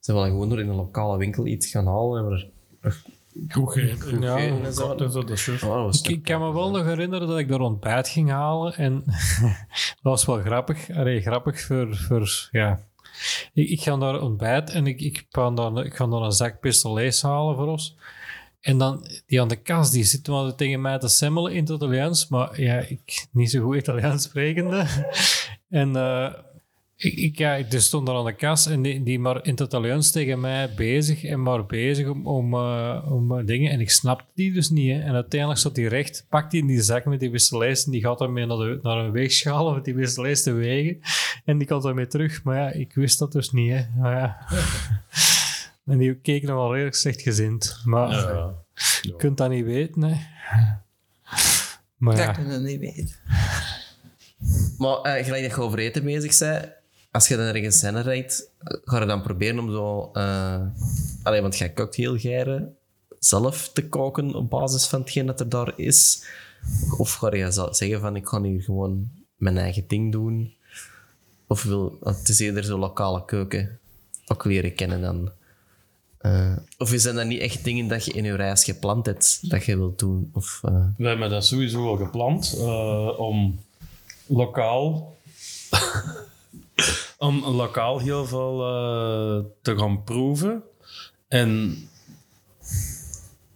Ze 0.00 0.12
willen 0.12 0.28
gewoon 0.28 0.48
door 0.48 0.60
in 0.60 0.68
een 0.68 0.74
lokale 0.74 1.18
winkel 1.18 1.46
iets 1.46 1.70
gaan 1.70 1.86
halen 1.86 2.18
en 2.18 2.28
we 2.28 2.50
er 2.80 3.02
Goed 3.48 3.72
gegeten. 3.72 4.20
Ja, 4.20 4.36
en 4.36 4.72
zo. 4.72 4.94
dat 4.94 5.30
is. 5.30 5.48
Oh, 5.48 5.60
dat 5.60 5.60
was 5.60 6.02
Ik, 6.02 6.08
ik 6.08 6.22
kan 6.22 6.40
me 6.40 6.52
wel 6.52 6.70
nog 6.70 6.84
herinneren 6.84 7.28
dat 7.28 7.38
ik 7.38 7.48
daar 7.48 7.60
ontbijt 7.60 8.08
ging 8.08 8.30
halen. 8.30 8.74
En 8.74 9.02
dat 10.02 10.02
was 10.02 10.24
wel 10.24 10.40
grappig. 10.40 10.90
Allee, 10.90 11.20
grappig 11.20 11.60
voor... 11.60 11.96
voor 11.96 12.48
ja. 12.50 12.80
ik, 13.52 13.68
ik 13.68 13.82
ga 13.82 13.96
daar 13.96 14.20
ontbijt 14.20 14.70
en 14.70 14.86
ik, 14.86 15.00
ik, 15.00 15.26
ga 15.30 15.50
dan, 15.50 15.84
ik 15.84 15.94
ga 15.94 16.06
dan 16.06 16.22
een 16.22 16.32
zak 16.32 16.60
pistolets 16.60 17.22
halen 17.22 17.56
voor 17.56 17.66
ons. 17.66 17.96
En 18.62 18.78
dan, 18.78 19.06
die 19.26 19.40
aan 19.40 19.48
de 19.48 19.56
kast, 19.56 19.92
die 19.92 20.04
zit 20.04 20.26
wel 20.26 20.54
tegen 20.54 20.80
mij 20.80 20.98
te 20.98 21.08
semmelen 21.08 21.52
in 21.52 21.60
het 21.60 21.68
Italiaans. 21.70 22.28
Maar 22.28 22.60
ja, 22.60 22.78
ik 22.78 23.26
niet 23.32 23.50
zo 23.50 23.64
goed 23.64 23.76
Italiaans 23.76 24.22
sprekende. 24.22 24.86
en 25.68 25.96
eh, 25.96 26.32
Ik, 26.96 27.14
ik, 27.14 27.38
ja, 27.38 27.62
dus 27.62 27.84
stond 27.84 28.06
daar 28.06 28.16
aan 28.16 28.24
de 28.24 28.32
kas 28.34 28.66
en 28.66 28.82
die, 28.82 29.18
maar 29.18 29.44
in 29.44 29.50
het 29.50 29.60
Italiaans 29.60 30.10
tegen 30.10 30.40
mij 30.40 30.74
bezig 30.76 31.24
en 31.24 31.42
maar 31.42 31.66
bezig 31.66 32.08
om, 32.08 32.26
om, 32.26 32.54
eh, 32.54 33.06
om 33.10 33.38
eh, 33.38 33.46
dingen. 33.46 33.70
En 33.70 33.80
ik 33.80 33.90
snapte 33.90 34.26
die 34.34 34.52
dus 34.52 34.70
niet. 34.70 34.92
Hè. 34.92 35.00
En 35.00 35.14
uiteindelijk 35.14 35.60
staat 35.60 35.76
hij 35.76 35.84
recht, 35.84 36.26
pakt 36.28 36.52
hij 36.52 36.60
in 36.60 36.66
die 36.66 36.82
zak 36.82 37.04
met 37.04 37.20
die 37.20 37.30
wisselijst 37.30 37.86
en 37.86 37.92
die 37.92 38.00
gaat 38.00 38.18
daarmee 38.18 38.46
naar, 38.46 38.56
de, 38.56 38.78
naar 38.82 38.96
een 38.96 39.10
weegschaal 39.10 39.66
om 39.66 39.82
die 39.82 39.94
wisselijst 39.94 40.44
te 40.44 40.52
wegen. 40.52 41.00
En 41.44 41.58
die 41.58 41.66
komt 41.66 41.82
daarmee 41.82 42.06
terug. 42.06 42.42
Maar 42.42 42.56
ja, 42.56 42.70
ik 42.70 42.94
wist 42.94 43.18
dat 43.18 43.32
dus 43.32 43.50
niet. 43.50 43.70
Hè. 43.72 43.82
Maar 43.98 44.16
ja. 44.16 44.36
en 45.92 45.98
die 45.98 46.14
keek 46.14 46.42
nog 46.42 46.56
wel 46.56 46.72
redelijk 46.72 46.96
slechtgezind. 46.96 47.80
Maar 47.84 48.10
Ja. 48.10 48.54
je 49.02 49.16
kunt 49.16 49.36
dat 49.38 49.50
niet 49.50 49.64
weten, 49.64 50.02
hè. 50.02 50.16
Maar 51.96 52.16
Dat 52.16 52.24
ja. 52.24 52.32
kunnen 52.32 52.62
we 52.62 52.68
niet 52.68 52.80
weten. 52.80 53.14
Maar 54.78 54.96
eh, 54.96 55.24
gelijk 55.24 55.42
dat 55.42 55.54
je 55.54 55.62
over 55.62 55.78
eten 55.78 56.04
bezig 56.04 56.38
bent, 56.38 56.72
als 57.10 57.28
je 57.28 57.36
dan 57.36 57.46
ergens 57.46 57.78
zin 57.78 57.96
rijdt, 57.96 58.50
eh, 58.58 58.78
ga 58.84 59.00
je 59.00 59.06
dan 59.06 59.22
proberen 59.22 59.58
om 59.58 59.70
zo... 59.70 60.10
eh 60.12 60.60
allee, 61.22 61.40
want 61.40 61.58
jij 61.58 61.72
kookt 61.72 61.94
heel 61.94 62.18
geiren 62.18 62.76
zelf 63.18 63.68
te 63.72 63.88
koken 63.88 64.34
op 64.34 64.50
basis 64.50 64.86
van 64.86 65.00
hetgeen 65.00 65.26
dat 65.26 65.40
er 65.40 65.48
daar 65.48 65.72
is. 65.76 66.24
Of 66.98 67.14
ga 67.14 67.34
je 67.34 67.68
zeggen 67.70 68.00
van, 68.00 68.16
ik 68.16 68.28
ga 68.28 68.42
hier 68.42 68.62
gewoon 68.62 69.10
mijn 69.36 69.58
eigen 69.58 69.84
ding 69.86 70.12
doen. 70.12 70.54
Of 71.46 71.62
wil, 71.62 71.98
het 72.02 72.28
is 72.28 72.38
eerder 72.38 72.64
zo 72.64 72.78
lokale 72.78 73.24
keuken 73.24 73.78
ook 74.26 74.44
leren 74.44 74.74
kennen 74.74 75.00
dan... 75.00 75.32
Eh, 76.22 76.56
of 76.78 76.92
is 76.92 77.02
dat 77.02 77.24
niet 77.24 77.40
echt 77.40 77.64
dingen 77.64 77.88
dat 77.88 78.04
je 78.04 78.12
in 78.12 78.24
je 78.24 78.34
reis 78.34 78.64
gepland 78.64 79.06
hebt, 79.06 79.50
dat 79.50 79.64
je 79.64 79.76
wilt 79.76 79.98
doen? 79.98 80.30
Of, 80.32 80.60
eh, 80.64 80.86
We 80.96 81.08
hebben 81.08 81.30
dat 81.30 81.46
sowieso 81.46 81.88
al 81.88 81.96
gepland 81.96 82.54
eh, 82.58 83.18
om 83.18 83.60
lokaal, 84.26 85.16
om 87.18 87.44
lokaal 87.44 87.98
heel 87.98 88.26
veel 88.26 88.60
eh, 88.62 89.44
te 89.62 89.78
gaan 89.78 90.04
proeven. 90.04 90.62
En 91.28 91.76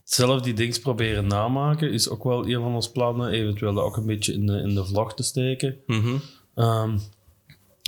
zelf 0.04 0.42
die 0.42 0.54
dingen 0.54 0.80
proberen 0.80 1.26
namaken 1.26 1.92
is 1.92 2.08
ook 2.08 2.24
wel 2.24 2.48
een 2.48 2.62
van 2.62 2.74
onze 2.74 2.92
plannen. 2.92 3.30
Eventueel 3.30 3.74
dat 3.74 3.84
ook 3.84 3.96
een 3.96 4.06
beetje 4.06 4.32
in 4.32 4.46
de, 4.46 4.58
in 4.58 4.74
de 4.74 4.86
vlog 4.86 5.14
te 5.14 5.22
steken. 5.22 5.76
Ehm, 6.54 6.98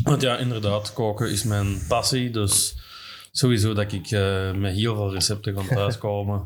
want 0.05 0.23
ja, 0.23 0.37
inderdaad, 0.37 0.93
koken 0.93 1.31
is 1.31 1.45
mijn 1.45 1.81
passie. 1.89 2.31
Dus 2.31 2.78
sowieso 3.39 3.73
dat 3.75 3.93
ik 3.93 4.11
eh, 4.11 4.53
met 4.53 4.75
heel 4.75 4.95
veel 4.95 5.13
recepten 5.13 5.57
ga 5.59 5.75
thuiskomen. 5.75 6.45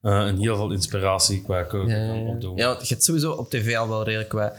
eh, 0.00 0.26
en 0.26 0.36
heel 0.38 0.56
veel 0.56 0.70
inspiratie 0.72 1.42
qua 1.42 1.62
koken 1.62 1.88
Ja, 2.00 2.06
kan 2.06 2.16
ja, 2.16 2.22
ja. 2.22 2.28
opdoen. 2.28 2.56
Ja, 2.56 2.66
want 2.66 2.80
je 2.88 2.94
hebt 2.94 3.04
sowieso 3.04 3.30
op 3.32 3.50
tv 3.50 3.76
al 3.76 3.88
wel 3.88 4.04
redelijk 4.04 4.32
wat 4.32 4.52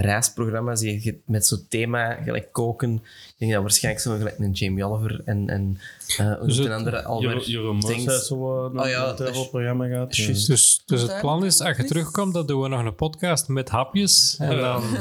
reisprogramma's 0.00 0.80
die 0.80 1.04
je 1.04 1.18
met 1.24 1.46
zo'n 1.46 1.66
thema, 1.68 2.12
gelijk 2.12 2.48
koken. 2.52 2.92
Ik 2.94 3.34
denk 3.38 3.52
dat 3.52 3.60
waarschijnlijk 3.62 4.04
zo 4.04 4.16
gelijk 4.16 4.38
een 4.38 4.52
Jamie 4.52 4.84
Oliver 4.84 5.20
en, 5.24 5.48
en 5.48 5.80
eh 6.18 6.40
Dus 6.42 6.56
het- 6.56 6.66
een 6.66 6.72
andere 6.72 7.02
Albert 7.04 7.46
Jeroen 7.46 7.82
zo 7.82 8.68
uh, 8.74 8.80
Oh 8.82 8.88
ja, 8.88 9.14
travelprogramma 9.14 9.86
gehad. 9.86 10.16
Ja. 10.16 10.24
juist. 10.24 10.46
Dus, 10.46 10.82
dus 10.86 11.02
het 11.02 11.18
plan 11.20 11.44
is, 11.44 11.60
als 11.60 11.76
je 11.76 11.84
terugkomt, 11.84 12.34
dan 12.34 12.46
doen 12.46 12.62
we 12.62 12.68
nog 12.68 12.84
een 12.84 12.94
podcast 12.94 13.48
met 13.48 13.68
hapjes. 13.68 14.36
En 14.38 14.56
dan... 14.56 14.82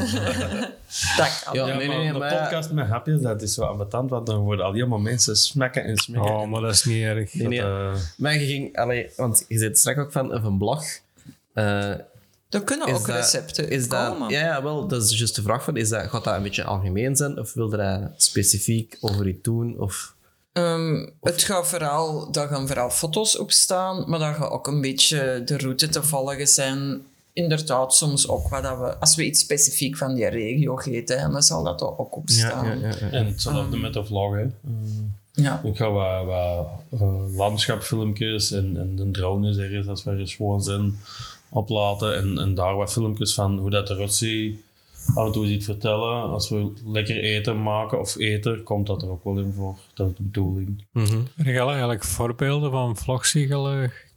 Kan. 1.17 1.27
Ja, 1.53 1.67
Ja, 1.67 1.75
nee, 1.77 1.87
maar 1.87 1.97
nee, 1.97 2.07
een 2.07 2.17
maar- 2.17 2.37
podcast 2.37 2.71
met 2.71 2.87
hapjes, 2.87 3.21
dat 3.21 3.41
is 3.41 3.53
zo 3.53 3.61
ambetant, 3.63 4.09
want 4.09 4.25
dan 4.27 4.39
worden 4.39 4.65
al 4.65 4.73
helemaal 4.73 4.99
mensen 4.99 5.35
smekken 5.35 5.83
en 5.83 5.97
smekken. 5.97 6.31
Oh, 6.35 6.47
maar 6.49 6.61
dat 6.61 6.73
is 6.73 6.83
niet 6.83 7.03
erg. 7.03 7.33
Nee, 7.33 7.47
nee. 7.47 7.61
Eh, 7.61 7.93
Maar 8.17 8.33
je 8.33 8.45
ging, 8.45 8.77
allee, 8.77 9.09
want 9.15 9.45
je 9.47 9.57
zit 9.57 9.79
straks 9.79 9.99
ook 9.99 10.11
van 10.11 10.33
een 10.45 10.57
blog. 10.57 10.83
Er 12.49 12.63
kunnen 12.63 12.87
is 12.87 12.93
ook 12.93 13.05
dat- 13.07 13.15
recepten 13.15 13.69
is 13.69 13.89
dat, 13.89 14.07
komen. 14.09 14.29
ja, 14.29 14.39
ja, 14.39 14.63
wel, 14.63 14.87
dat 14.87 15.03
is 15.03 15.17
juist 15.17 15.35
de 15.35 15.41
vraag 15.41 15.63
van, 15.63 15.77
is 15.77 15.89
dat, 15.89 16.09
gaat 16.09 16.23
dat 16.23 16.35
een 16.35 16.43
beetje 16.43 16.63
algemeen 16.63 17.15
zijn? 17.15 17.39
Of 17.39 17.53
wil 17.53 17.69
je 17.71 17.77
dat 17.77 18.01
specifiek 18.17 18.97
over 19.01 19.27
iets 19.27 19.41
doen? 19.41 19.79
Of, 19.79 20.15
Ehm, 20.51 21.07
het 21.21 21.43
gaat 21.43 21.67
vooral, 21.67 22.31
daar 22.31 22.47
gaan 22.47 22.67
vooral 22.67 22.89
foto's 22.89 23.37
op 23.37 23.51
staan, 23.51 24.09
maar 24.09 24.19
daar 24.19 24.33
gaat 24.33 24.49
ook 24.51 24.67
een 24.67 24.81
beetje 24.81 25.41
de 25.45 25.57
route 25.57 25.89
te 25.89 26.03
volgen 26.03 26.47
zijn. 26.47 27.01
Inderdaad, 27.33 27.93
soms 27.95 28.27
ook 28.27 28.47
wat 28.49 28.63
dat 28.63 28.77
we, 28.79 28.97
als 28.97 29.15
we 29.15 29.25
iets 29.25 29.39
specifiek 29.39 29.97
van 29.97 30.13
die 30.15 30.27
regio 30.27 30.79
eten, 30.79 31.31
dan 31.31 31.43
zal 31.43 31.63
dat 31.63 31.81
er 31.81 31.97
ook 31.99 32.15
op 32.15 32.29
staan. 32.29 32.65
ja, 32.79 32.87
ja, 32.87 32.95
ja. 32.99 33.09
en 33.11 33.25
hetzelfde 33.25 33.77
met 33.77 33.93
de 33.93 34.05
vlog. 34.05 34.33
Hè. 34.33 34.41
Eh, 34.41 34.49
Ja. 35.31 35.61
ik 35.63 35.77
ga 35.77 35.89
wat, 35.91 36.25
wat 36.25 36.67
eh, 37.01 37.35
landschapfilmpjes 37.35 38.51
en, 38.51 38.77
en 38.77 38.95
de 38.95 39.11
drone 39.11 39.49
is 39.49 39.57
ergens 39.57 39.87
als 39.87 40.03
we 40.03 40.11
ergens 40.11 40.35
gewoon 40.35 40.63
zijn 40.63 40.99
oplaten 41.49 42.15
en, 42.17 42.37
en 42.37 42.55
daar 42.55 42.75
wat 42.75 42.91
filmpjes 42.91 43.33
van 43.33 43.57
hoe 43.57 43.69
dat 43.69 43.89
eruit 43.89 44.13
ziet. 44.13 44.65
Af 45.15 45.25
en 45.25 45.31
toe 45.31 45.45
iets 45.45 45.65
vertellen. 45.65 46.21
Als 46.21 46.49
we 46.49 46.71
lekker 46.85 47.17
eten 47.23 47.63
maken 47.63 47.99
of 47.99 48.17
eten, 48.17 48.63
komt 48.63 48.87
dat 48.87 49.01
er 49.01 49.09
ook 49.09 49.23
wel 49.23 49.37
in 49.39 49.53
voor. 49.53 49.75
Dat 49.93 50.09
is 50.09 50.15
de 50.15 50.23
bedoeling. 50.23 50.85
Heb 51.35 51.45
je 51.45 51.59
al 51.61 51.69
eigenlijk 51.69 52.03
voorbeelden 52.03 52.71
van 52.71 52.97
vlogs 52.97 53.35
eh, 53.35 53.49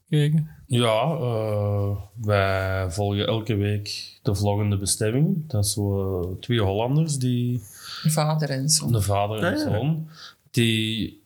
gekeken? 0.08 0.50
Ja, 0.66 1.02
eh, 1.20 1.90
wij 2.14 2.90
volgen 2.90 3.26
elke 3.26 3.54
week 3.54 4.18
de 4.22 4.34
vloggende 4.34 4.76
bestemming. 4.76 5.48
Dat 5.48 5.64
is 5.64 5.72
zo 5.72 6.20
eh, 6.20 6.28
twee 6.40 6.60
Hollanders, 6.60 7.16
die, 7.16 7.60
Vader 8.06 8.50
en 8.50 8.68
zoon. 8.68 8.92
de 8.92 9.00
vader 9.02 9.38
en 9.38 9.44
Ah, 9.52 9.58
ja. 9.58 9.70
zoon, 9.70 10.08
die 10.50 11.22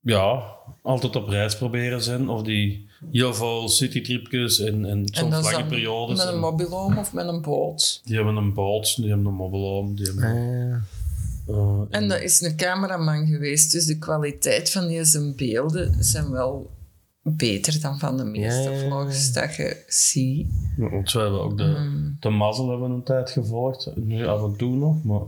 ja, 0.00 0.42
altijd 0.82 1.16
op 1.16 1.28
reis 1.28 1.56
proberen 1.56 2.02
zijn. 2.02 2.28
Of 2.28 2.42
die 2.42 2.88
heel 3.10 3.34
veel 3.34 3.68
citytripjes 3.68 4.58
en, 4.60 4.84
en 4.84 5.02
soms 5.10 5.50
lange 5.52 5.64
periodes. 5.66 6.18
met 6.18 6.26
een 6.26 6.32
En 6.32 6.38
mobiloom 6.40 6.98
of 6.98 7.12
met 7.12 7.26
een 7.28 7.42
boot. 7.42 8.00
die 8.04 8.16
hebben 8.16 8.36
een 8.36 8.52
boot, 8.54 8.96
die 8.96 9.08
hebben 9.08 9.26
een 9.26 9.34
mobiloom, 9.34 9.94
die 9.96 10.06
hebben... 10.06 10.24
Eh, 10.24 10.74
eh, 11.54 11.80
En 11.90 12.08
dat 12.08 12.20
is 12.20 12.40
een 12.40 12.56
cameraman 12.56 13.26
geweest, 13.26 13.72
dus 13.72 13.84
de 13.84 13.98
kwaliteit 13.98 14.70
van 14.70 14.86
die 14.88 15.04
zijn 15.04 15.36
beelden 15.36 16.04
zijn 16.04 16.30
wel 16.30 16.70
beter 17.24 17.80
dan 17.80 17.98
van 17.98 18.16
de 18.16 18.24
meeste 18.24 18.60
Ja, 18.62 18.70
ja. 18.70 18.86
vlogs 18.86 19.32
dat 19.32 19.54
je 19.54 19.84
ziet. 19.88 20.46
Want 20.76 21.12
we 21.12 21.18
hebben 21.20 21.40
ook 21.40 21.58
de, 21.58 21.64
Mm. 21.64 22.16
de 22.20 22.28
mazzel 22.30 22.70
hebben 22.70 22.90
een 22.90 23.02
tijd 23.02 23.30
gevolgd. 23.30 23.90
Nu 23.94 24.26
af 24.26 24.42
en 24.42 24.56
toe 24.56 24.76
nog, 24.76 25.04
maar 25.04 25.22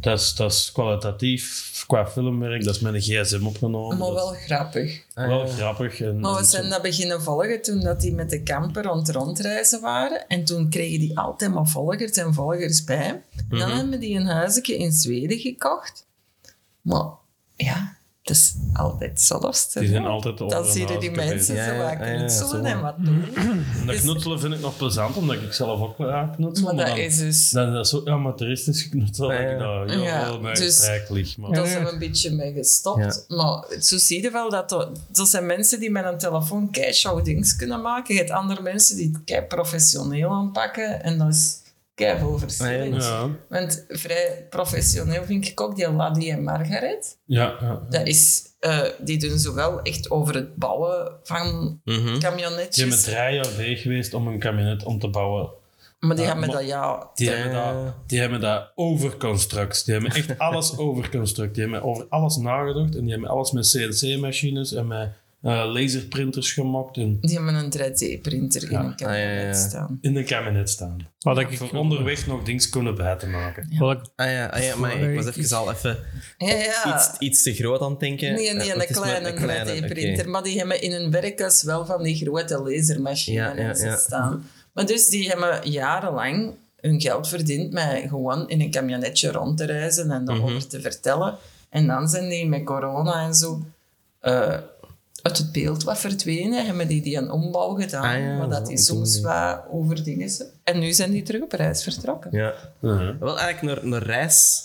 dat 0.00 0.20
is, 0.20 0.34
dat 0.34 0.52
is 0.52 0.70
kwalitatief 0.72 1.68
qua 1.86 2.06
filmwerk. 2.06 2.64
Dat 2.64 2.74
is 2.74 2.80
met 2.80 2.94
een 2.94 3.00
gsm 3.00 3.46
opgenomen. 3.46 3.98
Maar 3.98 4.06
Dat 4.08 4.16
wel 4.16 4.32
grappig. 4.32 4.90
is 4.94 5.04
wel 5.14 5.46
grappig. 5.46 6.00
En, 6.00 6.20
Maar 6.20 6.32
we 6.32 6.38
en 6.38 6.44
zijn 6.44 6.64
zo- 6.64 6.68
dat 6.70 6.82
beginnen 6.82 7.22
volgen 7.22 7.62
toen 7.62 7.80
dat 7.80 8.00
die 8.00 8.12
met 8.14 8.30
de 8.30 8.42
camper 8.42 8.82
rond 8.84 9.08
rondreizen 9.10 9.80
waren. 9.80 10.26
En 10.28 10.44
toen 10.44 10.70
kregen 10.70 10.98
die 10.98 11.18
altijd 11.18 11.52
maar 11.54 11.66
volgers 11.66 12.12
en 12.12 12.34
volgers 12.34 12.84
bij. 12.84 13.22
En 13.50 13.58
dan 13.58 13.70
hebben 13.70 14.00
die 14.00 14.16
een 14.16 14.26
huisje 14.26 14.76
in 14.76 14.92
Zweden 14.92 15.38
gekocht. 15.38 16.06
Maar 16.80 17.10
ja, 17.56 17.96
het 18.22 18.36
is 18.36 18.54
altijd 18.72 19.10
hetzelfde. 19.10 19.80
Die 19.80 19.88
zijn 19.88 20.06
altijd 20.06 20.38
Dan 20.38 20.64
zie 20.64 20.88
je 20.88 20.98
die 20.98 21.10
mensen 21.10 21.44
zo 21.44 21.54
wat 21.54 21.66
ja, 21.66 21.74
ja, 21.82 21.90
ja, 21.90 22.16
knutselen 22.16 22.64
en 22.64 22.80
wat 22.80 22.94
doen. 22.98 23.24
En 23.34 23.64
dat 23.86 23.94
Dus- 23.94 24.00
knutselen 24.00 24.40
vind 24.40 24.54
ik 24.54 24.60
nog 24.60 24.76
plezant, 24.76 25.16
omdat 25.16 25.36
ik 25.36 25.52
zelf 25.52 25.80
ook 25.80 25.98
wel 25.98 26.08
ja, 26.08 26.32
knutsel. 26.36 26.64
Maar 26.64 26.74
maar 26.74 26.84
dat 26.86 26.94
dan, 26.96 27.04
is 27.04 27.18
dus... 27.18 27.50
dan, 27.50 27.72
dat 27.72 27.84
is 27.84 27.90
zo 27.90 28.02
amateuristisch 28.04 28.82
geknutseld 28.82 29.30
dat 29.30 29.38
Ja, 29.40 29.48
ik 29.48 29.58
daar 29.58 29.88
heel 29.88 30.40
dus- 30.54 31.08
lig. 31.08 31.36
Maar, 31.36 31.50
Daar 31.52 31.66
zijn 31.66 31.84
we 31.84 31.92
een 31.92 31.98
beetje 31.98 32.30
mee 32.30 32.52
gestopt. 32.52 33.24
Maar 33.28 33.64
zo 33.80 33.98
zie 33.98 34.22
je 34.22 34.30
wel 34.30 34.50
dat 34.50 34.72
er, 34.72 34.88
zijn 35.26 35.46
mensen 35.46 35.80
die 35.80 35.90
met 35.90 36.04
een 36.04 36.18
telefoon 36.18 36.70
kei 36.70 36.94
dingen 37.22 37.56
kunnen 37.56 37.80
maken. 37.80 38.14
Je 38.14 38.20
hebt 38.20 38.32
andere 38.32 38.62
mensen 38.62 38.96
die 38.96 39.10
het 39.12 39.24
kei 39.24 39.42
professioneel 39.42 40.30
aanpakken. 40.30 41.02
En 41.02 41.18
dat 41.18 41.28
is 41.28 41.59
kei 42.00 42.18
veel 42.18 42.38
verschil. 42.38 42.66
Ah, 42.66 43.00
ja, 43.00 43.28
Want 43.48 43.84
vrij 43.88 44.46
professioneel 44.50 45.24
vind 45.24 45.48
ik 45.48 45.60
ook 45.60 45.76
die 45.76 45.90
Laddie 45.92 46.32
en 46.32 46.42
Margaret. 46.42 47.18
ja, 47.24 47.56
ja. 47.60 47.82
Dat 47.90 48.06
is, 48.06 48.42
eh, 48.60 48.80
die 48.98 49.18
doen 49.18 49.38
zowel 49.38 49.82
echt 49.82 50.10
over 50.10 50.34
het 50.34 50.56
bouwen 50.56 51.12
van 51.22 51.46
mhm. 51.46 51.80
Die 51.84 51.94
hebben 51.94 52.20
camionetjes. 52.20 53.02
drie 53.02 53.14
jaar 53.14 53.56
weg 53.56 53.82
geweest 53.82 54.14
om 54.14 54.26
een 54.26 54.38
kabinet 54.38 54.84
om 54.84 54.98
te 54.98 55.08
bouwen. 55.08 55.50
Maar 56.00 56.16
die 56.16 56.24
hebben 56.24 56.46
maar- 56.46 56.56
dat 56.56 56.66
ja... 56.66 57.10
Die, 57.14 57.30
hebben 57.30 57.52
dat, 57.52 57.94
die 58.06 58.20
hebben 58.20 58.40
dat 58.40 58.72
overconstruct. 58.74 59.84
Die 59.84 59.94
hebben 59.94 60.12
echt 60.12 60.38
alles 60.48 60.76
overconstruct. 60.78 61.54
Die 61.54 61.62
hebben 61.62 61.82
over 61.82 62.06
alles 62.08 62.36
nagedacht. 62.36 62.96
En 62.96 63.00
die 63.00 63.10
hebben 63.10 63.30
alles 63.30 63.52
met 63.52 63.70
CNC-machines 63.70 64.72
en 64.72 64.86
met 64.86 65.10
eh, 65.42 65.70
laserprinters 65.72 66.52
gemaakt. 66.52 66.96
En 66.96 67.18
Die 67.20 67.34
hebben 67.36 67.54
een 67.54 67.70
3D-printer 67.70 68.62
in 68.70 68.76
een 68.78 68.84
Ah, 68.94 68.98
ja, 68.98 69.14
ja. 69.14 69.52
staan. 69.54 69.98
in 70.00 70.16
een 70.16 70.24
kabinet 70.24 70.70
staan. 70.70 71.08
Wat 71.18 71.38
ik, 71.38 71.56
Voor 71.56 71.70
onderweg 71.70 72.26
nog 72.26 72.42
dingen 72.42 72.70
kunnen 72.70 72.94
bij 72.94 73.16
te 73.16 73.26
maken. 73.26 73.68
wat 73.78 73.96
ik 73.96 74.02
Ah 74.16 74.30
ja, 74.30 74.46
ah 74.46 74.62
ja, 74.62 74.76
maar 74.76 74.96
ik 75.00 75.16
was 75.22 75.36
even 75.36 75.56
al 75.56 75.70
even 75.72 75.98
Ja, 76.38 76.48
ja. 76.54 76.94
iets, 76.96 77.10
iets 77.18 77.42
te 77.42 77.54
groot 77.54 77.80
aan 77.80 77.90
het 77.90 78.00
denken. 78.00 78.32
Nee, 78.34 78.52
nee, 78.54 78.68
Eh, 78.68 78.74
een 78.74 78.80
het 78.80 78.90
is 78.90 78.96
maar 78.98 79.04
kleine, 79.06 79.32
kleine, 79.32 79.80
3D-printer. 79.86 80.20
oké. 80.22 80.30
Maar 80.30 80.42
die 80.42 80.58
hebben 80.58 80.82
in 80.82 80.92
hun 80.92 81.10
werkhuis 81.10 81.62
wel 81.62 81.86
van 81.86 82.02
die 82.02 82.16
grote 82.16 82.58
lasermachines 82.58 83.40
Ja, 83.40 83.52
ja, 83.56 83.68
en 83.68 83.76
zo 83.76 83.86
ja. 83.86 83.96
staan. 83.96 84.46
Maar 84.72 84.86
dus 84.86 85.08
die 85.08 85.28
hebben 85.28 85.70
jarenlang 85.70 86.54
hun 86.80 87.00
geld 87.00 87.28
verdiend 87.28 87.72
met 87.72 88.02
gewoon 88.08 88.48
in 88.48 88.60
een 88.60 88.70
camionetje 88.70 89.30
rond 89.32 89.56
te 89.58 89.64
reizen 89.64 90.10
en 90.10 90.22
Mhm. 90.22 90.24
daarover 90.24 90.66
te 90.68 90.80
vertellen. 90.80 91.36
En 91.70 91.86
dan 91.86 92.08
zijn 92.08 92.28
die 92.28 92.46
met 92.46 92.64
corona 92.64 93.26
en 93.26 93.34
zo 93.34 93.62
eh, 94.20 94.56
uit 95.22 95.38
het 95.38 95.52
beeld 95.52 95.82
wat 95.82 95.98
verdwenen. 95.98 96.66
Hebben 96.66 96.88
die 96.88 97.02
die 97.02 97.16
een 97.16 97.30
ombouw 97.30 97.74
gedaan, 97.74 98.04
Ah 98.04 98.20
ja, 98.20 98.36
maar 98.38 98.48
dat 98.48 98.50
die 98.50 98.60
op 98.60 98.66
die 98.66 98.78
soms 98.78 99.20
wat 99.20 99.62
over 99.70 100.04
dingen 100.04 100.30
zijn. 100.30 100.48
En 100.64 100.78
nu 100.78 100.92
zijn 100.92 101.10
die 101.10 101.22
terug 101.22 101.42
op 101.42 101.52
reis 101.52 101.82
vertrokken. 101.82 102.30
Ja. 102.32 102.54
Ja. 102.80 103.16
Wel 103.18 103.38
eigenlijk 103.38 103.80
naar, 103.80 103.90
naar 103.90 104.02
reis 104.02 104.62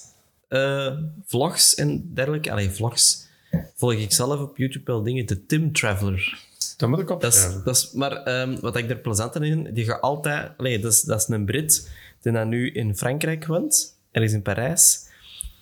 eh, 0.47 0.97
vlogs 1.25 1.75
en 1.75 2.11
dergelijke. 2.13 2.51
Allee, 2.51 2.69
vlogs 2.69 3.27
volg 3.75 3.93
ik 3.93 4.11
zelf 4.11 4.39
op 4.39 4.57
YouTube 4.57 4.91
wel 4.91 5.03
dingen. 5.03 5.25
De 5.25 5.45
Tim 5.45 5.73
Traveler. 5.73 6.43
Dat 6.77 6.89
moet 6.89 6.99
ik 6.99 7.07
Dat 7.07 7.23
is, 7.23 7.27
opschrijven. 7.27 7.63
dat 7.65 7.75
is, 7.75 7.91
maar 7.91 8.23
ehm, 8.23 8.59
wat 8.59 8.75
ik 8.75 8.89
er 8.89 8.97
plezant 8.97 9.35
aan 9.35 9.41
vind, 9.41 9.75
die 9.75 9.85
gaat 9.85 10.01
altijd... 10.01 10.51
Allee, 10.57 10.79
dat, 10.79 10.91
is, 10.91 11.01
dat 11.01 11.21
is 11.21 11.27
een 11.27 11.45
Brit 11.45 11.89
die 12.21 12.31
dan 12.31 12.49
nu 12.49 12.71
in 12.71 12.95
Frankrijk 12.95 13.45
woont, 13.45 13.95
ergens 14.11 14.33
in 14.33 14.41
Parijs. 14.41 15.07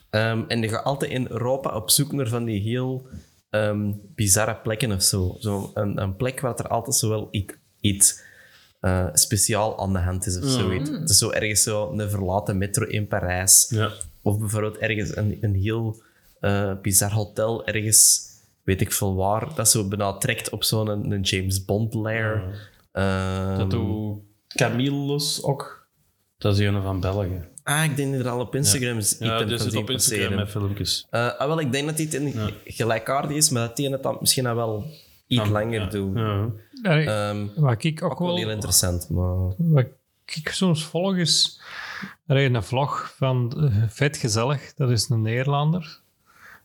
Ehm, 0.09 0.43
en 0.47 0.61
die 0.61 0.69
gaat 0.69 0.83
altijd 0.83 1.11
in 1.11 1.27
Europa 1.29 1.75
op 1.75 1.89
zoek 1.89 2.11
naar 2.11 2.27
van 2.27 2.45
die 2.45 2.61
heel 2.61 3.07
ehm, 3.53 3.91
bizarre 4.15 4.55
plekken 4.55 4.91
of 4.91 5.03
zo. 5.03 5.35
zo 5.39 5.71
een, 5.73 6.01
een 6.01 6.15
plek 6.15 6.39
waar 6.39 6.55
er 6.55 6.67
altijd 6.67 6.95
zo 6.95 7.09
wel 7.09 7.27
iets, 7.31 7.53
iets 7.79 8.21
eh, 8.79 9.07
speciaal 9.13 9.79
aan 9.79 9.93
de 9.93 9.99
hand 9.99 10.25
is 10.25 10.37
of 10.37 10.49
zoiets. 10.49 10.89
Het 10.89 11.09
is 11.09 11.17
zo 11.17 11.29
ergens 11.29 11.63
zo 11.63 11.91
een 11.91 12.09
verlaten 12.09 12.57
metro 12.57 12.85
in 12.85 13.07
Parijs. 13.07 13.67
Ja. 13.69 13.91
Of 14.21 14.39
bijvoorbeeld 14.39 14.77
ergens 14.77 15.15
een, 15.15 15.37
een 15.41 15.55
heel 15.55 16.01
eh, 16.39 16.71
bizar 16.81 17.11
hotel, 17.11 17.65
ergens 17.65 18.21
weet 18.63 18.81
ik 18.81 18.91
veel 18.91 19.15
waar, 19.15 19.55
dat 19.55 19.69
zo 19.69 19.87
bijna 19.87 20.17
trekt 20.17 20.49
op 20.49 20.63
zo'n 20.63 20.87
een, 20.87 21.11
een 21.11 21.21
James 21.21 21.65
Bond 21.65 21.93
lair. 21.93 22.43
Ehm, 22.91 23.57
Dat 23.57 23.71
doet 23.71 24.17
Camillus 24.47 25.43
ook. 25.43 25.87
Dat 26.37 26.57
is 26.57 26.65
een 26.65 26.81
van 26.81 26.99
België. 26.99 27.47
Ah, 27.63 27.83
ik 27.83 27.95
denk 27.95 28.11
dat 28.13 28.25
er 28.25 28.31
al 28.31 28.39
op 28.39 28.55
Instagram 28.55 28.97
is. 28.97 29.15
Ja, 29.19 29.41
iets 29.41 29.49
dus 29.49 29.57
van 29.57 29.65
het 29.65 29.73
zien 29.73 29.81
op 29.81 29.89
Instagram 29.89 30.19
passeren. 30.19 30.35
met 30.35 30.49
filmpjes. 30.49 31.07
Eh, 31.09 31.37
ah, 31.37 31.47
wel, 31.47 31.59
ik 31.59 31.71
denk 31.71 31.85
dat 31.85 31.97
hij 31.97 32.07
het 32.35 32.53
gelijkaardig 32.65 33.37
is, 33.37 33.49
maar 33.49 33.67
dat 33.67 33.77
hij 33.77 33.87
het 33.87 34.03
dan 34.03 34.17
misschien 34.19 34.45
al 34.45 34.55
wel 34.55 34.85
iets 35.27 35.49
langer 35.49 35.81
ja. 35.81 35.85
doet. 35.85 36.17
Ja. 36.17 36.49
Ehm, 36.83 37.47
wat 37.55 37.83
ik 37.83 38.03
ook 38.03 38.11
ook 38.11 38.19
wel 38.19 38.27
wel... 38.27 38.37
heel 38.37 38.49
interessant, 38.49 39.09
maar... 39.09 39.53
Wat 39.57 39.85
ik 40.25 40.49
soms 40.49 40.85
volg 40.85 41.15
is 41.15 41.61
er 42.25 42.37
is 42.37 42.53
een 42.53 42.63
vlog 42.63 43.13
van 43.17 43.53
eh, 43.57 43.83
Vet 43.87 44.17
Gezellig, 44.17 44.73
dat 44.73 44.89
is 44.89 45.09
een 45.09 45.21
Nederlander. 45.21 46.01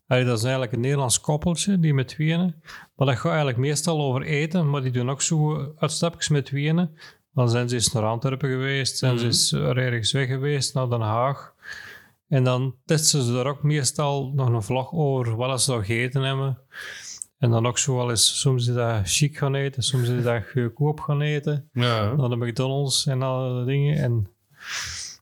Allee, 0.06 0.24
dat 0.24 0.36
is 0.36 0.42
eigenlijk 0.42 0.72
een 0.72 0.80
Nederlands 0.80 1.20
koppeltje, 1.20 1.80
die 1.80 1.94
met 1.94 2.08
tweeën. 2.08 2.54
Maar 2.94 3.06
dat 3.06 3.16
gaat 3.16 3.24
eigenlijk 3.24 3.58
meestal 3.58 4.00
over 4.00 4.22
eten, 4.22 4.70
maar 4.70 4.82
die 4.82 4.92
doen 4.92 5.10
ook 5.10 5.22
zo 5.22 5.72
uitstapjes 5.78 6.28
met 6.28 6.44
tweeën. 6.46 6.90
Dan 7.32 7.50
zijn 7.50 7.68
ze 7.68 7.74
eens 7.74 7.92
naar 7.92 8.02
Antwerpen 8.04 8.48
geweest, 8.50 8.98
zijn 8.98 9.18
ze 9.18 9.24
eens 9.24 9.52
er 9.52 9.76
ergens 9.78 10.12
weg 10.12 10.26
geweest, 10.28 10.74
naar 10.74 10.88
Den 10.88 11.00
Haag. 11.00 11.54
En 12.28 12.44
dan 12.44 12.74
testen 12.84 13.22
ze 13.22 13.32
daar 13.32 13.46
ook 13.46 13.62
meestal 13.62 14.32
nog 14.34 14.48
een 14.48 14.62
vlog 14.62 14.92
over 14.92 15.36
wat 15.36 15.62
ze 15.62 15.70
nog 15.70 15.86
gegeten 15.86 16.22
hebben. 16.22 16.58
En 17.38 17.50
dan 17.50 17.66
ook 17.66 17.78
zo 17.78 17.96
wel 17.96 18.10
eens, 18.10 18.40
soms 18.40 18.66
is 18.68 18.74
dat 18.74 19.00
chic 19.04 19.36
gaan 19.38 19.54
eten, 19.54 19.82
soms 19.82 20.08
is 20.08 20.22
dat 20.24 20.42
goedkoop 20.52 21.00
gaan 21.00 21.20
eten 21.20 21.68
Ja. 21.72 22.14
naar 22.14 22.28
de 22.28 22.36
McDonald's 22.36 23.06
en 23.06 23.22
alle 23.22 23.64
dingen. 23.64 23.96
En, 23.96 24.28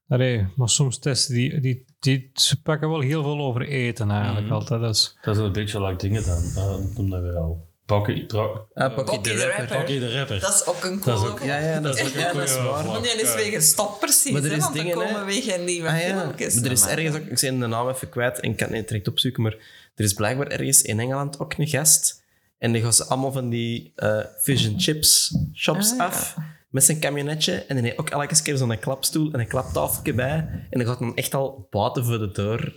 allee, 0.08 0.46
maar 0.56 0.68
soms 0.68 0.98
testen 0.98 1.34
die, 1.34 1.60
die, 1.60 1.84
die, 1.98 2.30
ze 2.34 2.62
pakken 2.62 2.88
wel 2.90 3.00
heel 3.00 3.22
veel 3.22 3.38
over 3.40 3.62
eten 3.62 4.10
eigenlijk 4.10 4.50
altijd. 4.50 4.80
Dat 4.80 4.94
is, 4.94 5.16
Dat 5.22 5.36
is 5.36 5.42
een 5.42 5.52
beetje 5.52 5.82
like 5.82 5.96
dingen 6.08 6.24
dan. 6.24 6.42
Dat 6.54 6.96
noemden 6.96 7.22
we 7.32 7.38
al. 7.38 7.65
Pocky, 7.86 8.24
pro, 8.26 8.66
Ah, 8.74 8.94
Pocky 8.94 9.10
Pocky 9.16 9.30
the 9.30 9.36
the 9.36 9.46
Rapper. 9.46 9.58
Rapper. 9.58 9.76
Pocky 9.78 9.98
de 9.98 10.12
rapper. 10.18 10.40
Dat 10.40 10.54
is 10.54 10.66
ook 10.66 10.84
een 10.84 11.00
Dat 11.04 11.14
is 11.14 11.20
coole 11.20 11.30
ook- 11.30 11.42
Ja, 11.42 11.58
ja, 11.58 11.80
dat 11.80 11.98
is, 11.98 12.12
ja, 12.12 12.32
dat 12.32 12.42
is 12.42 12.56
waar. 12.56 12.84
Maar 12.86 13.02
die 13.02 13.10
is 13.10 13.34
weer 13.34 13.50
gestopt 13.50 13.98
precies, 14.00 14.32
Maar 14.32 14.42
er 14.42 14.50
hè, 14.50 14.56
is 14.56 14.62
want 14.62 14.74
dingen, 14.74 14.90
er 14.90 14.96
komen 15.06 15.18
hè. 15.20 15.24
weer 15.24 15.42
geen 15.42 15.64
nieuwe 15.64 15.88
Ah, 15.88 16.00
ja. 16.00 16.20
filmpjes. 16.20 16.54
Maar 16.54 16.64
er 16.64 16.70
is 16.70 16.86
ergens 16.86 17.16
ook, 17.16 17.22
ik 17.22 17.40
ben 17.40 17.58
de 17.60 17.66
naam 17.66 17.88
even 17.88 18.08
kwijt 18.08 18.40
en 18.40 18.50
ik 18.50 18.56
kan 18.56 18.66
het 18.66 18.76
niet 18.76 18.88
direct 18.88 19.08
opzoeken, 19.08 19.42
maar 19.42 19.56
er 19.94 20.04
is 20.04 20.12
blijkbaar 20.12 20.46
ergens 20.46 20.82
in 20.82 21.00
Engeland 21.00 21.38
ook 21.38 21.54
een 21.56 21.66
gast. 21.68 22.22
En 22.58 22.72
die 22.72 22.82
gaan 22.82 22.92
ze 22.92 23.04
allemaal 23.04 23.32
van 23.32 23.48
die 23.48 23.92
eh 23.96 24.18
fish 24.40 24.66
and 24.66 24.82
chips 24.82 25.36
shops 25.54 25.90
Ah, 25.90 25.96
ja. 25.98 26.04
af 26.04 26.36
met 26.70 26.84
zijn 26.84 27.00
camionetje. 27.00 27.52
En 27.54 27.74
dan 27.76 27.84
heeft 27.84 27.98
ook 27.98 28.10
elke 28.10 28.42
keer 28.42 28.56
zo'n 28.56 28.78
klapstoel 28.78 29.32
en 29.32 29.40
een 29.40 29.46
klaptafeltje 29.48 30.12
bij. 30.14 30.36
En 30.70 30.78
dan 30.78 30.86
gaat 30.86 30.98
dan 30.98 31.16
echt 31.16 31.34
al 31.34 31.66
buiten 31.70 32.04
voor 32.04 32.18
de 32.18 32.30
deur 32.32 32.74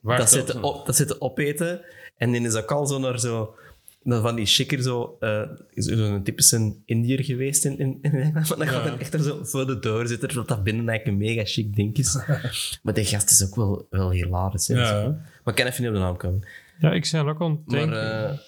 Waar 0.00 0.16
dat 0.18 0.26
dat- 0.30 0.34
zitten, 0.36 0.62
op, 0.62 0.86
dat 0.86 0.96
zitten 0.96 1.20
opeten. 1.20 1.80
En 2.16 2.32
dan 2.32 2.44
is 2.46 2.54
ook 2.54 2.70
al 2.72 2.86
zo 2.86 2.98
naar 2.98 3.20
zo... 3.20 3.54
naar 4.02 4.20
van 4.20 4.34
die 4.36 4.46
chicker 4.46 4.82
zo... 4.82 5.16
eh 5.20 5.42
Zo'n 5.74 6.22
typische 6.22 6.74
Indiër 6.84 7.24
geweest 7.24 7.64
in, 7.64 7.78
in, 7.78 7.98
in 8.02 8.12
Engeland. 8.12 8.48
Maar 8.48 8.58
dan 8.58 8.66
gaat 8.66 8.84
hij 8.84 8.98
echt 8.98 9.14
er 9.14 9.22
zo 9.22 9.38
voor 9.42 9.66
de 9.66 9.78
deur 9.78 10.06
zitten, 10.06 10.28
terwijl 10.28 10.48
dat 10.48 10.64
binnen 10.64 10.88
eigenlijk 10.88 11.20
een 11.20 11.26
mega 11.26 11.44
chic 11.44 11.74
ding 11.76 11.96
is. 11.96 12.18
maar 12.82 12.94
die 12.94 13.04
gast 13.04 13.30
is 13.30 13.44
ook 13.46 13.54
wel, 13.54 13.86
wel 13.90 14.10
hilarisch. 14.10 14.68
hè. 14.68 14.74
Ja. 14.74 15.02
Maar 15.44 15.54
ik 15.54 15.54
kan 15.54 15.66
even 15.66 15.80
niet 15.82 15.90
op 15.90 15.96
de 15.96 16.02
naam 16.02 16.16
komen. 16.16 16.46
ja, 16.78 16.92
ik 16.92 17.08
ben 17.12 17.28
ook 17.28 17.40
aan 17.40 17.50
het 17.50 17.66
Maar 17.66 17.78
denken. 17.78 18.40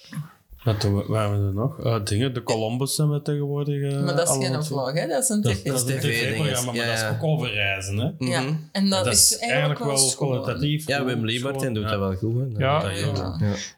Wat 0.65 0.81
doen 0.81 0.97
we, 0.97 1.05
waar 1.07 1.23
hebben 1.23 1.41
we 1.43 1.47
er 1.49 1.55
nog? 1.55 1.81
Eh, 1.85 2.05
dingen, 2.05 2.35
de 2.35 2.43
Columbus 2.43 2.95
zijn 2.95 3.11
we 3.11 3.23
tegenwoordig. 3.23 3.83
eh, 3.93 4.03
Maar 4.03 4.17
dat 4.17 4.29
is 4.41 4.47
geen 4.47 4.65
vlog, 4.65 4.93
hè? 4.93 5.07
Dat 5.07 5.23
is 5.23 5.29
een 5.29 5.41
Dat, 5.41 5.61
dat 5.65 5.75
is 5.89 5.95
een 5.95 6.01
TV 6.01 6.03
tv-programma, 6.03 6.73
maar 6.73 6.75
Ja, 6.75 6.87
dat 6.87 7.11
is 7.11 7.17
ook 7.17 7.23
over 7.25 7.53
reizen. 7.53 7.97
Hè? 7.99 8.11
Ja, 8.27 8.41
mhm. 8.41 8.55
en 8.73 8.89
dat, 8.91 9.05
dat 9.05 9.13
is 9.13 9.39
eigenlijk 9.39 9.85
wel, 9.85 9.97
schoon. 9.97 10.41
kwalitatief. 10.43 10.87
ja, 10.87 10.99
goed, 10.99 11.07
Wim 11.07 11.25
Liebert 11.25 11.61
schoon. 11.61 11.75
doet 11.75 11.83
Ja. 11.83 11.91
dat 11.91 11.99
wel 11.99 12.15
goed. 12.15 12.35
Hè. 12.57 12.65
Ja. 12.65 12.83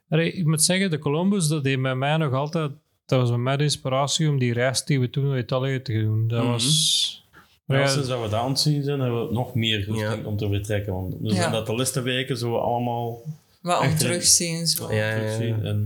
Allee, 0.09 0.33
ik 0.33 0.47
moet 0.47 0.63
zeggen, 0.65 0.91
de 0.91 0.99
Columbus, 0.99 1.49
dat 1.49 1.65
deed 1.65 1.83
bij 1.83 1.95
mij 1.95 2.17
nog 2.17 2.33
altijd... 2.33 2.71
Dat 3.07 3.21
was 3.21 3.29
bij 3.29 3.39
mij 3.39 3.57
de 3.57 3.63
inspiratie 3.63 4.29
om 4.29 4.39
die 4.39 4.53
reis 4.53 4.85
die 4.85 5.01
we 5.01 5.11
toen 5.11 5.29
naar 5.29 5.39
Italië 5.39 5.83
te 5.83 5.93
doen. 5.93 6.29
Dat 6.29 6.43
Mhm. 6.43 6.51
was... 6.53 7.25
Ja, 7.67 7.79
Ja, 7.79 7.87
sinds 7.87 8.09
dat 8.09 8.31
we 8.31 8.37
het 8.37 8.59
zien 8.61 8.83
zijn, 8.83 9.01
hebben 9.01 9.27
we 9.29 9.33
nog 9.35 9.55
meer 9.55 9.95
Ja. 9.97 10.17
om 10.25 10.37
te 10.37 10.49
vertrekken. 10.49 10.93
Want 10.93 11.15
zijn 11.23 11.53
dat 11.53 11.67
de 11.67 11.75
laatste 11.75 12.03
weken 12.03 12.37
zo 12.39 12.57
allemaal 12.57 13.23
Wat 13.61 13.81
om 13.81 13.97
terugzien. 13.97 14.67
Zo. 14.67 14.93
Ja, 14.93 15.11
ja, 15.15 15.41
ja. 15.43 15.77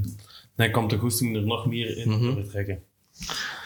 Dan 0.60 0.70
komt 0.70 0.90
de 0.90 0.98
goesting 0.98 1.36
er 1.36 1.46
nog 1.46 1.66
meer 1.66 1.96
in 1.96 2.08
Mhm. 2.08 2.20
te 2.20 2.32
vertrekken. 2.34 2.82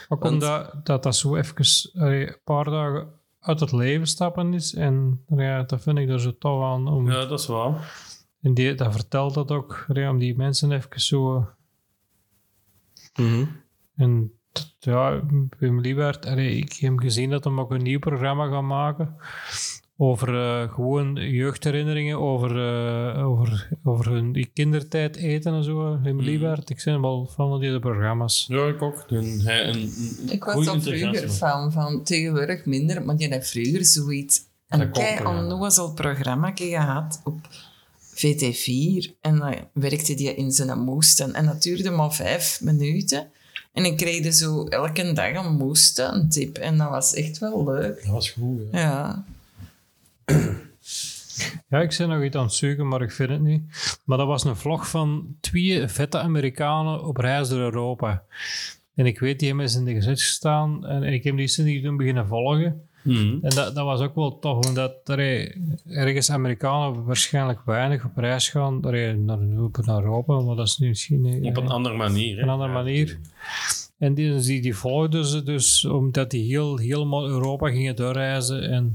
Ook 0.09 0.23
Want- 0.23 0.33
omdat 0.35 0.75
dat, 0.87 1.03
dat 1.03 1.17
zo 1.17 1.37
even 1.37 1.65
allee, 2.01 2.27
een 2.29 2.37
paar 2.45 2.65
dagen 2.65 3.09
uit 3.41 3.61
het 3.61 3.73
leven 3.73 4.07
stappen 4.07 4.55
is. 4.55 4.75
En 4.75 5.25
ja, 5.29 5.63
dat 5.63 5.83
vind 5.83 5.99
ik 5.99 6.09
er 6.09 6.21
zo 6.21 6.39
tof 6.39 6.63
aan. 6.63 6.89
Om, 6.89 7.11
Ja, 7.11 7.25
dat 7.27 7.41
is 7.41 7.47
waar. 7.47 8.03
En 8.41 8.55
die, 8.55 8.75
dat 8.75 8.93
vertelt 8.93 9.35
dat 9.35 9.51
ook, 9.51 9.85
ja, 9.93 10.11
om 10.11 10.19
die 10.19 10.37
mensen 10.37 10.73
even 10.73 11.01
zo... 11.01 11.49
Mhm. 13.15 13.45
En 13.97 14.33
ja, 14.79 15.23
Wim 15.59 15.81
Liebert, 15.81 16.27
allee, 16.27 16.57
ik 16.57 16.73
heb 16.73 16.81
hem 16.91 17.01
gezien 17.01 17.31
dat 17.31 17.45
hij 17.45 17.53
ook 17.53 17.71
een 17.71 17.83
nieuw 17.83 17.99
programma 17.99 18.49
gaat 18.49 18.63
maken. 18.63 19.17
Over 19.97 20.29
eh, 20.29 20.75
gewoon 20.75 21.15
jeugdherinneringen, 21.15 22.19
over, 22.19 22.51
eh, 22.51 23.27
over, 23.29 23.69
over 23.85 24.11
hun 24.11 24.33
die 24.33 24.51
kindertijd 24.55 25.17
eten 25.17 25.55
en 25.55 25.65
zo. 25.65 26.01
Wim 26.03 26.21
Liebert, 26.21 26.71
ik 26.71 26.83
ben 26.85 27.01
wel 27.01 27.27
fan 27.27 27.49
van 27.49 27.61
die 27.61 27.79
programma's. 27.79 28.45
Ja, 28.49 28.67
ik 28.67 28.83
ook. 28.83 29.05
Een, 29.09 29.41
hij, 29.41 29.69
een, 29.69 29.75
een 29.77 30.33
Ik 30.33 30.45
was 30.45 30.67
al 30.67 30.81
vroeger 30.81 31.29
fan 31.29 31.73
van, 31.73 32.03
tegenwoordig 32.03 32.65
minder, 32.65 33.05
maar 33.05 33.17
die 33.17 33.29
heeft 33.29 33.51
vroeger 33.51 33.85
zoiets. 33.85 34.43
Een 34.69 34.91
kei 34.91 35.15
programma. 35.15 35.43
onnozel 35.43 35.93
programma 35.93 36.53
gehad 36.55 37.21
op 37.25 37.49
VT4. 38.15 39.13
En 39.21 39.39
dan 39.39 39.55
werkte 39.73 40.15
die 40.15 40.35
in 40.35 40.53
zijn 40.53 40.79
moesten. 40.79 41.35
En 41.35 41.47
dat 41.47 41.63
duurde 41.63 41.91
maar 41.91 42.13
vijf 42.13 42.61
minuten. 42.63 43.31
En 43.73 43.85
ik 43.85 43.97
kreeg 43.97 44.23
dus 44.23 44.39
zo 44.39 44.65
elke 44.65 45.13
dag 45.13 45.45
een 45.45 45.53
moesten, 45.53 46.15
een 46.15 46.29
tip. 46.29 46.59
En 46.59 46.79
dat 46.79 46.91
was 46.91 47.15
echt 47.15 47.39
wel 47.39 47.65
leuk. 47.65 48.03
Dat 48.05 48.13
was 48.13 48.31
goed. 48.31 48.61
Ja. 48.73 48.79
Ja. 48.81 49.25
Ja, 51.69 51.81
ik 51.81 51.95
ben 51.99 52.09
nog 52.09 52.23
iets 52.23 52.37
aan 52.37 52.43
het 52.45 52.53
zoeken, 52.53 52.89
maar 52.89 53.03
ik 53.03 53.11
vind 53.13 53.31
het 53.31 53.41
niet. 53.43 53.63
Maar 54.05 54.19
dat 54.19 54.27
was 54.27 54.45
een 54.45 54.57
vlog 54.57 54.89
van 54.89 55.27
twee 55.41 55.89
vette 55.89 56.19
Amerikanen 56.19 57.05
op 57.05 57.17
reis 57.17 57.49
door 57.49 57.59
Europa. 57.59 58.23
En 58.95 59.07
ik 59.07 59.19
weet, 59.21 59.39
die 59.39 59.49
hebben 59.49 59.67
eens 59.67 59.77
in 59.77 59.85
de 59.85 59.95
gezet 59.95 60.21
gestaan 60.23 60.87
en 60.87 61.03
ik 61.03 61.25
heb 61.25 61.37
die 61.37 61.49
sinds 61.49 61.83
toen 61.85 61.97
beginnen 61.97 62.27
volgen. 62.27 62.83
Mhm. 63.03 63.39
En 63.43 63.51
dat, 63.55 63.75
dat 63.75 63.85
was 63.85 64.01
ook 64.01 64.15
wel 64.15 64.39
tof, 64.39 64.67
omdat 64.67 65.09
er 65.09 65.19
eh, 65.19 65.57
ergens 65.87 66.31
Amerikanen 66.31 67.05
waarschijnlijk 67.05 67.61
weinig 67.65 68.05
op 68.05 68.17
reis 68.17 68.49
gaan 68.49 68.85
er, 68.85 69.09
eh, 69.09 69.17
naar, 69.17 69.39
naar 69.85 70.03
Europa, 70.03 70.41
maar 70.41 70.57
dat 70.57 70.67
is 70.67 70.79
nu 70.79 70.89
misschien 70.89 71.25
eh, 71.27 71.49
Op 71.49 71.57
een 71.57 71.69
andere 71.69 71.97
manier. 71.97 72.43
een 72.43 72.49
andere 72.49 72.71
Ja, 72.71 72.77
manier. 72.77 73.19
En 73.99 74.15
die, 74.15 74.41
die, 74.41 74.63
die 74.63 74.77
volgden 74.77 75.25
ze 75.25 75.43
dus 75.43 75.85
omdat 75.85 76.31
die 76.31 76.45
heel, 76.47 76.79
helemaal 76.79 77.27
Europa 77.27 77.71
gingen 77.71 77.97
doorreizen. 77.97 78.71
En, 78.71 78.95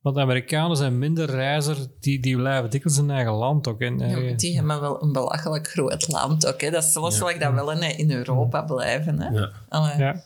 want 0.00 0.16
de 0.16 0.22
Amerikanen 0.22 0.76
zijn 0.76 0.98
minder 0.98 1.30
reizer, 1.30 1.76
die, 2.00 2.20
die 2.20 2.36
blijven 2.36 2.70
dikwijls 2.70 2.98
in 2.98 3.04
hun 3.06 3.14
eigen 3.16 3.32
land 3.32 3.68
ook. 3.68 3.80
En, 3.80 3.98
Ja, 3.98 4.06
eh, 4.06 4.22
maar 4.24 4.36
die 4.36 4.56
hebben 4.56 4.80
wel 4.80 5.02
een 5.02 5.12
belachelijk 5.12 5.68
groot 5.68 6.08
land 6.08 6.46
ook. 6.46 6.60
Hè. 6.60 6.70
Dat 6.70 6.82
is 6.84 6.92
zoals 6.92 7.20
ik 7.20 7.40
dat 7.40 7.52
wel 7.52 7.72
in, 7.72 7.98
in 7.98 8.10
Europa 8.10 8.62
blijven. 8.62 9.20
Hè. 9.20 9.28
Ja. 9.38 9.50
Allee. 9.68 9.98
ja. 9.98 10.22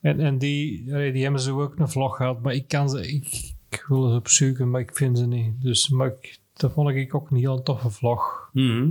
En, 0.00 0.20
en 0.20 0.38
die, 0.38 0.84
die 1.12 1.22
hebben 1.22 1.40
ze 1.40 1.52
ook 1.52 1.78
een 1.78 1.88
vlog 1.88 2.16
gehad, 2.16 2.40
maar 2.42 2.54
ik 2.54 2.68
kan 2.68 2.90
ze, 2.90 3.08
ik, 3.12 3.52
ik 3.70 3.84
wil 3.88 4.08
ze 4.08 4.14
opzoeken, 4.16 4.70
maar 4.70 4.80
ik 4.80 4.90
vind 4.96 5.18
ze 5.18 5.26
niet. 5.26 5.62
Dus, 5.62 5.88
maar 5.88 6.06
ik, 6.06 6.38
dat 6.52 6.72
vond 6.72 6.88
ik 6.88 7.14
ook 7.14 7.30
een 7.30 7.36
heel 7.36 7.62
toffe 7.62 7.90
vlog. 7.90 8.48
Mhm. 8.52 8.88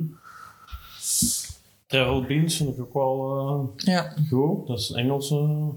Travel 1.87 2.21
Beans 2.25 2.57
vind 2.57 2.69
ik 2.77 2.79
ook 2.79 2.93
wel 2.93 3.73
Ja. 3.77 4.05
eh, 4.15 4.27
goed. 4.29 4.67
Dat 4.67 4.79
is 4.79 4.89
een 4.89 4.95
Engelse, 4.95 5.69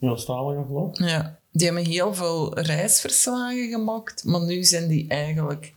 Engelstalige 0.00 0.64
vlog. 0.68 0.98
Ja, 0.98 1.38
die 1.52 1.66
hebben 1.66 1.84
heel 1.86 2.14
veel 2.14 2.58
reisverslagen 2.58 3.68
gemaakt, 3.70 4.24
maar 4.24 4.40
nu 4.40 4.64
zijn 4.64 4.88
die 4.88 5.08
eigenlijk 5.08 5.72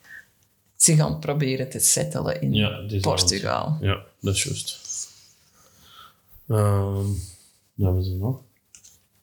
zich 0.76 1.00
aan 1.00 1.12
het 1.12 1.20
proberen 1.20 1.70
te 1.70 1.80
settelen 1.80 2.42
in 2.42 2.54
Ja, 2.54 3.00
Portugal. 3.02 3.78
Ja, 3.82 4.04
dat 4.20 4.36
is 4.36 4.44
juist. 4.44 4.80
Ehm, 6.48 7.06
wat 7.74 7.86
hebben 7.86 8.04
ze 8.04 8.16
nog? 8.16 8.42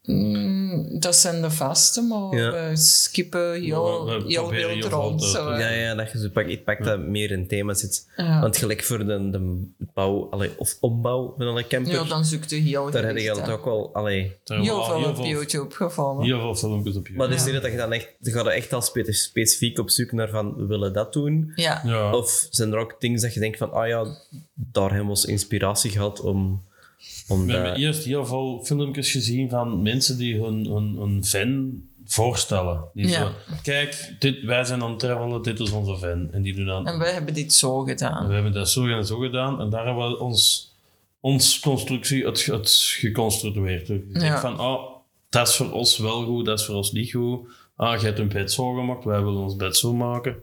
Mm, 0.03 0.99
dat 1.01 1.17
zijn 1.17 1.43
de 1.43 1.51
vaste, 1.51 2.03
maar 2.03 2.35
Ja. 2.39 2.51
we 2.71 2.77
skippen 2.77 3.53
heel, 3.63 4.05
We- 4.05 4.11
we 4.23 4.25
heel 4.33 4.43
proberen 4.43 4.69
wild 4.69 4.83
heel 4.89 4.99
rond. 5.01 5.21
veel 5.25 5.33
te- 5.33 5.39
zo, 5.39 5.51
hè. 5.51 5.59
Ja, 5.59 5.69
ja, 5.89 5.95
dat 5.95 6.13
je 6.13 6.19
zo 6.19 6.29
pak, 6.29 6.47
ik 6.47 6.65
pak 6.65 6.85
dat 6.85 7.01
meer 7.01 7.31
in 7.31 7.47
thema 7.47 7.75
zit. 7.75 8.09
Ja. 8.17 8.41
Want 8.41 8.57
gelijk 8.57 8.83
voor 8.85 8.99
de, 8.99 9.31
de 9.31 9.67
bouw 9.95 10.29
allee, 10.31 10.51
of 10.57 10.77
ombouw 10.81 11.35
van 11.39 11.57
een 11.57 11.67
camper, 11.67 11.93
Ja, 11.93 12.05
dan 12.05 12.25
zoekt 12.25 12.53
u 12.53 12.57
heel 12.57 12.91
daar 12.91 13.05
heb 13.05 13.17
je 13.17 13.21
gericht, 13.21 13.37
het 13.37 13.47
hè. 13.47 13.53
ook 13.53 13.65
wel... 13.65 13.91
Allee, 13.95 14.23
Daar 14.23 14.57
hebben 14.59 14.67
we 14.67 14.73
Heel 14.73 14.93
al 14.95 15.01
veel 15.01 15.11
op 15.11 15.27
YouTube 15.27 15.75
gevonden. 15.75 16.25
heel 16.27 16.41
veel 16.41 16.55
filmpjes 16.55 16.97
op 16.97 17.07
YouTube. 17.07 17.19
maar 17.19 17.29
het 17.29 17.47
is 17.47 17.53
niet 17.53 17.63
dat 17.63 17.71
je 17.71 17.77
dan 17.77 17.93
echt... 17.93 18.09
Je 18.21 18.51
echt 18.51 18.73
al 18.73 18.83
spe- 18.83 19.13
specifiek 19.13 19.79
op 19.79 19.91
zoek 19.91 20.13
naar 20.13 20.29
van, 20.29 20.55
we 20.57 20.67
willen 20.67 20.93
dat 20.93 21.13
doen. 21.13 21.53
Ja. 21.55 21.81
ja. 21.85 22.13
Of 22.15 22.47
zijn 22.51 22.73
er 22.73 22.79
ook 22.79 23.01
dingen 23.01 23.21
dat 23.21 23.35
je 23.35 23.41
denkt 23.41 23.59
van, 23.59 23.73
ah 23.73 23.87
ja, 23.89 24.05
daar 24.55 24.89
hebben 24.89 25.05
we 25.05 25.11
ons 25.11 25.25
inspiratie 25.25 25.91
gehad 25.91 26.21
om... 26.21 26.71
om 27.29 27.47
We 27.47 27.53
hebben 27.53 27.77
eerst 27.77 28.05
heel 28.05 28.27
veel 28.27 28.61
filmpjes 28.65 29.11
gezien 29.11 29.51
van 29.51 29.83
mensen 29.83 30.19
die 30.19 30.41
hun, 30.41 30.67
hun, 30.67 30.97
hun 30.99 31.25
fan 31.25 31.83
voorstellen. 32.05 32.85
Die 32.95 33.09
Ja. 33.09 33.19
zo, 33.19 33.31
kijk, 33.63 34.15
dit, 34.19 34.43
wij 34.43 34.65
zijn 34.65 34.83
aan 34.83 34.91
het 34.91 34.99
travelen, 34.99 35.43
dit 35.43 35.61
is 35.61 35.71
onze 35.71 35.97
fan. 35.99 36.33
En 36.33 36.43
die 36.43 36.55
doen 36.55 36.67
dan... 36.67 36.87
En 36.87 36.99
wij 36.99 37.13
hebben 37.13 37.35
dit 37.35 37.55
zo 37.55 37.81
gedaan. 37.81 38.29
We 38.29 38.35
hebben 38.35 38.53
dat 38.53 38.71
zo 38.71 38.87
en 38.87 39.07
zo 39.07 39.19
gedaan 39.19 39.61
en 39.61 39.71
daar 39.71 39.87
hebben 39.87 40.09
we 40.09 40.19
ons, 40.19 40.73
ons 41.21 41.61
constructie 41.61 42.25
het, 42.25 42.45
het 42.47 42.71
geconstrueerd. 42.99 43.87
Dus 43.87 44.01
Ja. 44.13 44.19
denkt 44.21 44.41
van, 44.41 44.61
oh, 44.61 44.91
dat 45.29 45.49
is 45.49 45.55
voor 45.55 45.73
ons 45.73 45.99
wel 45.99 46.25
goed, 46.25 46.45
dat 46.45 46.59
is 46.59 46.65
voor 46.65 46.75
ons 46.75 46.93
niet 46.93 47.11
goed. 47.11 47.41
Ah, 47.77 48.01
je 48.01 48.07
hebt 48.07 48.19
een 48.19 48.29
bed 48.29 48.53
zo 48.53 48.75
gemaakt, 48.75 49.05
wij 49.05 49.23
willen 49.23 49.43
ons 49.43 49.57
bed 49.57 49.77
zo 49.77 49.95
maken. 49.95 50.37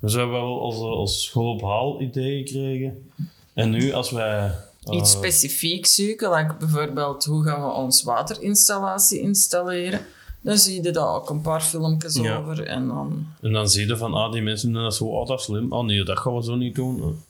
Dus 0.00 0.12
we 0.12 0.18
hebben 0.18 0.40
wel 0.40 0.60
als, 0.60 0.76
als 0.76 1.24
school 1.24 1.52
op 1.52 1.62
haal 1.62 2.00
idee 2.00 2.46
gekregen. 2.46 3.10
En 3.54 3.70
nu, 3.70 3.92
als 3.92 4.10
wij... 4.10 4.50
Iets 4.90 5.10
specifiek 5.10 5.86
zoeken, 5.86 6.30
like 6.30 6.54
bijvoorbeeld 6.58 7.24
hoe 7.24 7.44
gaan 7.44 7.62
we 7.62 7.72
ons 7.72 8.02
waterinstallatie 8.02 9.20
installeren. 9.20 10.00
Dan 10.40 10.58
zie 10.58 10.82
je 10.82 10.90
daar 10.90 11.14
ook 11.14 11.30
een 11.30 11.40
paar 11.40 11.60
filmpjes 11.60 12.14
Ja. 12.14 12.36
over 12.36 12.66
en 12.66 12.86
dan... 12.88 13.26
En 13.40 13.52
dan 13.52 13.68
zie 13.68 13.86
je 13.86 13.96
van, 13.96 14.14
ah, 14.14 14.32
die 14.32 14.42
mensen 14.42 14.72
doen 14.72 14.82
dat 14.82 14.94
zo, 14.94 15.04
oh, 15.04 15.26
dat 15.26 15.38
is 15.38 15.44
slim. 15.44 15.72
Oh 15.72 15.84
nee, 15.84 16.04
dat 16.04 16.18
gaan 16.18 16.34
we 16.34 16.42
zo 16.42 16.54
niet 16.54 16.74
doen. 16.74 17.22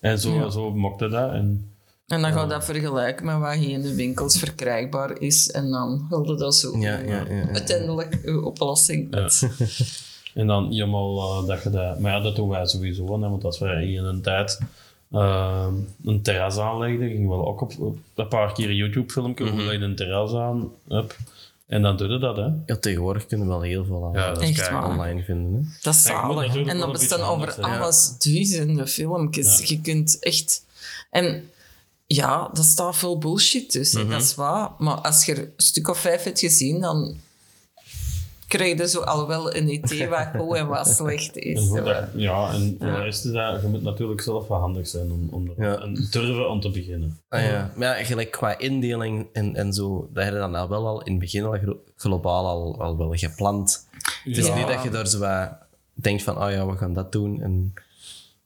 En 0.00 0.18
zo, 0.18 0.32
Ja. 0.34 0.50
zo 0.50 0.70
mokte 0.74 1.08
dat. 1.08 1.30
En, 1.32 1.68
En 2.06 2.22
dan 2.22 2.32
ga 2.32 2.40
je 2.42 2.46
dat 2.48 2.64
vergelijken 2.64 3.26
met 3.26 3.38
wat 3.38 3.54
hier 3.54 3.70
in 3.70 3.82
de 3.82 3.94
winkels 3.94 4.38
verkrijgbaar 4.38 5.20
is. 5.20 5.50
En 5.50 5.70
dan 5.70 6.06
hulde 6.08 6.36
dat 6.36 6.54
zo 6.54 6.78
Ja, 6.78 6.98
ja, 6.98 7.04
ja, 7.28 7.34
ja. 7.34 7.48
uiteindelijk 7.48 8.18
uw 8.24 8.42
oplossing. 8.42 9.14
En 10.34 10.46
dan 10.46 10.72
helemaal 10.72 11.18
eh, 11.42 11.46
dat 11.46 11.62
je 11.62 11.70
dat... 11.70 11.98
Maar 11.98 12.12
ja, 12.12 12.20
dat 12.20 12.36
doen 12.36 12.48
wij 12.48 12.66
sowieso. 12.66 13.04
Hè, 13.20 13.28
want 13.28 13.44
als 13.44 13.58
wij 13.58 13.84
hier 13.84 13.98
in 13.98 14.04
een 14.04 14.22
tijd 14.22 14.58
eh, 15.14 15.66
een 16.04 16.22
terras 16.22 16.58
aanlegden, 16.58 17.08
gingen 17.08 17.28
we 17.28 17.34
ook 17.34 17.60
op, 17.60 17.72
op 17.78 17.98
een 18.14 18.28
paar 18.28 18.52
keer 18.52 18.68
een 18.68 18.76
YouTube-filmpje 18.76 19.50
hoe 19.50 19.62
je 19.62 19.78
een 19.78 19.96
terras 19.96 20.34
aan 20.34 20.70
hebt. 20.88 21.16
En 21.66 21.82
dan 21.82 21.96
doe 21.96 22.08
je 22.08 22.18
dat, 22.18 22.36
hè. 22.36 22.48
Ja, 22.66 22.76
tegenwoordig 22.80 23.26
kunnen 23.26 23.46
we 23.46 23.52
wel 23.52 23.62
heel 23.62 23.84
veel 23.84 24.04
aan 24.04 24.12
Ja, 24.12 24.32
dat 24.32 24.42
is 24.42 24.48
Echt 24.48 24.70
waar. 24.70 24.88
online 24.88 25.22
vinden. 25.22 25.54
Hè? 25.54 25.78
Dat 25.82 25.94
is 25.94 26.02
zalig. 26.02 26.56
En 26.56 26.64
wel 26.64 26.78
dat 26.78 26.92
bestaan 26.92 27.20
over 27.20 27.52
zijn, 27.52 27.66
ja. 27.66 27.78
alles 27.78 28.18
duizenden 28.18 28.88
filmpjes. 28.88 29.58
Ja. 29.58 29.64
Je 29.68 29.80
kunt 29.80 30.18
echt... 30.18 30.64
En 31.10 31.50
ja, 32.06 32.50
dat 32.52 32.64
staat 32.64 32.96
veel 32.96 33.18
bullshit 33.18 33.70
tussen. 33.70 34.00
Mhm. 34.00 34.10
Dat 34.10 34.22
is 34.22 34.34
waar. 34.34 34.70
Maar 34.78 34.94
als 34.96 35.24
je 35.24 35.32
er 35.32 35.38
een 35.38 35.52
stuk 35.56 35.88
of 35.88 35.98
vijf 35.98 36.22
hebt 36.22 36.38
gezien, 36.38 36.80
dan 36.80 37.16
krijg 38.48 38.78
je 38.78 38.88
zo 38.88 39.00
al 39.00 39.26
wel 39.26 39.54
een 39.56 39.68
idee 39.68 40.08
wat 40.08 40.26
goed 40.36 40.56
en 40.56 40.66
wat 40.66 40.88
slecht 40.88 41.36
is. 41.36 41.70
dat- 41.70 42.04
ja, 42.14 42.52
en 42.52 42.76
voor 42.78 42.86
de 42.90 43.02
rest 43.02 43.24
is 43.24 43.32
dat, 43.32 43.60
je 43.62 43.68
moet 43.68 43.82
natuurlijk 43.82 44.20
zelf 44.20 44.48
wel 44.48 44.58
handig 44.58 44.86
zijn 44.88 45.12
om, 45.12 45.28
om 45.30 45.52
Ja. 45.56 45.78
en 45.80 45.94
durven 46.10 46.50
om 46.50 46.60
te 46.60 46.70
beginnen. 46.70 47.18
Ah, 47.28 47.42
ja. 47.42 47.70
Maar 47.76 47.98
ja, 47.98 48.04
gelijk 48.04 48.30
qua 48.30 48.58
indeling 48.58 49.26
en, 49.32 49.56
en 49.56 49.72
zo, 49.72 50.08
dat 50.12 50.24
heb 50.24 50.32
je 50.32 50.38
dan 50.38 50.54
al 50.54 50.68
wel 50.68 50.86
al 50.86 51.02
in 51.02 51.10
het 51.12 51.20
begin 51.20 51.44
al 51.44 51.58
glo- 51.62 51.78
globaal 51.96 52.46
al, 52.46 52.80
al 52.80 52.96
wel 52.96 53.12
gepland. 53.14 53.86
Het 54.24 54.36
is 54.36 54.46
Ja. 54.46 54.54
niet 54.56 54.66
dat 54.66 54.82
je 54.82 54.90
daar 54.90 55.06
zo 55.08 55.18
wat 55.18 55.48
denkt 55.92 56.22
van, 56.22 56.42
oh 56.44 56.50
ja, 56.50 56.66
we 56.66 56.76
gaan 56.76 56.92
dat 56.94 57.12
doen. 57.12 57.42
En, 57.42 57.72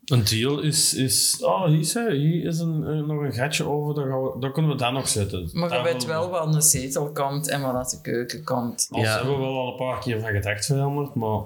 Een 0.09 0.25
deal 0.25 0.61
is, 0.61 0.95
is 0.95 1.39
oh, 1.43 1.65
hier, 1.65 1.79
is 1.79 1.95
hij, 1.95 2.15
hier 2.17 2.45
is 2.45 2.59
een, 2.59 2.87
eh, 2.87 3.07
nog 3.07 3.23
een 3.23 3.33
gatje 3.33 3.65
over, 3.65 3.95
daar, 3.95 4.07
gaan 4.11 4.23
we, 4.23 4.39
daar 4.41 4.53
kunnen 4.53 4.71
we 4.71 4.77
dat 4.77 4.93
nog 4.93 5.09
zetten. 5.09 5.51
Maar 5.53 5.69
je 5.69 5.75
Daar 5.75 5.83
weet 5.85 6.05
wel 6.05 6.31
wat 6.31 6.55
een 6.55 6.63
zetel 6.63 7.13
komt 7.13 7.49
en 7.49 7.61
wat 7.63 7.75
uit 7.75 7.91
de 7.91 8.01
keuken 8.01 8.45
komt. 8.45 8.89
Ja. 8.91 9.15
hebben 9.17 9.35
we 9.35 9.41
wel 9.41 9.59
al 9.59 9.71
een 9.71 9.77
paar 9.77 10.01
keer 10.01 10.21
van 10.21 10.31
gedacht 10.31 10.67
veranderd, 10.67 11.15
maar... 11.15 11.41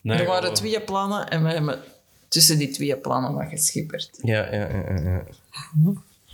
Nee, 0.00 0.18
er 0.18 0.26
waren 0.26 0.48
we- 0.48 0.54
twee 0.56 0.80
plannen 0.80 1.28
en 1.28 1.42
we 1.42 1.48
hebben 1.48 1.78
tussen 2.28 2.58
die 2.58 2.70
twee 2.70 2.96
plannen 2.96 3.34
wat 3.34 3.48
geschipperd. 3.48 4.10
ja, 4.22 4.54
ja, 4.54 4.68
ja, 4.68 5.00
ja. 5.02 5.22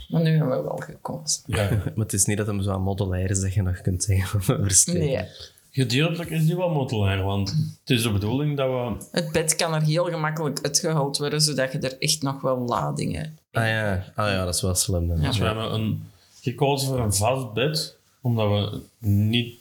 Maar 0.08 0.22
nu 0.22 0.30
hebben 0.36 0.56
we 0.56 0.62
wel 0.62 0.76
gekozen. 0.84 1.42
Ja. 1.46 1.68
Maar 1.94 2.04
het 2.04 2.12
is 2.12 2.24
niet 2.24 2.36
dat 2.36 2.46
hem 2.46 2.62
zo 2.62 2.70
aan 2.70 2.82
modulair 2.82 3.30
is 3.30 3.40
dat 3.40 3.54
je 3.54 3.62
nog 3.62 3.80
kunt 3.80 4.04
zeggen 4.04 4.42
van 4.42 4.62
versteken. 4.62 5.00
Nee. 5.00 5.28
Gedeeltelijk 5.76 6.30
is 6.30 6.46
die 6.46 6.56
wel 6.56 6.68
modulair, 6.70 7.22
want 7.22 7.48
het 7.80 7.90
is 7.90 8.02
de 8.02 8.12
bedoeling 8.12 8.56
dat 8.56 8.68
we... 8.68 9.06
Het 9.10 9.32
bed 9.32 9.56
kan 9.56 9.74
er 9.74 9.82
heel 9.82 10.04
gemakkelijk 10.04 10.58
uitgehaald 10.62 11.18
worden, 11.18 11.40
zodat 11.40 11.72
je 11.72 11.78
er 11.78 11.98
echt 11.98 12.22
nog 12.22 12.40
wel 12.40 12.58
ladingen... 12.58 13.38
Ah 13.52 13.66
ja, 13.66 14.12
ah, 14.14 14.28
ja 14.28 14.44
dat 14.44 14.54
is 14.54 14.60
wel 14.62 14.74
slim 14.74 15.08
dan. 15.08 15.20
Dus 15.20 15.38
we 15.38 15.44
hebben 15.44 15.74
een, 15.74 16.10
gekozen 16.40 16.88
voor 16.88 16.98
een 16.98 17.14
vast 17.14 17.52
bed, 17.52 17.96
omdat 18.20 18.48
we 18.48 18.80
niet, 19.08 19.54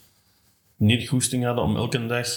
niet 0.75 1.07
goesting 1.09 1.43
hadden 1.45 1.63
om 1.63 1.75
elke 1.75 2.05
dag 2.07 2.27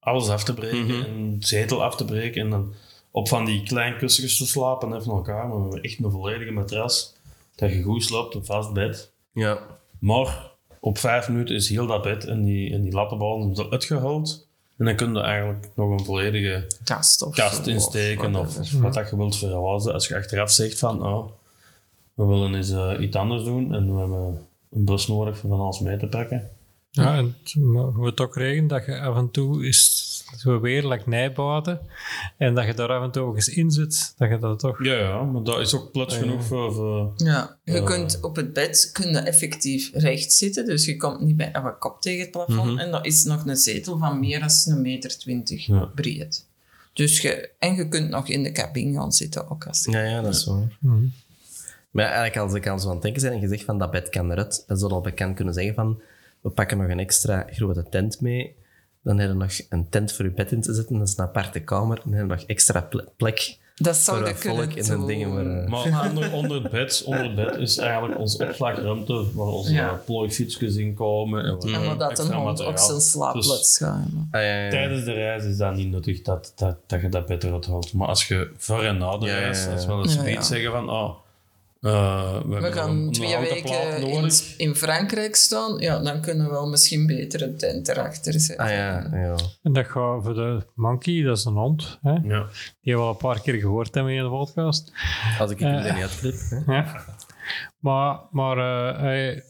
alles 0.00 0.28
af 0.28 0.44
te 0.44 0.54
breken 0.54 0.86
Mhm. 0.86 1.02
en 1.02 1.36
zetel 1.40 1.82
af 1.84 1.96
te 1.96 2.04
breken 2.04 2.40
en 2.42 2.50
dan 2.50 2.72
op 3.10 3.28
van 3.28 3.44
die 3.44 3.62
kleine 3.62 3.96
kussens 3.96 4.38
te 4.38 4.46
slapen 4.46 4.94
even 4.94 5.12
elkaar. 5.12 5.48
Maar 5.48 5.56
we 5.56 5.62
hebben 5.62 5.82
echt 5.82 5.98
een 5.98 6.10
volledige 6.10 6.50
matras, 6.50 7.14
dat 7.54 7.70
je 7.70 7.82
goed 7.82 8.02
slaapt, 8.04 8.34
een 8.34 8.44
vast 8.44 8.72
bed. 8.72 9.12
Ja. 9.32 9.58
Maar 9.98 10.50
op 10.80 10.98
vijf 10.98 11.28
minuten 11.28 11.54
is 11.54 11.68
heel 11.68 11.86
dat 11.86 12.02
bed 12.02 12.24
en 12.24 12.44
die, 12.44 12.72
en 12.72 12.82
die 12.82 12.92
lattenballen 12.92 13.56
zo 13.56 13.68
uitgehaald. 13.70 14.46
En 14.76 14.84
dan 14.84 14.96
kun 14.96 15.14
je 15.14 15.20
eigenlijk 15.20 15.68
nog 15.74 15.90
een 15.90 16.04
volledige 16.04 16.66
Kast 16.84 17.22
of 17.22 17.34
kast 17.34 17.64
zo, 17.64 17.70
insteken 17.70 18.36
of, 18.36 18.72
wat 18.72 18.94
dat 18.94 19.10
je 19.10 19.16
wilt 19.16 19.36
verhuizen. 19.36 19.92
Als 19.92 20.08
je 20.08 20.16
achteraf 20.16 20.50
zegt 20.50 20.78
van, 20.78 21.06
oh, 21.06 21.30
we 22.14 22.24
willen 22.24 22.54
eens 22.54 22.70
eh, 22.70 22.94
iets 23.00 23.16
anders 23.16 23.44
doen 23.44 23.74
en 23.74 23.92
we 23.92 23.98
hebben 23.98 24.46
een 24.70 24.84
bus 24.84 25.06
nodig 25.06 25.42
om 25.42 25.50
van 25.50 25.60
alles 25.60 25.80
mee 25.80 25.96
te 25.96 26.06
pakken. 26.06 26.50
Ja, 26.90 27.16
en 27.16 27.36
het 27.42 27.54
moet 27.94 28.20
ook 28.20 28.36
regenen 28.36 28.68
dat 28.68 28.84
je 28.84 29.00
af 29.00 29.16
en 29.16 29.30
toe 29.30 29.66
is 29.66 30.07
zo 30.36 30.60
weer 30.60 30.86
like 30.86 31.08
nijbuiten 31.08 31.80
en 32.36 32.54
dat 32.54 32.64
je 32.66 32.74
daar 32.74 32.88
af 32.88 33.02
en 33.04 33.10
toe 33.10 33.22
ook 33.22 33.34
eens 33.34 33.48
in 33.48 33.70
zit, 33.70 34.14
dat 34.16 34.28
je 34.28 34.38
dat 34.38 34.58
toch... 34.58 34.84
Ja, 34.84 34.94
ja, 34.94 35.22
maar 35.22 35.42
dat 35.42 35.60
is 35.60 35.74
ook 35.74 35.92
plots 35.92 36.16
genoeg 36.16 36.44
voor... 36.44 36.72
voor 36.72 37.12
Ja, 37.16 37.58
je 37.64 37.72
Eh. 37.72 37.84
kunt 37.84 38.20
op 38.22 38.36
het 38.36 38.52
bed 38.52 38.90
kun 38.92 39.08
je 39.10 39.18
effectief 39.18 39.90
recht 39.94 40.32
zitten, 40.32 40.64
dus 40.64 40.84
je 40.84 40.96
komt 40.96 41.20
niet 41.20 41.36
bij 41.36 41.50
een 41.52 41.78
kop 41.78 42.00
tegen 42.00 42.20
het 42.20 42.30
plafond. 42.30 42.78
En 42.80 42.90
dat 42.90 43.06
is 43.06 43.24
nog 43.24 43.46
een 43.46 43.56
zetel 43.56 43.98
van 43.98 44.20
meer 44.20 44.40
dan 44.40 44.50
een 44.64 44.82
meter 44.82 45.18
twintig 45.18 45.66
Ja. 45.66 45.84
breed. 45.94 46.46
Dus 46.92 47.20
je, 47.20 47.50
en 47.58 47.74
je 47.74 47.88
kunt 47.88 48.08
nog 48.10 48.28
in 48.28 48.42
de 48.42 48.52
cabine 48.52 48.98
gaan 48.98 49.12
zitten 49.12 49.50
ook 49.50 49.66
als 49.66 49.84
Ja, 49.90 50.02
ja, 50.02 50.20
dat 50.20 50.34
is 50.34 50.44
waar. 50.44 50.76
Mhm. 50.80 51.04
Maar 51.90 52.04
eigenlijk 52.04 52.36
als 52.36 52.54
ik 52.54 52.66
aan 52.68 52.80
zo 52.80 52.86
aan 52.88 52.92
het 52.94 53.02
denken 53.02 53.20
zijn 53.20 53.32
en 53.32 53.40
je 53.40 53.48
zegt 53.48 53.64
van 53.64 53.78
dat 53.78 53.90
bed 53.90 54.08
kan 54.08 54.30
eruit, 54.30 54.64
dan 54.66 54.76
zou 54.76 54.90
je 54.90 54.96
al 54.96 55.02
bekend 55.02 55.34
kunnen 55.36 55.54
zeggen 55.54 55.74
van 55.74 56.00
we 56.40 56.50
pakken 56.50 56.78
nog 56.78 56.88
een 56.88 56.98
extra 56.98 57.46
grote 57.50 57.86
tent 57.90 58.20
mee. 58.20 58.54
Dan 59.02 59.18
heb 59.18 59.28
je 59.28 59.34
nog 59.34 59.52
een 59.68 59.88
tent 59.88 60.12
voor 60.12 60.24
je 60.24 60.30
bed 60.30 60.52
in 60.52 60.60
te 60.60 60.74
zetten, 60.74 60.98
dat 60.98 61.08
is 61.08 61.16
een 61.16 61.24
aparte 61.24 61.60
kamer. 61.60 61.96
En 61.96 62.10
dan 62.10 62.12
heb 62.18 62.28
je 62.28 62.34
nog 62.34 62.44
extra 62.46 62.80
ple- 62.80 63.08
plek 63.16 63.58
Dat 63.74 63.96
zou 63.96 64.20
wat 64.22 64.38
kunnen 64.38 64.86
dan 64.86 64.96
doen. 64.98 65.06
dingen 65.06 65.34
waar... 65.34 65.62
eh, 65.64 65.68
Maar 65.68 66.06
onder, 66.08 66.32
onder, 66.32 66.62
het 66.62 66.70
bed, 66.70 67.02
onder 67.06 67.22
het 67.24 67.34
bed 67.34 67.56
is 67.56 67.78
eigenlijk 67.78 68.18
onze 68.18 68.46
opslagruimte 68.48 69.24
waar 69.34 69.46
onze 69.46 69.72
Ja. 69.72 70.00
plooifietsjes 70.04 70.74
in 70.76 70.94
komen. 70.94 71.44
En, 71.44 71.58
waar 71.60 71.72
En 71.72 71.86
wat 71.86 71.98
dat 71.98 72.10
een 72.10 72.24
extra 72.24 72.36
hond 72.42 72.64
op 72.66 72.78
zijn 72.78 73.00
slaapplaats 73.00 73.48
Dus 73.48 73.76
gaat 73.76 73.96
ah, 74.30 74.40
ja, 74.42 74.62
ja. 74.64 74.70
tijdens 74.70 75.04
de 75.04 75.12
reis 75.12 75.44
is 75.44 75.56
dat 75.56 75.74
niet 75.74 75.90
nodig 75.90 76.22
dat, 76.22 76.52
dat, 76.56 76.76
dat 76.86 77.00
je 77.00 77.08
dat 77.08 77.26
bed 77.26 77.44
eruit 77.44 77.66
haalt. 77.66 77.92
Maar 77.92 78.08
als 78.08 78.28
je 78.28 78.50
voor 78.56 78.82
en 78.82 78.98
na 78.98 79.18
de 79.18 79.26
reis, 79.26 79.64
ja. 79.64 79.72
als 79.72 79.86
we 79.86 79.92
wel 79.92 80.02
eens 80.02 80.14
Ja, 80.14 80.22
ja. 80.24 80.38
iets 80.38 80.48
zeggen 80.48 80.70
van, 80.70 80.90
oh, 80.90 81.14
eh, 81.80 82.40
we, 82.44 82.72
gaan 82.72 82.90
een, 82.90 83.12
twee 83.12 83.34
een 83.34 83.40
weken 83.40 84.00
in, 84.06 84.30
in 84.56 84.74
Frankrijk 84.74 85.36
staan. 85.36 85.78
Ja, 85.78 85.98
dan 85.98 86.20
kunnen 86.20 86.46
we 86.46 86.52
wel 86.52 86.68
misschien 86.68 87.06
beter 87.06 87.42
een 87.42 87.56
tent 87.56 87.88
erachter 87.88 88.40
zetten. 88.40 88.64
Ah 88.66 88.70
ja, 88.72 89.08
ja. 89.12 89.34
En 89.62 89.72
dat 89.72 89.86
gaat 89.86 90.24
voor 90.24 90.34
de 90.34 90.66
monkey, 90.74 91.22
dat 91.22 91.36
is 91.38 91.44
een 91.44 91.52
hond, 91.52 91.98
hè? 92.02 92.20
die 92.20 92.30
Ja. 92.30 92.46
we 92.80 92.94
al 92.94 93.08
een 93.10 93.16
paar 93.16 93.40
keer 93.40 93.54
gehoord 93.54 93.94
hebben 93.94 94.12
in 94.12 94.22
de 94.22 94.28
podcast. 94.30 94.92
Als 95.38 95.50
ik 95.50 95.58
hem 95.58 95.74
Eh. 95.74 95.86
er 95.86 95.92
niet 95.94 96.02
uitknip. 96.02 96.34
Ja. 96.66 97.04
Maar, 97.78 98.18
maar 98.30 98.58
eh, 98.98 99.40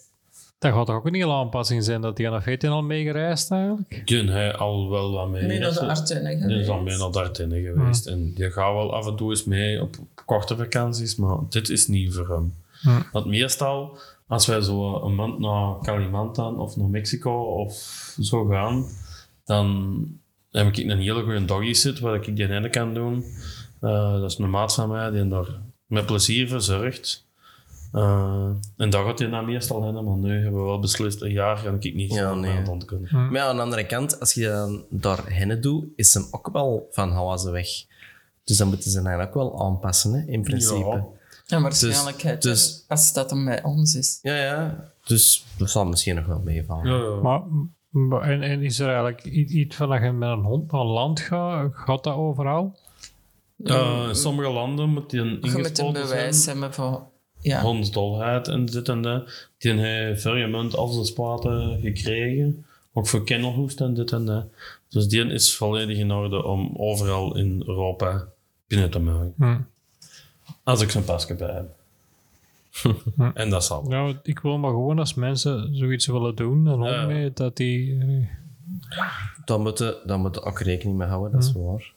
dat 0.59 0.73
gaat 0.73 0.87
toch 0.87 0.97
ook 0.97 1.07
een 1.07 1.15
hele 1.15 1.33
aanpassing 1.33 1.85
zijn 1.85 2.01
dat 2.01 2.19
hij 2.19 2.41
heeft 2.45 2.63
hij 2.63 2.71
al 2.71 2.83
meegereisd 2.83 3.51
eigenlijk? 3.51 4.03
Die 4.05 4.23
hij 4.31 4.55
al 4.55 4.91
wel 4.91 5.13
wat 5.13 5.29
mee. 5.29 5.47
Mee 5.47 5.59
naar 5.59 5.73
de 5.73 5.81
Die 6.49 6.59
is 6.61 6.69
al 6.69 6.77
geweest. 6.79 6.85
mee 6.85 6.97
naar 6.99 7.11
de 7.11 7.19
Ardennen 7.19 7.63
geweest. 7.63 8.07
En 8.07 8.33
die 8.35 8.51
gaat 8.51 8.73
wel 8.73 8.95
af 8.95 9.07
en 9.07 9.17
toe 9.17 9.31
eens 9.31 9.45
mee 9.45 9.83
op 9.83 9.97
korte 10.25 10.57
vakanties, 10.57 11.17
maar 11.17 11.39
dit 11.49 11.69
is 11.69 11.87
niet 11.87 12.15
voor 12.15 12.29
hem. 12.29 12.55
Want 13.13 13.27
meestal, 13.27 13.99
als 14.27 14.47
wij 14.47 14.61
zo 14.61 15.03
een 15.03 15.15
maand 15.15 15.39
naar 15.39 15.79
Kalimantan 15.83 16.59
of 16.59 16.77
naar 16.77 16.89
Mexico 16.89 17.41
of 17.43 17.73
zo 18.21 18.45
gaan, 18.47 18.85
dan 19.45 20.07
heb 20.51 20.67
ik 20.67 20.77
een 20.77 20.99
hele 20.99 21.23
goede 21.23 21.45
doggy 21.45 21.73
sit 21.73 21.99
waar 21.99 22.15
ik 22.15 22.37
die 22.37 22.49
ene 22.53 22.71
kan 22.71 22.95
doen. 22.95 23.25
Eh, 23.81 24.21
dat 24.21 24.31
is 24.31 24.39
een 24.39 24.51
maat 24.51 24.75
van 24.75 24.89
mij 24.89 25.11
die 25.11 25.29
daar 25.29 25.49
met 25.87 26.07
plezier 26.07 26.49
verzorgt. 26.49 27.27
Eh, 27.93 28.51
en 28.77 28.91
daar 28.91 29.05
gaat 29.05 29.19
hij 29.19 29.29
dan 29.29 29.45
meestal 29.45 29.83
maar 30.05 30.17
nu 30.17 30.43
hebben 30.43 30.61
we 30.61 30.67
wel 30.67 30.81
beslist, 30.81 31.23
een 31.23 31.33
jaar 31.33 31.57
ga 31.57 31.71
ik 31.81 31.95
niet 31.95 32.13
Ja, 32.15 32.35
nee. 32.35 32.51
naar 32.51 32.59
het 32.61 32.69
ontkunnen. 32.69 33.09
Maar 33.13 33.33
ja, 33.33 33.47
aan 33.47 33.57
de 33.57 33.63
andere 33.63 33.87
kant, 33.87 34.21
als 34.21 34.35
je 34.35 34.49
dan 34.49 34.85
daar 34.91 35.23
hennen 35.33 35.61
doet, 35.61 35.85
is 35.97 36.15
hem 36.15 36.27
ook 36.31 36.49
wel 36.53 36.89
van 36.91 37.11
ze 37.39 37.51
weg. 37.51 37.69
Dus 38.45 38.57
dan 38.57 38.69
moeten 38.69 38.91
ze 38.91 39.01
hen 39.03 39.21
ook 39.21 39.35
wel 39.35 39.61
aanpassen, 39.65 40.13
hè, 40.13 40.27
in 40.27 40.43
principe. 40.43 40.79
Ja. 40.89 41.07
En 41.47 41.63
waarschijnlijk 41.63 42.17
Dus- 42.23 42.31
het, 42.31 42.43
dus- 42.43 42.85
als 42.89 43.13
dat 43.13 43.31
hem 43.31 43.45
bij 43.45 43.63
ons 43.63 43.95
is. 43.95 44.19
Ja, 44.23 44.35
ja. 44.37 44.85
Dus 45.05 45.45
dat 45.59 45.71
zal 45.71 45.85
misschien 45.87 46.15
nog 46.15 46.27
wel 46.27 46.41
meevallen. 46.45 46.87
Ja, 46.87 46.97
ja. 47.15 47.21
Maar, 47.23 47.43
maar- 47.91 48.21
en, 48.23 48.43
en 48.43 48.63
is 48.63 48.79
er 48.79 48.87
eigenlijk 48.89 49.25
iets 49.25 49.77
van 49.77 49.89
dat 49.89 50.03
je 50.03 50.13
met 50.13 50.29
een 50.29 50.43
hond 50.45 50.73
naar 50.73 50.81
een 50.81 50.87
land 50.87 51.21
gaat? 51.21 51.71
Gaat 51.75 52.05
dat 52.05 52.15
overal? 52.15 52.79
Eh, 53.65 54.05
in 54.09 54.15
sommige 54.15 54.51
landen 54.51 54.89
moet 54.89 55.11
die 55.11 55.21
een 55.21 55.27
Je 55.27 55.35
moet 55.35 55.45
een 55.45 55.59
ingespoten 55.59 56.03
bewijs 56.03 56.43
zijn. 56.45 56.57
hebben 56.59 56.75
voor... 56.75 57.03
Ja. 57.41 57.61
hondsdolheid 57.63 58.49
en 58.49 58.65
dit 58.65 58.89
en 58.89 59.03
dat. 59.03 59.49
Die 59.59 59.73
heeft 59.73 60.23
Verjemunt 60.23 60.77
als 60.77 60.97
de 60.97 61.05
spaten 61.05 61.81
gekregen. 61.81 62.65
Ook 62.93 63.07
voor 63.07 63.25
kennelhoest 63.25 63.81
en 63.81 63.95
dit 63.95 64.13
en 64.13 64.25
dat. 64.25 64.45
Dus 64.89 65.09
die 65.09 65.25
is 65.25 65.57
volledig 65.57 65.99
in 65.99 66.13
orde 66.13 66.45
om 66.45 66.75
overal 66.77 67.37
in 67.37 67.63
Europa 67.67 68.25
binnen 68.67 68.91
te 68.91 68.99
mogen. 68.99 69.35
Hm. 69.37 69.57
Als 70.63 70.81
ik 70.81 70.91
zijn 70.91 71.05
pasje 71.05 71.35
bij 71.35 71.51
heb. 71.55 71.77
en 73.35 73.51
dat 73.51 73.65
zal. 73.65 73.83
Nou, 73.83 74.17
ik 74.23 74.39
wil 74.39 74.59
maar 74.59 74.71
gewoon 74.71 74.99
als 74.99 75.15
mensen 75.15 75.77
zoiets 75.77 76.07
willen 76.07 76.35
doen, 76.37 76.67
een 76.67 76.79
hond 76.79 76.91
Ja. 76.91 77.07
mee, 77.07 77.33
dat 77.33 77.57
die... 77.57 77.99
eh, 78.01 78.27
Dan 79.45 79.63
moet 79.63 79.79
je, 79.79 79.99
dan 80.07 80.21
moet 80.21 80.35
je 80.35 80.43
ook 80.43 80.61
rekening 80.61 80.99
mee 80.99 81.09
houden, 81.09 81.33
dat 81.33 81.43
is 81.43 81.53
waar. 81.53 81.93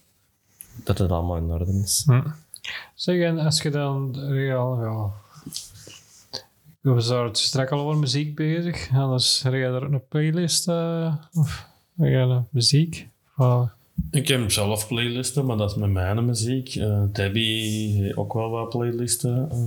Dat 0.84 0.98
het 0.98 1.12
allemaal 1.12 1.38
in 1.38 1.52
orde 1.52 1.80
is. 1.84 2.04
Hm. 2.06 2.22
Zeg, 2.96 3.22
en 3.22 3.38
als 3.40 3.62
je 3.62 3.70
dan... 3.70 4.16
Ja, 4.30 4.78
ja. 4.82 5.12
We 6.82 6.90
waren 7.08 7.36
straks 7.36 7.72
al 7.72 7.80
over 7.80 7.98
muziek 8.00 8.36
bezig. 8.36 8.90
Anders 8.94 9.42
heb 9.44 9.54
jij 9.54 9.62
er 9.62 9.84
ook 9.86 9.92
een 9.92 10.08
playlist... 10.08 10.68
eh, 10.68 11.14
of 11.34 11.66
heb 11.98 12.08
jij 12.10 12.22
een 12.22 12.46
muziek? 12.50 13.08
Of, 13.38 13.70
Ik 14.12 14.28
heb 14.28 14.52
zelf 14.52 14.88
playlisten, 14.88 15.46
maar 15.46 15.58
dat 15.58 15.70
is 15.72 15.76
met 15.78 15.90
mijn 15.90 16.26
muziek. 16.26 16.76
Eh, 16.76 17.02
Debbie 17.12 18.02
heeft 18.02 18.18
ook 18.18 18.34
wel 18.34 18.50
wat 18.50 18.70
playlisten. 18.70 19.48
eh. 19.52 19.58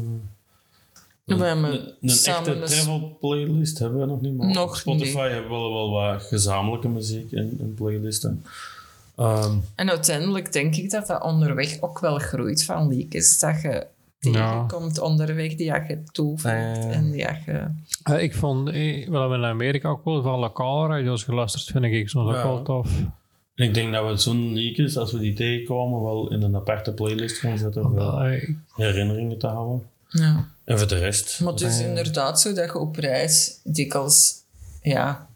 We 1.24 1.44
hebben 1.44 1.72
een, 1.72 1.94
echte 2.24 2.58
dus- 2.58 2.70
travel 2.82 3.16
playlist 3.20 3.78
hebben 3.78 3.98
we 4.00 4.06
nog 4.06 4.20
niet, 4.20 4.36
maar 4.36 4.46
Nog 4.46 4.76
Spotify 4.76 5.06
niet. 5.22 5.30
hebben 5.32 5.42
we 5.50 5.56
wel, 5.56 5.72
wel 5.72 5.90
wat 5.90 6.22
gezamenlijke 6.22 6.88
muziek 6.88 7.30
in, 7.32 7.56
in 7.60 7.74
playlisten. 7.74 8.44
Ehm, 9.16 9.56
En 9.74 9.90
uiteindelijk 9.90 10.52
denk 10.52 10.74
ik 10.76 10.90
dat 10.90 11.06
dat 11.06 11.22
onderweg 11.22 11.80
ook 11.80 11.98
wel 12.00 12.18
groeit 12.18 12.64
van 12.64 12.88
liedjes. 12.88 13.38
Dat 13.38 13.62
je 13.62 13.86
tegenkomt 14.32 14.98
onderweg 15.00 15.54
die 15.54 15.66
je 15.66 16.02
toevoegt. 16.12 16.54
Eh. 16.54 16.96
En 16.96 17.10
die 17.10 17.20
je... 17.20 17.66
Eh, 18.02 18.22
ik 18.22 18.34
vond, 18.34 18.68
eh, 18.68 19.08
we 19.08 19.18
hebben 19.18 19.38
in 19.38 19.44
Amerika 19.44 19.88
ook 19.88 20.04
wel 20.04 20.22
van 20.22 20.38
lokale 20.38 20.88
radio's 20.88 21.24
geluisterd, 21.24 21.64
vind 21.64 21.84
ik 21.84 22.08
soms 22.08 22.28
ook 22.28 22.34
Ja. 22.34 22.42
wel 22.42 22.62
tof. 22.62 22.90
Ik 23.54 23.74
denk 23.74 23.92
dat 23.92 24.08
we 24.08 24.16
zo'n 24.16 24.52
liedjes, 24.52 24.96
als 24.96 25.12
we 25.12 25.18
die 25.18 25.34
tegenkomen, 25.34 26.02
wel 26.02 26.30
in 26.32 26.42
een 26.42 26.56
aparte 26.56 26.92
playlist 26.92 27.36
gaan 27.36 27.58
zetten 27.58 27.84
om 27.84 27.94
wel 27.94 28.18
herinneringen 28.76 29.38
te 29.38 29.46
houden. 29.46 29.86
Ja. 30.08 30.48
En 30.64 30.78
voor 30.78 30.88
de 30.88 30.98
rest. 30.98 31.40
Maar 31.40 31.52
het 31.52 31.60
is 31.60 31.80
inderdaad 31.80 32.40
zo 32.40 32.52
dat 32.52 32.64
je 32.72 32.78
op 32.78 32.96
reis 32.96 33.60
dikwijls 33.64 34.34
ja, 34.82 35.28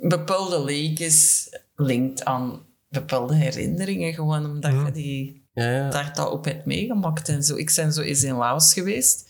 bepaalde 0.00 0.64
liedjes 0.64 1.48
linkt 1.76 2.24
aan 2.24 2.60
bepaalde 2.88 3.34
herinneringen. 3.34 4.12
Gewoon 4.14 4.46
omdat 4.46 4.72
je 4.72 4.92
die 4.92 5.39
Ja, 5.52 5.70
ja. 5.70 5.90
daar 5.90 6.14
dat 6.14 6.30
op 6.30 6.44
hebt 6.44 6.64
meegemaakt 6.64 7.28
en 7.28 7.42
zo. 7.42 7.56
Ik 7.56 7.72
ben 7.76 7.92
zo 7.92 8.00
eens 8.00 8.22
in 8.22 8.34
Laos 8.34 8.72
geweest. 8.72 9.28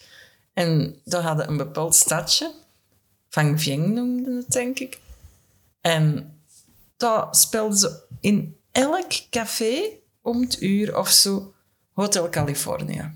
En 0.52 1.00
daar 1.04 1.22
hadden 1.22 1.48
een 1.48 1.56
bepaald 1.56 1.94
stadje. 1.94 2.52
Van 3.28 3.58
Vieng 3.58 3.86
noemde 3.86 4.36
het, 4.36 4.50
denk 4.50 4.78
ik. 4.78 4.98
En 5.80 6.34
daar 6.96 7.26
speelden 7.30 7.78
ze 7.78 8.02
in 8.20 8.56
elk 8.72 9.12
café 9.30 9.82
om 10.22 10.40
het 10.40 10.62
uur 10.62 10.98
of 10.98 11.08
zo 11.08 11.54
Hotel 11.92 12.28
California. 12.28 13.14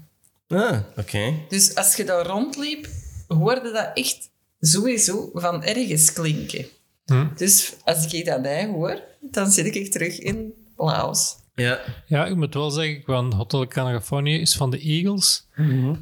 Ah, 0.49 0.79
oké. 0.97 1.35
Dus 1.49 1.75
als 1.75 1.95
je 1.95 2.05
daar 2.05 2.27
rondliep, 2.27 2.89
hoorde 3.29 3.73
dat 3.73 3.91
echt 3.95 4.31
sowieso 4.61 5.31
van 5.33 5.63
ergens 5.63 6.13
klinken. 6.13 6.67
Hm. 7.05 7.27
Dus 7.37 7.75
als 7.85 8.13
ik 8.13 8.25
dat 8.25 8.47
hoor, 8.47 9.03
dan 9.21 9.51
zit 9.51 9.75
ik 9.75 9.93
terug 9.93 10.19
in 10.19 10.55
Laos. 10.77 11.37
Ja. 11.55 11.81
Ja, 12.07 12.27
ik 12.27 12.37
moet 12.37 12.55
wel 12.55 12.71
zeggen, 12.71 13.03
want 13.07 13.35
Hotel 13.35 13.67
California 13.67 14.39
is 14.39 14.57
van 14.57 14.71
de 14.71 14.79
Eagles. 14.79 15.47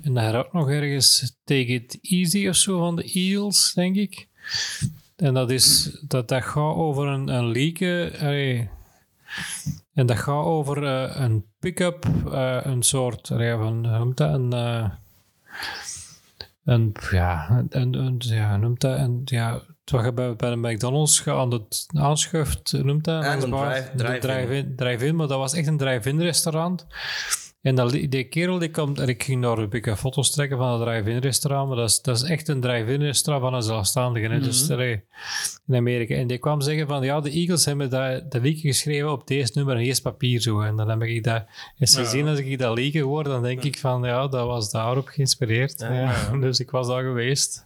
En 0.02 0.14
daar 0.14 0.46
ook 0.46 0.52
nog 0.52 0.70
ergens 0.70 1.36
Take 1.44 1.66
It 1.66 1.98
Easy 2.02 2.48
of 2.48 2.56
zo 2.56 2.78
van 2.78 2.96
de 2.96 3.02
Eagles, 3.02 3.72
denk 3.74 3.96
ik. 3.96 4.28
En 5.16 5.34
dat 5.34 5.50
is, 5.50 5.96
dat, 6.08 6.28
dat 6.28 6.42
gaat 6.42 6.74
over 6.74 7.06
een, 7.06 7.28
een 7.28 7.54
allee. 8.20 8.68
en 9.94 10.06
dat 10.06 10.18
gaat 10.18 10.44
over 10.44 10.84
eh, 10.84 11.20
een 11.20 11.44
pick-up, 11.58 12.06
eh, 12.32 12.60
een 12.62 12.82
soort, 12.82 13.30
allee, 13.30 13.56
van, 13.56 13.86
hoe 13.86 13.98
noemt 13.98 14.16
dat, 14.16 14.34
een, 14.34 14.52
eh, 14.52 14.90
een, 16.64 16.94
ja, 17.10 17.64
een, 17.70 17.94
een, 17.94 18.16
ja, 18.18 18.50
hoe 18.50 18.58
noemt 18.58 18.80
dat, 18.80 18.98
een, 18.98 19.22
ja, 19.24 19.62
wat 19.90 20.04
je 20.04 20.12
bij, 20.12 20.36
bij 20.36 20.50
de 20.50 20.56
McDonald's 20.56 21.26
aan 21.28 21.50
het 21.52 21.86
aanschuift, 21.96 22.72
noemt 22.82 23.04
dat? 23.04 23.24
Een 23.42 23.50
drive- 23.96 24.18
drive-in. 24.20 24.72
drive-in, 24.76 25.16
maar 25.16 25.26
dat 25.26 25.38
was 25.38 25.54
echt 25.54 25.66
een 25.66 25.76
drive-in 25.76 26.20
restaurant. 26.20 26.86
En 27.62 27.74
dat, 27.74 27.90
die 27.90 28.24
kerel 28.24 28.58
die 28.58 28.70
komt, 28.70 28.98
en 28.98 29.08
ik 29.08 29.22
ging 29.22 29.42
daar 29.42 29.58
een 29.58 29.68
beetje 29.68 29.96
foto's 29.96 30.30
trekken 30.30 30.56
van 30.58 30.72
het 30.72 30.88
drive-in 30.88 31.18
restaurant, 31.18 31.68
maar 31.68 31.76
dat 31.76 31.88
is, 31.88 32.00
dat 32.00 32.16
is 32.16 32.22
echt 32.22 32.48
een 32.48 32.60
drive-in 32.60 33.02
restaurant 33.02 33.44
van 33.44 33.54
een 33.54 33.62
zelfstandige. 33.62 34.38
Dus 34.38 34.70
allee, 34.70 35.02
in 35.66 35.74
Amerika. 35.76 36.14
En 36.14 36.26
die 36.26 36.38
kwam 36.38 36.60
zeggen 36.60 36.86
van, 36.86 37.02
ja, 37.02 37.20
de 37.20 37.30
Eagles 37.30 37.64
hebben 37.64 37.90
dat, 37.90 38.30
dat 38.30 38.42
liedje 38.42 38.68
geschreven 38.68 39.12
op 39.12 39.26
deze 39.26 39.52
nummer 39.54 39.76
en 39.76 39.82
is 39.82 40.00
papier 40.00 40.40
zo. 40.40 40.60
En 40.60 40.76
dan 40.76 40.88
heb 40.88 41.02
ik 41.02 41.24
dat 41.24 41.44
eens 41.78 41.96
gezien, 41.96 42.28
als 42.28 42.38
ik 42.38 42.58
dat 42.58 42.76
liedje 42.76 43.02
hoor, 43.02 43.24
dan 43.24 43.42
denk 43.42 43.62
ik 43.62 43.78
van, 43.78 44.02
ja, 44.02 44.26
dat 44.28 44.46
was 44.46 44.70
daarop 44.70 45.06
geïnspireerd. 45.08 45.80
Ja, 45.80 46.30
dus 46.40 46.60
ik 46.60 46.70
was 46.70 46.86
daar 46.86 47.02
geweest. 47.02 47.64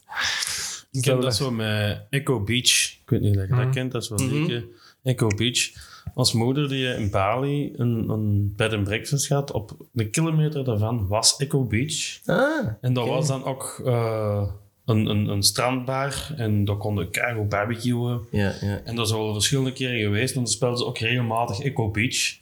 Ik 0.92 1.02
ken 1.02 1.20
dat 1.20 1.34
zo 1.36 1.50
met 1.50 2.00
Echo 2.10 2.40
Beach. 2.40 2.92
Ik 3.02 3.10
weet 3.10 3.20
niet 3.20 3.36
of 3.36 3.42
je 3.48 3.54
dat 3.54 3.70
kent, 3.70 3.92
dat 3.92 4.02
is 4.02 4.08
wel 4.08 4.18
liedje. 4.28 4.64
Echo 5.02 5.26
Beach. 5.26 5.72
Als 6.14 6.32
moeder 6.32 6.68
die 6.68 6.86
in 6.94 7.10
Bali 7.10 7.72
een, 7.76 8.08
een 8.08 8.52
bed 8.56 8.72
and 8.72 8.84
breakfast 8.84 9.28
had, 9.28 9.52
op 9.52 9.76
een 9.94 10.10
kilometer 10.10 10.64
daarvan 10.64 11.06
was 11.06 11.36
Echo 11.36 11.64
Beach. 11.64 12.18
Ah, 12.24 12.66
En 12.80 12.92
dat 12.92 13.06
was 13.08 13.26
dan 13.26 13.44
ook 13.44 13.82
eh, 13.84 14.48
een, 14.84 15.06
een, 15.06 15.28
een 15.28 15.42
strandbar. 15.42 16.32
En 16.36 16.64
daar 16.64 16.76
konden 16.76 17.10
keigo 17.10 17.44
barbecuen. 17.44 18.20
ja, 18.30 18.54
ja. 18.60 18.80
En 18.84 18.96
dat 18.96 19.06
is 19.06 19.12
al 19.12 19.32
verschillende 19.32 19.72
keren 19.72 19.98
geweest. 20.00 20.34
En 20.34 20.40
dan 20.40 20.50
speelden 20.50 20.78
ze 20.78 20.84
ook 20.86 20.98
regelmatig 20.98 21.60
Echo 21.60 21.90
Beach. 21.90 22.36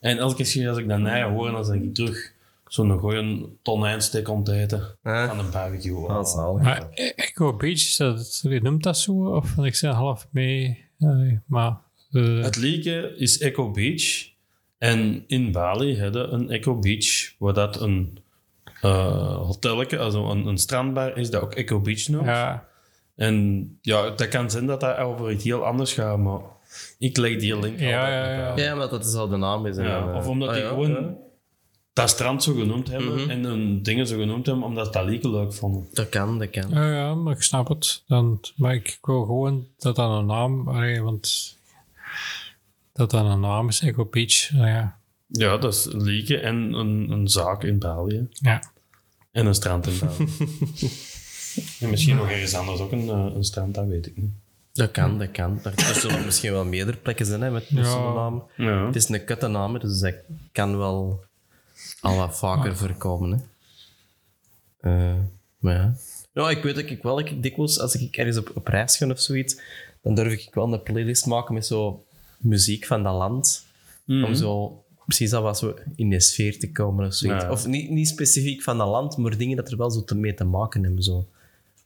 En 0.00 0.18
elke 0.18 0.44
keer 0.44 0.68
als 0.68 0.78
ik 0.78 0.86
nee 0.86 1.22
hoor, 1.22 1.50
dan 1.50 1.64
denk 1.66 1.82
ik 1.84 1.94
terug 1.94 2.32
zo'n 2.70 2.98
goeie 2.98 3.48
tonijnsteek 3.62 4.28
om 4.28 4.44
te 4.44 4.52
eten 4.52 4.96
van 5.02 5.38
een 5.38 5.50
barbecue. 5.50 6.08
Ah, 6.08 6.24
zalig. 6.24 6.62
Maar 6.62 6.88
Echo 7.16 7.56
Beach, 7.56 7.72
is 7.72 7.96
dat, 7.96 8.40
je 8.42 8.60
noemt 8.62 8.82
dat 8.82 8.98
zo? 8.98 9.12
Of 9.34 9.56
ik 9.56 9.74
zeg 9.74 9.92
half 9.94 10.28
mee, 10.30 10.84
maar... 11.46 11.76
eh, 12.12 12.42
Het 12.42 12.56
liedje 12.56 13.14
is 13.16 13.38
Echo 13.40 13.70
Beach. 13.70 14.28
En 14.78 15.24
in 15.26 15.52
Bali 15.52 15.96
hebben 15.96 16.32
een 16.34 16.50
Echo 16.50 16.78
Beach, 16.78 17.34
waar 17.38 17.52
dat 17.52 17.80
een 17.80 18.18
uh, 18.84 19.36
hotelletje, 19.36 19.98
also 19.98 20.30
een, 20.30 20.46
een 20.46 20.58
strandbar 20.58 21.16
is, 21.18 21.30
dat 21.30 21.42
ook 21.42 21.54
Echo 21.54 21.80
Beach 21.80 22.08
noemt. 22.08 22.26
ja, 22.26 22.66
En 23.16 23.68
ja, 23.82 24.10
dat 24.10 24.28
kan 24.28 24.50
zijn 24.50 24.66
dat 24.66 24.80
dat 24.80 24.96
over 24.98 25.30
iets 25.30 25.44
heel 25.44 25.64
anders 25.64 25.92
gaat, 25.92 26.18
maar 26.18 26.40
ik 26.98 27.16
leg 27.16 27.36
die 27.38 27.58
link 27.58 27.78
Ja, 27.80 28.00
altijd 28.00 28.26
ja, 28.26 28.54
ja. 28.56 28.56
Ja, 28.56 28.74
maar 28.74 28.88
dat 28.88 29.04
is 29.04 29.14
al 29.14 29.28
de 29.28 29.36
naam 29.36 29.66
is. 29.66 29.76
Ja, 29.76 30.08
eh, 30.10 30.14
of 30.16 30.26
omdat 30.28 30.54
die 30.54 30.62
ja, 30.62 30.68
gewoon 30.68 30.90
ja. 30.90 31.14
Dat 31.92 32.10
strand 32.10 32.42
zo 32.42 32.54
genoemd 32.54 32.88
hebben 32.88 33.14
Mhm. 33.20 33.30
en 33.30 33.44
hun 33.44 33.82
dingen 33.82 34.06
zo 34.06 34.18
genoemd 34.18 34.46
hebben, 34.46 34.64
omdat 34.64 34.86
ze 34.86 34.92
dat 34.92 35.04
liedje 35.06 35.30
leuk 35.30 35.52
vonden. 35.54 35.86
Dat 35.92 36.08
kan, 36.08 36.38
dat 36.38 36.50
kan. 36.50 36.70
ja, 36.70 36.92
ja, 36.94 37.14
maar 37.14 37.34
ik 37.34 37.42
snap 37.42 37.68
het. 37.68 38.02
Dan, 38.06 38.40
maar 38.56 38.74
ik 38.74 38.98
wil 39.02 39.24
gewoon 39.24 39.66
dat 39.78 39.96
dat 39.96 40.18
een 40.18 40.26
naam... 40.26 40.68
allee, 40.68 41.02
want 41.02 41.56
dat 42.92 43.10
dat 43.10 43.24
een 43.24 43.40
naam 43.40 43.68
is, 43.68 43.80
Echo 43.80 44.04
Beach. 44.04 44.50
nou 44.52 44.66
ja. 44.66 44.98
Ja, 45.26 45.56
dat 45.56 45.74
is 45.74 45.84
een 45.84 46.02
liedje 46.02 46.38
en 46.38 46.72
een, 46.72 47.10
een 47.10 47.28
zaak 47.28 47.62
in 47.64 47.78
Bali. 47.78 48.28
ja. 48.30 48.62
En 49.32 49.46
een 49.46 49.54
strand 49.54 49.86
in 49.86 49.98
Bali. 50.00 50.28
en 51.80 51.90
misschien 51.90 52.16
nog 52.16 52.30
ergens 52.30 52.54
anders 52.54 52.80
ook 52.80 52.92
een, 52.92 53.08
eh, 53.08 53.26
een 53.34 53.44
strand, 53.44 53.74
dat 53.74 53.86
weet 53.86 54.06
ik 54.06 54.16
niet. 54.16 54.30
Dat 54.72 54.90
kan, 54.90 55.18
dat 55.18 55.30
kan. 55.30 55.60
Er, 55.64 55.94
zullen 55.94 56.24
misschien 56.24 56.52
wel 56.52 56.64
meerdere 56.64 56.96
plekken 56.96 57.26
zijn 57.26 57.40
hè, 57.40 57.50
met 57.50 57.70
met 57.70 57.84
Ja. 57.84 57.90
zo'n 57.90 58.14
naam. 58.14 58.42
Ja. 58.56 58.86
Het 58.86 58.96
is 58.96 59.08
een 59.08 59.24
kutte 59.24 59.48
naam, 59.48 59.78
dus 59.78 59.98
dat 60.00 60.14
kan 60.52 60.78
wel 60.78 61.24
al 62.00 62.16
wat 62.16 62.38
vaker 62.38 62.76
voorkomen. 62.76 63.30
Hè. 64.80 64.90
Eh, 64.90 65.18
maar 65.58 65.74
ja. 65.74 65.94
ja, 66.32 66.50
ik 66.50 66.62
weet 66.62 66.74
dat 66.74 66.84
ik 66.90 67.02
wel 67.02 67.16
dat 67.16 67.28
ik 67.28 67.42
dikwijls, 67.42 67.80
als 67.80 67.94
ik 67.94 68.16
ergens 68.16 68.36
op, 68.36 68.50
op 68.54 68.66
reis 68.66 68.96
ga 68.96 69.08
of 69.08 69.20
zoiets, 69.20 69.60
dan 70.02 70.14
durf 70.14 70.32
ik 70.32 70.54
wel 70.54 70.72
een 70.72 70.82
playlist 70.82 71.26
maken 71.26 71.54
met 71.54 71.66
zo 71.66 72.04
muziek 72.38 72.86
van 72.86 73.02
dat 73.02 73.14
land. 73.14 73.64
Om 74.06 74.34
zo 74.34 74.84
precies 75.04 75.30
dat 75.30 75.42
was 75.42 75.60
we 75.60 75.82
in 75.96 76.10
de 76.10 76.20
sfeer 76.20 76.58
te 76.58 76.72
komen 76.72 77.06
of 77.06 77.14
zoiets. 77.14 77.44
Ja. 77.44 77.50
Of 77.50 77.66
niet, 77.66 77.90
niet 77.90 78.08
specifiek 78.08 78.62
van 78.62 78.78
dat 78.78 78.88
land, 78.88 79.16
maar 79.16 79.36
dingen 79.36 79.56
dat 79.56 79.70
er 79.70 79.76
wel 79.76 79.90
zo 79.90 80.04
te 80.04 80.14
mee 80.14 80.34
te 80.34 80.44
maken 80.44 80.84
hebben. 80.84 81.02
Zo. 81.02 81.28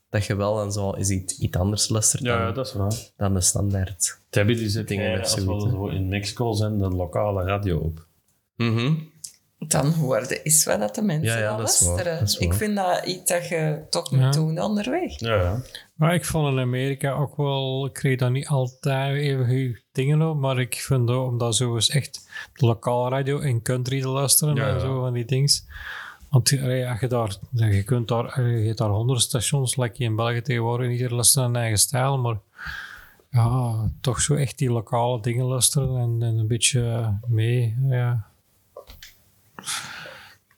Dat 0.09 0.25
je 0.25 0.35
wel 0.35 0.55
dan 0.55 0.71
zo 0.73 0.91
is 0.91 1.09
iets, 1.09 1.39
iets 1.39 1.57
anders 1.57 1.89
luistert 1.89 2.23
Ja, 2.23 2.45
dan, 2.45 2.53
dat 2.53 2.67
is 2.67 2.73
waar. 2.73 2.93
dan 3.17 3.33
de 3.33 3.41
standaard. 3.41 4.19
Tabby 4.29 4.55
die 4.55 4.83
Dingen 4.83 5.05
hier, 5.05 5.13
met 5.13 5.21
als 5.21 5.35
we 5.35 5.41
zoiets, 5.41 5.63
zo 5.63 5.87
in 5.87 6.07
Mexico 6.07 6.53
zijn, 6.53 6.77
de 6.77 6.89
lokale 6.89 7.43
radio 7.43 7.77
op. 7.77 8.05
Mhm. 8.55 8.93
Dan 9.67 9.91
hoorde 9.91 10.41
is 10.43 10.65
wat 10.65 10.79
dat 10.79 10.95
de 10.95 11.01
mensen 11.01 11.37
Ja, 11.37 11.39
ja, 11.43 11.49
al 11.49 11.57
dat 11.57 11.69
is 11.69 11.79
waar, 11.81 11.89
luisteren. 11.89 12.19
dat 12.19 12.27
is 12.29 12.37
waar. 12.37 12.47
Ik 12.47 12.53
vind 12.53 12.75
dat 12.75 13.05
iets 13.05 13.31
dat 13.31 13.47
je 13.47 13.81
toch 13.89 14.11
moet 14.11 14.19
Ja. 14.21 14.31
doen 14.31 14.59
onderweg. 14.59 15.19
Ja, 15.19 15.35
ja. 15.35 15.61
Maar 15.95 16.13
ik 16.13 16.25
vond 16.25 16.51
in 16.53 16.59
Amerika 16.59 17.11
ook 17.11 17.35
wel, 17.37 17.85
ik 17.85 17.93
kreeg 17.93 18.17
daar 18.17 18.31
niet 18.31 18.47
altijd 18.47 19.15
even 19.17 19.45
goede 19.45 19.81
dingen 19.91 20.21
op, 20.29 20.37
maar 20.37 20.59
ik 20.59 20.75
vind 20.75 21.09
ook, 21.09 21.27
om 21.31 21.37
dat 21.37 21.55
zo 21.55 21.75
eens 21.75 21.89
echt 21.89 22.27
de 22.53 22.65
lokale 22.65 23.09
radio 23.09 23.39
en 23.39 23.61
country 23.61 24.01
te 24.01 24.07
luisteren 24.07 24.55
Ja, 24.55 24.67
en 24.73 24.79
zo 24.79 24.99
van 24.99 25.13
die 25.13 25.25
dings. 25.25 25.65
Want 26.29 26.49
ja, 26.49 26.97
je, 26.99 27.07
daar, 27.07 27.37
je 27.51 27.83
kunt 27.83 28.07
daar, 28.07 28.41
je 28.41 28.65
hebt 28.65 28.77
daar 28.77 28.89
honderd 28.89 29.21
stations, 29.21 29.75
like 29.75 30.03
in 30.03 30.15
België 30.15 30.41
tegenwoordig, 30.41 30.91
ieder 30.91 31.13
luistert 31.13 31.45
een 31.45 31.55
eigen 31.55 31.77
stijl, 31.77 32.17
maar 32.17 32.37
ja, 33.29 33.73
toch 34.01 34.21
zo 34.21 34.33
echt 34.35 34.57
die 34.57 34.71
lokale 34.71 35.21
dingen 35.21 35.45
luisteren 35.45 35.97
en, 36.01 36.17
en 36.27 36.37
een 36.37 36.47
beetje 36.47 37.13
mee, 37.27 37.75
ja. 37.89 38.25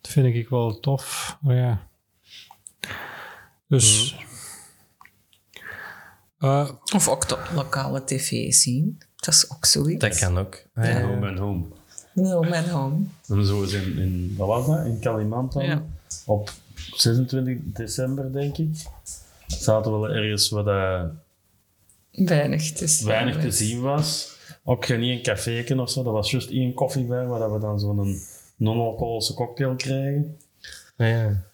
Dat 0.01 0.11
vind 0.11 0.35
ik 0.35 0.49
wel 0.49 0.79
tof, 0.79 1.37
ja. 1.41 1.87
Dus... 3.67 4.15
eh, 6.37 6.69
Of 6.95 7.07
ook 7.07 7.27
de 7.29 7.37
lokale 7.53 8.03
tv 8.03 8.53
zien. 8.53 8.97
Dat 9.15 9.33
is 9.33 9.51
ook 9.51 9.65
zoiets. 9.65 9.99
Dat 10.01 10.17
kan 10.19 10.37
ook. 10.37 10.63
Ja. 10.75 11.01
Home 11.01 11.27
and 11.29 11.39
home. 11.39 11.63
No 12.13 12.41
man 12.41 12.69
home. 12.69 13.05
En 13.27 13.45
zo 13.45 13.61
is 13.63 13.73
in, 13.73 13.97
in, 13.97 14.33
wat 14.37 14.47
was 14.47 14.65
dat? 14.67 14.85
In 14.85 14.99
Kalimantan. 14.99 15.63
Ja. 15.65 15.83
Op 16.25 16.51
26 16.95 17.57
december, 17.63 18.33
denk 18.33 18.57
ik. 18.57 18.75
Zaten 19.47 19.91
we 19.93 19.97
wel 19.97 20.09
ergens 20.15 20.49
waar 20.49 20.63
dat 20.63 21.11
Weinig 22.11 22.71
te 22.71 22.87
zien. 22.87 23.07
weinig 23.07 23.35
te 23.39 23.45
was. 23.45 23.57
zien 23.57 23.81
was. 23.81 24.35
Ook 24.63 24.85
geen 24.85 25.01
een 25.01 25.21
caféken 25.21 25.79
of 25.79 25.89
zo. 25.89 26.03
Dat 26.03 26.13
was 26.13 26.31
juist 26.31 26.49
één 26.49 26.73
koffiebar 26.73 27.27
waar 27.27 27.53
we 27.53 27.59
dan 27.59 27.79
zo'n 27.79 28.21
non-alcoholische 28.57 29.33
cocktail 29.33 29.75
krijgen. 29.75 30.37
Ah, 30.97 31.07
ja. 31.07 31.45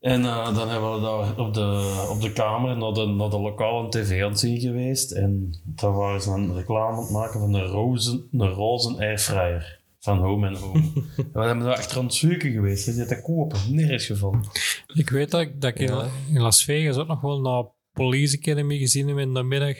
En 0.00 0.24
eh, 0.24 0.54
dan 0.54 0.68
hebben 0.68 0.94
we 0.94 1.00
daar 1.00 1.46
op 1.46 1.54
de, 1.54 2.06
op 2.10 2.20
de 2.20 2.32
kamer 2.32 2.76
naar 2.76 2.92
de, 2.92 3.06
naar 3.06 3.30
de 3.30 3.38
lokale 3.38 3.88
tv 3.88 4.22
aan 4.22 4.30
het 4.30 4.38
zien 4.38 4.60
geweest. 4.60 5.10
En 5.12 5.54
daar 5.64 5.92
waren 5.92 6.20
ze 6.20 6.30
een 6.30 6.54
reclame 6.54 6.96
aan 6.96 7.02
het 7.02 7.10
maken 7.10 7.40
van 7.40 7.54
een 7.54 7.66
rozen, 7.66 8.28
een 8.32 8.48
rozen 8.48 8.98
airfryer 8.98 9.80
van 9.98 10.18
Home 10.18 10.48
and 10.48 10.58
Home. 10.58 10.82
en 11.16 11.30
we 11.32 11.44
hebben 11.44 11.64
daar 11.64 11.78
echt 11.78 11.96
aan 11.96 12.04
het 12.04 12.14
zoeken 12.14 12.52
geweest. 12.52 12.86
Je 12.86 12.92
zit 12.92 13.08
te 13.08 13.22
kopen, 13.22 13.58
nergens 13.68 14.06
gevonden. 14.06 14.50
Ik 14.94 15.10
weet 15.10 15.30
dat 15.30 15.40
ik, 15.40 15.60
dat 15.60 15.70
ik 15.70 15.78
in, 15.78 16.10
in 16.32 16.40
Las 16.40 16.64
Vegas 16.64 16.96
ook 16.96 17.06
nog 17.08 17.20
wel 17.20 17.40
naar 17.40 17.64
Police 17.92 18.36
Academy 18.36 18.78
gezien 18.78 19.08
heb 19.08 19.18
in 19.18 19.34
de 19.34 19.42
middag. 19.42 19.76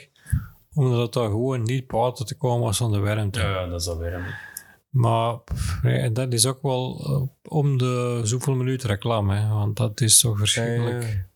Omdat 0.73 1.01
het 1.01 1.13
daar 1.13 1.29
gewoon 1.29 1.63
niet 1.63 1.87
buiten 1.87 2.25
te 2.25 2.37
komen 2.37 2.65
was 2.65 2.77
van 2.77 2.91
de 2.91 2.99
warmte. 2.99 3.39
Ja, 3.39 3.67
dat 3.67 3.81
is 3.81 3.87
alweer. 3.87 4.48
Maar 4.89 5.37
ja, 5.83 6.09
dat 6.09 6.33
is 6.33 6.45
ook 6.45 6.61
wel 6.61 7.03
eh, 7.05 7.51
om 7.51 7.77
de 7.77 8.21
zoveel 8.23 8.55
minuten 8.55 8.89
reclame. 8.89 9.35
Hè, 9.35 9.47
want 9.47 9.77
dat 9.77 10.01
is 10.01 10.19
toch 10.19 10.37
verschrikkelijk. 10.37 11.03
Ja, 11.03 11.09
ja. 11.09 11.27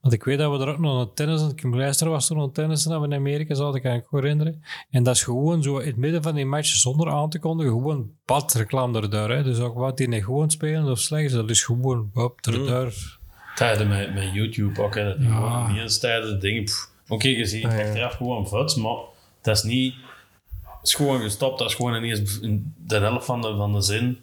Want 0.00 0.14
ik 0.14 0.24
weet 0.24 0.38
dat 0.38 0.58
we 0.58 0.64
er 0.64 0.72
ook 0.72 0.78
nog 0.78 0.92
aan 0.92 0.98
het 1.00 1.16
tennissen... 1.16 1.50
Ik 1.50 1.62
luisteren 1.62 2.12
was 2.12 2.26
toen 2.26 2.36
aan 2.36 2.42
het 2.42 2.54
tennissen 2.54 2.90
dat 2.90 3.00
we 3.00 3.06
in 3.06 3.14
Amerika 3.14 3.54
kan 3.54 3.92
ik 3.92 4.06
me 4.10 4.20
herinneren. 4.20 4.62
En 4.90 5.02
dat 5.02 5.14
is 5.14 5.22
gewoon 5.22 5.62
zo 5.62 5.78
in 5.78 5.86
het 5.86 5.96
midden 5.96 6.22
van 6.22 6.34
die 6.34 6.46
match, 6.46 6.68
zonder 6.68 7.10
aan 7.10 7.30
te 7.30 7.38
kondigen, 7.38 7.72
gewoon 7.72 8.10
bad 8.24 8.52
reclame 8.52 9.00
erdoor. 9.00 9.30
Hè. 9.30 9.42
Dus 9.42 9.58
ook 9.58 9.74
wat 9.74 9.96
die 9.96 10.08
niet 10.08 10.24
gewoon 10.24 10.50
spelen 10.50 10.90
of 10.90 10.98
slecht, 10.98 11.32
dat 11.32 11.50
is 11.50 11.62
gewoon 11.62 12.10
hop, 12.12 12.38
erdoor. 12.46 12.92
Tijden 13.54 13.88
met, 13.88 14.14
met 14.14 14.32
YouTube 14.32 14.82
ook, 14.82 14.94
hè. 14.94 15.12
Gewoon 15.12 15.72
niet 15.72 15.80
eens 15.80 15.98
tijdens 15.98 16.40
dingen... 16.40 16.64
Oké, 17.08 17.28
je 17.28 17.44
ziet 17.46 17.64
Ah, 17.64 17.72
ja. 17.78 17.84
achteraf 17.84 18.14
gewoon 18.14 18.48
vuts, 18.48 18.74
maar 18.74 18.96
dat 19.42 19.56
is 19.56 19.62
niet... 19.62 19.94
Is 20.82 20.94
gewoon 20.94 21.20
gestopt, 21.20 21.58
dat 21.58 21.68
is 21.68 21.74
gewoon 21.74 21.94
ineens 21.94 22.40
in 22.40 22.74
de 22.86 22.96
helft 22.98 23.24
van 23.24 23.40
de, 23.42 23.54
van 23.56 23.72
de 23.72 23.80
zin. 23.82 24.18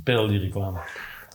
Speel 0.00 0.28
die 0.28 0.38
reclame. 0.38 0.78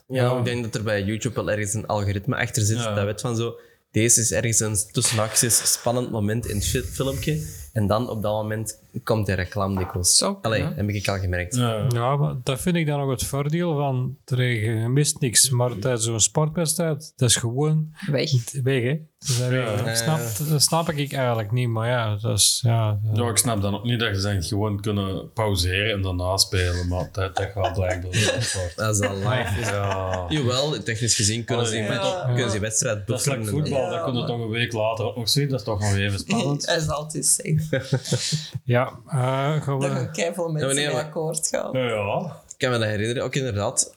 Ja, 0.07 0.37
ik 0.37 0.45
denk 0.45 0.63
dat 0.63 0.75
er 0.75 0.83
bij 0.83 1.03
YouTube 1.03 1.35
wel 1.35 1.51
ergens 1.51 1.73
een 1.73 1.87
algoritme 1.87 2.35
achter 2.37 2.63
zit. 2.63 2.77
Ja. 2.77 2.93
Dat 2.95 3.05
weet 3.05 3.21
van 3.21 3.35
zo. 3.35 3.55
Deze 3.91 4.21
is 4.21 4.31
ergens 4.31 4.59
een 4.59 4.75
tussen 4.91 5.17
haakjes 5.17 5.71
spannend 5.71 6.11
moment 6.11 6.45
in 6.47 6.55
het 6.55 6.65
fi- 6.67 6.81
filmpje. 6.81 7.47
En 7.73 7.88
dan 7.88 8.10
op 8.10 8.22
dat 8.22 8.31
moment 8.34 8.80
komt 9.03 9.26
de 9.26 9.34
reclame 9.34 9.77
dikwijls. 9.77 10.18
Zo, 10.18 10.39
Allee, 10.41 10.61
ja. 10.61 10.73
heb 10.76 10.89
ik 10.89 11.07
al 11.07 11.19
gemerkt. 11.19 11.56
Ja. 11.56 11.85
Ja, 11.89 12.15
maar 12.15 12.35
dat 12.43 12.61
vind 12.61 12.76
ik 12.76 12.85
dan 12.88 13.02
ook 13.02 13.11
het 13.11 13.23
voordeel 13.26 13.76
van, 13.76 14.18
je 14.26 14.85
mist 14.89 15.19
niks. 15.19 15.49
Maar 15.49 15.80
tijdens 15.80 16.03
zo'n 16.06 16.19
sportwedstrijd, 16.19 17.14
dat 17.15 17.30
is 17.30 17.35
gewoon 17.35 17.89
Weg. 18.11 18.31
weg, 18.64 18.84
hè. 18.84 18.95
Dus 19.19 19.38
dat, 19.39 19.52
Ja. 19.52 19.95
snap, 19.95 20.19
dat 20.49 20.61
snap 20.61 20.89
ik 20.89 21.14
eigenlijk 21.14 21.52
niet, 21.52 21.68
maar 21.69 21.88
ja, 21.88 22.15
dat 22.15 22.38
is, 22.38 22.60
ja... 22.65 22.99
Ja, 23.14 23.30
ik 23.30 23.38
snap 23.38 23.61
dan 23.61 23.76
ook 23.76 23.84
niet 23.84 23.99
dat 23.99 24.10
je 24.15 24.19
zegt 24.22 24.48
gewoon 24.48 24.80
kunnen 24.81 25.31
pauzeren 25.34 25.91
en 25.93 26.02
daarna 26.02 26.38
spelen, 26.38 26.88
maar 26.88 27.10
dat, 27.11 27.35
dat 27.35 27.49
gaat 27.53 27.73
blijkbaar 27.73 28.11
niet. 28.11 28.73
Dat 28.76 28.95
is 28.95 29.02
al 29.07 29.15
live. 29.15 29.60
is. 29.61 29.69
Ja. 29.69 30.26
Jawel, 30.30 30.84
technisch 30.84 31.15
gezien 31.15 31.43
kunnen 31.43 31.65
ze 31.65 31.72
die, 31.73 32.26
kunnen 32.34 32.52
ze 32.52 32.60
wedstrijd 32.60 33.07
Dat 33.07 33.19
is 33.19 33.26
like 33.26 33.45
voetbal, 33.45 33.80
Ja, 33.81 33.89
dat 33.89 34.03
kun 34.03 34.14
je 34.14 34.19
maar- 34.19 34.27
toch 34.27 34.39
een 34.39 34.49
week 34.49 34.72
later 34.73 35.06
ook 35.06 35.15
nog 35.15 35.30
zien. 35.30 35.49
Dat 35.49 35.60
is 35.60 35.65
toch 35.65 35.80
nog 35.80 35.93
even 35.95 36.19
spannend. 36.19 36.65
Hij 36.65 36.80
zal 36.80 37.03
het 37.03 37.15
eens 37.15 37.35
zeggen. 37.35 37.60
Ja, 38.63 38.99
eh, 39.07 39.61
gaan 39.61 39.79
Daar 39.79 39.89
we... 39.89 39.95
gaan 39.95 40.11
keiveel 40.11 40.49
mensen 40.51 40.75
nee, 40.75 40.88
mee 40.88 40.95
akkoord 40.95 41.47
gaan. 41.47 41.77
Ja, 41.77 41.88
ja. 41.88 42.41
Ik 42.49 42.57
kan 42.57 42.71
me 42.71 42.77
dat 42.77 42.88
herinneren, 42.88 43.23
ook 43.23 43.35
inderdaad. 43.35 43.95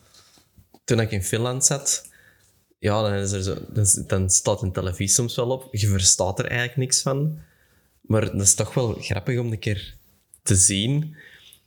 Toen 0.85 1.01
ik 1.01 1.11
in 1.11 1.23
Finland 1.23 1.65
zat, 1.65 2.09
ja, 2.79 3.03
dan, 3.03 3.13
is 3.13 3.33
er 3.33 3.43
zo, 3.43 3.57
dan, 3.69 3.87
dan 4.07 4.31
staat 4.31 4.63
een 4.63 4.73
televisie 4.73 5.15
soms 5.15 5.37
wel 5.37 5.51
op. 5.51 5.69
Je 5.71 5.87
verstaat 5.87 6.39
er 6.39 6.47
eigenlijk 6.47 6.77
niks 6.77 7.03
van. 7.03 7.39
Maar 8.01 8.21
dat 8.21 8.41
is 8.41 8.55
toch 8.55 8.75
wel 8.75 8.97
grappig 9.01 9.39
om 9.39 9.53
een 9.53 9.59
keer 9.59 9.95
te 10.43 10.55
zien. 10.55 11.17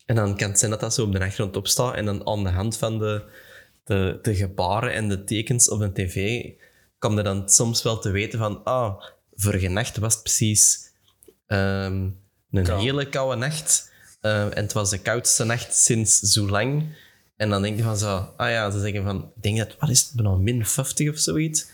En 0.06 0.16
dan 0.16 0.38
kan 0.38 0.50
het 0.50 0.60
zijn 0.60 0.72
dat 0.72 0.80
dat 0.80 0.94
zo 0.94 1.04
op 1.04 1.12
de 1.12 1.20
achtergrond 1.20 1.58
opstaat. 1.58 1.96
En 1.96 2.06
dan 2.06 2.28
aan 2.28 2.44
de 2.44 2.50
hand 2.50 2.78
van 2.78 3.00
de, 3.00 3.24
de, 3.84 4.20
de 4.22 4.36
gebaren 4.36 4.94
en 4.94 5.10
de 5.10 5.24
tekens 5.24 5.70
op 5.70 5.80
een 5.80 5.94
tv... 5.94 6.46
kwam 7.00 7.18
er 7.18 7.24
dan 7.24 7.50
soms 7.50 7.84
wel 7.84 8.00
te 8.00 8.10
weten 8.10 8.40
van... 8.40 8.64
Ah, 8.64 9.02
vorige 9.36 9.68
nacht 9.68 9.98
was 9.98 10.14
het 10.14 10.24
precies 10.24 10.87
ehm, 11.48 12.10
een 12.52 12.80
hele 12.80 13.10
koude 13.10 13.36
nacht. 13.36 13.92
Eh, 14.22 14.42
en 14.42 14.64
het 14.64 14.74
was 14.74 14.90
de 14.90 15.00
koudste 15.00 15.44
nacht 15.44 15.76
sinds 15.76 16.20
zo 16.20 16.50
lang. 16.50 16.84
En 17.36 17.50
dan 17.50 17.62
denk 17.62 17.78
je 17.78 17.84
van 17.84 17.98
zo... 17.98 18.34
Ah 18.38 18.50
ja, 18.50 18.72
ze 18.72 18.80
zeggen 18.80 19.04
van... 19.04 19.32
Ik 19.36 19.44
denk 19.44 19.58
dat... 19.58 19.76
Wat 19.80 19.90
is 19.90 20.02
het? 20.02 20.12
Bijna 20.16 20.36
min 20.36 20.66
50 20.66 21.10
of 21.10 21.18
zoiets. 21.18 21.68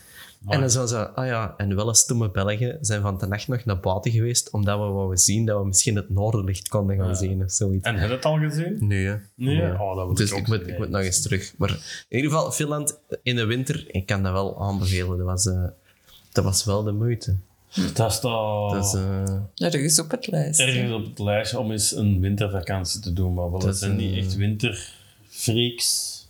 En 0.48 0.60
dan 0.60 0.70
zo, 0.70 0.86
zo... 0.86 1.02
Ah 1.02 1.26
ja, 1.26 1.54
en 1.56 1.76
wel 1.76 1.88
eens 1.88 1.98
stomme 1.98 2.30
Belgen 2.30 2.78
zijn 2.80 3.02
van 3.02 3.18
de 3.18 3.26
nacht 3.26 3.48
nog 3.48 3.64
naar 3.64 3.80
buiten 3.80 4.10
geweest, 4.10 4.50
omdat 4.50 4.78
we 4.78 4.84
wouden 4.84 5.18
zien 5.18 5.46
dat 5.46 5.60
we 5.60 5.66
misschien 5.66 5.96
het 5.96 6.10
noorderlicht 6.10 6.68
konden 6.68 6.96
gaan 6.96 7.16
zien 7.16 7.44
of 7.44 7.52
zoiets. 7.52 7.86
En 7.86 7.96
heb 7.96 8.08
je 8.08 8.14
het 8.14 8.24
al 8.24 8.38
gezien? 8.38 8.76
Nee, 8.80 9.06
hè. 9.06 9.16
Nee? 9.34 9.80
Oh, 9.80 9.96
dat 9.96 10.16
Dus 10.16 10.32
ik 10.32 10.46
moet, 10.46 10.66
ik 10.66 10.78
moet 10.78 10.88
nog 10.88 11.00
eens 11.00 11.22
terug. 11.22 11.54
Maar 11.58 11.70
in 12.08 12.16
ieder 12.16 12.30
geval, 12.30 12.52
Finland 12.52 12.98
in 13.22 13.36
de 13.36 13.44
winter, 13.44 13.84
ik 13.86 14.06
kan 14.06 14.22
dat 14.22 14.32
wel 14.32 14.62
aanbevelen. 14.62 15.16
Dat 15.18 15.26
was, 15.26 15.46
eh, 15.46 15.64
dat 16.32 16.44
was 16.44 16.64
wel 16.64 16.82
de 16.82 16.92
moeite. 16.92 17.36
Dat 17.94 18.10
is 18.12 18.20
toch 18.20 18.72
Dat 18.72 18.84
is, 18.84 18.94
eh, 18.94 19.24
Ja, 19.54 19.70
dat 19.70 19.74
is 19.74 19.98
op 19.98 20.10
het 20.10 20.26
lijst. 20.26 20.60
ergens 20.60 20.92
op 20.92 21.04
het 21.04 21.18
lijstje 21.18 21.58
om 21.58 21.70
eens 21.72 21.96
een 21.96 22.20
wintervakantie 22.20 23.00
te 23.00 23.12
doen. 23.12 23.34
Maar 23.34 23.50
wel, 23.50 23.60
Dat 23.60 23.76
zijn 23.76 23.96
niet 23.96 24.12
een- 24.12 24.18
echt 24.18 24.34
winterfreaks. 24.36 26.26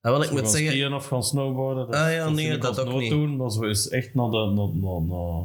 ah, 0.00 0.12
wel, 0.12 0.22
ik 0.22 0.30
moet 0.30 0.48
zeggen, 0.50 0.70
skiën 0.70 0.92
of 0.94 1.06
gaan 1.06 1.22
snowboarden. 1.22 1.86
Dat, 1.86 1.94
Ah, 2.00 2.12
ja, 2.12 2.24
dat 2.24 2.32
nee, 2.34 2.58
dat 2.58 2.78
als 2.78 2.86
ook 2.86 3.00
niet. 3.00 3.10
doen. 3.10 3.36
Maar 3.36 3.50
zo 3.50 3.60
is 3.62 3.88
echt 3.88 4.14
naar, 4.14 4.30
de, 4.30 4.36
naar, 4.36 4.68
naar, 4.74 5.00
naar 5.02 5.44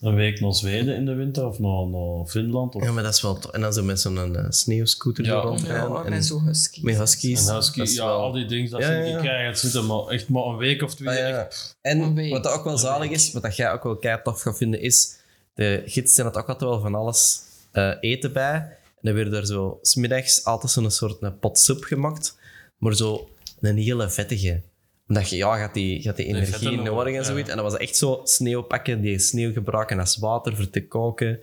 een 0.00 0.14
week 0.14 0.40
naar 0.40 0.52
Zweden 0.54 0.96
in 0.96 1.04
de 1.06 1.14
winter 1.14 1.46
of 1.46 1.58
naar, 1.58 1.86
naar 1.86 2.26
Finland. 2.26 2.74
Of, 2.74 2.82
ja, 2.84 2.92
maar 2.92 3.02
dat 3.02 3.14
is 3.14 3.20
wel 3.22 3.38
tof. 3.38 3.50
En 3.52 3.60
dan 3.60 3.72
zo 3.72 3.82
met 3.82 4.00
zo'n 4.00 4.36
eh, 4.36 4.44
sneeuwscooter 4.48 5.24
Ja. 5.24 5.30
er 5.30 5.36
Ja, 5.36 5.42
rondrijden. 5.42 5.92
met 6.02 6.12
en 6.12 6.22
zo'n 6.24 6.44
husky. 6.44 6.80
met 6.84 6.96
huskies. 6.98 7.48
en 7.48 7.82
is 7.82 7.94
ja, 7.94 8.04
wel- 8.04 8.18
al 8.20 8.32
die 8.32 8.46
dingen, 8.46 8.70
dat 8.70 8.80
Ja, 8.80 8.86
ze 8.86 8.92
ja, 8.92 9.00
niet 9.02 9.10
ja. 9.12 9.18
krijgen. 9.20 9.46
Het 9.46 9.58
zit 9.58 9.74
er 9.74 9.84
maar 9.84 10.06
echt 10.06 10.28
maar 10.28 10.42
een 10.44 10.56
week 10.56 10.82
of 10.82 10.94
twee. 10.94 11.08
Ah, 11.22 11.28
ja. 11.28 11.44
echt. 11.46 11.76
Een 11.82 12.18
En 12.18 12.30
wat 12.30 12.42
dat 12.44 12.52
ook 12.52 12.64
wel 12.64 12.78
zalig 12.78 13.10
is, 13.10 13.32
wat 13.32 13.42
dat 13.42 13.56
jij 13.56 13.72
ook 13.72 13.82
wel 13.82 13.96
keihard 13.96 14.24
tof 14.24 14.42
gaat 14.42 14.56
vinden, 14.56 14.80
is 14.80 15.16
de 15.54 15.82
gids 15.86 16.16
had 16.18 16.36
ook 16.36 16.48
altijd 16.48 16.70
wel 16.70 16.80
van 16.80 16.94
alles 16.94 17.40
eh, 17.72 17.92
eten 18.00 18.32
bij. 18.32 18.54
En 18.54 19.02
dan 19.02 19.14
werd 19.14 19.32
er 19.32 19.46
zo 19.46 19.78
smiddags 19.82 20.44
altijd 20.44 20.72
zo'n 20.72 20.90
soort 20.90 21.16
een 21.22 21.38
pot 21.38 21.58
soep 21.58 21.82
gemaakt, 21.84 22.38
maar 22.78 22.94
zo 22.94 23.28
een 23.60 23.76
hele 23.76 24.10
vettige. 24.10 24.62
Omdat 25.08 25.30
je, 25.30 25.36
ja, 25.36 25.56
gaat 25.56 25.74
die, 25.74 26.02
gaat 26.02 26.16
die 26.16 26.26
energie 26.26 26.54
vetten 26.54 26.82
nodig 26.82 27.12
en 27.12 27.20
ja. 27.20 27.22
zoiets. 27.22 27.50
En 27.50 27.56
dat 27.56 27.70
was 27.70 27.80
echt 27.80 27.96
zo 27.96 28.20
sneeuw 28.24 28.62
pakken, 28.62 29.00
die 29.00 29.18
sneeuw 29.18 29.52
gebruiken 29.52 29.98
als 29.98 30.16
water 30.16 30.56
voor 30.56 30.70
te 30.70 30.86
koken. 30.86 31.40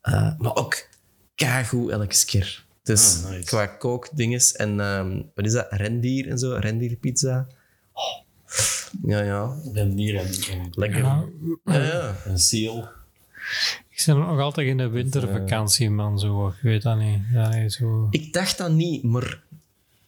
Eh, 0.00 0.32
maar 0.38 0.54
ook 0.56 0.86
keigoed 1.34 1.90
elke 1.90 2.24
keer. 2.24 2.64
Dus 2.82 3.22
Ah, 3.24 3.30
nice. 3.30 3.44
qua 3.44 3.66
kookdinges 3.66 4.56
en 4.56 4.80
ehm, 4.80 5.22
wat 5.34 5.44
is 5.46 5.52
dat? 5.52 5.66
Rendier 5.70 6.28
en 6.28 6.38
zo, 6.38 6.54
rendierpizza. 6.54 7.46
Oh. 7.92 8.28
Ja, 9.02 9.22
ja. 9.22 9.56
En 9.74 9.90
hier 9.90 10.16
en, 10.16 10.26
en, 10.26 10.68
Lekker. 10.70 10.98
Ja, 10.98 11.24
Ja, 11.64 11.82
ja. 11.82 12.14
en 12.24 12.38
seal. 12.38 12.88
ik 13.90 14.00
zit 14.00 14.16
nog 14.16 14.38
altijd 14.40 14.66
in 14.66 14.76
de 14.76 14.88
wintervakantie, 14.88 15.90
man. 15.90 16.18
Zo. 16.18 16.48
Ik 16.48 16.62
weet 16.62 16.82
dat 16.82 16.98
niet. 16.98 17.20
Is 17.64 17.76
zo... 17.76 18.06
Ik 18.10 18.32
dacht 18.32 18.58
dat 18.58 18.70
niet, 18.70 19.02
maar 19.02 19.42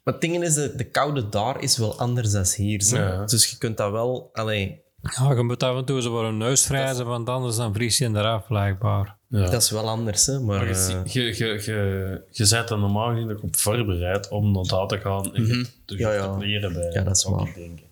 Maar 0.03 0.15
het 0.15 0.23
ding 0.23 0.43
is, 0.43 0.55
de, 0.55 0.77
de 0.77 0.85
koude 0.91 1.29
daar 1.29 1.61
is 1.63 1.77
wel 1.79 1.99
anders 1.99 2.31
dan 2.31 2.45
hier. 2.57 2.83
zo. 2.83 2.97
Ja. 2.97 3.25
Dus 3.25 3.51
je 3.51 3.59
kunt 3.59 3.77
dat 3.77 3.91
wel... 3.91 4.31
Allee, 4.33 4.81
Ja, 5.19 5.33
je 5.33 5.43
moet 5.43 5.63
af 5.63 5.77
en 5.77 5.85
toe 5.85 6.03
zo 6.03 6.11
voor 6.11 6.25
een 6.25 6.37
neus 6.37 6.67
vrijzen, 6.67 7.07
want 7.07 7.29
anders 7.29 7.57
dan 7.57 7.75
vries 7.75 7.99
je 7.99 8.09
eraf, 8.09 8.47
blijkbaar. 8.47 9.17
Ja. 9.29 9.51
dat 9.51 9.63
is 9.63 9.71
wel 9.71 9.89
anders, 9.89 10.27
hè. 10.27 10.41
Maar, 10.41 10.59
Maar 10.59 10.69
je, 10.69 10.75
eh, 11.05 11.13
je, 11.13 11.23
je, 11.23 11.47
je, 11.65 12.25
je 12.31 12.49
bent 12.51 12.71
er 12.71 12.79
normaal 12.79 13.09
gezien 13.13 13.31
ook 13.31 13.43
op 13.43 13.57
voorbereid 13.57 14.29
om 14.29 14.53
naar 14.53 14.65
daar 14.65 14.87
te 14.87 14.99
gaan 14.99 15.35
en 15.35 15.47
je 15.47 15.67
te, 15.85 15.97
Ja, 15.99 16.13
ja. 16.13 16.39
te 16.39 16.45
leren 16.45 16.73
bij. 16.73 16.91
Ja, 16.93 17.03
dat 17.03 17.17
is 17.17 17.25
waar. 17.25 17.53
denken. 17.55 17.85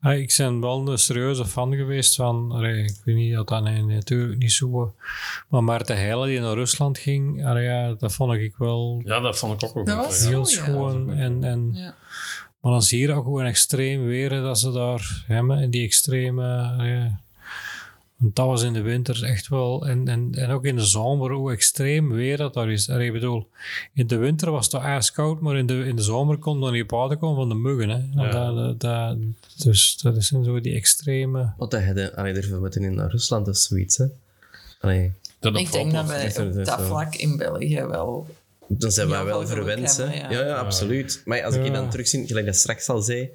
Ah, 0.00 0.18
ik 0.18 0.34
ben 0.36 0.60
wel 0.60 0.88
een 0.88 0.98
serieuze 0.98 1.46
fan 1.46 1.74
geweest 1.74 2.14
van, 2.14 2.52
allee, 2.52 2.82
ik 2.84 3.00
weet 3.04 3.14
niet 3.14 3.34
dat 3.34 3.48
dat 3.48 3.62
nee, 3.62 3.82
natuurlijk 3.82 4.38
niet 4.38 4.52
zo, 4.52 4.94
maar 5.48 5.64
Maarten 5.64 5.96
Heijlen 5.96 6.28
die 6.28 6.40
naar 6.40 6.54
Rusland 6.54 6.98
ging, 6.98 7.46
allee, 7.46 7.64
ja, 7.64 7.94
dat 7.94 8.12
vond 8.12 8.32
ik 8.32 8.56
wel 8.56 9.00
Ja, 9.04 9.20
dat 9.20 9.38
vond 9.38 9.62
ik 9.62 9.68
ook 9.68 9.74
wel 9.74 9.84
Dat 9.84 9.96
goed. 9.96 10.04
was 10.06 10.26
heel 10.26 10.38
ja. 10.38 10.44
schoon. 10.44 11.12
En, 11.12 11.44
en, 11.44 11.70
Ja. 11.72 11.94
Maar 12.60 12.72
dan 12.72 12.82
zie 12.82 13.00
je 13.00 13.12
ook 13.12 13.24
gewoon 13.24 13.44
extreem 13.44 14.04
weer 14.04 14.30
dat 14.30 14.58
ze 14.58 14.72
daar 14.72 15.24
hebben, 15.26 15.58
in 15.58 15.70
die 15.70 15.84
extreme... 15.84 16.74
Want 18.20 18.36
dat 18.36 18.46
was 18.46 18.62
in 18.62 18.72
de 18.72 18.80
winter 18.80 19.24
echt 19.24 19.48
wel... 19.48 19.86
En, 19.86 20.08
en, 20.08 20.28
en 20.34 20.50
ook 20.50 20.64
in 20.64 20.76
de 20.76 20.84
zomer, 20.84 21.30
hoe 21.32 21.52
extreem 21.52 22.10
weer 22.12 22.36
dat 22.36 22.54
daar 22.54 22.70
is. 22.70 22.90
Allee, 22.90 23.06
ik 23.06 23.12
bedoel, 23.12 23.48
in 23.94 24.06
de 24.06 24.16
winter 24.16 24.50
was 24.50 24.72
het 24.72 24.82
ijskoud, 24.82 25.40
maar 25.40 25.56
in 25.56 25.66
de, 25.66 25.84
in 25.86 25.96
de 25.96 26.02
zomer 26.02 26.36
kon 26.38 26.64
er 26.64 26.72
niet 26.72 26.86
buiten 26.86 27.18
komen 27.18 27.36
van 27.36 27.48
de 27.48 27.54
muggen. 27.54 27.88
Hè. 27.88 28.22
Ja. 28.22 28.30
Dat, 28.30 28.56
dat, 28.56 28.80
dat- 28.80 29.16
dus 29.64 29.98
dat 30.02 30.24
zijn 30.24 30.44
zo 30.44 30.60
die 30.60 30.74
extreme... 30.74 31.52
Wat 31.56 31.70
dat 31.70 31.80
je... 31.82 32.16
Allee, 32.16 32.32
durven 32.32 32.62
we 32.62 32.70
in 32.80 33.00
Rusland 33.00 33.46
is 33.48 33.62
zoiets, 33.62 33.96
hè. 33.96 34.04
Allee, 34.80 35.12
Dat 35.40 35.58
Ik 35.58 35.72
denk 35.72 35.92
dat 35.92 36.06
wij 36.06 36.36
op 36.38 36.54
is 36.54 36.66
dat 36.66 36.80
vlak 36.82 37.14
in 37.14 37.36
België 37.36 37.84
wel... 37.84 38.26
dan 38.68 38.90
zijn 38.92 39.08
wij 39.08 39.24
wel 39.24 39.46
verwend, 39.46 39.96
hebben, 39.96 40.16
Ja, 40.16 40.30
ja. 40.30 40.46
ja, 40.46 40.54
absoluut. 40.56 41.22
Maar 41.24 41.44
als 41.44 41.54
ik 41.54 41.60
je 41.62 41.66
Ja. 41.70 41.74
dan 41.74 41.90
terugzie, 41.90 42.26
gelijk 42.26 42.46
dat 42.46 42.56
straks 42.56 42.88
al 42.88 43.02
zei, 43.02 43.30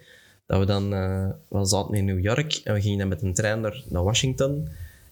dat 0.45 0.59
we 0.59 0.65
dan... 0.65 0.93
eh 0.93 1.30
we 1.49 1.65
zaten 1.65 1.93
in 1.93 2.05
New 2.05 2.23
York 2.23 2.53
en 2.63 2.73
we 2.73 2.81
gingen 2.81 2.97
dan 2.97 3.07
met 3.07 3.22
een 3.22 3.34
trein 3.34 3.61
naar, 3.61 3.84
naar 3.89 4.03
Washington. 4.03 4.67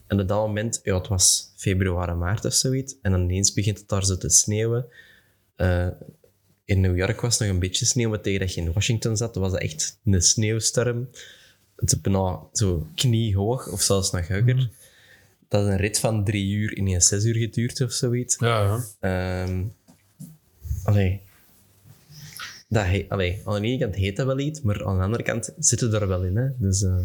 En 0.08 0.20
op 0.20 0.28
dat 0.28 0.38
moment, 0.38 0.80
ja, 0.84 0.98
het 0.98 1.08
was 1.08 1.54
februari, 1.56 2.14
maart 2.14 2.46
of 2.46 2.54
zoiets. 2.54 2.96
En 3.02 3.12
dan 3.12 3.22
ineens 3.22 3.54
begint 3.54 3.78
het 3.78 3.88
daar 3.88 4.06
zo 4.06 4.18
te 4.18 4.30
sneeuwen. 4.30 4.86
Eh, 5.56 5.88
in 6.66 6.82
New 6.82 6.98
York 6.98 7.22
was 7.22 7.34
het 7.34 7.48
nog 7.48 7.50
een 7.50 7.60
beetje 7.60 7.86
sneeuw, 7.86 8.10
maar 8.10 8.22
tegen 8.22 8.40
dat 8.40 8.54
je 8.54 8.62
in 8.62 8.74
Washington 8.74 9.18
zat, 9.18 9.36
was 9.36 9.52
het 9.52 9.62
echt 9.62 10.00
een 10.06 10.22
sneeuwstorm. 10.22 11.10
Het 11.76 11.92
is 11.92 12.02
bijna 12.02 12.40
zo 12.54 12.88
kniehoog, 12.96 13.72
of 13.72 13.82
zelfs 13.82 14.12
nog 14.12 14.28
hoger. 14.28 14.70
Dat 15.48 15.66
is 15.66 15.72
een 15.72 15.78
rit 15.78 16.00
van 16.00 16.24
drie 16.24 16.54
uur 16.54 16.78
in 16.78 16.88
een 16.88 17.02
zes 17.02 17.24
uur 17.24 17.36
geduurd 17.36 17.82
of 17.82 17.92
zoiets. 17.92 18.36
Ja, 18.40 18.64
ja. 18.64 18.84
Ehm 19.00 19.64
allee. 20.84 21.22
Dat 22.74 22.86
he, 22.86 23.06
allee, 23.10 23.42
aan 23.46 23.62
de 23.62 23.68
ene 23.68 23.78
kant 23.78 23.96
heet 23.96 24.16
dat 24.16 24.26
wel 24.26 24.40
iets, 24.40 24.62
maar 24.62 24.86
aan 24.86 24.98
de 24.98 25.04
andere 25.04 25.24
kant 25.24 25.54
zitten 25.60 25.92
we 25.92 26.00
er 26.00 26.08
wel 26.08 26.24
in. 26.24 26.36
Hè? 26.36 26.48
Dus 26.58 26.84
eh, 26.84 26.96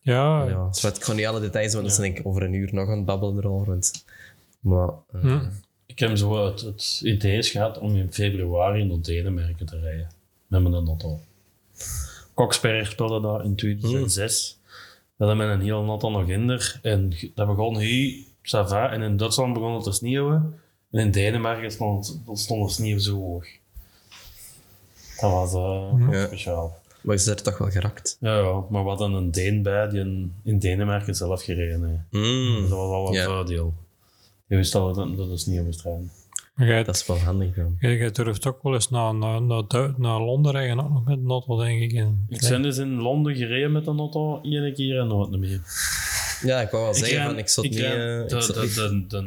Ja, 0.00 0.44
ja, 0.44 0.72
zwart, 0.72 0.96
ik 0.96 1.02
ga 1.02 1.12
niet 1.12 1.26
alle 1.26 1.40
details, 1.40 1.74
want 1.74 1.88
dan 1.88 1.96
ben 1.96 2.16
ik 2.16 2.26
over 2.26 2.42
een 2.42 2.52
uur 2.52 2.68
nog 2.72 2.88
aan 2.88 2.96
het 2.96 3.06
babbelen 3.06 3.36
erover. 3.36 3.66
Want, 3.66 4.04
maar 4.60 4.88
eh, 5.12 5.20
Hm. 5.20 5.48
Ik 5.86 5.98
heb 5.98 6.16
zo 6.16 6.46
het, 6.46 6.60
het 6.60 7.00
idee 7.04 7.42
gehad 7.42 7.78
om 7.78 7.96
in 7.96 8.12
februari 8.12 8.84
naar 8.84 9.02
Denemarken 9.02 9.66
te 9.66 9.80
rijden. 9.80 10.08
Met 10.46 10.62
mijn 10.62 10.74
auto. 10.74 11.20
Koksberg 12.34 12.90
speelde 12.90 13.20
daar 13.20 13.44
in 13.44 13.54
2006. 13.54 14.58
Dat 15.16 15.28
hadden 15.28 15.36
met 15.36 15.56
een 15.56 15.64
heel 15.64 15.86
auto 15.86 16.10
nog 16.10 16.28
in 16.28 16.50
er. 16.50 16.78
En 16.82 17.12
dat 17.34 17.46
begon 17.46 17.78
hier, 17.78 18.24
ça 18.42 18.68
va. 18.68 18.90
En 18.92 19.02
in 19.02 19.16
Duitsland 19.16 19.52
begon 19.52 19.74
het 19.74 19.84
te 19.84 19.92
sneeuwen. 19.92 20.54
En 20.90 21.00
in 21.00 21.10
Denemarken 21.10 21.70
stond, 21.70 22.20
stond 22.32 22.68
de 22.68 22.74
sneeuw 22.74 22.98
zo 22.98 23.20
hoog. 23.20 23.46
Dat 25.22 25.30
was 25.30 25.52
eh, 25.52 25.92
ook 25.92 26.12
Ja. 26.14 26.26
speciaal. 26.26 26.80
maar 27.00 27.14
is 27.14 27.26
er 27.26 27.42
toch 27.42 27.58
wel 27.58 27.70
gerakt. 27.70 28.16
Ja, 28.20 28.36
ja, 28.38 28.62
maar 28.70 28.82
we 28.82 28.88
hadden 28.88 29.12
een 29.12 29.30
Deen 29.30 29.62
bij 29.62 29.88
die 29.88 30.00
in, 30.00 30.34
in 30.44 30.58
Denemarken 30.58 31.14
zelf 31.14 31.42
gereden 31.42 31.84
heeft. 31.88 32.24
Mm, 32.24 32.60
Dus 32.60 32.68
dat 32.68 32.78
was 32.78 32.90
al 32.92 33.06
een 33.08 33.12
Ja. 33.12 33.24
voordeel. 33.24 33.74
Je 34.46 34.56
wist 34.56 34.74
al 34.74 34.92
dat 34.92 35.16
dat 35.16 35.28
de 35.28 35.36
sneeuw 35.38 35.64
moest 35.64 35.82
rijden. 35.82 36.10
maar 36.54 36.66
jij, 36.66 36.84
dat 36.84 36.94
is 36.94 37.06
wel 37.06 37.18
handig 37.18 37.54
dan. 37.54 37.76
jij, 37.80 37.96
jij 37.96 38.10
durft 38.10 38.46
ook 38.46 38.62
wel 38.62 38.74
eens 38.74 38.90
naar, 38.90 39.14
naar, 39.14 39.42
naar, 39.42 39.64
naar 39.96 40.20
Londen 40.20 40.52
rijden, 40.52 40.80
ook 40.84 40.90
nog 40.92 41.04
met 41.04 41.18
een 41.18 41.28
auto, 41.30 41.56
denk 41.56 41.80
ik. 41.82 41.92
En, 41.92 42.24
Ik 42.28 42.40
ben 42.48 42.62
dus 42.62 42.76
in 42.78 43.00
Londen 43.00 43.36
gereden 43.36 43.72
met 43.72 43.86
een 43.86 43.98
auto, 43.98 44.40
één 44.42 44.74
keer 44.74 44.98
en 45.00 45.06
nooit 45.06 45.30
meer. 45.30 45.60
Ja, 46.42 46.60
ik 46.60 46.70
wou 46.70 46.84
wel 46.84 46.94
zeggen, 46.94 47.16
ren- 47.16 47.26
van, 47.26 47.38
ik 47.38 47.48
zat 47.48 47.64
ik 47.64 47.70
niet... 47.70 47.80
eh, 47.80 47.90
de, 47.90 48.24
ik 48.28 48.42
zat 48.42 48.54
de, 48.54 48.60
niet- 48.60 48.74
de, 48.74 49.06
de 49.08 49.22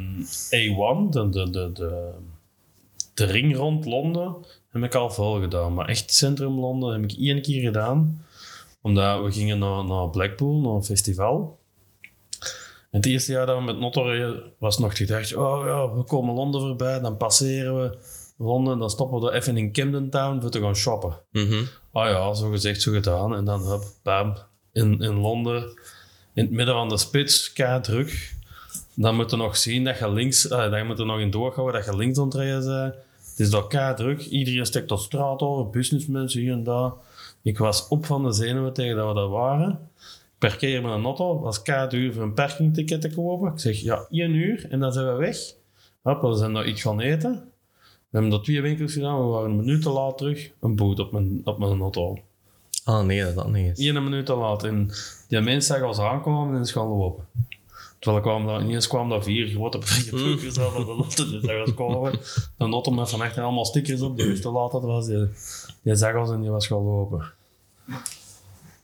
A1, 0.56 1.10
de, 1.10 1.28
de, 1.30 1.50
de, 1.50 1.70
de, 1.72 2.10
de 3.14 3.24
ring 3.24 3.56
rond 3.56 3.84
Londen, 3.86 4.36
heb 4.82 4.92
ik 4.92 4.94
al 4.94 5.10
veel 5.10 5.40
gedaan. 5.40 5.74
Maar 5.74 5.88
echt 5.88 6.14
centrum 6.14 6.60
Londen 6.60 6.92
heb 6.92 7.10
ik 7.10 7.18
één 7.18 7.42
keer 7.42 7.62
gedaan. 7.62 8.24
Omdat 8.82 9.22
we 9.24 9.32
gingen 9.32 9.58
naar, 9.58 9.84
naar 9.84 10.10
Blackpool, 10.10 10.60
naar 10.60 10.72
een 10.72 10.84
festival. 10.84 11.58
En 12.90 13.02
het 13.02 13.06
eerste 13.06 13.32
jaar 13.32 13.46
dat 13.46 13.58
we 13.58 13.64
met 13.64 13.78
Notto 13.78 14.02
reden, 14.02 14.42
was 14.58 14.78
nog 14.78 14.96
gedacht, 14.96 15.34
oh 15.34 15.64
ja, 15.66 15.94
we 15.94 16.02
komen 16.02 16.34
Londen 16.34 16.60
voorbij, 16.60 17.00
dan 17.00 17.16
passeren 17.16 17.82
we 17.82 17.98
Londen, 18.38 18.78
dan 18.78 18.90
stoppen 18.90 19.20
we 19.20 19.32
even 19.32 19.56
in 19.56 19.72
Camden 19.72 20.10
Town 20.10 20.40
voor 20.40 20.50
te 20.50 20.60
gaan 20.60 20.76
shoppen. 20.76 21.18
Ah 21.92 22.08
ja, 22.08 22.34
zo 22.34 22.50
gezegd, 22.50 22.82
zo 22.82 22.92
gedaan. 22.92 23.34
En 23.34 23.44
dan, 23.44 23.62
hup, 23.62 23.82
bam, 24.02 24.36
in, 24.72 25.00
in 25.00 25.14
Londen, 25.14 25.62
in 26.34 26.44
het 26.44 26.50
midden 26.50 26.74
van 26.74 26.88
de 26.88 26.98
spits, 26.98 27.52
kei 27.52 27.80
druk. 27.80 28.34
Dan 28.94 29.14
moet 29.14 29.30
je 29.30 29.36
nog 29.36 29.56
zien 29.56 29.84
dat 29.84 29.98
je 29.98 30.12
links, 30.12 30.50
ah, 30.50 30.70
dan 30.70 30.86
moet 30.86 30.98
je 30.98 31.04
nog 31.04 31.20
in 31.20 31.30
doorhouden 31.30 31.74
dat 31.74 31.84
je 31.84 31.96
links 31.96 32.18
aan 32.18 32.24
het 32.24 32.34
rijden 32.34 32.66
bent. 32.66 32.94
Het 33.36 33.52
is 33.52 33.66
kei 33.68 33.94
druk. 33.94 34.20
Iedereen 34.20 34.66
steekt 34.66 34.90
op 34.90 34.98
straat 34.98 35.40
over, 35.40 35.70
businessmensen 35.70 36.40
hier 36.40 36.52
en 36.52 36.64
daar. 36.64 36.92
Ik 37.42 37.58
was 37.58 37.88
op 37.88 38.06
van 38.06 38.22
de 38.22 38.32
zenuwen 38.32 38.72
tegen 38.72 38.96
dat 38.96 39.08
we 39.08 39.14
daar 39.14 39.28
waren. 39.28 39.70
Ik 39.70 40.38
parkeer 40.38 40.82
met 40.82 40.92
een 40.92 41.04
auto, 41.04 41.40
was 41.40 41.62
kei 41.62 41.88
duur 41.88 42.12
voor 42.12 42.22
een 42.22 42.34
parkingticket 42.34 43.00
te 43.00 43.10
kopen. 43.10 43.52
Ik 43.52 43.58
zeg, 43.58 43.80
ja, 43.80 44.06
één 44.10 44.34
uur 44.34 44.66
en 44.70 44.80
dan 44.80 44.92
zijn 44.92 45.06
we 45.06 45.12
weg. 45.12 45.36
Hop, 46.02 46.20
we 46.20 46.36
zijn 46.36 46.52
daar 46.52 46.66
iets 46.66 46.82
gaan 46.82 47.00
eten. 47.00 47.32
We 47.80 48.22
hebben 48.22 48.30
dat 48.30 48.44
twee 48.44 48.60
winkels 48.60 48.92
gedaan, 48.92 49.18
we 49.18 49.24
waren 49.24 49.50
een 49.50 49.56
minuut 49.56 49.82
te 49.82 49.90
laat 49.90 50.18
terug. 50.18 50.50
Een 50.60 50.76
boot 50.76 50.98
op 50.98 51.12
mijn, 51.12 51.40
op 51.44 51.58
mijn 51.58 51.80
auto. 51.80 52.18
Ah, 52.84 53.04
nee, 53.04 53.24
dat 53.24 53.34
dat 53.34 53.52
niet 53.52 53.78
is. 53.78 53.86
Eén 53.86 54.04
minuut 54.04 54.26
te 54.26 54.34
laat. 54.34 54.64
En 54.64 54.90
die 55.28 55.40
mensen 55.40 55.76
zag 55.76 55.86
ons 55.86 55.98
aankomen 55.98 56.54
en 56.54 56.60
is 56.60 56.72
gaan 56.72 56.86
lopen. 56.86 57.24
Terwijl 58.06 58.24
ik 58.24 58.30
kwam 58.30 58.46
daar, 58.46 58.62
ineens 58.62 58.86
kwam 58.86 59.08
daar 59.08 59.22
vier 59.22 59.48
grote 59.48 59.78
burgers 60.10 60.58
aan 60.58 60.84
de 60.84 60.92
auto. 60.92 61.30
Die 61.30 61.40
zag 61.40 61.60
ons 61.66 61.74
komen. 61.74 62.18
Een 62.58 62.72
auto 62.72 62.90
met 62.90 63.10
van 63.10 63.20
achter 63.20 63.42
allemaal 63.42 63.64
stickers 63.64 64.00
op. 64.00 64.16
Die 64.16 64.26
wist 64.26 64.44
hoe 64.44 64.52
laat 64.52 64.72
dat 64.72 64.82
was. 64.82 65.06
Die, 65.06 65.26
die 65.82 65.94
zag 65.94 66.14
ons 66.16 66.30
en 66.30 66.40
die 66.40 66.50
was 66.50 66.66
gaan 66.66 66.78
lopen. 66.78 67.32
Dat 67.86 67.96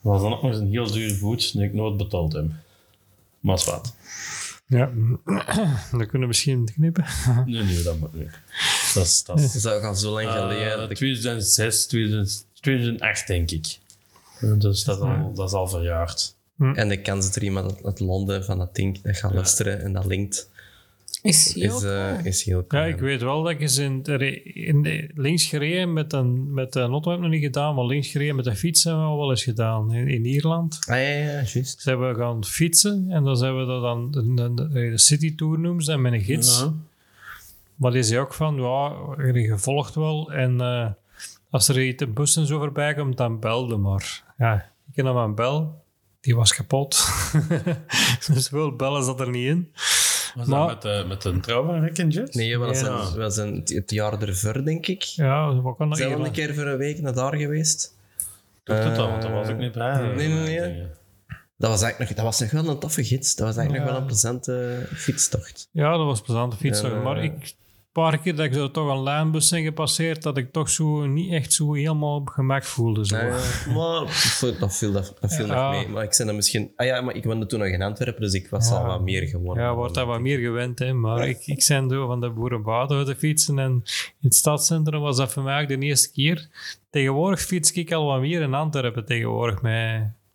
was 0.01 0.21
dan 0.23 0.33
ook 0.33 0.43
nog 0.43 0.51
eens 0.51 0.61
een 0.61 0.71
heel 0.71 0.91
duur 0.91 1.19
boot 1.21 1.53
die 1.53 1.63
ik 1.63 1.73
nooit 1.73 1.97
betaald 1.97 2.33
heb. 2.33 2.45
Maar 3.41 3.55
is 3.55 3.65
wat. 3.65 3.95
Ja, 4.67 4.91
dan 5.91 6.07
kunnen 6.07 6.21
we 6.21 6.27
misschien 6.27 6.69
knippen. 6.75 7.05
Nee, 7.47 7.63
nee, 7.63 7.83
dat 7.83 7.99
moet 7.99 8.15
niet. 8.15 8.31
Dat 8.95 9.05
is... 9.05 9.25
Dat 9.25 9.39
is 9.41 9.53
Dat 9.63 9.83
al 9.83 9.95
zo 9.95 10.13
lang 10.13 10.31
geleden. 10.31 10.73
eh, 10.73 10.77
dat 10.79 10.91
ik- 10.91 10.97
2006, 10.97 11.87
2000 11.87 12.47
2008 12.61 13.27
denk 13.27 13.51
ik. 13.51 13.79
Dus 14.41 14.85
dat 14.85 14.97
is 14.97 15.03
al, 15.03 15.33
dat 15.35 15.49
is 15.49 15.55
al 15.55 15.69
verjaard. 15.69 16.35
En 16.59 16.89
de 16.89 17.01
kans 17.01 17.27
dat 17.27 17.37
er 17.37 17.43
iemand 17.43 17.85
uit 17.85 18.01
Londen 18.01 18.45
van 18.45 18.59
dat 18.59 18.75
ding 18.75 19.01
dat 19.01 19.17
gaat 19.17 19.33
luisteren 19.35 19.83
en 19.83 19.93
dat 19.93 20.07
linkt, 20.07 20.51
Is 21.23 21.55
heel 21.55 21.77
is, 21.77 21.83
eh, 21.83 22.09
cool. 22.15 22.25
is 22.27 22.45
heel 22.45 22.65
Ja, 22.69 22.85
ik 22.85 22.99
weet 22.99 23.23
wel 23.23 23.43
dat 23.43 23.53
ik 23.53 23.61
eens 23.61 23.79
in, 23.79 24.03
in 24.45 24.83
de- 24.83 25.11
links 25.15 25.45
gereden 25.45 25.93
met 25.93 26.13
een, 26.13 26.53
met 26.55 26.75
een 26.75 26.91
auto 26.91 27.09
heb 27.11 27.19
ik 27.19 27.25
nog 27.25 27.33
niet 27.35 27.43
gedaan, 27.45 27.75
maar 27.75 27.85
links 27.85 28.09
gereden 28.09 28.37
met 28.37 28.47
een 28.47 28.57
fiets 28.57 28.85
hebben 28.85 29.03
we 29.03 29.09
al 29.09 29.19
wel 29.19 29.31
eens 29.31 29.43
gedaan 29.45 29.93
in, 29.95 30.09
in 30.09 30.25
Ierland. 30.25 30.79
Ah, 30.81 30.97
ja, 30.97 31.03
ja, 31.03 31.25
juist. 31.33 31.81
Zijn 31.81 32.01
we 32.09 32.15
gaan 32.15 32.45
fietsen 32.45 33.07
en 33.11 33.25
dan 33.25 33.37
zijn 33.37 33.57
we 33.59 33.65
dat 33.65 33.83
dan 33.83 34.11
de, 34.11 34.35
de, 34.35 34.55
de, 34.55 34.69
de 34.91 34.99
city 34.99 35.35
tour 35.35 35.59
noemen 35.59 35.85
ze 35.85 35.97
met 35.97 36.13
een 36.13 36.21
gids. 36.21 36.61
Ja. 36.61 36.73
Maar 37.75 37.91
die 37.93 38.03
zei 38.03 38.21
ook 38.21 38.35
van, 38.35 38.55
ja, 38.57 38.93
je 39.33 39.55
volgt 39.59 39.95
wel 39.95 40.33
en 40.33 40.61
eh, 40.61 40.89
als 41.51 41.69
er 41.69 41.83
iets 41.83 42.03
een 42.03 42.13
bus 42.13 42.37
en 42.37 42.47
zo 42.47 42.59
voorbij 42.59 42.95
komt, 42.95 43.17
dan 43.17 43.41
belde 43.41 43.77
maar. 43.77 44.35
Ja, 44.39 44.55
ik 44.89 44.95
ken 44.95 45.05
dan 45.05 45.15
mijn 45.15 45.35
bel, 45.35 45.82
die 46.23 46.37
was 46.37 46.55
kapot. 46.55 47.09
dus 48.35 48.51
wel 48.51 48.77
bellen 48.77 49.05
zat 49.05 49.21
er 49.21 49.31
niet 49.31 49.47
in. 49.47 49.73
Was 50.35 50.47
Maar- 50.47 50.69
dat 50.69 50.83
met, 50.83 50.83
de, 50.83 51.05
met 51.09 51.25
een 51.25 52.09
Jet? 52.09 52.35
Nee, 52.35 52.59
we 52.59 52.67
Ja. 52.67 52.75
zijn, 52.75 53.13
we 53.13 53.31
zijn 53.31 53.55
het- 53.65 53.91
jaar 53.91 54.23
ervoor, 54.23 54.65
denk 54.65 54.87
ik. 54.87 55.03
Ja, 55.03 55.55
wat 55.61 55.77
kan 55.77 55.89
dat 55.89 55.99
Zijn 55.99 56.19
we 56.19 56.25
een 56.27 56.33
keer 56.33 56.55
voor 56.55 56.67
een 56.67 56.77
week 56.79 57.01
naar 57.01 57.15
daar 57.15 57.37
geweest? 57.37 57.97
Doe 58.65 58.77
het 58.77 58.97
dan, 58.97 59.11
want 59.11 59.23
daar 59.23 59.33
was 59.33 59.49
ik 59.49 59.57
niet 59.57 59.73
bij. 59.73 60.01
nee, 60.15 60.29
nee, 60.29 60.61
nee. 60.61 60.87
Dat 61.57 61.71
was 61.71 61.83
eigenlijk 61.83 61.99
nog, 61.99 62.09
dat 62.25 62.25
was 62.39 62.41
nog 62.41 62.63
wel 62.63 62.73
een 62.75 62.79
toffe 62.79 63.05
gids. 63.05 63.35
Dat 63.35 63.47
was 63.47 63.57
eigenlijk 63.57 63.85
nog 63.85 63.93
wel 63.95 64.03
een 64.03 64.09
plezante 64.09 64.87
fietstocht. 64.95 65.69
Ja, 65.73 65.97
dat 65.97 66.07
was 66.07 66.19
een 66.19 66.25
plezante 66.25 66.57
fiets. 66.57 66.81
Ja, 66.81 66.89
maar 66.89 67.17
eh, 67.17 67.25
ik, 67.25 67.55
paar 67.93 68.19
keer 68.19 68.37
dat 68.37 68.45
ik 68.47 68.53
zo 68.55 68.71
toch 68.71 68.91
een 68.91 69.03
lijnbus 69.03 69.51
ben 69.51 69.63
gepasseerd, 69.63 70.23
dat 70.23 70.37
ik 70.37 70.53
toch 70.53 70.71
zo 70.71 71.07
niet 71.07 71.33
echt 71.33 71.53
zo 71.53 71.73
helemaal 71.75 72.15
op 72.17 72.29
gemak 72.29 72.65
voelde. 72.65 73.07
Zo. 73.07 73.17
Ja, 73.17 73.23
ja. 73.27 73.33
maar 73.75 74.01
dat- 74.41 74.57
dat 74.61 74.77
viel, 74.77 74.93
dat, 74.93 75.15
dat 75.21 75.35
viel 75.35 75.47
Ja. 75.47 75.71
nog 75.71 75.71
mee. 75.81 75.89
Maar 75.89 76.05
ik 76.05 76.17
dan 76.17 76.35
misschien... 76.37 76.73
Ah 76.77 76.87
ja, 76.87 77.01
maar 77.01 77.15
ik 77.15 77.25
woonde 77.25 77.47
toen 77.47 77.59
nog 77.59 77.69
in 77.69 77.83
Antwerpen, 77.83 78.21
dus 78.21 78.33
ik 78.33 78.49
was 78.49 78.71
al 78.71 78.85
wat 78.87 79.03
meer 79.03 79.29
gewoon. 79.29 79.59
Ja, 79.59 79.75
wordt 79.75 79.95
daar 79.95 80.07
wat 80.07 80.21
meer 80.21 80.39
gewend, 80.39 80.79
hè. 80.79 80.93
Maar 80.93 81.29
ik, 81.29 81.47
ik 81.47 81.65
ben 81.69 81.89
zo 81.89 82.07
van 82.07 82.21
de 82.21 82.31
boerenbaden 82.31 83.05
te 83.05 83.17
fietsen 83.17 83.59
en 83.59 83.71
in 83.71 83.83
het 84.21 84.35
stadscentrum 84.35 85.01
was 85.01 85.17
dat 85.17 85.33
voor 85.33 85.43
mij 85.43 85.63
ook 85.63 85.69
de 85.69 85.79
eerste 85.79 86.13
keer. 86.13 86.49
Tegenwoordig 86.91 87.41
fiets 87.41 87.73
ik 87.73 87.93
al 87.93 88.07
wat 88.07 88.21
meer 88.21 88.41
in 88.43 88.55
Antwerpen 88.55 89.05
tegenwoordig. 89.05 89.63
Met, 89.63 89.73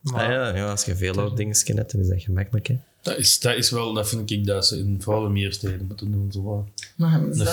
maar, 0.01 0.23
Ah 0.25 0.31
ja, 0.31 0.55
ja, 0.55 0.69
als 0.69 0.85
je 0.85 0.95
veel 0.95 1.35
dingen 1.35 1.55
hebt, 1.65 1.91
dan 1.91 2.01
is 2.01 2.07
dat 2.07 2.21
gemakkelijk. 2.21 2.67
Hè. 2.67 2.75
Dat 3.07 3.17
is, 3.17 3.39
dat 3.39 3.55
is 3.55 3.69
wel, 3.71 3.93
dat 3.93 4.09
vind 4.09 4.31
ik 4.31 4.45
dat 4.45 4.65
ze 4.67 4.77
in 4.77 5.01
vooral 5.01 5.29
meer 5.29 5.53
steden 5.53 5.85
moeten 5.87 6.11
doen. 6.11 6.31
Zo. 6.31 6.41
wat. 6.43 6.63
Maar 6.95 7.11
hebben 7.11 7.33
ze 7.33 7.39
De 7.39 7.45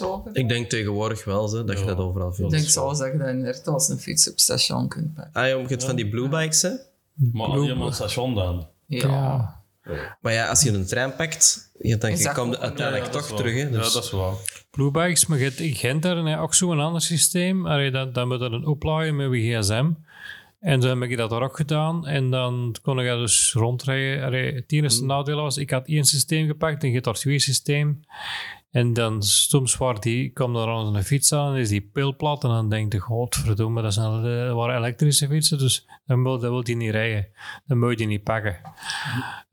dat 0.00 0.24
niet? 0.24 0.36
Ik 0.36 0.48
denk 0.48 0.70
tegenwoordig 0.70 1.24
wel 1.24 1.48
zo, 1.48 1.64
dat 1.64 1.78
je 1.78 1.84
Ja. 1.84 1.90
dat 1.90 1.98
overal 1.98 2.32
veel 2.32 2.44
Ik 2.44 2.50
denk 2.50 2.68
zo 2.68 2.88
dat 2.88 3.12
je 3.12 3.18
dat 3.18 3.28
inderdaad 3.28 3.66
als 3.66 3.88
een 3.88 3.98
fiets 3.98 4.30
op 4.30 4.38
station 4.40 4.88
kunt 4.88 5.14
pakken. 5.14 5.32
Ah 5.32 5.46
je 5.48 5.66
hebt 5.66 5.84
van 5.84 5.96
die 5.96 6.08
blue 6.08 6.28
bikes, 6.28 6.62
hè? 6.62 6.70
Maar 7.32 7.50
Blue- 7.50 7.62
helemaal 7.62 7.86
het 7.86 7.94
station 7.94 8.34
dan. 8.34 8.66
Ja. 8.86 9.60
ja. 9.84 10.16
Maar 10.20 10.32
ja, 10.32 10.48
als 10.48 10.62
je 10.62 10.70
een 10.72 10.86
trein 10.86 11.16
pakt, 11.16 11.70
ja, 11.78 11.96
dan 11.96 12.10
Is 12.10 12.18
je 12.18 12.24
dat 12.24 12.34
komt 12.34 12.58
uiteindelijk 12.58 13.12
dat 13.12 13.28
toch 13.28 13.36
terug. 13.36 13.54
Hè, 13.54 13.70
dus. 13.70 13.86
Ja, 13.86 13.92
dat 13.92 14.04
is 14.04 14.10
waar. 14.10 14.34
Bluebikes, 14.70 15.26
maar 15.26 15.38
je 15.38 15.44
hebt 15.44 15.58
in 15.60 15.74
Gent 15.74 16.02
daar 16.02 16.16
hè, 16.16 16.40
ook 16.40 16.54
zo'n 16.54 16.80
ander 16.80 17.00
systeem. 17.02 17.66
Allee, 17.66 17.90
dan, 17.90 18.12
dan 18.12 18.28
moet 18.28 18.38
je 18.40 18.44
een 18.44 18.66
opladen 18.66 19.16
met 19.16 19.32
je 19.32 19.58
gsm. 19.58 19.90
En 20.62 20.80
dan 20.80 21.00
heb 21.00 21.10
ik 21.10 21.16
dat 21.16 21.32
er 21.32 21.42
ook 21.42 21.56
gedaan. 21.56 22.06
En 22.06 22.30
dan 22.30 22.74
kon 22.82 23.00
ik 23.00 23.06
dus 23.06 23.52
rondrijden. 23.52 24.54
Het 24.54 24.72
enige 24.72 25.04
nadeel 25.04 25.42
was, 25.42 25.56
ik 25.56 25.70
had 25.70 25.86
één 25.86 26.04
systeem 26.04 26.46
gepakt 26.46 26.82
en 26.82 26.88
je 26.88 26.92
hebt 26.92 27.04
daar 27.04 27.14
twee 27.14 27.38
systeem. 27.38 28.00
En 28.70 28.92
dan 28.92 29.22
soms 29.22 29.76
waar 29.76 30.00
die, 30.00 30.30
kwam 30.30 30.56
er 30.56 30.68
aan 30.68 30.96
een 30.96 31.04
fiets 31.04 31.32
aan 31.32 31.54
en 31.54 31.60
is 31.60 31.68
die 31.68 31.90
pil 31.92 32.16
plat. 32.16 32.44
En 32.44 32.50
dan 32.50 32.68
denk 32.68 32.92
je, 32.92 32.98
godverdomme, 32.98 33.82
dat, 33.82 33.94
zijn, 33.94 34.22
dat 34.22 34.54
waren 34.54 34.76
elektrische 34.76 35.28
fietsen. 35.28 35.58
Dus 35.58 35.86
dan 36.06 36.22
wil, 36.22 36.38
dat 36.38 36.50
wil 36.50 36.62
je 36.64 36.76
niet 36.76 36.90
rijden. 36.90 37.26
Dan 37.66 37.78
moet 37.78 37.98
je 37.98 38.06
niet 38.06 38.22
pakken. 38.22 38.56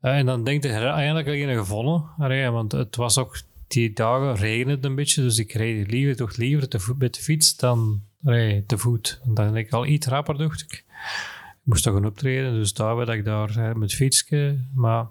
Eh, 0.00 0.16
en 0.16 0.26
dan 0.26 0.44
denk 0.44 0.62
je, 0.62 0.68
eigenlijk 0.68 1.26
heb 1.26 1.36
je 1.36 1.46
een 1.46 1.58
gevonden. 1.58 2.04
Allee, 2.18 2.50
want 2.50 2.72
het 2.72 2.96
was 2.96 3.18
ook, 3.18 3.40
die 3.68 3.92
dagen 3.92 4.34
regende 4.34 4.74
het 4.74 4.84
een 4.84 4.94
beetje. 4.94 5.22
Dus 5.22 5.38
ik 5.38 5.52
reed 5.52 5.90
liever, 5.90 6.16
toch 6.16 6.36
liever 6.36 6.68
te 6.68 6.80
voet, 6.80 6.98
met 6.98 7.14
de 7.14 7.20
fiets 7.20 7.56
dan 7.56 8.02
te 8.66 8.78
voet. 8.78 9.20
Want 9.24 9.36
dan 9.36 9.52
denk 9.52 9.66
ik 9.66 9.72
al 9.72 9.86
iets 9.86 10.06
rapper, 10.06 10.38
dacht 10.38 10.60
ik. 10.60 10.84
Ik 11.50 11.66
moest 11.66 11.82
toch 11.82 11.94
een 11.94 12.06
optreden, 12.06 12.52
dus 12.52 12.72
daar 12.72 12.96
werd 12.96 13.08
ik 13.08 13.24
daar 13.24 13.56
eh, 13.56 13.74
met 13.74 13.94
fietsje. 13.94 14.64
Maar 14.74 15.06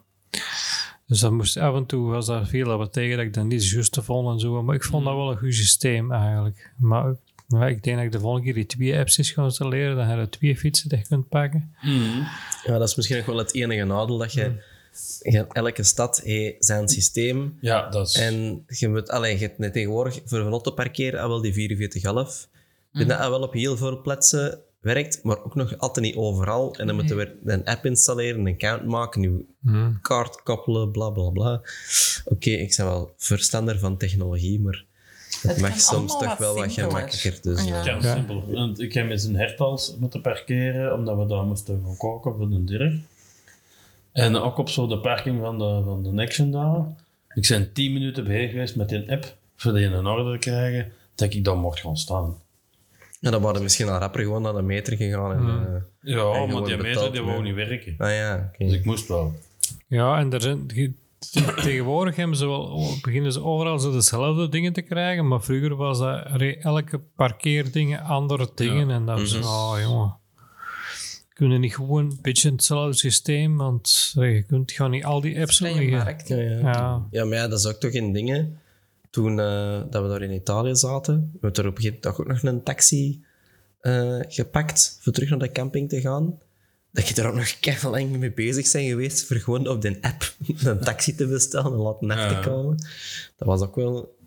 dus 1.06 1.20
dan 1.20 1.36
moest 1.36 1.58
af 1.58 1.76
en 1.76 1.86
toe 1.86 2.10
was 2.10 2.26
daar 2.26 2.48
veel 2.48 2.78
wat 2.78 2.94
tegen 2.94 3.18
dat 3.18 3.26
ik 3.26 3.34
dat 3.34 3.46
niet 3.46 3.70
juist 3.70 3.98
vond 4.02 4.34
en 4.34 4.40
zo. 4.40 4.64
Maar 4.64 4.76
ik 4.76 4.84
vond 4.84 5.06
dat 5.06 5.16
wel 5.16 5.32
een 5.32 5.38
goed 5.38 5.54
systeem 5.54 6.12
eigenlijk. 6.12 6.74
Maar 6.78 7.16
maar 7.50 7.70
ik 7.70 7.84
denk 7.84 7.96
dat 7.96 8.06
ik 8.06 8.12
de 8.12 8.20
volgende 8.20 8.46
keer 8.46 8.54
die 8.54 8.66
twee 8.66 8.98
apps 8.98 9.18
is 9.18 9.32
ga 9.32 9.44
installeren, 9.44 9.96
dan 9.96 10.06
heb 10.08 10.20
je 10.20 10.30
twee 10.30 10.58
fietsen 10.58 10.90
dat 10.90 11.00
je 11.00 11.06
kunt 11.08 11.30
pakken. 11.30 11.76
Ja, 12.66 12.78
dat 12.78 12.88
is 12.88 12.96
misschien 12.96 13.18
nog 13.18 13.26
wel 13.26 13.38
het 13.38 13.54
enige 13.54 13.84
nadeel, 13.84 14.18
dat 14.18 14.34
je, 14.34 14.54
je 15.22 15.46
elke 15.52 15.84
stad 15.84 16.22
heeft 16.22 16.66
zijn 16.66 16.88
systeem. 16.88 17.58
Ja, 17.62 17.90
dat 17.90 18.08
is... 18.08 18.16
En 18.16 18.64
je 18.68 18.90
moet, 18.90 19.10
allee, 19.10 19.34
je 19.34 19.40
hebt 19.40 19.58
net 19.58 19.74
tegenwoordig 19.74 20.22
voor 20.26 20.40
een 20.40 20.52
auto 20.52 20.72
parkeren 20.72 21.22
al 21.22 21.30
wel 21.30 21.42
die 21.42 21.54
4411. 21.54 22.48
Ik 22.92 22.98
vind 22.98 23.10
dat 23.10 23.20
al 23.20 23.30
wel 23.30 23.42
op 23.42 23.54
heel 23.54 23.78
veel 23.78 24.02
plaatsen 24.02 24.60
werkt, 24.80 25.24
maar 25.24 25.44
ook 25.44 25.56
nog 25.56 25.78
altijd 25.78 26.06
niet 26.06 26.16
overal. 26.16 26.76
En 26.76 26.88
dan 26.88 26.96
moeten 26.96 27.18
we 27.18 27.38
een 27.46 27.66
app 27.66 27.86
installeren, 27.86 28.40
een 28.46 28.54
account 28.54 28.86
maken, 28.86 29.22
je 29.22 29.46
kaart 30.02 30.44
koppelen, 30.44 30.92
bla 30.92 31.10
bla 31.10 31.30
bla. 31.30 31.62
Oké, 32.26 32.50
ik 32.50 32.74
ben 32.78 32.86
wel 32.86 33.14
verstander 33.18 33.80
van 33.80 33.98
technologie, 33.98 34.60
maar 34.60 34.86
het, 35.42 35.52
Het 35.52 35.58
mag 35.62 35.80
soms 35.80 36.18
toch 36.18 36.38
wel 36.38 36.56
wat 36.56 36.72
gemakkelijker. 36.74 37.40
Dus, 37.42 37.66
Ja. 37.66 37.80
eh, 37.80 37.86
Ja, 37.86 37.98
Ja. 38.02 38.16
simpel. 38.16 38.44
Want 38.52 38.80
ik 38.80 38.94
heb 38.94 39.08
met 39.08 39.24
een 39.24 39.36
hertals 39.36 39.96
moeten 40.00 40.22
parkeren, 40.22 40.94
omdat 40.94 41.18
we 41.18 41.26
daar 41.26 41.44
moesten 41.44 41.82
gaan 41.86 41.98
koken 41.98 42.36
voor 42.36 42.50
de 42.50 42.64
dirk. 42.64 42.94
En 44.12 44.36
ook 44.36 44.58
op 44.58 44.70
zo 44.70 44.88
de 44.88 45.00
parking 45.00 45.40
van 45.42 45.58
de, 45.58 45.82
van 45.86 46.04
de 46.16 46.22
Action 46.22 46.52
daar. 46.52 46.86
Ik 47.34 47.48
ben 47.48 47.74
10 47.74 47.94
minuten 47.94 48.24
bezig 48.24 48.52
geweest 48.52 48.76
met 48.76 48.90
die 48.90 49.12
app, 49.12 49.36
voor 49.56 49.74
die 49.74 49.86
in 49.86 50.06
orde 50.08 50.32
te 50.32 50.38
krijgen, 50.40 50.92
dat 51.16 51.34
ik 51.34 51.44
dan 51.44 51.60
mocht 51.60 51.80
gaan 51.80 51.98
staan. 51.98 52.36
Ja, 53.20 53.30
dan 53.32 53.42
waren 53.42 53.62
misschien 53.62 53.90
al 53.90 53.98
rapper 54.00 54.22
gewoon 54.22 54.42
naar 54.42 54.54
de 54.54 54.62
meter 54.62 54.98
gegaan. 54.98 55.32
En, 55.32 55.48
eh, 55.74 55.82
Ja, 56.14 56.20
gewoon 56.20 56.52
maar 56.52 56.64
die 56.64 56.78
meter 56.78 57.12
die 57.12 57.22
wou 57.22 57.42
niet 57.44 57.56
werken. 57.56 57.96
ah 57.98 58.12
ja. 58.12 58.52
Dus 58.58 58.74
ik 58.74 58.86
moest 58.86 59.08
wel. 59.08 59.34
Ja, 59.88 60.18
en 60.20 60.34
er 60.34 60.42
zijn, 60.42 60.64
ge- 60.74 60.94
tegenwoordig 61.62 62.16
hebben 62.16 62.38
ze 62.38 62.48
wel, 62.48 62.90
beginnen 63.02 63.32
ze 63.34 63.44
overal 63.44 63.80
zo 63.80 63.92
dezelfde 63.92 64.50
dingen 64.50 64.74
te 64.74 64.82
krijgen, 64.82 65.28
maar 65.28 65.42
vroeger 65.42 65.76
was 65.76 66.00
dat 66.00 66.26
elke 66.62 67.00
parkeerdingen 67.16 68.00
andere 68.04 68.50
dingen. 68.56 68.90
En 68.90 69.06
dat 69.06 69.20
was, 69.20 69.36
oh 69.36 69.76
jongen, 69.82 70.18
kunnen 71.34 71.60
niet 71.60 71.76
gewoon 71.76 72.06
een 72.06 72.20
beetje 72.22 72.52
hetzelfde 72.52 72.94
systeem, 72.98 73.58
want 73.58 74.14
eh, 74.18 74.36
je 74.36 74.44
kunt 74.44 74.72
gewoon 74.72 74.92
niet 74.92 75.06
al 75.06 75.22
die 75.22 75.40
apps 75.42 75.58
Vrije 75.58 75.76
liggen. 75.76 75.98
markt. 75.98 76.28
Ja, 76.28 76.36
ja. 76.38 76.60
Ja, 76.60 77.06
Ja, 77.12 77.26
maar 77.26 77.38
ja, 77.38 77.48
dat 77.48 77.60
is 77.60 77.66
ook 77.68 77.80
toch 77.80 77.94
een 77.94 78.12
ding. 78.12 78.48
Toen 79.10 79.40
eh, 79.40 79.82
dat 79.90 80.02
we 80.04 80.10
daar 80.10 80.22
in 80.22 80.32
Italië 80.32 80.76
zaten, 80.76 81.16
we 81.34 81.38
hebben 81.42 81.64
er 81.64 81.70
op 81.70 81.76
een 81.78 81.82
gegeven 81.84 82.00
moment 82.04 82.20
ook 82.22 82.28
nog 82.28 82.44
een 82.54 82.64
taxi 82.64 83.24
eh, 83.82 84.20
gepakt 84.28 84.98
voor 85.02 85.14
terug 85.14 85.30
naar 85.30 85.40
de 85.40 85.52
camping 85.52 85.90
te 85.90 86.02
gaan. 86.02 86.38
Dat 86.92 87.08
je 87.08 87.22
er 87.22 87.28
ook 87.28 87.36
nog 87.36 87.60
keihard 87.60 87.92
lang 87.94 88.10
mee 88.18 88.32
bezig 88.32 88.72
bent 88.72 88.86
geweest 88.88 89.26
voor 89.28 89.38
gewoon 89.38 89.68
op 89.68 89.82
de 89.82 89.98
app 90.02 90.34
een 90.64 90.80
taxi 90.80 91.16
te 91.16 91.28
bestellen 91.28 91.72
en 91.72 91.78
laten 91.78 92.12
af 92.12 92.28
te 92.28 92.34
Ja. 92.34 92.40
komen. 92.42 92.78
Dat 93.38 93.48
was 93.48 93.62
ook 93.62 93.76
wel... 93.76 94.18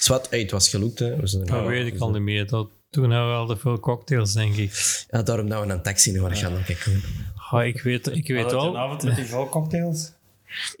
Zwat, 0.00 0.30
hey, 0.30 0.40
het 0.40 0.50
was 0.50 0.68
gelukt, 0.68 0.98
hè. 0.98 1.16
We 1.16 1.26
zijn- 1.26 1.46
dat 1.46 1.66
weet 1.66 1.86
ik 1.94 2.00
al 2.00 2.10
niet 2.10 2.22
meer. 2.22 2.46
Dat, 2.46 2.68
toen 2.90 3.10
hadden 3.10 3.30
we 3.30 3.36
al 3.36 3.46
te 3.46 3.56
veel 3.56 3.80
cocktails, 3.80 4.32
denk 4.32 4.54
ik. 4.56 5.04
Ja, 5.10 5.22
daarom 5.22 5.48
dat 5.48 5.66
we 5.66 5.72
een 5.72 5.82
taxi 5.82 6.12
nu 6.12 6.20
gaan 6.20 6.36
gaan 6.36 6.64
kijken. 6.64 7.02
Ja, 7.50 7.62
ik 7.62 7.82
weet, 7.82 8.06
ik 8.06 8.28
weet 8.28 8.50
wel. 8.50 8.78
avond 8.78 9.02
met 9.02 9.16
die 9.16 9.28
cocktails? 9.48 10.12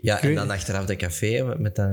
Ja, 0.00 0.20
en 0.20 0.34
dan 0.34 0.50
achteraf 0.50 0.84
de 0.84 0.96
café 0.96 1.54
met, 1.58 1.76
dat... 1.76 1.88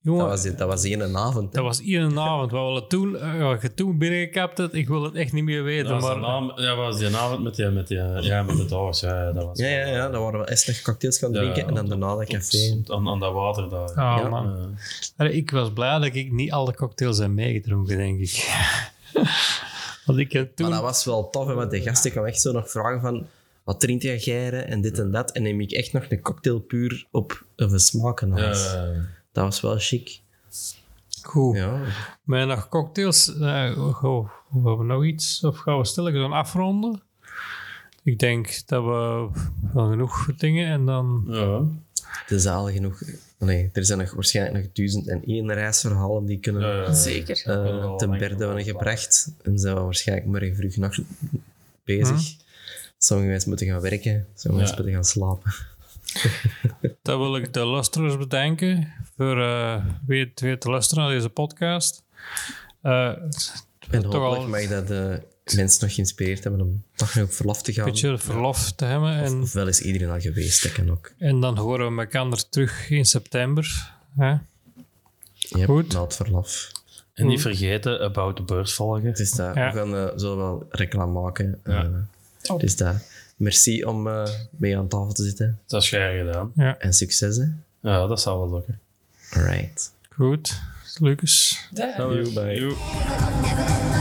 Jongen, 0.00 0.20
Dat 0.20 0.28
was, 0.28 0.56
dat 0.56 0.68
was 0.68 0.82
ene 0.84 1.18
avond. 1.18 1.44
hè. 1.48 1.50
dat 1.50 1.64
was 1.64 1.80
één 1.82 2.18
avond. 2.18 2.50
Wat 2.50 2.74
we 2.74 2.86
toen, 2.86 3.16
eh, 3.16 3.42
wat 3.42 3.62
je 3.62 3.74
toen 3.74 3.98
binnengekapt 3.98 4.58
hebt, 4.58 4.74
ik 4.74 4.88
wil 4.88 5.02
het 5.02 5.14
echt 5.14 5.32
niet 5.32 5.44
meer 5.44 5.62
weten. 5.62 5.88
Dat 5.88 6.02
was, 6.02 6.16
maar, 6.16 6.60
ja, 6.60 6.74
was 6.76 6.98
die 6.98 7.16
avond 7.16 7.42
met, 7.42 7.54
die, 7.54 7.68
met, 7.68 7.88
die, 7.88 7.96
ja, 7.96 8.42
met 8.42 8.58
het. 8.58 8.70
Ja, 9.00 9.08
ja, 9.08 9.32
dat 9.32 9.44
was 9.44 9.58
Ja, 9.58 9.68
ja, 9.68 9.86
ja. 9.86 10.08
Dan 10.08 10.22
waren 10.22 10.40
we 10.40 10.62
nog 10.66 10.82
cocktails 10.82 11.18
gaan 11.18 11.32
Ja, 11.32 11.38
drinken 11.40 11.66
en 11.66 11.74
dan 11.74 11.88
daarna 11.88 12.16
de 12.16 12.26
café. 12.26 12.80
Aan, 12.86 13.08
aan 13.08 13.20
dat 13.20 13.32
water 13.32 13.68
daar. 13.68 13.88
Ah, 13.94 14.18
Ja. 14.22 14.28
man. 14.28 14.56
Ja. 14.58 14.68
Allee, 15.16 15.32
Ik 15.32 15.50
was 15.50 15.72
blij 15.72 15.98
dat 15.98 16.14
ik 16.14 16.32
niet 16.32 16.52
alle 16.52 16.74
cocktails 16.74 17.18
heb 17.18 17.28
meegedronken, 17.30 17.96
denk 17.96 18.20
ik. 18.20 18.48
Want 20.06 20.20
ik 20.20 20.30
toen... 20.30 20.48
Maar 20.56 20.70
dat 20.70 20.80
was 20.80 21.04
wel 21.04 21.30
tof, 21.30 21.46
hè, 21.46 21.54
want 21.54 21.70
de 21.70 21.80
gasten 21.82 22.10
kwamen 22.10 22.30
echt 22.30 22.40
zo 22.40 22.52
nog 22.52 22.70
vragen 22.70 23.00
van 23.00 23.26
wat 23.68 23.80
drink 23.80 24.02
jij 24.02 24.64
en 24.64 24.80
dit 24.80 24.98
en 24.98 25.10
dat. 25.10 25.30
En 25.32 25.42
neem 25.42 25.60
ik 25.60 25.70
echt 25.72 25.92
nog 25.92 26.04
een 26.08 26.20
cocktail 26.20 26.58
puur 26.60 27.06
op 27.10 27.44
een 27.56 27.80
smaken. 27.80 28.28
Ja, 28.36 28.44
alles. 28.44 28.76
Dat 29.32 29.44
was 29.44 29.60
wel 29.60 29.78
chic. 29.78 30.20
Goed. 31.22 31.56
Ja. 31.56 31.80
Maar 32.22 32.46
nog 32.46 32.68
cocktails. 32.68 33.38
eh, 33.38 33.92
goh, 33.94 34.30
we 34.50 34.68
hebben 34.68 34.86
nog 34.86 35.04
iets. 35.04 35.44
Of 35.44 35.56
gaan 35.58 35.78
we 35.78 35.84
stilletjes 35.84 36.22
gaan 36.22 36.32
afronden? 36.32 37.02
Ik 38.02 38.18
denk 38.18 38.66
dat 38.66 38.84
we 38.84 39.28
wel 39.72 39.88
genoeg 39.90 40.34
dingen 40.36 40.66
en 40.68 40.84
dan... 40.86 41.24
ja. 41.26 41.64
Het 42.02 42.30
is 42.30 42.46
al 42.46 42.70
genoeg. 42.70 43.02
Nee, 43.38 43.70
er 43.72 43.84
zijn 43.84 43.98
nog 43.98 44.12
waarschijnlijk 44.12 44.64
nog 44.64 44.72
duizend 44.72 45.08
en 45.08 45.24
één 45.24 45.52
reisverhalen 45.52 46.24
die 46.26 46.38
kunnen 46.40 46.62
Ja, 46.62 46.82
ja. 46.82 46.92
Zeker. 46.92 47.42
eh, 47.46 47.96
ten 47.96 48.10
berde 48.10 48.44
worden 48.46 48.64
gebracht. 48.64 49.32
En 49.42 49.58
zijn 49.58 49.74
we 49.74 49.80
waarschijnlijk 49.80 50.26
morgen 50.28 50.56
vroeg 50.56 50.76
nog 50.76 50.98
bezig. 51.84 52.36
Sommige 52.98 53.28
mensen 53.30 53.48
moeten 53.48 53.66
gaan 53.66 53.80
werken, 53.80 54.26
sommige 54.34 54.62
mensen 54.64 54.76
moeten 54.76 54.94
gaan 54.94 55.04
slapen. 55.04 55.52
Dat 57.02 57.18
wil 57.18 57.36
ik 57.36 57.52
de 57.52 57.64
luisteraars 57.64 58.16
bedanken 58.16 58.92
voor 59.16 59.38
uh, 59.38 59.84
weer, 60.06 60.30
weer 60.34 60.58
te 60.58 60.70
luisteren 60.70 61.04
naar 61.04 61.12
deze 61.12 61.28
podcast. 61.28 62.02
Eh, 62.82 63.06
En 63.08 63.30
Toch 64.02 64.12
hopelijk 64.12 64.14
al- 64.42 64.48
mag 64.48 64.66
dat 64.66 64.88
de 64.88 65.22
mensen 65.56 65.84
nog 65.86 65.94
geïnspireerd 65.94 66.42
hebben 66.44 66.60
om 66.62 66.82
toch 66.94 67.14
nog 67.14 67.24
op 67.24 67.32
verlof 67.32 67.62
te 67.62 67.72
gaan. 67.72 67.86
een 67.86 67.90
beetje 67.92 68.18
verlof 68.18 68.72
te 68.72 68.84
hebben. 68.84 69.12
En, 69.14 69.40
Ofwel 69.42 69.66
is 69.68 69.80
iedereen 69.80 70.10
al 70.10 70.20
geweest, 70.20 70.62
dat 70.62 70.72
kan 70.72 70.90
ook. 70.90 71.12
en 71.18 71.40
dan 71.40 71.56
horen 71.58 71.94
we 71.94 72.00
elkaar 72.00 72.48
terug 72.48 72.90
in 72.90 73.04
september. 73.04 73.92
Hè? 74.16 74.34
Yep, 75.34 75.64
Goed. 75.64 75.92
Na 75.92 76.02
het 76.02 76.16
verlof. 76.16 76.70
En 77.14 77.26
niet 77.26 77.40
vergeten, 77.40 78.00
About 78.00 78.36
the 78.36 78.42
Beurs 78.42 78.74
volgen. 78.74 79.06
Het 79.06 79.18
is 79.18 79.30
dat. 79.30 79.54
Ja. 79.54 79.72
We 79.72 79.78
gaan 79.78 79.96
eh, 79.96 80.18
zo 80.18 80.36
wel 80.36 80.66
reclame 80.70 81.20
maken. 81.20 81.60
Ja. 81.64 81.90
Top. 82.42 82.60
dus 82.60 82.76
dat. 82.76 82.94
Merci 83.36 83.84
om 83.84 84.08
eh, 84.08 84.28
mee 84.50 84.78
aan 84.78 84.88
tafel 84.88 85.12
te 85.12 85.22
zitten. 85.22 85.58
Dat 85.66 85.82
is 85.82 85.90
jij 85.90 86.18
gedaan. 86.18 86.52
En 86.78 86.92
succes, 86.92 87.36
hè. 87.36 87.44
Ja, 87.80 88.06
dat 88.06 88.20
zal 88.20 88.38
wel 88.38 88.54
lukken. 88.54 88.80
Alright. 89.30 89.92
Goed. 90.10 90.60
Lucas. 91.00 91.66
Dag. 91.70 91.96
You, 91.96 92.32
bye. 92.32 92.54
Joe. 92.54 93.96